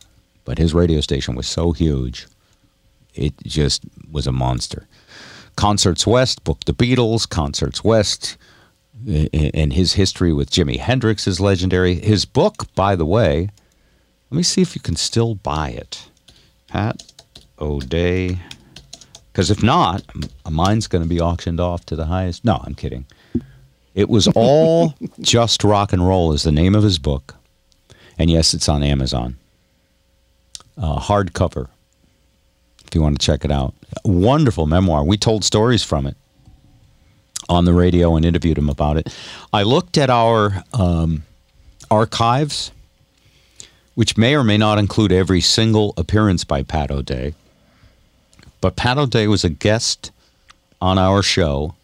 But 0.46 0.58
his 0.58 0.74
radio 0.74 1.00
station 1.00 1.36
was 1.36 1.48
so 1.48 1.72
huge, 1.72 2.28
it 3.16 3.34
just 3.44 3.84
was 4.12 4.28
a 4.28 4.32
monster. 4.32 4.88
Concerts 5.56 6.06
West 6.08 6.44
booked 6.44 6.66
the 6.66 6.74
Beatles. 6.74 7.30
Concerts 7.30 7.84
West, 7.84 8.38
and 9.08 9.74
his 9.74 9.94
history 9.94 10.34
with 10.34 10.50
Jimi 10.50 10.80
Hendrix 10.80 11.28
is 11.28 11.39
legendary. 11.39 11.96
His 11.96 12.26
book, 12.26 12.68
by 12.76 12.96
the 12.96 13.06
way, 13.06 13.50
let 14.34 14.38
me 14.38 14.42
see 14.42 14.64
if 14.64 14.74
you 14.74 14.82
can 14.82 14.96
still 14.96 15.36
buy 15.36 15.70
it. 15.70 16.10
Pat 16.68 17.04
O'Day. 17.60 18.40
Because 19.32 19.52
if 19.52 19.62
not, 19.62 20.04
mine's 20.50 20.88
going 20.88 21.04
to 21.04 21.08
be 21.08 21.22
auctioned 21.22 21.60
off 21.60 21.86
to 21.86 21.96
the 21.96 22.06
highest. 22.06 22.44
No, 22.44 22.60
I'm 22.64 22.74
kidding. 22.74 23.06
It 23.94 24.10
was 24.10 24.28
all 24.30 24.96
just 25.20 25.64
rock 25.64 25.94
and 25.94 26.08
roll 26.08 26.34
is 26.34 26.42
the 26.42 26.52
name 26.52 26.74
of 26.74 26.82
his 26.82 26.98
book, 26.98 27.36
and 28.18 28.28
yes, 28.28 28.56
it's 28.56 28.68
on 28.68 28.82
Amazon. 28.82 29.38
Uh, 30.80 31.00
hardcover. 31.00 31.68
If 32.88 32.96
you 32.96 33.04
want 33.04 33.20
to 33.22 33.24
check 33.24 33.46
it 33.46 33.52
out, 33.52 33.76
A 34.04 34.10
wonderful 34.10 34.66
memoir. 34.66 35.04
We 35.04 35.16
told 35.16 35.44
stories 35.44 35.84
from 35.84 36.08
it 36.08 36.18
on 37.50 37.66
the 37.66 37.74
radio 37.74 38.16
and 38.16 38.26
interviewed 38.26 38.58
him 38.58 38.70
about 38.70 38.98
it. 38.98 39.16
I 39.54 39.62
looked 39.62 40.00
at 40.00 40.10
our 40.10 40.64
um, 40.74 41.22
archives, 41.92 42.72
which 43.96 44.18
may 44.18 44.36
or 44.36 44.44
may 44.44 44.58
not 44.58 44.80
include 44.80 45.12
every 45.12 45.41
single 45.41 45.94
appearance 45.98 46.44
by 46.44 46.64
Pat 46.64 46.89
O'Day. 46.91 47.34
But 48.62 48.76
Pat 48.76 48.98
O'Day 48.98 49.28
was 49.28 49.44
a 49.44 49.50
guest 49.50 50.12
on 50.82 50.98
our 50.98 51.22
show 51.22 51.76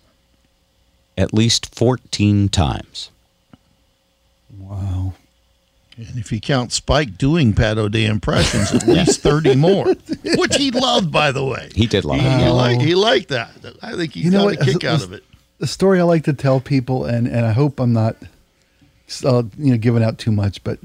at 1.18 1.34
least 1.34 1.74
14 1.76 2.50
times. 2.50 3.10
Wow. 4.58 5.14
And 5.98 6.18
if 6.18 6.32
you 6.32 6.40
count 6.40 6.72
Spike 6.72 7.18
doing 7.18 7.54
Pat 7.54 7.78
O'Day 7.78 8.06
impressions, 8.06 8.72
at 8.74 8.88
least 8.88 9.20
30 9.22 9.56
more, 9.58 9.94
which 10.38 10.56
he 10.56 10.72
loved, 10.72 11.12
by 11.12 11.32
the 11.34 11.44
way. 11.44 11.70
He 11.76 11.88
did 11.88 12.06
love 12.06 12.22
He, 12.22 12.26
it. 12.26 12.40
he, 12.42 12.50
liked, 12.50 12.82
he 12.82 12.96
liked 12.96 13.28
that. 13.30 13.52
I 13.82 13.96
think 13.98 14.14
he 14.14 14.22
You 14.22 14.32
know 14.32 14.50
got 14.50 14.58
what? 14.60 14.68
a 14.68 14.72
kick 14.72 14.84
out 14.86 15.04
of 15.04 15.12
it. 15.12 15.24
The 15.58 15.68
story 15.68 16.00
I 16.00 16.04
like 16.04 16.24
to 16.24 16.34
tell 16.34 16.62
people, 16.62 17.04
and, 17.04 17.28
and 17.28 17.46
I 17.46 17.52
hope 17.52 17.82
I'm 17.82 17.92
not, 17.92 18.16
uh, 19.26 19.44
you 19.58 19.72
know, 19.72 19.78
giving 19.78 20.02
out 20.04 20.18
too 20.18 20.32
much, 20.32 20.64
but 20.64 20.80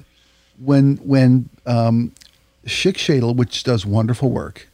when 0.64 0.96
when 0.98 1.48
um, 1.66 2.12
Shadel, 2.66 3.34
which 3.36 3.62
does 3.64 3.84
wonderful 3.86 4.30
work, 4.30 4.68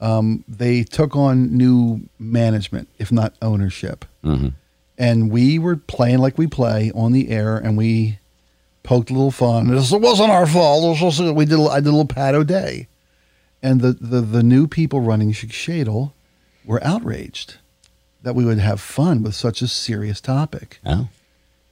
um, 0.00 0.44
they 0.48 0.82
took 0.84 1.16
on 1.16 1.56
new 1.56 2.02
management, 2.18 2.88
if 2.98 3.10
not 3.10 3.34
ownership, 3.42 4.04
Mhm. 4.24 4.52
and 4.96 5.30
we 5.30 5.58
were 5.58 5.76
playing 5.76 6.18
like 6.18 6.38
we 6.38 6.46
play 6.46 6.90
on 6.94 7.12
the 7.12 7.30
air, 7.30 7.56
and 7.56 7.76
we 7.76 8.18
poked 8.82 9.10
a 9.10 9.12
little 9.12 9.30
fun. 9.30 9.68
This 9.68 9.90
wasn't 9.90 10.30
our 10.30 10.46
fault. 10.46 10.94
This 10.94 11.02
was, 11.18 11.32
we 11.32 11.44
did. 11.44 11.58
a- 11.58 11.62
I 11.64 11.80
did 11.80 11.88
a 11.88 11.90
little 11.90 12.04
Pat 12.06 12.34
O'Day, 12.34 12.86
and 13.62 13.80
the 13.80 13.92
the 13.92 14.20
the 14.20 14.42
new 14.42 14.66
people 14.68 15.00
running 15.00 15.32
Shadel 15.32 16.12
were 16.64 16.82
outraged 16.84 17.56
that 18.22 18.34
we 18.34 18.44
would 18.44 18.58
have 18.58 18.80
fun 18.80 19.22
with 19.22 19.34
such 19.34 19.62
a 19.62 19.68
serious 19.68 20.20
topic 20.20 20.80
Oh, 20.84 21.08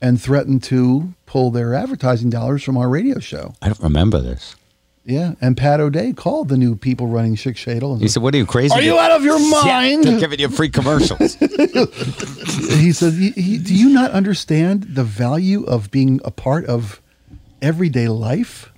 and 0.00 0.20
threatened 0.20 0.62
to 0.64 1.14
pull 1.26 1.50
their 1.50 1.74
advertising 1.74 2.30
dollars 2.30 2.62
from 2.62 2.76
our 2.76 2.88
radio 2.88 3.18
show. 3.18 3.54
I 3.62 3.66
don't 3.68 3.80
remember 3.80 4.20
this. 4.20 4.56
Yeah. 5.04 5.34
And 5.40 5.56
Pat 5.56 5.78
O'Day 5.78 6.12
called 6.12 6.48
the 6.48 6.56
new 6.56 6.74
people 6.74 7.06
running 7.06 7.36
Schick 7.36 7.54
Shadel 7.54 7.92
and 7.92 8.02
He 8.02 8.08
said, 8.08 8.22
What 8.24 8.34
are 8.34 8.38
you 8.38 8.46
crazy? 8.46 8.74
Are 8.74 8.82
you 8.82 8.98
out 8.98 9.12
of 9.12 9.22
your 9.22 9.38
mind? 9.38 10.02
They're 10.04 10.18
giving 10.18 10.40
you 10.40 10.48
free 10.48 10.68
commercials. 10.68 11.34
he 12.80 12.92
said, 12.92 13.12
"Y- 13.14 13.32
y- 13.36 13.58
Do 13.62 13.74
you 13.74 13.88
not 13.90 14.10
understand 14.10 14.82
the 14.94 15.04
value 15.04 15.64
of 15.64 15.90
being 15.92 16.20
a 16.24 16.30
part 16.32 16.64
of 16.66 17.00
everyday 17.62 18.08
life? 18.08 18.72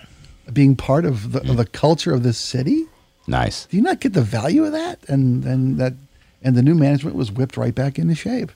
Being 0.53 0.77
part 0.77 1.05
of 1.05 1.33
the, 1.33 1.41
of 1.51 1.57
the 1.57 1.67
culture 1.67 2.13
of 2.15 2.23
this 2.23 2.39
city? 2.39 2.85
nice. 3.27 3.67
Do 3.67 3.77
you 3.77 3.83
not 3.83 4.01
get 4.01 4.13
the 4.15 4.23
value 4.23 4.65
of 4.65 4.73
that? 4.73 4.99
And 5.09 5.45
and 5.45 5.79
that 5.79 5.95
and 6.43 6.57
the 6.57 6.63
new 6.63 6.75
management 6.75 7.17
was 7.17 7.31
whipped 7.33 7.57
right 7.57 7.75
back 7.75 7.99
into 7.99 8.15
shape. 8.15 8.51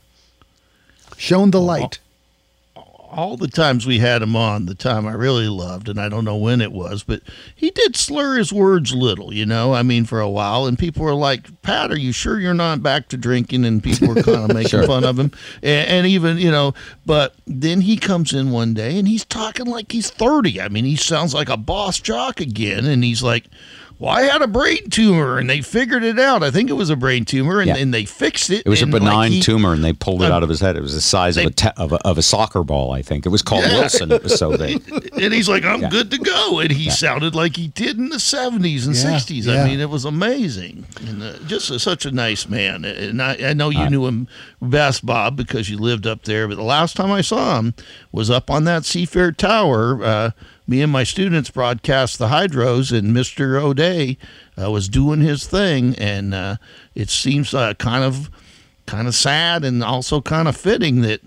Shown 1.19 1.51
the 1.51 1.61
light. 1.61 1.99
All 3.13 3.37
the 3.37 3.49
times 3.49 3.87
we 3.87 3.99
had 3.99 4.23
him 4.23 4.35
on, 4.35 4.67
the 4.67 4.75
time 4.75 5.07
I 5.07 5.13
really 5.13 5.49
loved, 5.49 5.89
and 5.89 6.01
I 6.01 6.09
don't 6.09 6.25
know 6.25 6.37
when 6.37 6.61
it 6.61 6.73
was, 6.73 7.03
but 7.03 7.23
he 7.55 7.71
did 7.71 7.95
slur 7.97 8.37
his 8.39 8.53
words 8.53 8.93
a 8.93 8.97
little, 8.97 9.33
you 9.33 9.45
know. 9.47 9.75
I 9.75 9.83
mean, 9.83 10.05
for 10.05 10.21
a 10.21 10.29
while, 10.31 10.67
and 10.67 10.79
people 10.79 11.05
were 11.05 11.15
like, 11.15 11.63
"Pat, 11.63 11.91
are 11.93 11.99
you 11.99 12.13
sure 12.13 12.41
you're 12.41 12.55
not 12.55 12.83
back 12.83 13.09
to 13.09 13.17
drinking?" 13.17 13.65
And 13.65 13.83
people 13.83 14.09
were 14.09 14.23
kind 14.23 14.51
of 14.51 14.55
making 14.55 14.71
Sure. 14.71 14.87
fun 14.87 15.05
of 15.05 15.19
him, 15.19 15.31
and, 15.63 15.89
and 15.89 16.07
even 16.07 16.39
you 16.39 16.51
know. 16.51 16.75
But 17.07 17.35
then 17.47 17.83
he 17.83 17.97
comes 17.97 18.33
in 18.33 18.51
one 18.51 18.75
day 18.75 18.99
and 18.99 19.07
he's 19.07 19.25
talking 19.25 19.67
like 19.67 19.93
he's 19.93 20.11
thirty. 20.11 20.61
I 20.61 20.69
mean, 20.69 20.85
he 20.85 20.97
sounds 20.97 21.35
like 21.35 21.49
a 21.49 21.57
boss 21.57 22.01
jock 22.01 22.41
again, 22.41 22.85
and 22.87 23.05
he's 23.05 23.23
like. 23.23 23.45
Well, 24.03 24.11
I 24.11 24.23
had 24.23 24.43
a 24.43 24.49
brain 24.49 24.91
tumor, 24.91 25.39
and 25.39 25.49
they 25.49 25.61
figured 25.61 26.03
it 26.03 26.19
out. 26.19 26.43
I 26.43 26.51
think 26.51 26.69
it 26.71 26.73
was 26.73 26.91
a 26.91 26.97
brain 26.97 27.25
tumor, 27.25 27.61
and, 27.61 27.69
Yeah. 27.69 27.77
and 27.77 27.95
they 27.95 28.05
fixed 28.05 28.51
it. 28.51 28.65
It 28.67 28.69
was 28.69 28.81
a 28.81 28.83
and, 28.83 28.93
like, 28.93 29.01
benign 29.03 29.31
he- 29.31 29.41
tumor, 29.41 29.73
and 29.73 29.85
they 29.85 29.93
pulled 29.93 30.25
it 30.25 30.33
Uh, 30.33 30.35
out 30.35 30.43
of 30.43 30.49
his 30.49 30.59
head. 30.59 30.75
It 30.75 30.83
was 30.83 30.93
the 30.93 31.01
size 31.01 31.37
of 31.37 31.47
a, 31.47 31.51
te- 31.51 31.69
of 31.77 31.93
a 31.93 32.05
of 32.05 32.19
a 32.19 32.23
soccer 32.23 32.65
ball. 32.65 32.91
I 32.91 33.01
think 33.03 33.27
it 33.27 33.29
was 33.29 33.43
called 33.43 33.63
Yeah. 33.65 33.79
Wilson. 33.79 34.11
It 34.11 34.25
was 34.25 34.37
so 34.37 34.59
big. 34.59 34.83
and 35.23 35.33
he's 35.33 35.49
like, 35.49 35.65
"I'm 35.65 35.83
Yeah. 35.83 35.89
good 35.89 36.11
to 36.11 36.19
go," 36.19 36.59
and 36.59 36.73
he 36.73 36.91
sounded 36.91 37.37
like 37.37 37.57
he 37.57 37.69
did 37.69 37.97
in 37.97 38.09
the 38.09 38.19
'70s 38.19 38.87
and 38.89 38.97
Yeah, 38.97 39.03
'60s. 39.05 39.47
yeah. 39.47 39.63
I 39.63 39.69
mean, 39.69 39.79
it 39.79 39.89
was 39.89 40.05
amazing, 40.05 40.85
and 41.07 41.23
uh, 41.23 41.33
just 41.47 41.71
a, 41.71 41.79
such 41.79 42.05
a 42.05 42.11
nice 42.11 42.49
man. 42.49 42.85
And 42.85 43.23
I, 43.23 43.37
I 43.51 43.53
know 43.53 43.71
you 43.71 43.89
knew 43.89 44.07
him 44.07 44.27
best, 44.61 45.07
Bob, 45.07 45.37
because 45.37 45.71
you 45.71 45.79
lived 45.79 46.09
up 46.09 46.25
there. 46.25 46.49
But 46.49 46.57
the 46.57 46.65
last 46.65 46.97
time 46.97 47.13
I 47.13 47.21
saw 47.21 47.61
him 47.61 47.73
was 48.11 48.31
up 48.31 48.51
on 48.51 48.65
that 48.65 48.83
Seafair 48.83 49.37
Tower. 49.37 50.03
Uh, 50.03 50.31
me 50.67 50.83
and 50.83 50.93
my 50.93 51.05
students 51.05 51.51
broadcast 51.51 52.19
the 52.19 52.29
hydros, 52.29 52.97
and 52.97 53.13
Mister 53.13 53.59
O'Day 53.59 54.17
uh, 54.61 54.71
was 54.71 54.89
doing 54.89 55.21
his 55.21 55.47
thing, 55.47 55.95
and 55.97 56.35
uh, 56.35 56.57
it 56.95 57.11
seems 57.11 57.53
uh, 57.55 57.75
kind 57.75 58.05
of 58.05 58.31
kind 58.87 59.09
of 59.09 59.15
sad 59.15 59.65
and 59.65 59.83
also 59.83 60.21
kind 60.21 60.49
of 60.49 60.57
fitting 60.57 61.03
that 61.03 61.21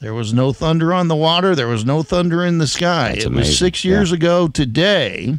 there 0.00 0.14
was 0.14 0.32
no 0.32 0.52
thunder 0.52 0.92
on 0.94 1.08
the 1.08 1.16
water. 1.16 1.54
There 1.54 1.68
was 1.68 1.84
no 1.84 2.02
thunder 2.02 2.44
in 2.44 2.58
the 2.58 2.66
sky. 2.66 3.10
That's 3.10 3.24
it 3.24 3.26
amazing. 3.26 3.50
was 3.50 3.58
six 3.58 3.84
years 3.84 4.12
ago 4.12 4.48
today 4.48 5.38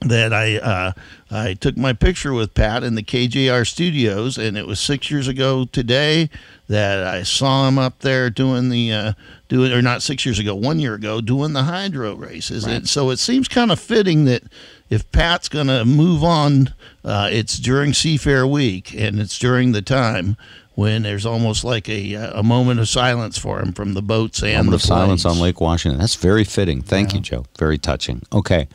that 0.00 0.32
I 0.32 0.58
uh, 0.58 0.92
I 1.30 1.54
took 1.54 1.76
my 1.76 1.92
picture 1.92 2.32
with 2.32 2.54
Pat 2.54 2.84
in 2.84 2.94
the 2.94 3.02
KJR 3.02 3.66
studios, 3.66 4.38
and 4.38 4.56
it 4.56 4.66
was 4.66 4.78
six 4.78 5.10
years 5.10 5.26
ago 5.26 5.64
today 5.64 6.30
that 6.68 7.02
I 7.02 7.22
saw 7.22 7.66
him 7.66 7.78
up 7.78 8.00
there 8.00 8.30
doing 8.30 8.68
the 8.68 8.92
uh, 8.92 9.12
doing 9.48 9.72
or 9.72 9.82
not 9.82 10.02
six 10.02 10.24
years 10.24 10.38
ago, 10.38 10.54
one 10.54 10.78
year 10.78 10.94
ago 10.94 11.20
doing 11.20 11.54
the 11.54 11.64
hydro 11.64 12.14
races. 12.14 12.64
And 12.64 12.88
so 12.88 13.10
it 13.10 13.18
seems 13.18 13.48
kind 13.48 13.72
of 13.72 13.80
fitting 13.80 14.26
that 14.26 14.42
if 14.90 15.10
Pat's 15.10 15.48
going 15.48 15.66
to 15.68 15.84
move 15.84 16.22
on, 16.22 16.74
uh, 17.04 17.28
it's 17.32 17.58
during 17.58 17.92
Seafair 17.92 18.50
Week, 18.50 18.94
and 18.94 19.18
it's 19.18 19.38
during 19.38 19.72
the 19.72 19.82
time. 19.82 20.36
When 20.74 21.02
there's 21.02 21.26
almost 21.26 21.64
like 21.64 21.88
a 21.88 22.14
uh, 22.14 22.38
a 22.38 22.42
moment 22.44 22.78
of 22.78 22.88
silence 22.88 23.36
for 23.36 23.60
him 23.60 23.72
from 23.72 23.94
the 23.94 24.02
boats 24.02 24.44
and 24.44 24.66
Moment 24.66 24.80
the 24.80 24.86
silence 24.86 25.24
on 25.24 25.40
Lake 25.40 25.60
Washington. 25.60 25.98
That's 25.98 26.14
very 26.14 26.44
fitting. 26.44 26.82
Thank 26.82 27.14
you, 27.14 27.18
Joe. 27.20 27.46
Very 27.58 27.78
touching. 27.78 28.22
Okay. 28.32 28.68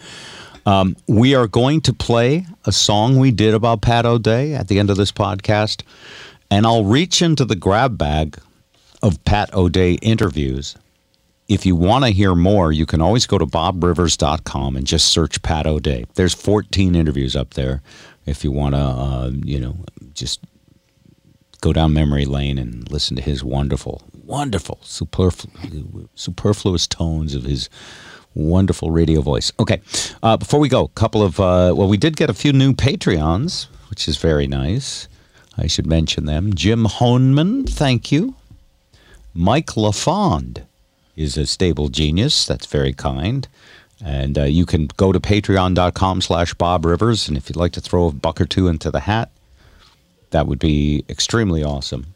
Um, 0.65 0.97
we 1.07 1.33
are 1.33 1.47
going 1.47 1.79
to 1.81 1.93
play 1.93 2.45
a 2.65 2.73
song 2.73 3.19
we 3.19 3.31
did 3.31 3.53
about 3.53 3.81
Pat 3.81 4.05
O'Day 4.05 4.53
at 4.53 4.67
the 4.67 4.79
end 4.79 4.89
of 4.89 4.97
this 4.97 5.13
podcast, 5.13 5.83
and 6.49 6.65
I'll 6.65 6.85
reach 6.85 7.21
into 7.21 7.45
the 7.45 7.55
grab 7.55 7.97
bag 7.97 8.37
of 9.01 9.23
Pat 9.25 9.53
O'Day 9.53 9.93
interviews. 9.95 10.75
If 11.49 11.65
you 11.65 11.75
want 11.75 12.05
to 12.05 12.11
hear 12.11 12.35
more, 12.35 12.71
you 12.71 12.85
can 12.85 13.01
always 13.01 13.27
go 13.27 13.37
to 13.37 13.45
bobrivers.com 13.45 14.75
and 14.77 14.87
just 14.87 15.09
search 15.09 15.41
Pat 15.41 15.67
O'Day. 15.67 16.05
There's 16.15 16.33
14 16.33 16.95
interviews 16.95 17.35
up 17.35 17.55
there 17.55 17.81
if 18.25 18.43
you 18.43 18.51
want 18.51 18.75
to, 18.75 18.81
uh, 18.81 19.31
you 19.43 19.59
know, 19.59 19.75
just 20.13 20.39
go 21.61 21.73
down 21.73 21.93
memory 21.93 22.25
lane 22.25 22.57
and 22.57 22.89
listen 22.91 23.15
to 23.15 23.21
his 23.21 23.43
wonderful, 23.43 24.01
wonderful, 24.23 24.79
superflu- 24.83 26.07
superfluous 26.15 26.87
tones 26.87 27.35
of 27.35 27.43
his 27.43 27.69
wonderful 28.33 28.91
radio 28.91 29.21
voice. 29.21 29.51
Okay, 29.59 29.81
uh, 30.21 30.37
before 30.37 30.59
we 30.59 30.69
go, 30.69 30.85
a 30.85 30.89
couple 30.89 31.21
of 31.21 31.39
uh, 31.39 31.73
well, 31.75 31.87
we 31.87 31.97
did 31.97 32.15
get 32.15 32.29
a 32.29 32.33
few 32.33 32.53
new 32.53 32.73
Patreons, 32.73 33.67
which 33.89 34.07
is 34.07 34.17
very 34.17 34.47
nice. 34.47 35.07
I 35.57 35.67
should 35.67 35.85
mention 35.85 36.25
them. 36.25 36.53
Jim 36.53 36.85
Honeman, 36.85 37.69
thank 37.69 38.11
you. 38.11 38.35
Mike 39.33 39.77
LaFond 39.77 40.63
is 41.15 41.37
a 41.37 41.45
stable 41.45 41.89
genius. 41.89 42.45
That's 42.45 42.65
very 42.65 42.93
kind. 42.93 43.47
And 44.03 44.37
uh, 44.37 44.43
you 44.43 44.65
can 44.65 44.87
go 44.97 45.11
to 45.11 45.19
patreon.com 45.19 46.21
slash 46.21 46.53
Bob 46.55 46.85
Rivers. 46.85 47.27
And 47.27 47.37
if 47.37 47.49
you'd 47.49 47.55
like 47.55 47.71
to 47.73 47.81
throw 47.81 48.07
a 48.07 48.11
buck 48.11 48.41
or 48.41 48.45
two 48.45 48.67
into 48.67 48.91
the 48.91 49.01
hat, 49.01 49.31
that 50.31 50.47
would 50.47 50.59
be 50.59 51.05
extremely 51.07 51.63
awesome. 51.63 52.12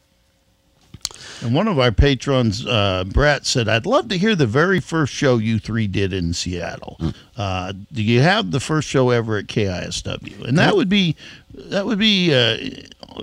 And 1.43 1.53
one 1.53 1.67
of 1.67 1.77
our 1.77 1.91
patrons, 1.91 2.65
uh, 2.65 3.03
Brett, 3.05 3.45
said, 3.45 3.69
"I'd 3.69 3.85
love 3.85 4.07
to 4.09 4.17
hear 4.17 4.35
the 4.35 4.47
very 4.47 4.79
first 4.79 5.13
show 5.13 5.37
you 5.37 5.59
three 5.59 5.85
did 5.87 6.11
in 6.11 6.33
Seattle. 6.33 6.99
Uh, 7.37 7.73
do 7.93 8.01
you 8.01 8.21
have 8.21 8.49
the 8.51 8.59
first 8.59 8.87
show 8.89 9.11
ever 9.11 9.37
at 9.37 9.45
KISW? 9.47 10.45
And 10.47 10.57
that 10.57 10.75
would 10.75 10.89
be, 10.89 11.15
that 11.53 11.85
would 11.85 11.99
be, 11.99 12.33
uh, 12.33 12.57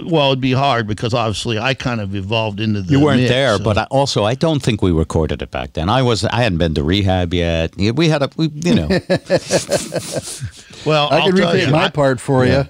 well, 0.05 0.29
it'd 0.29 0.41
be 0.41 0.53
hard 0.53 0.87
because 0.87 1.12
obviously 1.12 1.59
I 1.59 1.75
kind 1.75 2.01
of 2.01 2.15
evolved 2.15 2.61
into 2.61 2.83
the. 2.83 2.93
You 2.93 3.01
weren't 3.01 3.21
mix, 3.23 3.31
there, 3.31 3.57
so- 3.59 3.65
but 3.65 3.79
I, 3.79 3.85
also 3.91 4.23
I 4.25 4.35
don't 4.35 4.62
think 4.62 4.81
we 4.81 4.93
recorded 4.93 5.43
it 5.43 5.51
back 5.51 5.73
then. 5.73 5.89
I 5.89 6.03
was 6.03 6.25
I 6.25 6.43
hadn't 6.43 6.59
been 6.59 6.75
to 6.75 6.85
rehab 6.85 7.35
yet. 7.35 7.77
We 7.77 8.09
had 8.09 8.23
a 8.23 8.31
we, 8.37 8.49
you 8.55 8.75
know 8.77 8.87
well, 10.87 11.09
I 11.11 11.19
I'll 11.19 11.27
can 11.29 11.37
tell 11.37 11.53
repeat 11.53 11.71
my 11.71 11.85
I- 11.87 11.91
part 11.91 12.21
for 12.21 12.45
Yeah. 12.47 12.65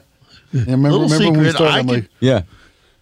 you. 0.52 0.60
And 0.60 0.66
remember, 0.68 0.90
Little 0.92 1.08
remember 1.08 1.30
when 1.32 1.40
we 1.40 1.46
secret, 1.50 1.56
started? 1.56 1.74
I 1.74 1.78
I'm 1.80 1.86
could- 1.88 1.94
like, 2.02 2.10
yeah. 2.20 2.42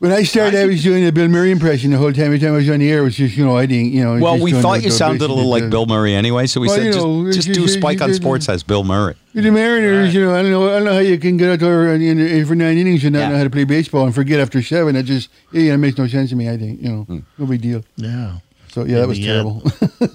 When 0.02 0.10
I 0.10 0.24
started, 0.24 0.58
I 0.58 0.62
I- 0.62 0.66
was 0.66 0.82
doing 0.82 1.04
the 1.04 1.12
Bill 1.12 1.28
Murray 1.28 1.52
impression 1.52 1.92
the 1.92 1.96
whole 1.96 2.12
time. 2.12 2.24
Every 2.24 2.40
time 2.40 2.54
I 2.54 2.56
was 2.56 2.68
on 2.68 2.80
the 2.80 2.90
air, 2.90 2.98
it 2.98 3.02
was 3.04 3.14
just 3.16 3.36
you 3.36 3.44
know 3.44 3.56
I 3.56 3.66
didn't 3.66 3.92
you 3.92 4.02
know. 4.02 4.18
Well, 4.18 4.36
we 4.40 4.50
thought 4.50 4.82
you 4.82 4.90
sounded 4.90 5.30
a 5.30 5.32
little 5.32 5.48
like 5.48 5.70
Bill 5.70 5.86
Murray 5.86 6.12
anyway, 6.14 6.46
so 6.48 6.60
we 6.60 6.66
Well, 6.66 6.76
said 6.76 6.86
you 6.86 6.92
just, 6.92 7.04
know, 7.06 7.32
just 7.32 7.48
you- 7.48 7.54
do 7.54 7.60
you- 7.62 7.68
Spike 7.68 7.98
you- 7.98 8.04
on 8.04 8.08
you- 8.10 8.14
Sports 8.16 8.48
as 8.48 8.64
Bill 8.64 8.82
Murray. 8.82 9.14
The 9.34 9.50
Mariners, 9.50 10.06
Right. 10.08 10.14
you 10.14 10.24
know, 10.24 10.34
I 10.34 10.42
don't 10.42 10.50
know, 10.50 10.68
I 10.68 10.72
don't 10.74 10.84
know 10.84 10.92
how 10.94 10.98
you 10.98 11.18
can 11.18 11.36
get 11.36 11.50
out 11.52 11.60
there 11.60 11.92
and, 11.94 12.02
and, 12.02 12.46
for 12.48 12.54
nine 12.56 12.76
innings 12.76 13.04
and 13.04 13.12
not 13.14 13.20
Yeah. 13.20 13.28
know 13.30 13.36
how 13.38 13.44
to 13.44 13.50
play 13.50 13.64
baseball 13.64 14.04
and 14.04 14.14
forget 14.14 14.40
after 14.40 14.60
seven. 14.60 14.94
That 14.94 15.04
just, 15.04 15.28
yeah, 15.52 15.72
it 15.74 15.78
makes 15.78 15.96
no 15.96 16.06
sense 16.08 16.30
to 16.30 16.36
me. 16.36 16.50
I 16.50 16.56
think, 16.58 16.82
you 16.82 16.88
know, 16.90 17.02
Hmm. 17.04 17.18
no 17.38 17.46
big 17.46 17.62
deal. 17.62 17.82
Yeah. 17.96 18.32
So 18.72 18.84
yeah, 18.84 19.00
that 19.00 19.08
was 19.08 19.18
Yeah. 19.20 19.32
terrible. 19.34 19.62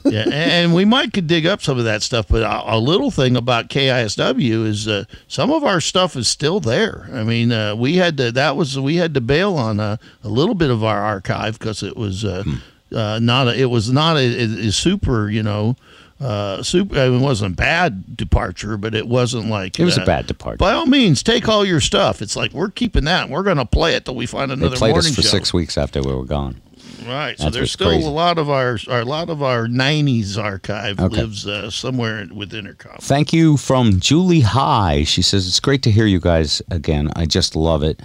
yeah, 0.06 0.22
and, 0.24 0.34
and 0.34 0.74
we 0.76 0.84
might 0.84 1.14
could 1.14 1.28
dig 1.28 1.46
up 1.46 1.62
some 1.62 1.78
of 1.78 1.86
that 1.86 2.02
stuff, 2.02 2.28
but 2.28 2.42
a, 2.42 2.76
a 2.76 2.80
little 2.80 3.12
thing 3.12 3.36
about 3.38 3.70
KISW 3.70 4.66
is 4.66 4.88
uh, 4.88 5.06
some 5.28 5.52
of 5.52 5.64
our 5.64 5.80
stuff 5.80 6.16
is 6.16 6.28
still 6.28 6.60
there. 6.60 7.08
I 7.14 7.24
mean, 7.24 7.52
uh, 7.52 7.76
we 7.76 7.98
had 7.98 8.18
to 8.18 8.32
that 8.32 8.56
was 8.56 8.80
we 8.80 8.96
had 8.96 9.14
to 9.14 9.22
bail 9.22 9.56
on 9.56 9.80
a, 9.80 10.00
a 10.24 10.30
little 10.30 10.56
bit 10.56 10.72
of 10.72 10.84
our 10.84 11.02
archive 11.02 11.60
because 11.60 11.84
it 11.84 11.96
was 11.96 12.26
uh, 12.26 12.44
uh, 12.92 13.20
not 13.22 13.48
a, 13.48 13.60
it 13.62 13.70
was 13.70 13.92
not 13.92 14.18
a, 14.18 14.20
a, 14.22 14.68
a 14.68 14.72
super 14.72 15.30
you 15.30 15.44
know 15.44 15.76
uh, 16.20 16.64
super. 16.64 16.98
I 17.00 17.10
mean, 17.10 17.22
it 17.22 17.24
wasn't 17.24 17.56
bad 17.58 18.18
departure, 18.18 18.76
but 18.76 18.96
it 18.96 19.08
wasn't 19.08 19.50
like 19.50 19.80
It 19.80 19.84
was 19.86 20.00
a 20.00 20.02
uh, 20.02 20.06
bad 20.08 20.26
departure. 20.26 20.58
By 20.58 20.74
all 20.74 20.88
means, 20.88 21.22
take 21.22 21.48
all 21.48 21.64
your 21.64 21.80
stuff. 21.80 22.24
It's 22.24 22.36
like 22.36 22.54
we're 22.54 22.72
keeping 22.72 23.04
that. 23.04 23.26
and 23.26 23.32
We're 23.32 23.44
going 23.44 23.58
to 23.58 23.66
play 23.68 23.94
it 23.94 24.06
till 24.06 24.16
we 24.16 24.26
find 24.26 24.52
another. 24.52 24.62
They 24.62 24.66
another 24.66 24.78
played 24.80 24.92
morning 24.94 25.10
us 25.12 25.16
for 25.16 25.22
show. 25.22 25.28
six 25.28 25.54
weeks 25.54 25.78
after 25.78 26.02
we 26.02 26.12
were 26.12 26.26
gone. 26.26 26.60
Right. 27.08 27.38
So 27.40 27.50
there's 27.50 27.72
still 27.72 27.90
crazy. 27.90 28.06
a 28.06 28.10
lot 28.10 28.38
of 28.38 28.50
our, 28.50 28.78
our 28.90 29.02
a 29.02 29.06
lot 29.06 29.30
of 29.30 29.42
our 29.42 29.68
'90s 29.68 30.38
archive 30.38 31.00
Okay. 31.00 31.18
lives 31.22 31.48
uh, 31.48 31.70
somewhere 31.72 32.28
with 32.34 32.52
Entercom. 32.52 33.00
Thank 33.02 33.32
you 33.34 33.56
from 33.58 34.00
Julie 34.00 34.42
High. 34.42 35.04
She 35.04 35.22
says, 35.22 35.48
It's 35.48 35.60
great 35.60 35.84
to 35.84 35.92
hear 35.92 36.06
you 36.06 36.20
guys 36.20 36.62
again. 36.72 37.10
I 37.16 37.26
just 37.26 37.56
love 37.56 37.84
it. 37.84 38.02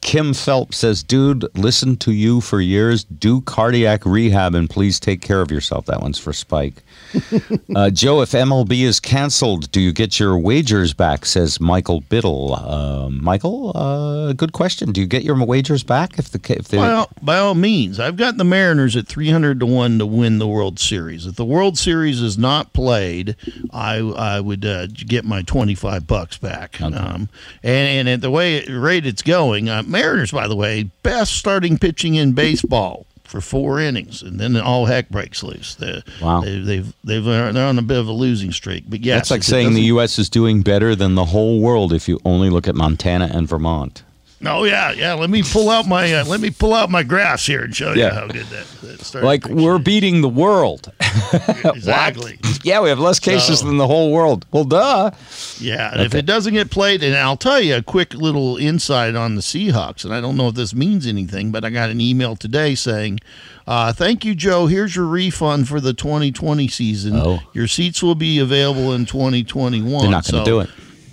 Kim 0.00 0.32
Phelps 0.32 0.78
says, 0.78 1.02
Dude, 1.02 1.46
listen 1.56 1.96
to 1.98 2.12
you 2.12 2.40
for 2.40 2.60
years. 2.60 3.04
Do 3.04 3.42
cardiac 3.42 4.06
rehab 4.06 4.54
and 4.54 4.68
please 4.68 4.98
take 4.98 5.20
care 5.20 5.42
of 5.42 5.50
yourself. 5.50 5.86
That 5.86 6.00
one's 6.00 6.18
for 6.18 6.32
Spike. 6.32 6.82
uh, 7.76 7.90
Joe, 7.90 8.22
if 8.22 8.30
MLB 8.30 8.80
is 8.80 8.98
canceled, 8.98 9.70
do 9.72 9.80
you 9.80 9.92
get 9.92 10.18
your 10.18 10.38
wagers 10.38 10.94
back? 10.94 11.26
Says 11.26 11.60
Michael 11.60 12.00
Biddle. 12.02 12.54
Uh, 12.54 13.10
Michael, 13.10 13.72
uh, 13.74 14.32
good 14.32 14.52
question. 14.52 14.92
Do 14.92 15.00
you 15.00 15.06
get 15.06 15.22
your 15.22 15.44
wagers 15.44 15.82
back 15.82 16.18
if 16.18 16.30
the 16.30 16.40
if 16.56 16.68
they 16.68 16.78
By 16.78 16.92
all, 16.92 17.10
by 17.20 17.38
all 17.38 17.54
means, 17.54 18.00
I've 18.00 18.16
got 18.16 18.36
the 18.36 18.44
Mariners 18.44 18.96
at 18.96 19.06
300 19.06 19.60
to 19.60 19.66
one 19.66 19.98
to 19.98 20.06
win 20.06 20.38
the 20.38 20.48
World 20.48 20.78
Series. 20.78 21.26
If 21.26 21.36
the 21.36 21.44
World 21.44 21.76
Series 21.76 22.22
is 22.22 22.38
not 22.38 22.72
played, 22.72 23.36
I 23.72 23.98
I 23.98 24.40
would 24.40 24.64
uh, 24.64 24.86
get 24.86 25.24
my 25.24 25.42
25 25.42 26.06
bucks 26.06 26.38
back. 26.38 26.80
Um, 26.80 27.28
and 27.62 27.88
and 27.88 28.08
at 28.08 28.20
the 28.20 28.30
way 28.30 28.64
rate 28.66 29.04
it's 29.06 29.22
going, 29.22 29.68
uh, 29.68 29.82
Mariners, 29.90 30.30
by 30.30 30.46
the 30.48 30.56
way, 30.56 30.84
best 31.02 31.34
starting 31.34 31.76
pitching 31.78 32.14
in 32.14 32.32
baseball. 32.32 33.06
For 33.24 33.40
four 33.40 33.78
innings, 33.78 34.22
and 34.22 34.40
then 34.40 34.56
all 34.56 34.86
heck 34.86 35.08
breaks 35.08 35.44
loose. 35.44 35.76
They, 35.76 36.02
Wow. 36.20 36.40
they, 36.40 36.58
they've 36.58 36.92
they've 37.04 37.22
they're 37.24 37.64
on 37.64 37.78
a 37.78 37.82
bit 37.82 37.96
of 37.98 38.08
a 38.08 38.12
losing 38.12 38.50
streak. 38.50 38.86
But 38.88 39.02
yes, 39.02 39.18
That's 39.18 39.30
like 39.30 39.42
saying 39.44 39.74
the 39.74 39.82
U.S. 39.82 40.18
is 40.18 40.28
doing 40.28 40.62
better 40.62 40.96
than 40.96 41.14
the 41.14 41.26
whole 41.26 41.60
world 41.60 41.92
if 41.92 42.08
you 42.08 42.18
only 42.24 42.50
look 42.50 42.66
at 42.66 42.74
Montana 42.74 43.30
and 43.32 43.46
Vermont. 43.48 44.02
Oh 44.42 44.64
yeah, 44.64 44.92
yeah. 44.92 45.12
Let 45.14 45.28
me 45.28 45.42
pull 45.42 45.68
out 45.68 45.86
my 45.86 46.12
uh, 46.14 46.24
let 46.24 46.40
me 46.40 46.50
pull 46.50 46.72
out 46.72 46.88
my 46.90 47.02
graphs 47.02 47.44
here 47.44 47.62
and 47.62 47.76
show 47.76 47.92
you 47.92 48.08
how 48.08 48.26
good 48.26 48.46
that, 48.46 48.66
that 48.82 49.00
started. 49.02 49.26
Like 49.26 49.46
we're 49.48 49.78
beating 49.78 50.22
the 50.22 50.30
world. 50.30 50.90
exactly. 51.64 52.38
Yeah, 52.62 52.80
we 52.80 52.88
have 52.88 52.98
less 52.98 53.18
cases 53.18 53.60
So- 53.60 53.66
than 53.66 53.76
the 53.76 53.86
whole 53.86 54.10
world. 54.12 54.46
Well, 54.50 54.64
duh. 54.64 55.10
Yeah, 55.58 55.92
and 55.92 56.00
if 56.02 56.14
it 56.14 56.24
doesn't 56.24 56.54
get 56.54 56.70
played, 56.70 57.02
and 57.02 57.14
I'll 57.16 57.36
tell 57.36 57.60
you 57.60 57.76
a 57.76 57.82
quick 57.82 58.14
little 58.14 58.56
insight 58.56 59.14
on 59.14 59.34
the 59.34 59.42
Seahawks, 59.42 60.04
and 60.04 60.14
I 60.14 60.20
don't 60.22 60.36
know 60.36 60.48
if 60.48 60.54
this 60.54 60.74
means 60.74 61.06
anything, 61.06 61.50
but 61.52 61.64
I 61.64 61.70
got 61.70 61.90
an 61.90 62.00
email 62.00 62.34
today 62.36 62.74
saying, 62.74 63.20
uh, 63.66 63.92
"Thank 63.92 64.24
you, 64.24 64.34
Joe. 64.34 64.66
Here's 64.68 64.96
your 64.96 65.04
refund 65.06 65.68
for 65.68 65.80
the 65.80 65.92
2020 65.92 66.66
season. 66.68 67.16
Oh. 67.16 67.40
Your 67.52 67.66
seats 67.66 68.02
will 68.02 68.14
be 68.14 68.38
available 68.38 68.92
in 68.94 69.04
2021." 69.04 70.00
They're 70.00 70.10
not 70.10 70.24
going 70.26 70.32
to 70.32 70.38
So 70.40 70.44
do 70.44 70.60
it. 70.60 70.70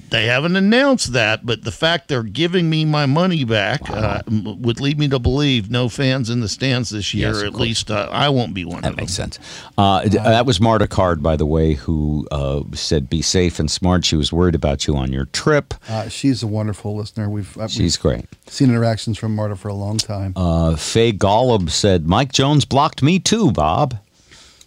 They 0.10 0.28
haven't 0.28 0.56
announced 0.56 1.12
that, 1.14 1.46
but 1.46 1.64
the 1.64 1.72
fact 1.72 2.08
they're 2.08 2.24
giving 2.24 2.70
me 2.70 2.86
my 2.86 3.06
money 3.06 3.44
back 3.44 3.90
uh, 3.90 4.22
would 4.28 4.80
lead 4.80 4.98
me 4.98 5.08
to 5.10 5.20
believe 5.20 5.70
no 5.70 5.90
fans 5.90 6.30
in 6.30 6.40
the 6.40 6.48
stands 6.48 6.90
this 6.92 7.14
year. 7.14 7.28
Yes, 7.30 7.44
at 7.44 7.50
course. 7.52 7.60
least 7.62 7.92
uh, 7.92 8.08
I 8.12 8.30
won't 8.30 8.54
be 8.54 8.64
one 8.64 8.82
That 8.82 8.92
of 8.92 8.96
them. 8.96 9.04
makes 9.04 9.14
sense. 9.14 9.38
Uh, 9.78 10.04
d- 10.04 10.18
that 10.18 10.46
was 10.46 10.62
Marta 10.62 10.88
Card, 10.88 11.22
by 11.22 11.36
the 11.36 11.46
way, 11.46 11.74
who 11.74 12.26
uh, 12.32 12.64
said, 12.74 13.10
"Be 13.10 13.22
safe 13.22 13.60
and 13.60 13.70
smart." 13.70 14.06
She 14.06 14.16
was 14.16 14.32
worried 14.32 14.56
about 14.56 14.88
you 14.88 14.96
on 14.96 15.12
your 15.12 15.26
trip. 15.26 15.74
Uh, 15.90 16.08
she's 16.08 16.42
a 16.42 16.48
wonderful 16.48 16.96
listener. 16.96 17.30
We've, 17.30 17.58
uh, 17.58 17.62
we've 17.64 17.72
She's 17.72 17.98
great. 17.98 18.26
seen 18.48 18.70
interactions 18.70 19.18
from 19.18 19.36
Marta 19.36 19.56
for 19.58 19.68
a 19.68 19.74
long 19.74 19.98
time. 19.98 20.32
Uh, 20.36 20.76
Faye 20.78 21.12
Golub 21.12 21.70
said, 21.70 22.08
"Mike 22.08 22.32
Jones 22.32 22.64
blocked 22.64 23.04
me 23.04 23.20
too, 23.20 23.52
Bob." 23.52 23.98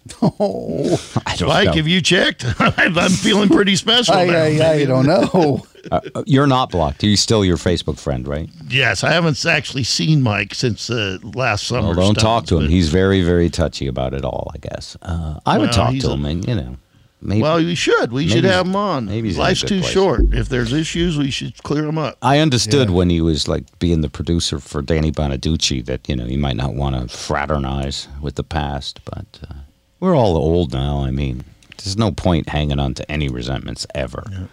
oh, 0.21 0.99
I 1.25 1.35
don't 1.35 1.49
Mike, 1.49 1.65
know. 1.67 1.73
have 1.73 1.87
you 1.87 2.01
checked? 2.01 2.45
I'm 2.59 3.09
feeling 3.11 3.49
pretty 3.49 3.75
special. 3.75 4.15
I, 4.15 4.25
now. 4.25 4.43
I, 4.43 4.69
I 4.71 4.85
don't 4.85 5.05
know. 5.05 5.65
Uh, 5.91 5.99
you're 6.25 6.47
not 6.47 6.69
blocked. 6.71 7.03
You're 7.03 7.17
still 7.17 7.43
your 7.45 7.57
Facebook 7.57 7.99
friend, 7.99 8.27
right? 8.27 8.49
Yes, 8.67 9.03
I 9.03 9.11
haven't 9.11 9.43
actually 9.45 9.83
seen 9.83 10.21
Mike 10.21 10.53
since 10.55 10.89
uh, 10.89 11.17
last 11.23 11.65
summer. 11.67 11.87
Well, 11.89 11.95
don't 12.07 12.15
talk 12.19 12.45
to 12.47 12.59
him. 12.59 12.69
He's 12.69 12.89
very, 12.89 13.21
very 13.23 13.49
touchy 13.49 13.87
about 13.87 14.13
it 14.13 14.23
all. 14.23 14.51
I 14.53 14.57
guess 14.57 14.95
uh, 15.01 15.39
I 15.45 15.57
would 15.57 15.65
Well, 15.69 15.73
talk 15.73 15.93
he's 15.93 16.03
to 16.03 16.11
a- 16.11 16.13
him, 16.13 16.25
and 16.25 16.47
you 16.47 16.55
know, 16.55 16.77
maybe. 17.21 17.41
well, 17.41 17.57
we 17.57 17.73
should. 17.75 18.11
We 18.11 18.27
should 18.27 18.43
have 18.43 18.67
him 18.67 18.75
on. 18.75 19.05
maybe 19.07 19.33
Life's 19.33 19.61
too 19.61 19.79
place. 19.79 19.91
short. 19.91 20.21
If 20.33 20.49
there's 20.49 20.71
issues, 20.71 21.17
we 21.17 21.31
should 21.31 21.61
clear 21.63 21.83
them 21.83 21.97
up. 21.97 22.17
I 22.21 22.39
understood 22.39 22.89
Yeah. 22.89 22.95
when 22.95 23.09
he 23.09 23.21
was 23.21 23.47
like 23.47 23.63
being 23.79 24.01
the 24.01 24.09
producer 24.09 24.59
for 24.59 24.81
Danny 24.83 25.11
Bonaduce 25.11 25.83
that 25.85 26.07
you 26.07 26.15
know 26.15 26.25
he 26.25 26.37
might 26.37 26.57
not 26.57 26.75
want 26.75 26.95
to 27.09 27.15
fraternize 27.17 28.07
with 28.21 28.35
the 28.35 28.43
past, 28.43 28.99
but 29.05 29.39
uh, 29.49 29.53
we're 30.01 30.15
all 30.15 30.35
old 30.35 30.73
now. 30.73 31.03
I 31.05 31.11
mean, 31.11 31.45
there's 31.77 31.97
no 31.97 32.11
point 32.11 32.49
hanging 32.49 32.79
on 32.79 32.93
to 32.95 33.09
any 33.09 33.29
resentments 33.29 33.87
ever. 33.95 34.49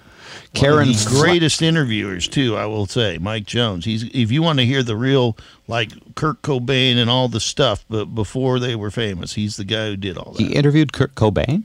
Karen, 0.54 0.88
the 0.88 0.94
Fle- 0.94 1.20
greatest 1.20 1.60
interviewers 1.62 2.26
too, 2.28 2.56
I 2.56 2.66
will 2.66 2.86
say, 2.86 3.18
Mike 3.18 3.44
Jones. 3.44 3.84
He's 3.84 4.04
if 4.14 4.30
you 4.30 4.42
want 4.42 4.58
to 4.60 4.64
hear 4.64 4.82
the 4.82 4.96
real 4.96 5.36
like 5.66 5.90
Kurt 6.14 6.40
Cobain 6.42 6.96
and 6.96 7.10
all 7.10 7.28
the 7.28 7.40
stuff, 7.40 7.84
but 7.90 8.06
before 8.06 8.58
they 8.58 8.74
were 8.74 8.90
famous, 8.90 9.34
he's 9.34 9.56
the 9.56 9.64
guy 9.64 9.88
who 9.88 9.96
did 9.96 10.16
all 10.16 10.32
that. 10.32 10.40
he 10.42 10.54
interviewed 10.54 10.92
Kurt 10.94 11.14
Cobain, 11.14 11.64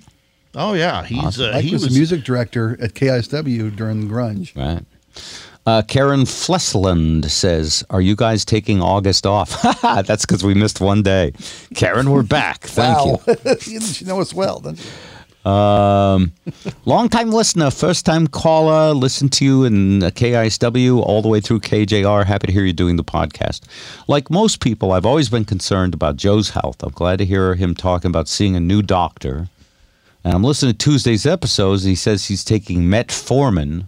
oh 0.55 0.73
yeah, 0.73 1.03
he's 1.05 1.23
Awesome. 1.23 1.45
uh, 1.45 1.51
Mike 1.53 1.63
he 1.65 1.73
was, 1.73 1.83
was 1.83 1.93
the 1.93 1.97
music 1.99 2.23
director 2.25 2.77
at 2.81 2.93
KISW 2.93 3.73
during 3.75 4.09
grunge. 4.09 4.55
right? 4.55 4.83
Uh, 5.65 5.81
Karen 5.81 6.25
Flesland 6.25 7.31
says, 7.31 7.85
"Are 7.89 8.01
you 8.01 8.15
guys 8.15 8.43
taking 8.43 8.81
August 8.81 9.25
off?" 9.25 9.61
That's 9.81 10.25
because 10.25 10.43
we 10.43 10.53
missed 10.53 10.81
one 10.81 11.03
day. 11.03 11.31
Karen, 11.73 12.09
we're 12.09 12.23
back. 12.23 12.63
Thank 12.67 13.05
you. 13.27 13.35
you. 13.65 13.79
you 13.79 14.05
know 14.05 14.19
us 14.19 14.33
well, 14.33 14.59
don't 14.59 14.77
you? 14.77 14.85
Um, 15.49 16.31
long 16.85 17.09
time 17.09 17.31
listener, 17.31 17.69
first 17.69 18.05
time 18.05 18.27
caller. 18.27 18.93
Listen 18.93 19.27
to 19.29 19.45
you 19.45 19.63
in 19.65 19.99
KISW 19.99 21.01
all 21.01 21.21
the 21.21 21.27
way 21.27 21.41
through 21.41 21.59
KJR. 21.59 22.25
Happy 22.25 22.47
to 22.47 22.53
hear 22.53 22.63
you 22.63 22.73
doing 22.73 22.95
the 22.95 23.03
podcast. 23.03 23.61
Like 24.07 24.29
most 24.29 24.61
people, 24.61 24.93
I've 24.93 25.05
always 25.05 25.29
been 25.29 25.43
concerned 25.43 25.93
about 25.93 26.15
Joe's 26.15 26.51
health. 26.51 26.81
I'm 26.81 26.91
glad 26.91 27.19
to 27.19 27.25
hear 27.25 27.55
him 27.55 27.75
talking 27.75 28.09
about 28.09 28.29
seeing 28.29 28.55
a 28.55 28.61
new 28.61 28.81
doctor. 28.81 29.49
And 30.23 30.33
I'm 30.33 30.43
listening 30.43 30.73
to 30.73 30.77
Tuesday's 30.77 31.25
episodes. 31.25 31.83
And 31.83 31.89
he 31.89 31.95
says 31.95 32.25
he's 32.25 32.45
taking 32.45 32.83
metformin. 32.83 33.87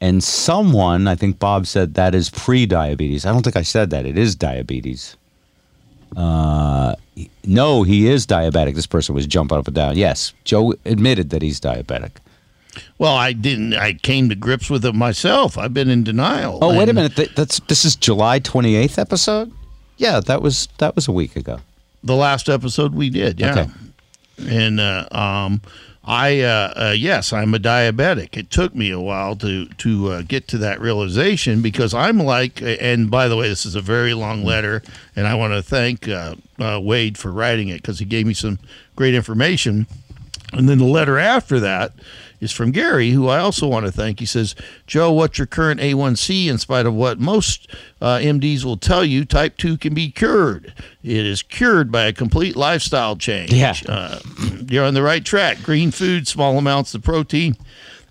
And 0.00 0.22
someone, 0.22 1.08
I 1.08 1.14
think 1.14 1.38
Bob 1.38 1.66
said 1.66 1.94
that 1.94 2.14
is 2.14 2.28
pre-diabetes. 2.28 3.24
I 3.24 3.32
don't 3.32 3.42
think 3.42 3.56
I 3.56 3.62
said 3.62 3.90
that. 3.90 4.04
It 4.04 4.18
is 4.18 4.34
diabetes. 4.36 5.16
Uh, 6.16 6.94
no, 7.44 7.82
he 7.82 8.06
is 8.08 8.26
diabetic. 8.26 8.74
This 8.74 8.86
person 8.86 9.14
was 9.14 9.26
jumping 9.26 9.58
up 9.58 9.66
and 9.66 9.74
down. 9.74 9.96
Yes, 9.96 10.32
Joe 10.44 10.74
admitted 10.84 11.30
that 11.30 11.42
he's 11.42 11.60
diabetic. 11.60 12.12
well. 12.98 13.16
I 13.16 13.32
didn't. 13.32 13.74
I 13.74 13.94
came 13.94 14.28
to 14.28 14.34
grips 14.34 14.68
with 14.70 14.84
it 14.84 14.94
myself. 14.94 15.56
I've 15.58 15.74
been 15.74 15.88
in 15.90 16.04
denial. 16.04 16.58
Oh, 16.62 16.76
wait 16.76 16.88
a 16.88 16.92
minute. 16.92 17.16
Th- 17.16 17.34
That's 17.34 17.58
this 17.60 17.84
is 17.84 17.96
July 17.96 18.38
28th 18.40 18.98
episode. 18.98 19.50
Yeah, 19.96 20.20
that 20.20 20.42
was 20.42 20.68
that 20.78 20.94
was 20.94 21.08
a 21.08 21.12
week 21.12 21.36
ago. 21.36 21.58
The 22.04 22.14
last 22.16 22.48
episode 22.48 22.94
we 22.94 23.10
did, 23.10 23.40
yeah. 23.40 23.52
Okay. 23.62 23.70
And 24.48 24.78
uh, 24.78 25.08
um, 25.10 25.62
I 26.06 26.40
uh, 26.40 26.72
uh, 26.76 26.94
yes, 26.96 27.32
I'm 27.32 27.52
a 27.52 27.58
diabetic. 27.58 28.36
It 28.36 28.48
took 28.48 28.74
me 28.76 28.90
a 28.90 29.00
while 29.00 29.34
to 29.36 29.66
to 29.66 30.12
uh, 30.12 30.22
get 30.22 30.46
to 30.48 30.58
that 30.58 30.80
realization 30.80 31.62
because 31.62 31.92
I'm 31.92 32.18
like. 32.18 32.62
And 32.62 33.10
by 33.10 33.26
the 33.26 33.36
way, 33.36 33.48
this 33.48 33.66
is 33.66 33.74
a 33.74 33.80
very 33.80 34.14
long 34.14 34.44
letter, 34.44 34.82
and 35.16 35.26
I 35.26 35.34
want 35.34 35.52
to 35.54 35.62
thank 35.62 36.08
uh, 36.08 36.36
uh, 36.60 36.78
Wade 36.80 37.18
for 37.18 37.32
writing 37.32 37.68
it 37.68 37.82
because 37.82 37.98
he 37.98 38.04
gave 38.04 38.26
me 38.26 38.34
some 38.34 38.60
great 38.94 39.14
information. 39.14 39.86
And 40.52 40.68
then 40.68 40.78
the 40.78 40.84
letter 40.84 41.18
after 41.18 41.58
that 41.60 41.92
is 42.40 42.52
from 42.52 42.70
Gary, 42.70 43.10
who 43.10 43.28
I 43.28 43.38
also 43.38 43.66
want 43.66 43.86
to 43.86 43.92
thank. 43.92 44.20
He 44.20 44.26
says, 44.26 44.54
Joe, 44.86 45.12
what's 45.12 45.38
your 45.38 45.46
current 45.46 45.80
A1C? 45.80 46.46
In 46.46 46.58
spite 46.58 46.86
of 46.86 46.94
what 46.94 47.18
most 47.18 47.70
uh, 48.00 48.18
MDs 48.18 48.64
will 48.64 48.76
tell 48.76 49.04
you, 49.04 49.24
type 49.24 49.56
2 49.56 49.78
can 49.78 49.94
be 49.94 50.10
cured. 50.10 50.72
It 51.02 51.26
is 51.26 51.42
cured 51.42 51.90
by 51.90 52.04
a 52.06 52.12
complete 52.12 52.56
lifestyle 52.56 53.16
change. 53.16 53.52
Yeah. 53.52 53.74
Uh, 53.88 54.18
you're 54.68 54.84
on 54.84 54.94
the 54.94 55.02
right 55.02 55.24
track. 55.24 55.62
Green 55.62 55.90
food, 55.90 56.28
small 56.28 56.58
amounts 56.58 56.94
of 56.94 57.02
protein. 57.02 57.56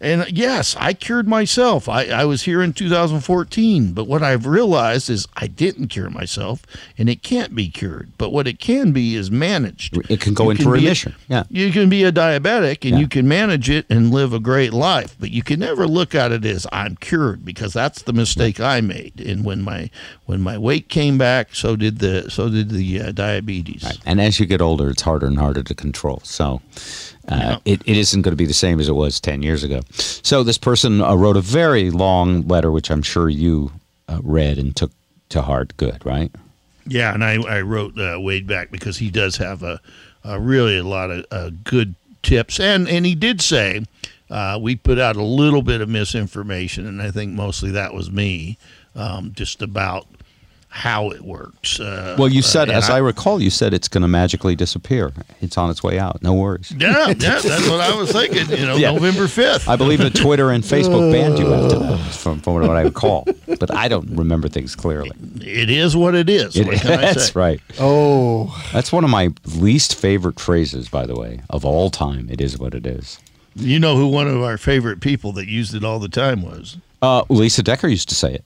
And 0.06 0.32
yes, 0.32 0.76
I 0.80 0.94
cured 0.94 1.28
myself. 1.28 1.90
I, 1.90 2.06
I 2.06 2.26
was 2.26 2.44
here 2.44 2.62
in 2.62 2.74
2014, 2.74 3.94
but 3.94 4.06
what 4.08 4.22
I've 4.22 4.46
realized 4.46 5.10
is 5.10 5.28
I 5.36 5.48
didn't 5.48 5.88
cure 5.88 6.12
myself, 6.12 6.62
and 6.96 7.10
it 7.10 7.24
can't 7.24 7.56
be 7.56 7.70
cured. 7.70 8.12
But 8.20 8.32
what 8.32 8.48
it 8.48 8.60
can 8.60 8.92
be 8.92 9.16
is 9.16 9.32
managed. 9.32 9.98
It 10.12 10.22
can 10.22 10.36
go 10.36 10.44
You 10.46 10.52
into 10.52 10.70
a- 10.70 10.72
remission. 10.74 11.16
yeah. 11.28 11.44
you 11.50 11.72
can 11.72 11.90
be 11.90 12.04
a 12.04 12.12
diabetic 12.12 12.84
and 12.84 12.92
Yeah. 12.94 13.00
you 13.00 13.08
can 13.08 13.28
manage 13.28 13.68
it 13.70 13.88
and 13.90 14.12
live 14.12 14.32
a 14.32 14.40
great 14.40 14.74
life, 14.74 15.16
but 15.20 15.32
you 15.32 15.42
can 15.42 15.60
never 15.60 15.88
look 15.88 16.14
at 16.14 16.32
it 16.32 16.46
as 16.46 16.68
I'm 16.72 16.98
cured 16.98 17.44
because 17.44 17.74
that's 17.74 18.04
the 18.04 18.14
mistake 18.14 18.60
I 18.60 18.82
made. 18.82 19.20
And 19.20 19.44
when 19.44 19.64
my 19.64 19.90
when 20.26 20.40
my 20.42 20.58
weight 20.58 20.88
came 20.88 21.18
back, 21.18 21.56
so 21.56 21.76
did 21.76 21.98
the 21.98 22.30
so 22.30 22.48
did 22.50 22.70
the 22.70 23.02
uh, 23.02 23.12
diabetes. 23.12 23.84
And 24.06 24.22
as 24.22 24.40
you 24.40 24.46
get 24.46 24.62
older, 24.62 24.92
it's 24.92 25.02
harder 25.02 25.26
and 25.26 25.40
harder 25.40 25.64
to 25.64 25.74
control. 25.74 26.22
So 26.24 26.62
uh, 27.28 27.60
it, 27.66 27.82
it 27.86 27.98
isn't 27.98 28.22
going 28.22 28.32
to 28.32 28.38
be 28.38 28.46
the 28.46 28.54
same 28.54 28.80
as 28.80 28.88
it 28.88 28.94
was 28.94 29.20
10 29.20 29.42
years 29.42 29.64
ago. 29.64 29.82
So 29.92 30.44
this 30.44 30.58
person 30.58 31.02
uh, 31.02 31.16
wrote 31.16 31.38
a 31.38 31.42
very 31.42 31.90
long 31.90 32.48
letter, 32.48 32.72
which 32.72 32.92
I'm 32.92 33.02
sure 33.02 33.30
you 33.30 33.72
uh, 34.08 34.20
read 34.24 34.58
and 34.58 34.76
took 34.76 34.92
to 35.30 35.42
heart. 35.42 35.76
Good, 35.78 36.06
right? 36.06 36.32
Yeah, 36.88 37.14
and 37.14 37.24
I 37.24 37.42
I 37.42 37.62
wrote 37.62 37.98
uh, 37.98 38.20
Wade 38.20 38.46
back 38.48 38.72
because 38.72 38.98
he 38.98 39.10
does 39.10 39.38
have 39.38 39.64
a, 39.64 39.82
a 40.24 40.40
really 40.40 40.78
a 40.78 40.84
lot 40.84 41.10
of 41.10 41.26
uh, 41.32 41.50
good 41.64 41.96
tips, 42.22 42.60
and 42.60 42.88
and 42.88 43.06
he 43.06 43.16
did 43.16 43.42
say. 43.42 43.86
Uh, 44.28 44.58
we 44.60 44.76
put 44.76 44.98
out 44.98 45.16
a 45.16 45.22
little 45.22 45.62
bit 45.62 45.82
of 45.82 45.88
misinformation, 45.88 46.88
and 46.88 47.00
I 47.00 47.12
think 47.12 47.34
mostly 47.34 47.70
that 47.72 47.94
was 47.94 48.10
me, 48.10 48.58
um, 48.96 49.34
just 49.36 49.62
about 49.62 50.08
how 50.76 51.10
it 51.12 51.22
works. 51.22 51.80
Uh, 51.80 52.18
Well, 52.20 52.28
you 52.28 52.40
uh, 52.40 52.44
said, 52.44 52.68
and 52.68 52.78
as 52.78 52.90
I 52.90 52.98
recall, 52.98 53.42
you 53.42 53.50
said 53.50 53.74
it's 53.74 53.88
going 53.88 54.02
to 54.02 54.10
magically 54.10 54.58
disappear. 54.58 55.14
It's 55.40 55.58
on 55.58 55.70
its 55.70 55.82
way 55.82 55.98
out. 55.98 56.22
No 56.22 56.34
worries. 56.34 56.70
Yeah, 56.78 57.08
yeah, 57.08 57.14
that's 57.14 57.46
what 57.70 57.80
I 57.80 57.96
was 57.96 58.12
thinking. 58.12 58.50
You 58.60 58.66
know, 58.66 58.76
Yeah. 58.86 58.92
November 58.92 59.30
fifth. 59.30 59.70
I 59.70 59.78
believe 59.78 60.00
that 60.00 60.14
Twitter 60.16 60.52
and 60.52 60.66
Facebook 60.66 61.14
banned 61.14 61.40
you 61.40 61.54
after 61.54 61.80
that, 61.80 61.98
from, 62.12 62.42
from 62.42 62.56
what 62.56 62.70
I 62.70 62.82
recall. 62.82 63.26
But 63.48 63.74
I 63.74 63.88
don't 63.88 64.18
remember 64.18 64.50
things 64.50 64.76
clearly. 64.76 65.12
It 65.40 65.70
is 65.70 65.96
what 65.96 66.14
it 66.14 66.30
is. 66.30 66.58
It- 66.58 66.68
what 66.68 66.76
can 66.82 66.92
I 66.92 67.02
that's 67.14 67.28
say? 67.28 67.40
right. 67.40 67.62
Oh, 67.80 68.54
That's 68.74 68.92
one 68.92 69.06
of 69.06 69.10
my 69.10 69.30
least 69.56 69.96
favorite 69.96 70.42
phrases, 70.42 70.90
by 70.90 71.06
the 71.06 71.16
way, 71.16 71.40
of 71.50 71.64
all 71.64 71.90
time. 71.90 72.28
It 72.30 72.42
is 72.42 72.58
what 72.60 72.76
it 72.76 72.86
is. 72.86 73.18
You 73.56 73.80
know 73.80 73.96
who 73.96 74.08
one 74.08 74.28
of 74.28 74.42
our 74.44 74.58
favorite 74.58 75.00
people 75.00 75.32
that 75.34 75.48
used 75.48 75.74
it 75.74 75.86
all 75.86 76.00
the 76.00 76.10
time 76.10 76.42
was? 76.42 76.76
Uh, 77.02 77.24
Lisa 77.30 77.64
Decker 77.64 77.88
used 77.88 78.10
to 78.10 78.16
say 78.16 78.34
it. 78.34 78.44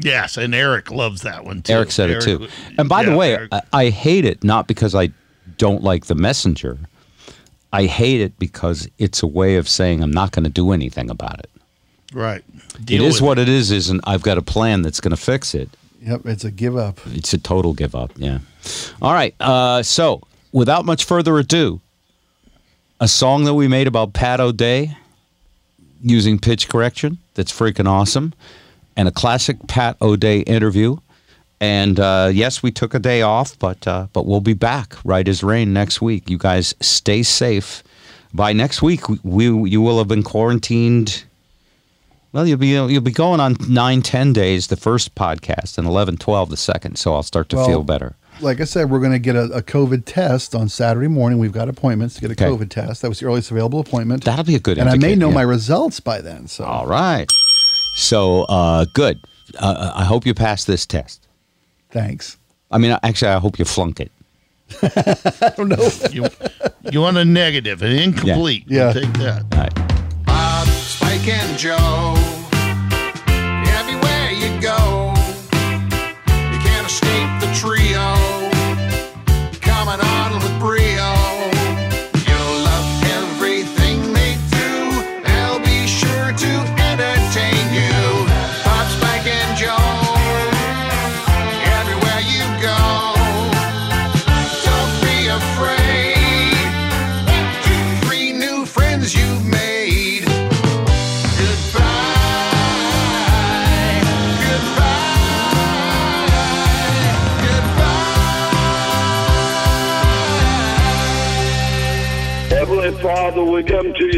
Yes, 0.00 0.36
and 0.36 0.54
Eric 0.54 0.90
loves 0.90 1.22
that 1.22 1.44
one 1.44 1.62
too. 1.62 1.72
Eric 1.72 1.90
said 1.90 2.10
it 2.10 2.22
too. 2.22 2.48
And 2.76 2.88
by 2.88 3.04
the 3.04 3.16
way, 3.16 3.48
I, 3.50 3.62
I 3.72 3.88
hate 3.90 4.24
it 4.24 4.44
not 4.44 4.68
because 4.68 4.94
I 4.94 5.10
don't 5.56 5.82
like 5.82 6.06
the 6.06 6.14
messenger. 6.14 6.78
I 7.72 7.86
hate 7.86 8.20
it 8.20 8.38
because 8.38 8.88
it's 8.98 9.22
a 9.22 9.26
way 9.26 9.56
of 9.56 9.68
saying 9.68 10.02
I'm 10.02 10.10
not 10.10 10.32
going 10.32 10.44
to 10.44 10.50
do 10.50 10.72
anything 10.72 11.10
about 11.10 11.40
it. 11.40 11.50
right. 12.14 12.42
it 12.78 12.86
Deal 12.86 13.04
is 13.04 13.20
with 13.20 13.26
what 13.26 13.38
it 13.38 13.48
is, 13.48 13.70
isn't 13.70 14.00
I've 14.04 14.22
got 14.22 14.38
a 14.38 14.42
plan 14.42 14.82
that's 14.82 15.00
going 15.00 15.10
to 15.10 15.22
fix 15.22 15.54
it. 15.54 15.68
yep. 16.00 16.24
It's 16.24 16.44
a 16.44 16.50
give 16.50 16.76
up. 16.76 17.00
It's 17.06 17.34
a 17.34 17.38
total 17.38 17.74
give 17.74 17.94
up. 17.94 18.12
Yeah. 18.16 18.38
All 19.02 19.12
right. 19.12 19.34
Uh, 19.40 19.82
so, 19.82 20.22
without 20.52 20.84
much 20.84 21.04
further 21.04 21.38
ado, 21.38 21.80
a 23.00 23.08
song 23.08 23.44
that 23.44 23.54
we 23.54 23.68
made 23.68 23.86
about 23.86 24.12
Pat 24.12 24.40
O'Day 24.40 24.96
using 26.02 26.38
pitch 26.38 26.68
correction 26.68 27.18
that's 27.34 27.52
freaking 27.52 27.88
awesome. 27.88 28.32
And 28.98 29.08
a 29.08 29.12
classic 29.12 29.56
Pat 29.68 29.96
O'Day 30.02 30.40
interview. 30.40 30.96
And 31.60 31.98
uh, 31.98 32.30
yes, 32.32 32.62
we 32.62 32.70
took 32.70 32.94
a 32.94 32.98
day 32.98 33.22
off, 33.22 33.58
but 33.58 33.86
uh, 33.88 34.08
but 34.12 34.26
we'll 34.26 34.40
be 34.40 34.52
back 34.52 34.94
right 35.04 35.26
as 35.26 35.42
rain 35.42 35.72
next 35.72 36.02
week. 36.02 36.28
You 36.28 36.36
guys 36.38 36.74
stay 36.80 37.22
safe. 37.22 37.82
By 38.34 38.52
next 38.52 38.82
week, 38.82 39.08
we, 39.08 39.50
we 39.50 39.70
you 39.70 39.80
will 39.80 39.98
have 39.98 40.08
been 40.08 40.22
quarantined. 40.22 41.24
Well, 42.32 42.46
you'll 42.46 42.58
be 42.58 42.68
you'll 42.68 43.00
be 43.00 43.10
going 43.10 43.40
on 43.40 43.56
nine 43.68 44.02
ten 44.02 44.32
days 44.32 44.66
the 44.66 44.76
first 44.76 45.14
podcast 45.14 45.78
and 45.78 45.86
11, 45.86 46.18
12 46.18 46.50
the 46.50 46.56
second. 46.56 46.96
So 46.96 47.14
I'll 47.14 47.22
start 47.22 47.48
to 47.50 47.56
Well, 47.56 47.66
feel 47.66 47.82
better. 47.82 48.14
Like 48.40 48.60
I 48.60 48.64
said, 48.64 48.88
we're 48.90 49.00
going 49.00 49.12
to 49.12 49.18
get 49.18 49.34
a, 49.34 49.44
a 49.46 49.62
COVID 49.62 50.04
test 50.04 50.54
on 50.54 50.68
Saturday 50.68 51.08
morning. 51.08 51.40
We've 51.40 51.50
got 51.50 51.68
appointments 51.68 52.14
to 52.16 52.20
get 52.20 52.30
a 52.30 52.32
Okay. 52.34 52.44
COVID 52.44 52.68
test. 52.68 53.02
That 53.02 53.08
was 53.08 53.18
the 53.18 53.26
earliest 53.26 53.50
available 53.50 53.80
appointment. 53.80 54.22
That'll 54.22 54.44
be 54.44 54.54
a 54.54 54.60
good. 54.60 54.78
and 54.78 54.88
I 54.88 54.96
may 54.96 55.16
know 55.16 55.28
yeah. 55.30 55.34
my 55.34 55.42
results 55.42 55.98
by 55.98 56.20
then. 56.20 56.46
So 56.46 56.64
All 56.64 56.86
right. 56.86 57.28
So 57.94 58.42
uh, 58.44 58.86
good. 58.94 59.18
Uh, 59.58 59.92
I 59.94 60.04
hope 60.04 60.26
you 60.26 60.34
pass 60.34 60.64
this 60.64 60.86
test. 60.86 61.26
thanks. 61.90 62.36
I 62.70 62.76
mean, 62.78 62.96
actually, 63.02 63.30
I 63.30 63.38
hope 63.38 63.58
you 63.58 63.64
flunk 63.64 63.98
it. 63.98 64.12
I 64.82 65.52
don't 65.56 65.68
know. 65.70 65.88
You, 66.10 66.26
you 66.92 67.00
want 67.00 67.16
a 67.16 67.24
negative, 67.24 67.80
an 67.82 67.92
incomplete. 67.92 68.64
Yeah. 68.66 68.92
We'll 68.92 69.02
take 69.02 69.12
that. 69.14 69.42
All 69.52 69.58
right. 69.60 69.74
Bob, 70.26 70.68
Spike, 70.68 71.26
and 71.28 71.58
Joe. 71.58 72.37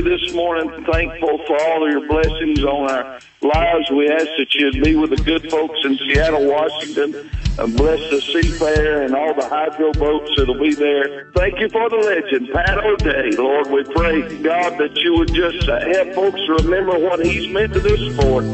You 0.05 0.19
this 0.19 0.35
morning 0.35 0.85
thankful 0.85 1.39
for 1.47 1.61
all 1.63 1.85
of 1.85 1.91
your 1.91 2.07
blessings 2.07 2.65
on 2.65 2.91
our 2.91 3.21
lives. 3.41 3.91
We 3.91 4.09
ask 4.09 4.27
that 4.39 4.55
you'd 4.55 4.83
be 4.83 4.95
with 4.95 5.11
the 5.11 5.23
good 5.23 5.51
folks 5.51 5.79
in 5.85 5.97
Seattle, 5.99 6.47
Washington, 6.47 7.31
and 7.59 7.77
bless 7.77 7.99
the 8.11 8.21
seafarer 8.21 9.03
and 9.03 9.15
all 9.15 9.35
the 9.35 9.49
hydro 9.49 9.93
boats 9.93 10.31
that'll 10.37 10.59
be 10.59 10.75
there. 10.75 11.31
Thank 11.33 11.59
you 11.61 11.69
for 11.69 11.89
the 11.91 11.97
legend, 11.97 12.51
Pat 12.53 12.79
O'Day. 12.79 13.31
Lord, 13.37 13.71
we 13.71 13.85
pray, 13.85 14.43
God, 14.43 14.79
that 14.79 14.97
you 14.97 15.19
would 15.19 15.33
just 15.35 15.67
help 15.67 16.15
folks 16.15 16.41
remember 16.49 16.99
what 16.99 17.25
he's 17.25 17.53
meant 17.53 17.73
to 17.75 17.81
this 17.81 18.15
sport. 18.15 18.45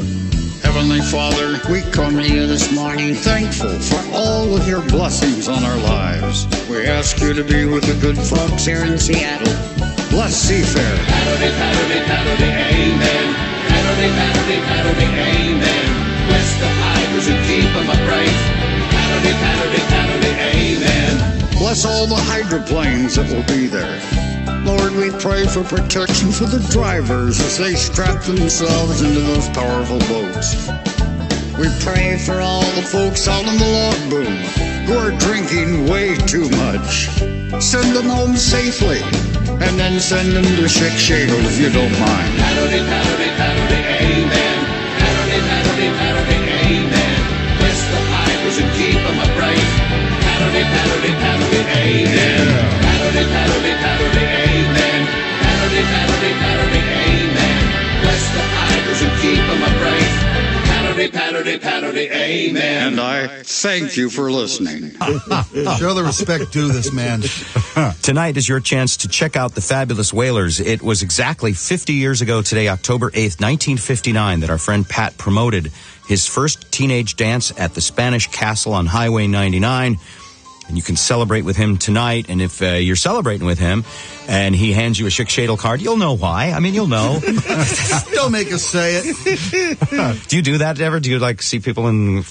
Heavenly 0.62 1.00
Father, 1.00 1.60
we 1.70 1.82
come 1.92 2.14
to 2.14 2.28
you 2.28 2.46
this 2.46 2.74
morning 2.74 3.14
thankful 3.14 3.78
for 3.78 4.02
all 4.12 4.56
of 4.56 4.66
your 4.66 4.82
blessings 4.88 5.48
on 5.48 5.62
our 5.64 5.78
lives. 5.78 6.46
We 6.68 6.86
ask 6.86 7.20
you 7.20 7.34
to 7.34 7.44
be 7.44 7.66
with 7.66 7.84
the 7.84 7.98
good 8.00 8.18
folks 8.18 8.64
here 8.64 8.84
in 8.84 8.98
Seattle. 8.98 9.95
Bless 10.26 10.50
Seafair. 10.50 10.96
Paddle-dee, 11.06 11.54
paddle-dee, 11.54 12.50
amen. 12.50 13.26
Paddle-dee, 13.68 14.58
paddle-dee, 14.66 15.06
amen. 15.06 15.86
Bless 16.26 16.50
the 16.58 16.66
pipers 16.82 17.26
and 17.28 17.38
keep 17.46 17.70
'em 17.76 17.88
upright. 17.88 18.34
Amen. 20.52 21.48
Bless 21.52 21.84
all 21.84 22.08
the 22.08 22.16
hydroplanes 22.16 23.14
that 23.14 23.28
will 23.28 23.44
be 23.44 23.68
there. 23.68 24.00
Lord, 24.64 24.96
we 24.96 25.10
pray 25.10 25.46
for 25.46 25.62
protection 25.62 26.32
for 26.32 26.46
the 26.46 26.58
drivers 26.70 27.38
as 27.38 27.56
they 27.58 27.76
strap 27.76 28.20
themselves 28.24 29.02
into 29.02 29.20
those 29.20 29.48
powerful 29.50 30.00
boats. 30.10 30.56
We 31.56 31.68
pray 31.78 32.18
for 32.18 32.40
all 32.40 32.64
the 32.74 32.82
folks 32.82 33.28
out 33.28 33.46
on 33.46 33.58
the 33.58 33.70
log 33.78 34.10
boom 34.10 34.34
who 34.86 34.98
are 34.98 35.12
drinking 35.12 35.86
way 35.86 36.16
too 36.16 36.48
much. 36.50 37.10
Send 37.62 37.94
them 37.94 38.08
home 38.08 38.36
safely, 38.36 39.00
and 39.64 39.78
then 39.78 40.00
send 40.00 40.32
them 40.32 40.44
to 40.44 40.66
Shadel 40.68 41.40
if 41.50 41.58
you 41.60 41.70
don't 41.70 41.92
mind. 42.00 42.32
Amen. 44.02 44.58
Amen. 46.66 47.18
Bless 47.58 47.80
the 47.92 48.00
pipers 48.12 48.58
and 48.62 48.70
keep 48.78 48.96
'em 48.96 49.18
upright. 49.26 49.68
Paddle-dee, 50.24 50.66
paddle-dee, 50.74 51.16
paddle-dee, 51.24 51.66
amen. 51.80 52.55
Amen. 62.12 62.92
And 62.92 63.00
I 63.00 63.42
thank 63.42 63.96
you 63.96 64.10
for 64.10 64.30
listening. 64.30 64.90
Show 65.78 65.94
the 65.94 66.02
respect 66.04 66.52
due 66.52 66.68
this 66.68 66.92
man. 66.92 67.22
Tonight 68.02 68.36
is 68.36 68.48
your 68.48 68.60
chance 68.60 68.96
to 68.98 69.08
check 69.08 69.36
out 69.36 69.54
the 69.54 69.60
fabulous 69.60 70.12
Wailers. 70.12 70.60
It 70.60 70.82
was 70.82 71.02
exactly 71.02 71.52
50 71.52 71.92
years 71.92 72.20
ago 72.20 72.42
today, 72.42 72.68
October 72.68 73.10
8th, 73.10 73.40
1959, 73.40 74.40
that 74.40 74.50
our 74.50 74.58
friend 74.58 74.88
Pat 74.88 75.16
promoted 75.18 75.70
his 76.08 76.26
first 76.26 76.70
teenage 76.72 77.16
dance 77.16 77.52
at 77.58 77.74
the 77.74 77.80
Spanish 77.80 78.26
Castle 78.28 78.72
on 78.72 78.86
Highway 78.86 79.26
99. 79.26 79.98
And 80.68 80.76
you 80.76 80.82
can 80.82 80.96
celebrate 80.96 81.42
with 81.42 81.56
him 81.56 81.76
tonight. 81.76 82.26
And 82.28 82.42
if 82.42 82.60
uh, 82.60 82.66
you're 82.72 82.96
celebrating 82.96 83.46
with 83.46 83.58
him 83.58 83.84
and 84.28 84.54
he 84.54 84.72
hands 84.72 84.98
you 84.98 85.06
a 85.06 85.10
Schick 85.10 85.26
Shadel 85.26 85.56
card, 85.58 85.80
you'll 85.80 85.96
know 85.96 86.16
why. 86.16 86.50
I 86.50 86.58
mean, 86.60 86.74
you'll 86.74 86.88
know. 86.88 87.20
Don't 88.14 88.32
make 88.32 88.52
us 88.52 88.64
say 88.64 88.96
it. 89.04 90.24
do 90.28 90.36
you 90.36 90.42
do 90.42 90.58
that 90.58 90.80
ever? 90.80 90.98
Do 90.98 91.10
you 91.10 91.18
like 91.20 91.40
see 91.42 91.60
people 91.60 91.86
in. 91.88 92.24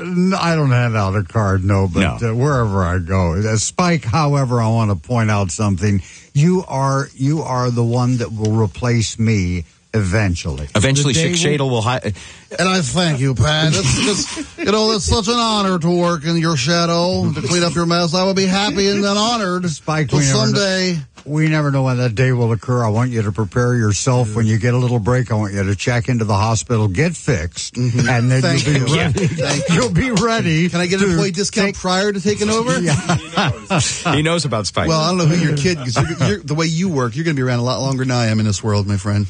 I 0.00 0.54
don't 0.54 0.70
hand 0.70 0.96
out 0.96 1.16
a 1.16 1.24
card, 1.24 1.64
no, 1.64 1.88
but 1.92 2.20
No. 2.22 2.30
Uh, 2.30 2.34
wherever 2.34 2.84
I 2.84 2.98
go, 3.00 3.34
uh, 3.34 3.56
Spike. 3.56 4.04
However, 4.04 4.60
I 4.62 4.68
want 4.68 4.90
to 4.92 5.08
point 5.08 5.28
out 5.28 5.50
something. 5.50 6.02
You 6.34 6.64
are 6.68 7.08
you 7.14 7.42
are 7.42 7.68
the 7.70 7.82
one 7.84 8.18
that 8.18 8.30
will 8.32 8.52
replace 8.52 9.18
me 9.18 9.64
eventually. 9.92 10.68
Eventually, 10.76 11.14
day 11.14 11.32
Schick 11.32 11.58
will- 11.60 11.66
Shadel 11.66 11.70
will. 11.70 11.82
Hi- 11.82 12.12
And 12.56 12.66
I 12.68 12.80
thank 12.80 13.20
you, 13.20 13.34
Pat. 13.34 13.72
It's 13.74 14.04
just, 14.04 14.58
you 14.58 14.72
know, 14.72 14.92
it's 14.92 15.04
such 15.04 15.28
an 15.28 15.34
honor 15.34 15.78
to 15.78 15.90
work 16.00 16.24
in 16.24 16.36
your 16.38 16.56
shadow, 16.56 17.30
to 17.32 17.42
clean 17.42 17.62
up 17.62 17.74
your 17.74 17.84
mess. 17.86 18.14
I 18.14 18.24
would 18.24 18.36
be 18.36 18.46
happy 18.46 18.88
and 18.88 19.04
then 19.04 19.16
honored. 19.18 19.68
Spike, 19.68 20.10
But 20.10 20.16
we 20.18 20.24
never 20.24 20.32
know- 20.38 20.44
someday, 20.46 20.98
We 21.26 21.48
never 21.48 21.70
know 21.70 21.82
when 21.82 21.98
that 21.98 22.14
day 22.14 22.32
will 22.32 22.52
occur. 22.52 22.82
I 22.82 22.88
want 22.88 23.10
you 23.10 23.20
to 23.20 23.32
prepare 23.32 23.74
yourself. 23.74 24.34
When 24.34 24.46
you 24.46 24.56
get 24.58 24.72
a 24.72 24.78
little 24.78 24.98
break, 24.98 25.30
I 25.30 25.34
want 25.34 25.52
you 25.52 25.62
to 25.62 25.76
check 25.76 26.08
into 26.08 26.24
the 26.24 26.36
hospital, 26.36 26.88
get 26.88 27.14
fixed, 27.14 27.76
and 27.76 27.90
then 27.92 28.30
Mm-hmm. 28.30 28.40
Thank 28.40 28.66
you'll 28.66 28.74
be 28.86 28.90
you. 28.94 28.96
ready. 28.96 29.26
Thank 29.26 29.68
You'll 29.68 29.92
be 29.92 30.10
ready. 30.12 30.68
can 30.70 30.80
I 30.80 30.86
get 30.86 31.00
an 31.00 31.06
to 31.06 31.10
employee 31.12 31.32
discount 31.32 31.66
take- 31.74 31.76
prior 31.76 32.12
to 32.12 32.20
taking 32.20 32.48
over? 32.48 32.80
Yeah. 32.80 32.94
he 34.14 34.22
knows 34.22 34.46
about 34.46 34.66
Spike. 34.66 34.88
Well, 34.88 35.00
I 35.00 35.08
don't 35.08 35.18
know 35.18 35.26
who 35.26 35.36
your 35.36 35.56
kid, 35.56 35.76
because 35.78 35.96
you're, 35.96 36.28
you're, 36.28 36.38
the 36.38 36.54
way 36.54 36.64
you 36.66 36.88
work, 36.88 37.14
you're 37.14 37.24
going 37.26 37.36
to 37.36 37.40
be 37.42 37.46
around 37.46 37.58
a 37.58 37.62
lot 37.64 37.80
longer 37.80 38.04
than 38.04 38.10
I 38.12 38.26
am 38.28 38.40
in 38.40 38.46
this 38.46 38.64
world, 38.64 38.86
my 38.86 38.96
friend. 38.96 39.26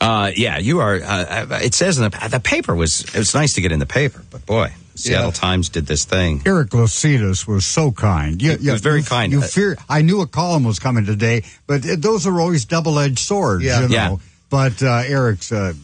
Uh, 0.00 0.30
yeah, 0.34 0.58
you 0.58 0.80
are. 0.80 0.96
Uh, 1.00 1.60
it 1.62 1.74
says 1.74 1.98
in 1.98 2.04
the 2.10 2.28
the 2.28 2.40
paper 2.56 2.74
was. 2.74 3.02
It 3.02 3.14
was 3.16 3.34
nice 3.34 3.54
to 3.54 3.60
get 3.60 3.72
in 3.72 3.78
the 3.78 3.86
paper, 3.86 4.22
but 4.30 4.44
boy, 4.46 4.72
Seattle 4.94 5.26
Yeah. 5.26 5.32
Times 5.32 5.68
did 5.68 5.86
this 5.86 6.04
thing. 6.04 6.42
Erik 6.46 6.70
Lacitis 6.70 7.46
was 7.46 7.66
so 7.66 7.92
kind. 7.92 8.40
You, 8.40 8.56
He 8.56 8.70
was 8.70 8.80
very 8.80 8.98
you- 9.00 9.04
kind. 9.04 9.32
You 9.32 9.40
Uh, 9.42 9.46
fear. 9.46 9.76
I 9.88 10.02
knew 10.02 10.20
a 10.22 10.26
column 10.26 10.64
was 10.64 10.78
coming 10.78 11.04
today, 11.06 11.42
but 11.66 11.84
it, 11.84 12.02
those 12.02 12.26
are 12.26 12.40
always 12.40 12.64
double-edged 12.64 13.18
swords. 13.18 13.64
Yeah. 13.64 13.82
you 13.82 13.88
know. 13.88 13.94
Yeah. 13.94 14.16
But 14.48 14.82
uh, 14.82 15.02
Eric's. 15.06 15.52
Uh, 15.52 15.74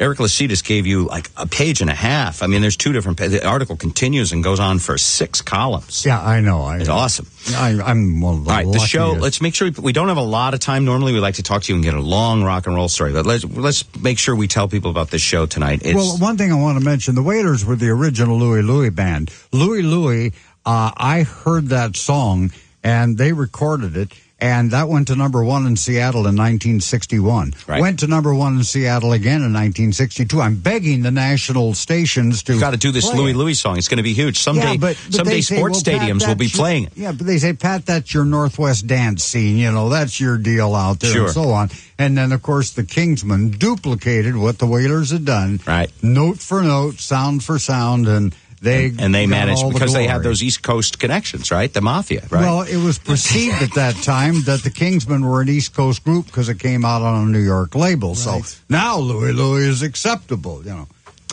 Erik 0.00 0.18
Lacitis 0.18 0.64
gave 0.64 0.86
you 0.86 1.04
like 1.04 1.30
a 1.36 1.46
page 1.46 1.82
and 1.82 1.90
a 1.90 1.94
half. 1.94 2.42
I 2.42 2.46
mean, 2.46 2.62
there's 2.62 2.76
two 2.78 2.92
different. 2.92 3.18
pa- 3.18 3.28
The 3.28 3.46
article 3.46 3.76
continues 3.76 4.32
and 4.32 4.42
goes 4.42 4.58
on 4.58 4.78
for 4.78 4.96
six 4.96 5.42
columns. 5.42 6.06
yeah, 6.06 6.18
I 6.20 6.40
know. 6.40 6.62
I, 6.62 6.78
It's 6.78 6.88
awesome. 6.88 7.26
I, 7.54 7.78
I'm 7.84 8.20
one 8.22 8.38
of 8.38 8.44
the 8.46 8.50
All 8.50 8.56
right, 8.56 8.66
the 8.72 8.78
show. 8.78 9.12
Let's 9.12 9.42
make 9.42 9.54
sure 9.54 9.68
we, 9.70 9.82
we 9.82 9.92
don't 9.92 10.08
have 10.08 10.16
a 10.16 10.22
lot 10.22 10.54
of 10.54 10.60
time. 10.60 10.86
Normally, 10.86 11.12
we 11.12 11.20
like 11.20 11.34
to 11.34 11.42
talk 11.42 11.62
to 11.64 11.72
you 11.72 11.76
and 11.76 11.84
get 11.84 11.92
a 11.92 12.00
long 12.00 12.42
rock 12.42 12.66
and 12.66 12.74
roll 12.74 12.88
story, 12.88 13.12
but 13.12 13.26
let's 13.26 13.44
let's 13.44 13.84
make 14.02 14.18
sure 14.18 14.34
we 14.34 14.48
tell 14.48 14.68
people 14.68 14.90
about 14.90 15.10
this 15.10 15.20
show 15.22 15.44
tonight. 15.44 15.82
It's, 15.84 15.94
Well, 15.94 16.16
one 16.18 16.38
thing 16.38 16.50
I 16.50 16.56
want 16.56 16.78
to 16.78 16.84
mention: 16.84 17.14
the 17.14 17.22
Wailers 17.22 17.64
were 17.66 17.76
the 17.76 17.90
original 17.90 18.38
Louie 18.38 18.62
Louie 18.62 18.88
band. 18.90 19.30
Louie 19.52 19.82
Louie, 19.82 20.32
uh, 20.64 20.92
I 20.96 21.24
heard 21.24 21.66
that 21.68 21.94
song 21.96 22.52
and 22.82 23.18
they 23.18 23.34
recorded 23.34 23.98
it, 23.98 24.12
And 24.40 24.70
that 24.70 24.88
went 24.88 25.08
to 25.08 25.16
number 25.16 25.44
one 25.44 25.66
in 25.66 25.76
Seattle 25.76 26.20
in 26.20 26.34
1961. 26.36 27.54
Right. 27.66 27.80
Went 27.80 28.00
to 28.00 28.06
number 28.06 28.34
one 28.34 28.56
in 28.56 28.64
Seattle 28.64 29.12
again 29.12 29.42
in 29.42 29.52
1962. 29.52 30.40
I'm 30.40 30.56
begging 30.56 31.02
the 31.02 31.10
national 31.10 31.74
stations 31.74 32.42
to. 32.44 32.58
Got 32.58 32.70
to 32.70 32.76
do 32.78 32.90
this 32.90 33.12
Louie 33.12 33.32
it. 33.32 33.36
Louie 33.36 33.54
song. 33.54 33.76
It's 33.76 33.88
going 33.88 33.98
to 33.98 34.02
be 34.02 34.14
huge. 34.14 34.38
Someday, 34.38 34.72
Yeah, 34.72 34.76
but, 34.78 34.96
but 35.06 35.14
someday 35.14 35.30
they 35.30 35.40
say, 35.42 35.56
sports 35.56 35.82
well, 35.86 35.98
Pat, 35.98 36.08
stadiums 36.08 36.26
will 36.26 36.34
be 36.36 36.48
playing 36.48 36.84
it. 36.84 36.92
Yeah, 36.96 37.12
but 37.12 37.26
they 37.26 37.38
say, 37.38 37.52
Pat, 37.52 37.84
that's 37.84 38.14
your 38.14 38.24
Northwest 38.24 38.86
dance 38.86 39.24
scene. 39.24 39.56
You 39.58 39.72
know, 39.72 39.88
that's 39.88 40.18
your 40.18 40.38
deal 40.38 40.74
out 40.74 41.00
there 41.00 41.10
Sure. 41.12 41.24
and 41.24 41.30
so 41.32 41.50
on. 41.50 41.70
And 41.98 42.16
then, 42.16 42.32
of 42.32 42.42
course, 42.42 42.70
the 42.70 42.82
Kingsmen 42.82 43.58
duplicated 43.58 44.36
what 44.36 44.58
the 44.58 44.66
Wailers 44.66 45.10
had 45.10 45.24
done. 45.26 45.60
Right. 45.66 45.90
Note 46.02 46.38
for 46.38 46.62
note, 46.62 46.94
sound 46.98 47.44
for 47.44 47.58
sound, 47.58 48.08
and 48.08 48.34
they 48.60 48.92
and 48.98 49.14
they 49.14 49.26
managed 49.26 49.62
all 49.62 49.70
the 49.70 49.74
because 49.74 49.94
they 49.94 50.06
had 50.06 50.22
those 50.22 50.42
East 50.42 50.62
Coast 50.62 50.98
connections, 50.98 51.50
right? 51.50 51.72
The 51.72 51.80
mafia, 51.80 52.20
right? 52.30 52.42
Well, 52.42 52.62
it 52.62 52.76
was 52.76 52.98
perceived 52.98 53.62
at 53.62 53.74
that 53.74 53.96
time 53.96 54.42
that 54.42 54.62
the 54.62 54.70
Kingsmen 54.70 55.24
were 55.24 55.40
an 55.40 55.48
East 55.48 55.74
Coast 55.74 56.04
group 56.04 56.26
because 56.26 56.48
it 56.48 56.58
came 56.58 56.84
out 56.84 57.00
on 57.00 57.28
a 57.28 57.30
New 57.30 57.40
York 57.40 57.74
label. 57.74 58.14
So 58.14 58.42
now 58.68 58.98
Louie 58.98 59.32
Louie 59.32 59.64
is 59.66 59.82
acceptable, 59.82 60.62
you 60.64 60.70
know. 60.70 60.88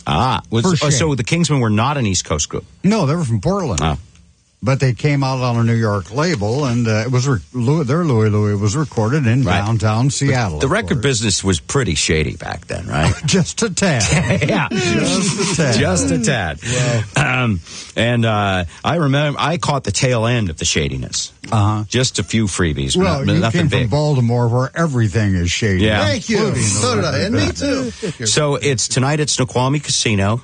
ah, 0.08 0.41
was, 0.49 0.80
for 0.80 0.88
oh, 0.88 0.90
so 0.90 1.16
the 1.16 1.24
Kingsmen 1.24 1.60
were 1.60 1.70
not 1.70 1.98
an 1.98 2.06
East 2.06 2.24
Coast 2.24 2.48
group. 2.48 2.66
No, 2.84 3.06
they 3.06 3.16
were 3.16 3.26
from 3.26 3.41
Portland. 3.41 3.82
Oh. 3.84 3.98
But 4.60 4.80
they 4.80 4.94
came 4.94 5.24
out 5.24 5.40
on 5.40 5.56
a 5.60 5.64
New 5.64 5.76
York 5.76 6.12
label, 6.12 6.66
and 6.66 6.88
uh, 6.88 7.04
it 7.06 7.12
was 7.12 7.28
re- 7.28 7.38
Louie, 7.54 7.84
their 7.84 8.04
Louie 8.04 8.30
Louie 8.30 8.56
was 8.56 8.76
recorded 8.76 9.28
in 9.28 9.44
Right. 9.44 9.60
downtown 9.64 10.10
Seattle. 10.10 10.58
The 10.58 10.68
record 10.68 10.96
course. 10.96 11.04
business 11.04 11.44
was 11.44 11.60
pretty 11.60 11.94
shady 11.94 12.36
back 12.38 12.66
then, 12.66 12.88
right? 12.88 13.14
just 13.26 13.62
a 13.62 13.70
tad, 13.70 14.02
yeah, 14.50 14.68
just 14.72 15.52
a 15.52 15.56
tad. 15.64 15.76
just 15.80 16.12
a 16.12 16.24
tad. 16.24 16.60
Um, 17.28 17.60
and 17.96 18.26
uh, 18.26 18.66
I 18.84 18.96
remember 18.96 19.40
I 19.40 19.58
caught 19.58 19.84
the 19.84 19.92
tail 19.92 20.26
end 20.26 20.50
of 20.50 20.58
the 20.58 20.66
shadiness. 20.66 21.32
Uh-huh. 21.52 21.84
Just 21.88 22.18
a 22.18 22.24
few 22.24 22.46
freebies, 22.46 22.98
Well, 22.98 23.24
but 23.26 23.34
you 23.34 23.40
nothing 23.40 23.62
came 23.62 23.68
big. 23.70 23.82
from 23.84 23.90
Baltimore, 23.92 24.48
where 24.48 24.72
everything 24.76 25.36
is 25.36 25.52
shady. 25.52 25.84
Yeah. 25.86 26.04
Thank 26.04 26.30
you. 26.30 26.56
So 26.56 26.96
did 26.96 27.06
I, 27.06 27.20
and 27.20 27.36
me 27.36 27.52
too. 27.52 27.92
So 28.26 28.56
it's 28.56 28.88
tonight 28.88 29.20
at 29.20 29.30
Snoqualmie 29.30 29.80
Casino, 29.82 30.42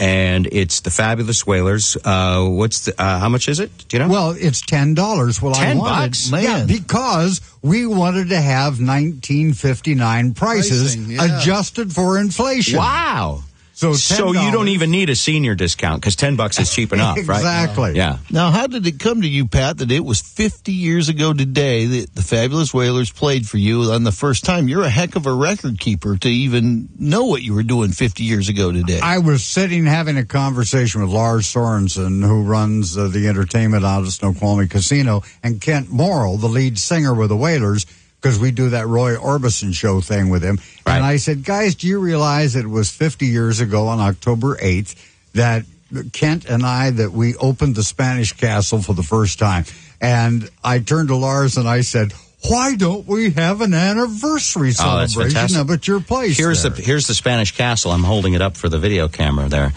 and 0.00 0.48
it's 0.50 0.80
the 0.80 0.90
Fabulous 0.90 1.46
Wailers. 1.46 1.96
Uh, 2.02 2.46
what's 2.48 2.86
the? 2.86 3.00
Uh, 3.00 3.18
how 3.20 3.28
much 3.28 3.48
is 3.48 3.60
it? 3.60 3.70
Do 3.88 3.96
you 3.98 4.02
know? 4.02 4.08
Well, 4.08 4.30
it's 4.36 4.62
ten 4.62 4.94
dollars. 4.94 5.40
Well, 5.42 5.54
I 5.54 5.64
10 5.66 5.78
wanted, 5.78 6.06
bucks? 6.06 6.30
yeah, 6.32 6.64
because 6.66 7.40
we 7.62 7.86
wanted 7.86 8.30
to 8.30 8.40
have 8.40 8.80
1959 8.80 10.34
prices 10.34 10.96
Pricing, 10.96 11.10
yeah. 11.12 11.38
adjusted 11.38 11.92
for 11.92 12.18
inflation. 12.18 12.78
wow. 12.78 13.42
So 13.80 13.94
So 13.94 14.32
you 14.32 14.50
don't 14.52 14.68
even 14.68 14.90
need 14.90 15.08
a 15.08 15.16
senior 15.16 15.54
discount 15.54 16.02
because 16.02 16.14
ten 16.14 16.36
bucks 16.36 16.60
is 16.60 16.70
cheap 16.70 16.92
enough, 16.92 17.16
right? 17.26 17.38
Exactly. 17.38 17.94
Yeah. 17.96 18.18
Now, 18.30 18.50
how 18.50 18.66
did 18.66 18.86
it 18.86 19.00
come 19.00 19.22
to 19.22 19.26
you, 19.26 19.46
Pat, 19.46 19.78
that 19.78 19.90
it 19.90 20.04
was 20.04 20.20
50 20.20 20.70
years 20.70 21.08
ago 21.08 21.32
today 21.32 21.86
that 21.86 22.14
the 22.14 22.20
Fabulous 22.20 22.74
Wailers 22.74 23.10
played 23.10 23.48
for 23.48 23.56
you 23.56 23.84
on 23.92 24.04
the 24.04 24.12
first 24.12 24.44
time? 24.44 24.68
You're 24.68 24.82
a 24.82 24.90
heck 24.90 25.16
of 25.16 25.24
a 25.24 25.32
record 25.32 25.80
keeper 25.80 26.18
to 26.18 26.28
even 26.28 26.90
know 26.98 27.24
what 27.24 27.40
you 27.40 27.54
were 27.54 27.62
doing 27.62 27.90
50 27.90 28.22
years 28.22 28.50
ago 28.50 28.70
today. 28.70 29.00
I 29.02 29.16
was 29.16 29.42
sitting 29.44 29.86
having 29.86 30.18
a 30.18 30.26
conversation 30.26 31.00
with 31.00 31.10
Lars 31.10 31.46
Sorensen, 31.46 32.22
who 32.22 32.42
runs 32.42 32.98
uh, 32.98 33.08
the 33.08 33.28
entertainment 33.28 33.82
out 33.82 34.02
of 34.02 34.12
Snoqualmie 34.12 34.68
Casino, 34.68 35.22
and 35.42 35.58
Kent 35.58 35.90
Morrill, 35.90 36.36
the 36.36 36.48
lead 36.48 36.78
singer 36.78 37.14
with 37.14 37.30
the 37.30 37.36
Wailers, 37.36 37.86
because 38.20 38.38
we 38.38 38.50
do 38.50 38.70
that 38.70 38.86
Roy 38.86 39.16
Orbison 39.16 39.72
show 39.74 40.00
thing 40.00 40.28
with 40.28 40.42
him. 40.42 40.58
Right. 40.86 40.96
And 40.96 41.04
I 41.04 41.16
said, 41.16 41.44
guys, 41.44 41.74
do 41.74 41.86
you 41.86 41.98
realize 42.00 42.54
it 42.56 42.66
was 42.66 42.90
50 42.90 43.26
years 43.26 43.60
ago 43.60 43.88
on 43.88 43.98
October 44.00 44.56
8th 44.56 44.94
that 45.32 45.64
Kent 46.12 46.44
and 46.44 46.64
I, 46.64 46.90
that 46.90 47.12
we 47.12 47.34
opened 47.36 47.76
the 47.76 47.82
Spanish 47.82 48.32
Castle 48.32 48.82
for 48.82 48.92
the 48.92 49.02
first 49.02 49.38
time? 49.38 49.64
And 50.00 50.50
I 50.62 50.80
turned 50.80 51.08
to 51.08 51.16
Lars 51.16 51.56
and 51.56 51.68
I 51.68 51.80
said, 51.80 52.12
why 52.48 52.74
don't 52.74 53.06
we 53.06 53.30
have 53.32 53.60
an 53.60 53.74
anniversary 53.74 54.70
Oh, 54.78 55.06
celebration 55.06 55.58
up 55.58 55.68
at 55.70 55.86
your 55.86 56.00
place? 56.00 56.38
Here's 56.38 56.62
there? 56.62 56.72
the 56.72 56.82
here's 56.82 57.06
the 57.06 57.14
Spanish 57.14 57.54
castle. 57.54 57.90
I'm 57.92 58.02
holding 58.04 58.32
it 58.34 58.40
up 58.40 58.56
for 58.56 58.68
the 58.70 58.78
video 58.78 59.08
camera 59.08 59.48
there. 59.48 59.72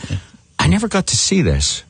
I 0.58 0.68
never 0.68 0.88
got 0.88 1.08
to 1.08 1.18
see 1.18 1.42
this. 1.42 1.84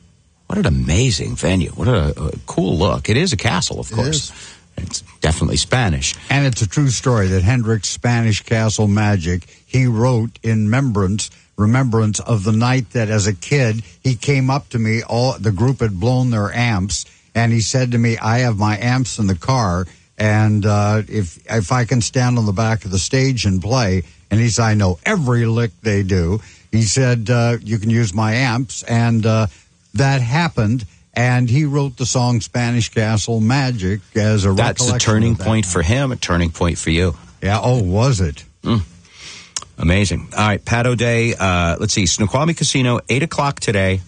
What 0.48 0.58
an 0.58 0.66
amazing 0.66 1.36
venue. 1.36 1.70
What 1.70 1.86
a, 1.88 2.20
a 2.20 2.32
cool 2.46 2.76
look. 2.76 3.08
It 3.08 3.16
is 3.16 3.32
a 3.32 3.36
castle, 3.36 3.78
of 3.80 3.90
course. 3.90 4.32
It's 4.76 5.02
definitely 5.20 5.56
Spanish. 5.56 6.14
And 6.30 6.46
it's 6.46 6.62
a 6.62 6.68
true 6.68 6.88
story 6.88 7.28
that 7.28 7.42
Hendrix 7.42 7.88
Spanish 7.88 8.42
Castle 8.42 8.88
Magic 8.88 9.44
he 9.66 9.86
wrote 9.86 10.38
in 10.42 10.64
remembrance 10.64 11.30
remembrance 11.56 12.18
of 12.20 12.42
the 12.42 12.52
night 12.52 12.90
that 12.90 13.08
as 13.08 13.26
a 13.26 13.34
kid 13.34 13.82
he 14.02 14.16
came 14.16 14.50
up 14.50 14.68
to 14.70 14.78
me 14.78 15.02
all 15.02 15.38
the 15.38 15.52
group 15.52 15.80
had 15.80 16.00
blown 16.00 16.30
their 16.30 16.52
amps 16.52 17.04
and 17.34 17.52
he 17.52 17.60
said 17.60 17.92
to 17.92 17.98
me 17.98 18.18
I 18.18 18.38
have 18.38 18.58
my 18.58 18.76
amps 18.78 19.18
in 19.18 19.28
the 19.28 19.36
car 19.36 19.86
and 20.18 20.64
uh, 20.64 21.02
if 21.08 21.38
if 21.50 21.72
I 21.72 21.84
can 21.84 22.00
stand 22.00 22.38
on 22.38 22.46
the 22.46 22.52
back 22.52 22.84
of 22.84 22.90
the 22.90 22.98
stage 22.98 23.46
and 23.46 23.60
play. 23.60 24.02
And 24.30 24.40
he 24.40 24.48
said 24.48 24.64
I 24.64 24.74
know 24.74 24.98
every 25.04 25.46
lick 25.46 25.72
they 25.82 26.02
do. 26.02 26.40
He 26.70 26.82
said 26.82 27.30
uh, 27.30 27.58
you 27.60 27.78
can 27.78 27.90
use 27.90 28.14
my 28.14 28.34
amps 28.34 28.82
and 28.84 29.24
uh, 29.24 29.46
that 29.94 30.20
happened 30.20 30.86
and 31.14 31.48
he 31.48 31.64
wrote 31.64 31.96
the 31.96 32.06
song 32.06 32.40
Spanish 32.40 32.88
Castle 32.90 33.40
Magic 33.40 34.00
as 34.16 34.44
a 34.44 34.52
That's 34.52 34.88
a 34.90 34.98
turning 34.98 35.36
point 35.36 35.66
for 35.66 35.82
him, 35.82 36.12
a 36.12 36.16
turning 36.16 36.50
point 36.50 36.78
for 36.78 36.90
you. 36.90 37.16
Yeah. 37.42 37.60
Oh, 37.62 37.82
was 37.82 38.20
it? 38.20 38.44
Amazing. 39.76 40.28
All 40.36 40.46
right, 40.46 40.64
Pat 40.64 40.86
O'Day. 40.86 41.34
Uh, 41.34 41.76
let's 41.80 41.92
see, 41.92 42.06
Snoqualmie 42.06 42.54
Casino, 42.54 43.00
eight 43.08 43.22
o'clock 43.24 43.58
today, 43.58 44.00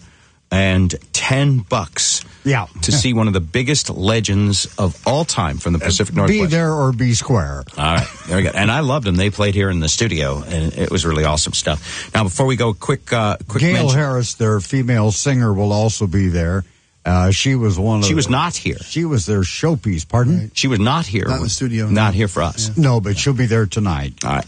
and 0.49 0.93
ten 1.13 1.59
bucks. 1.59 2.23
Yeah. 2.45 2.67
to 2.83 2.93
see 2.93 3.11
one 3.11 3.27
of 3.27 3.33
the 3.33 3.41
biggest 3.41 3.89
legends 3.89 4.73
of 4.77 5.05
all 5.05 5.25
time 5.25 5.57
from 5.57 5.73
the 5.73 5.79
Pacific 5.79 6.15
Be 6.15 6.19
Northwest. 6.19 6.39
Be 6.43 6.45
there 6.45 6.71
or 6.73 6.93
be 6.93 7.13
square. 7.13 7.65
All 7.77 7.95
right, 7.95 8.07
there 8.27 8.37
we 8.37 8.43
go. 8.43 8.51
And 8.55 8.71
I 8.71 8.79
loved 8.79 9.05
them. 9.05 9.17
They 9.17 9.29
played 9.29 9.53
here 9.53 9.69
in 9.69 9.81
the 9.81 9.89
studio, 9.89 10.41
and 10.47 10.71
it 10.73 10.89
was 10.89 11.05
really 11.05 11.25
awesome 11.25 11.51
stuff. 11.51 12.09
Now, 12.15 12.23
before 12.23 12.45
we 12.45 12.55
go, 12.55 12.73
quick, 12.73 13.11
uh, 13.11 13.35
quick 13.49 13.59
Gail 13.59 13.73
mention. 13.73 13.99
Harris, 13.99 14.35
their 14.35 14.61
female 14.61 15.11
singer, 15.11 15.53
will 15.53 15.73
also 15.73 16.07
be 16.07 16.29
there. 16.29 16.63
Uh, 17.07 17.31
she 17.31 17.55
was 17.55 17.79
one 17.79 17.99
of. 17.99 18.05
She 18.05 18.13
was 18.13 18.27
not 18.29 18.53
here. 18.55 18.77
She 18.83 19.05
was 19.05 19.25
their 19.25 19.41
showpiece. 19.41 20.05
Pardon? 20.07 20.51
She 20.53 20.67
was 20.67 20.79
not 20.79 21.05
here. 21.05 21.25
Not 21.27 21.37
in 21.37 21.43
the 21.43 21.49
studio, 21.49 21.85
Not 21.87 22.07
no. 22.13 22.17
here 22.17 22.27
for 22.27 22.41
us. 22.43 22.75
No, 22.77 22.99
but 22.99 23.17
she'll 23.17 23.33
be 23.33 23.45
there 23.45 23.65
tonight. 23.65 24.13
All 24.25 24.31
right, 24.35 24.45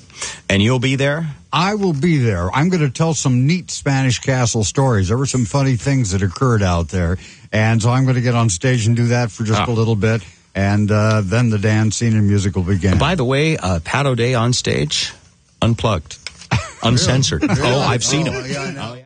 and 0.49 0.61
you'll 0.61 0.79
be 0.79 0.95
there. 0.97 1.27
I 1.53 1.75
will 1.75 1.93
be 1.93 2.17
there. 2.17 2.51
I'm 2.53 2.67
going 2.69 2.83
to 2.83 2.89
tell 2.91 3.13
some 3.13 3.47
neat 3.47 3.71
Spanish 3.71 4.19
castle 4.19 4.63
stories. 4.65 5.07
There 5.07 5.17
were 5.17 5.25
some 5.25 5.45
funny 5.45 5.77
things 5.77 6.11
that 6.11 6.21
occurred 6.21 6.61
out 6.61 6.89
there, 6.89 7.17
and 7.53 7.81
so 7.81 7.89
I'm 7.91 8.03
going 8.03 8.15
to 8.15 8.21
get 8.21 8.35
on 8.35 8.49
stage 8.49 8.85
and 8.87 8.95
do 8.95 9.07
that 9.07 9.31
for 9.31 9.43
just 9.45 9.61
Ah. 9.61 9.71
a 9.71 9.71
little 9.71 9.95
bit, 9.95 10.21
and 10.53 10.91
uh, 10.91 11.21
then 11.23 11.49
the 11.49 11.57
dancing 11.59 12.13
and 12.13 12.27
music 12.27 12.55
will 12.55 12.63
begin. 12.63 12.97
By 12.97 13.15
the 13.15 13.25
way, 13.25 13.55
uh, 13.57 13.79
Pat 13.79 14.05
O'Day 14.05 14.33
on 14.35 14.51
stage, 14.53 15.13
unplugged, 15.61 16.17
uncensored. 16.83 17.43
Oh, 17.49 17.79
I've 17.79 18.03
seen 18.03 18.27
Oh, 18.27 18.31
him. 18.33 18.51
yeah, 18.51 18.61
I 18.61 18.71
know. 18.71 18.89
Oh, 18.91 18.93
yeah. 18.95 19.03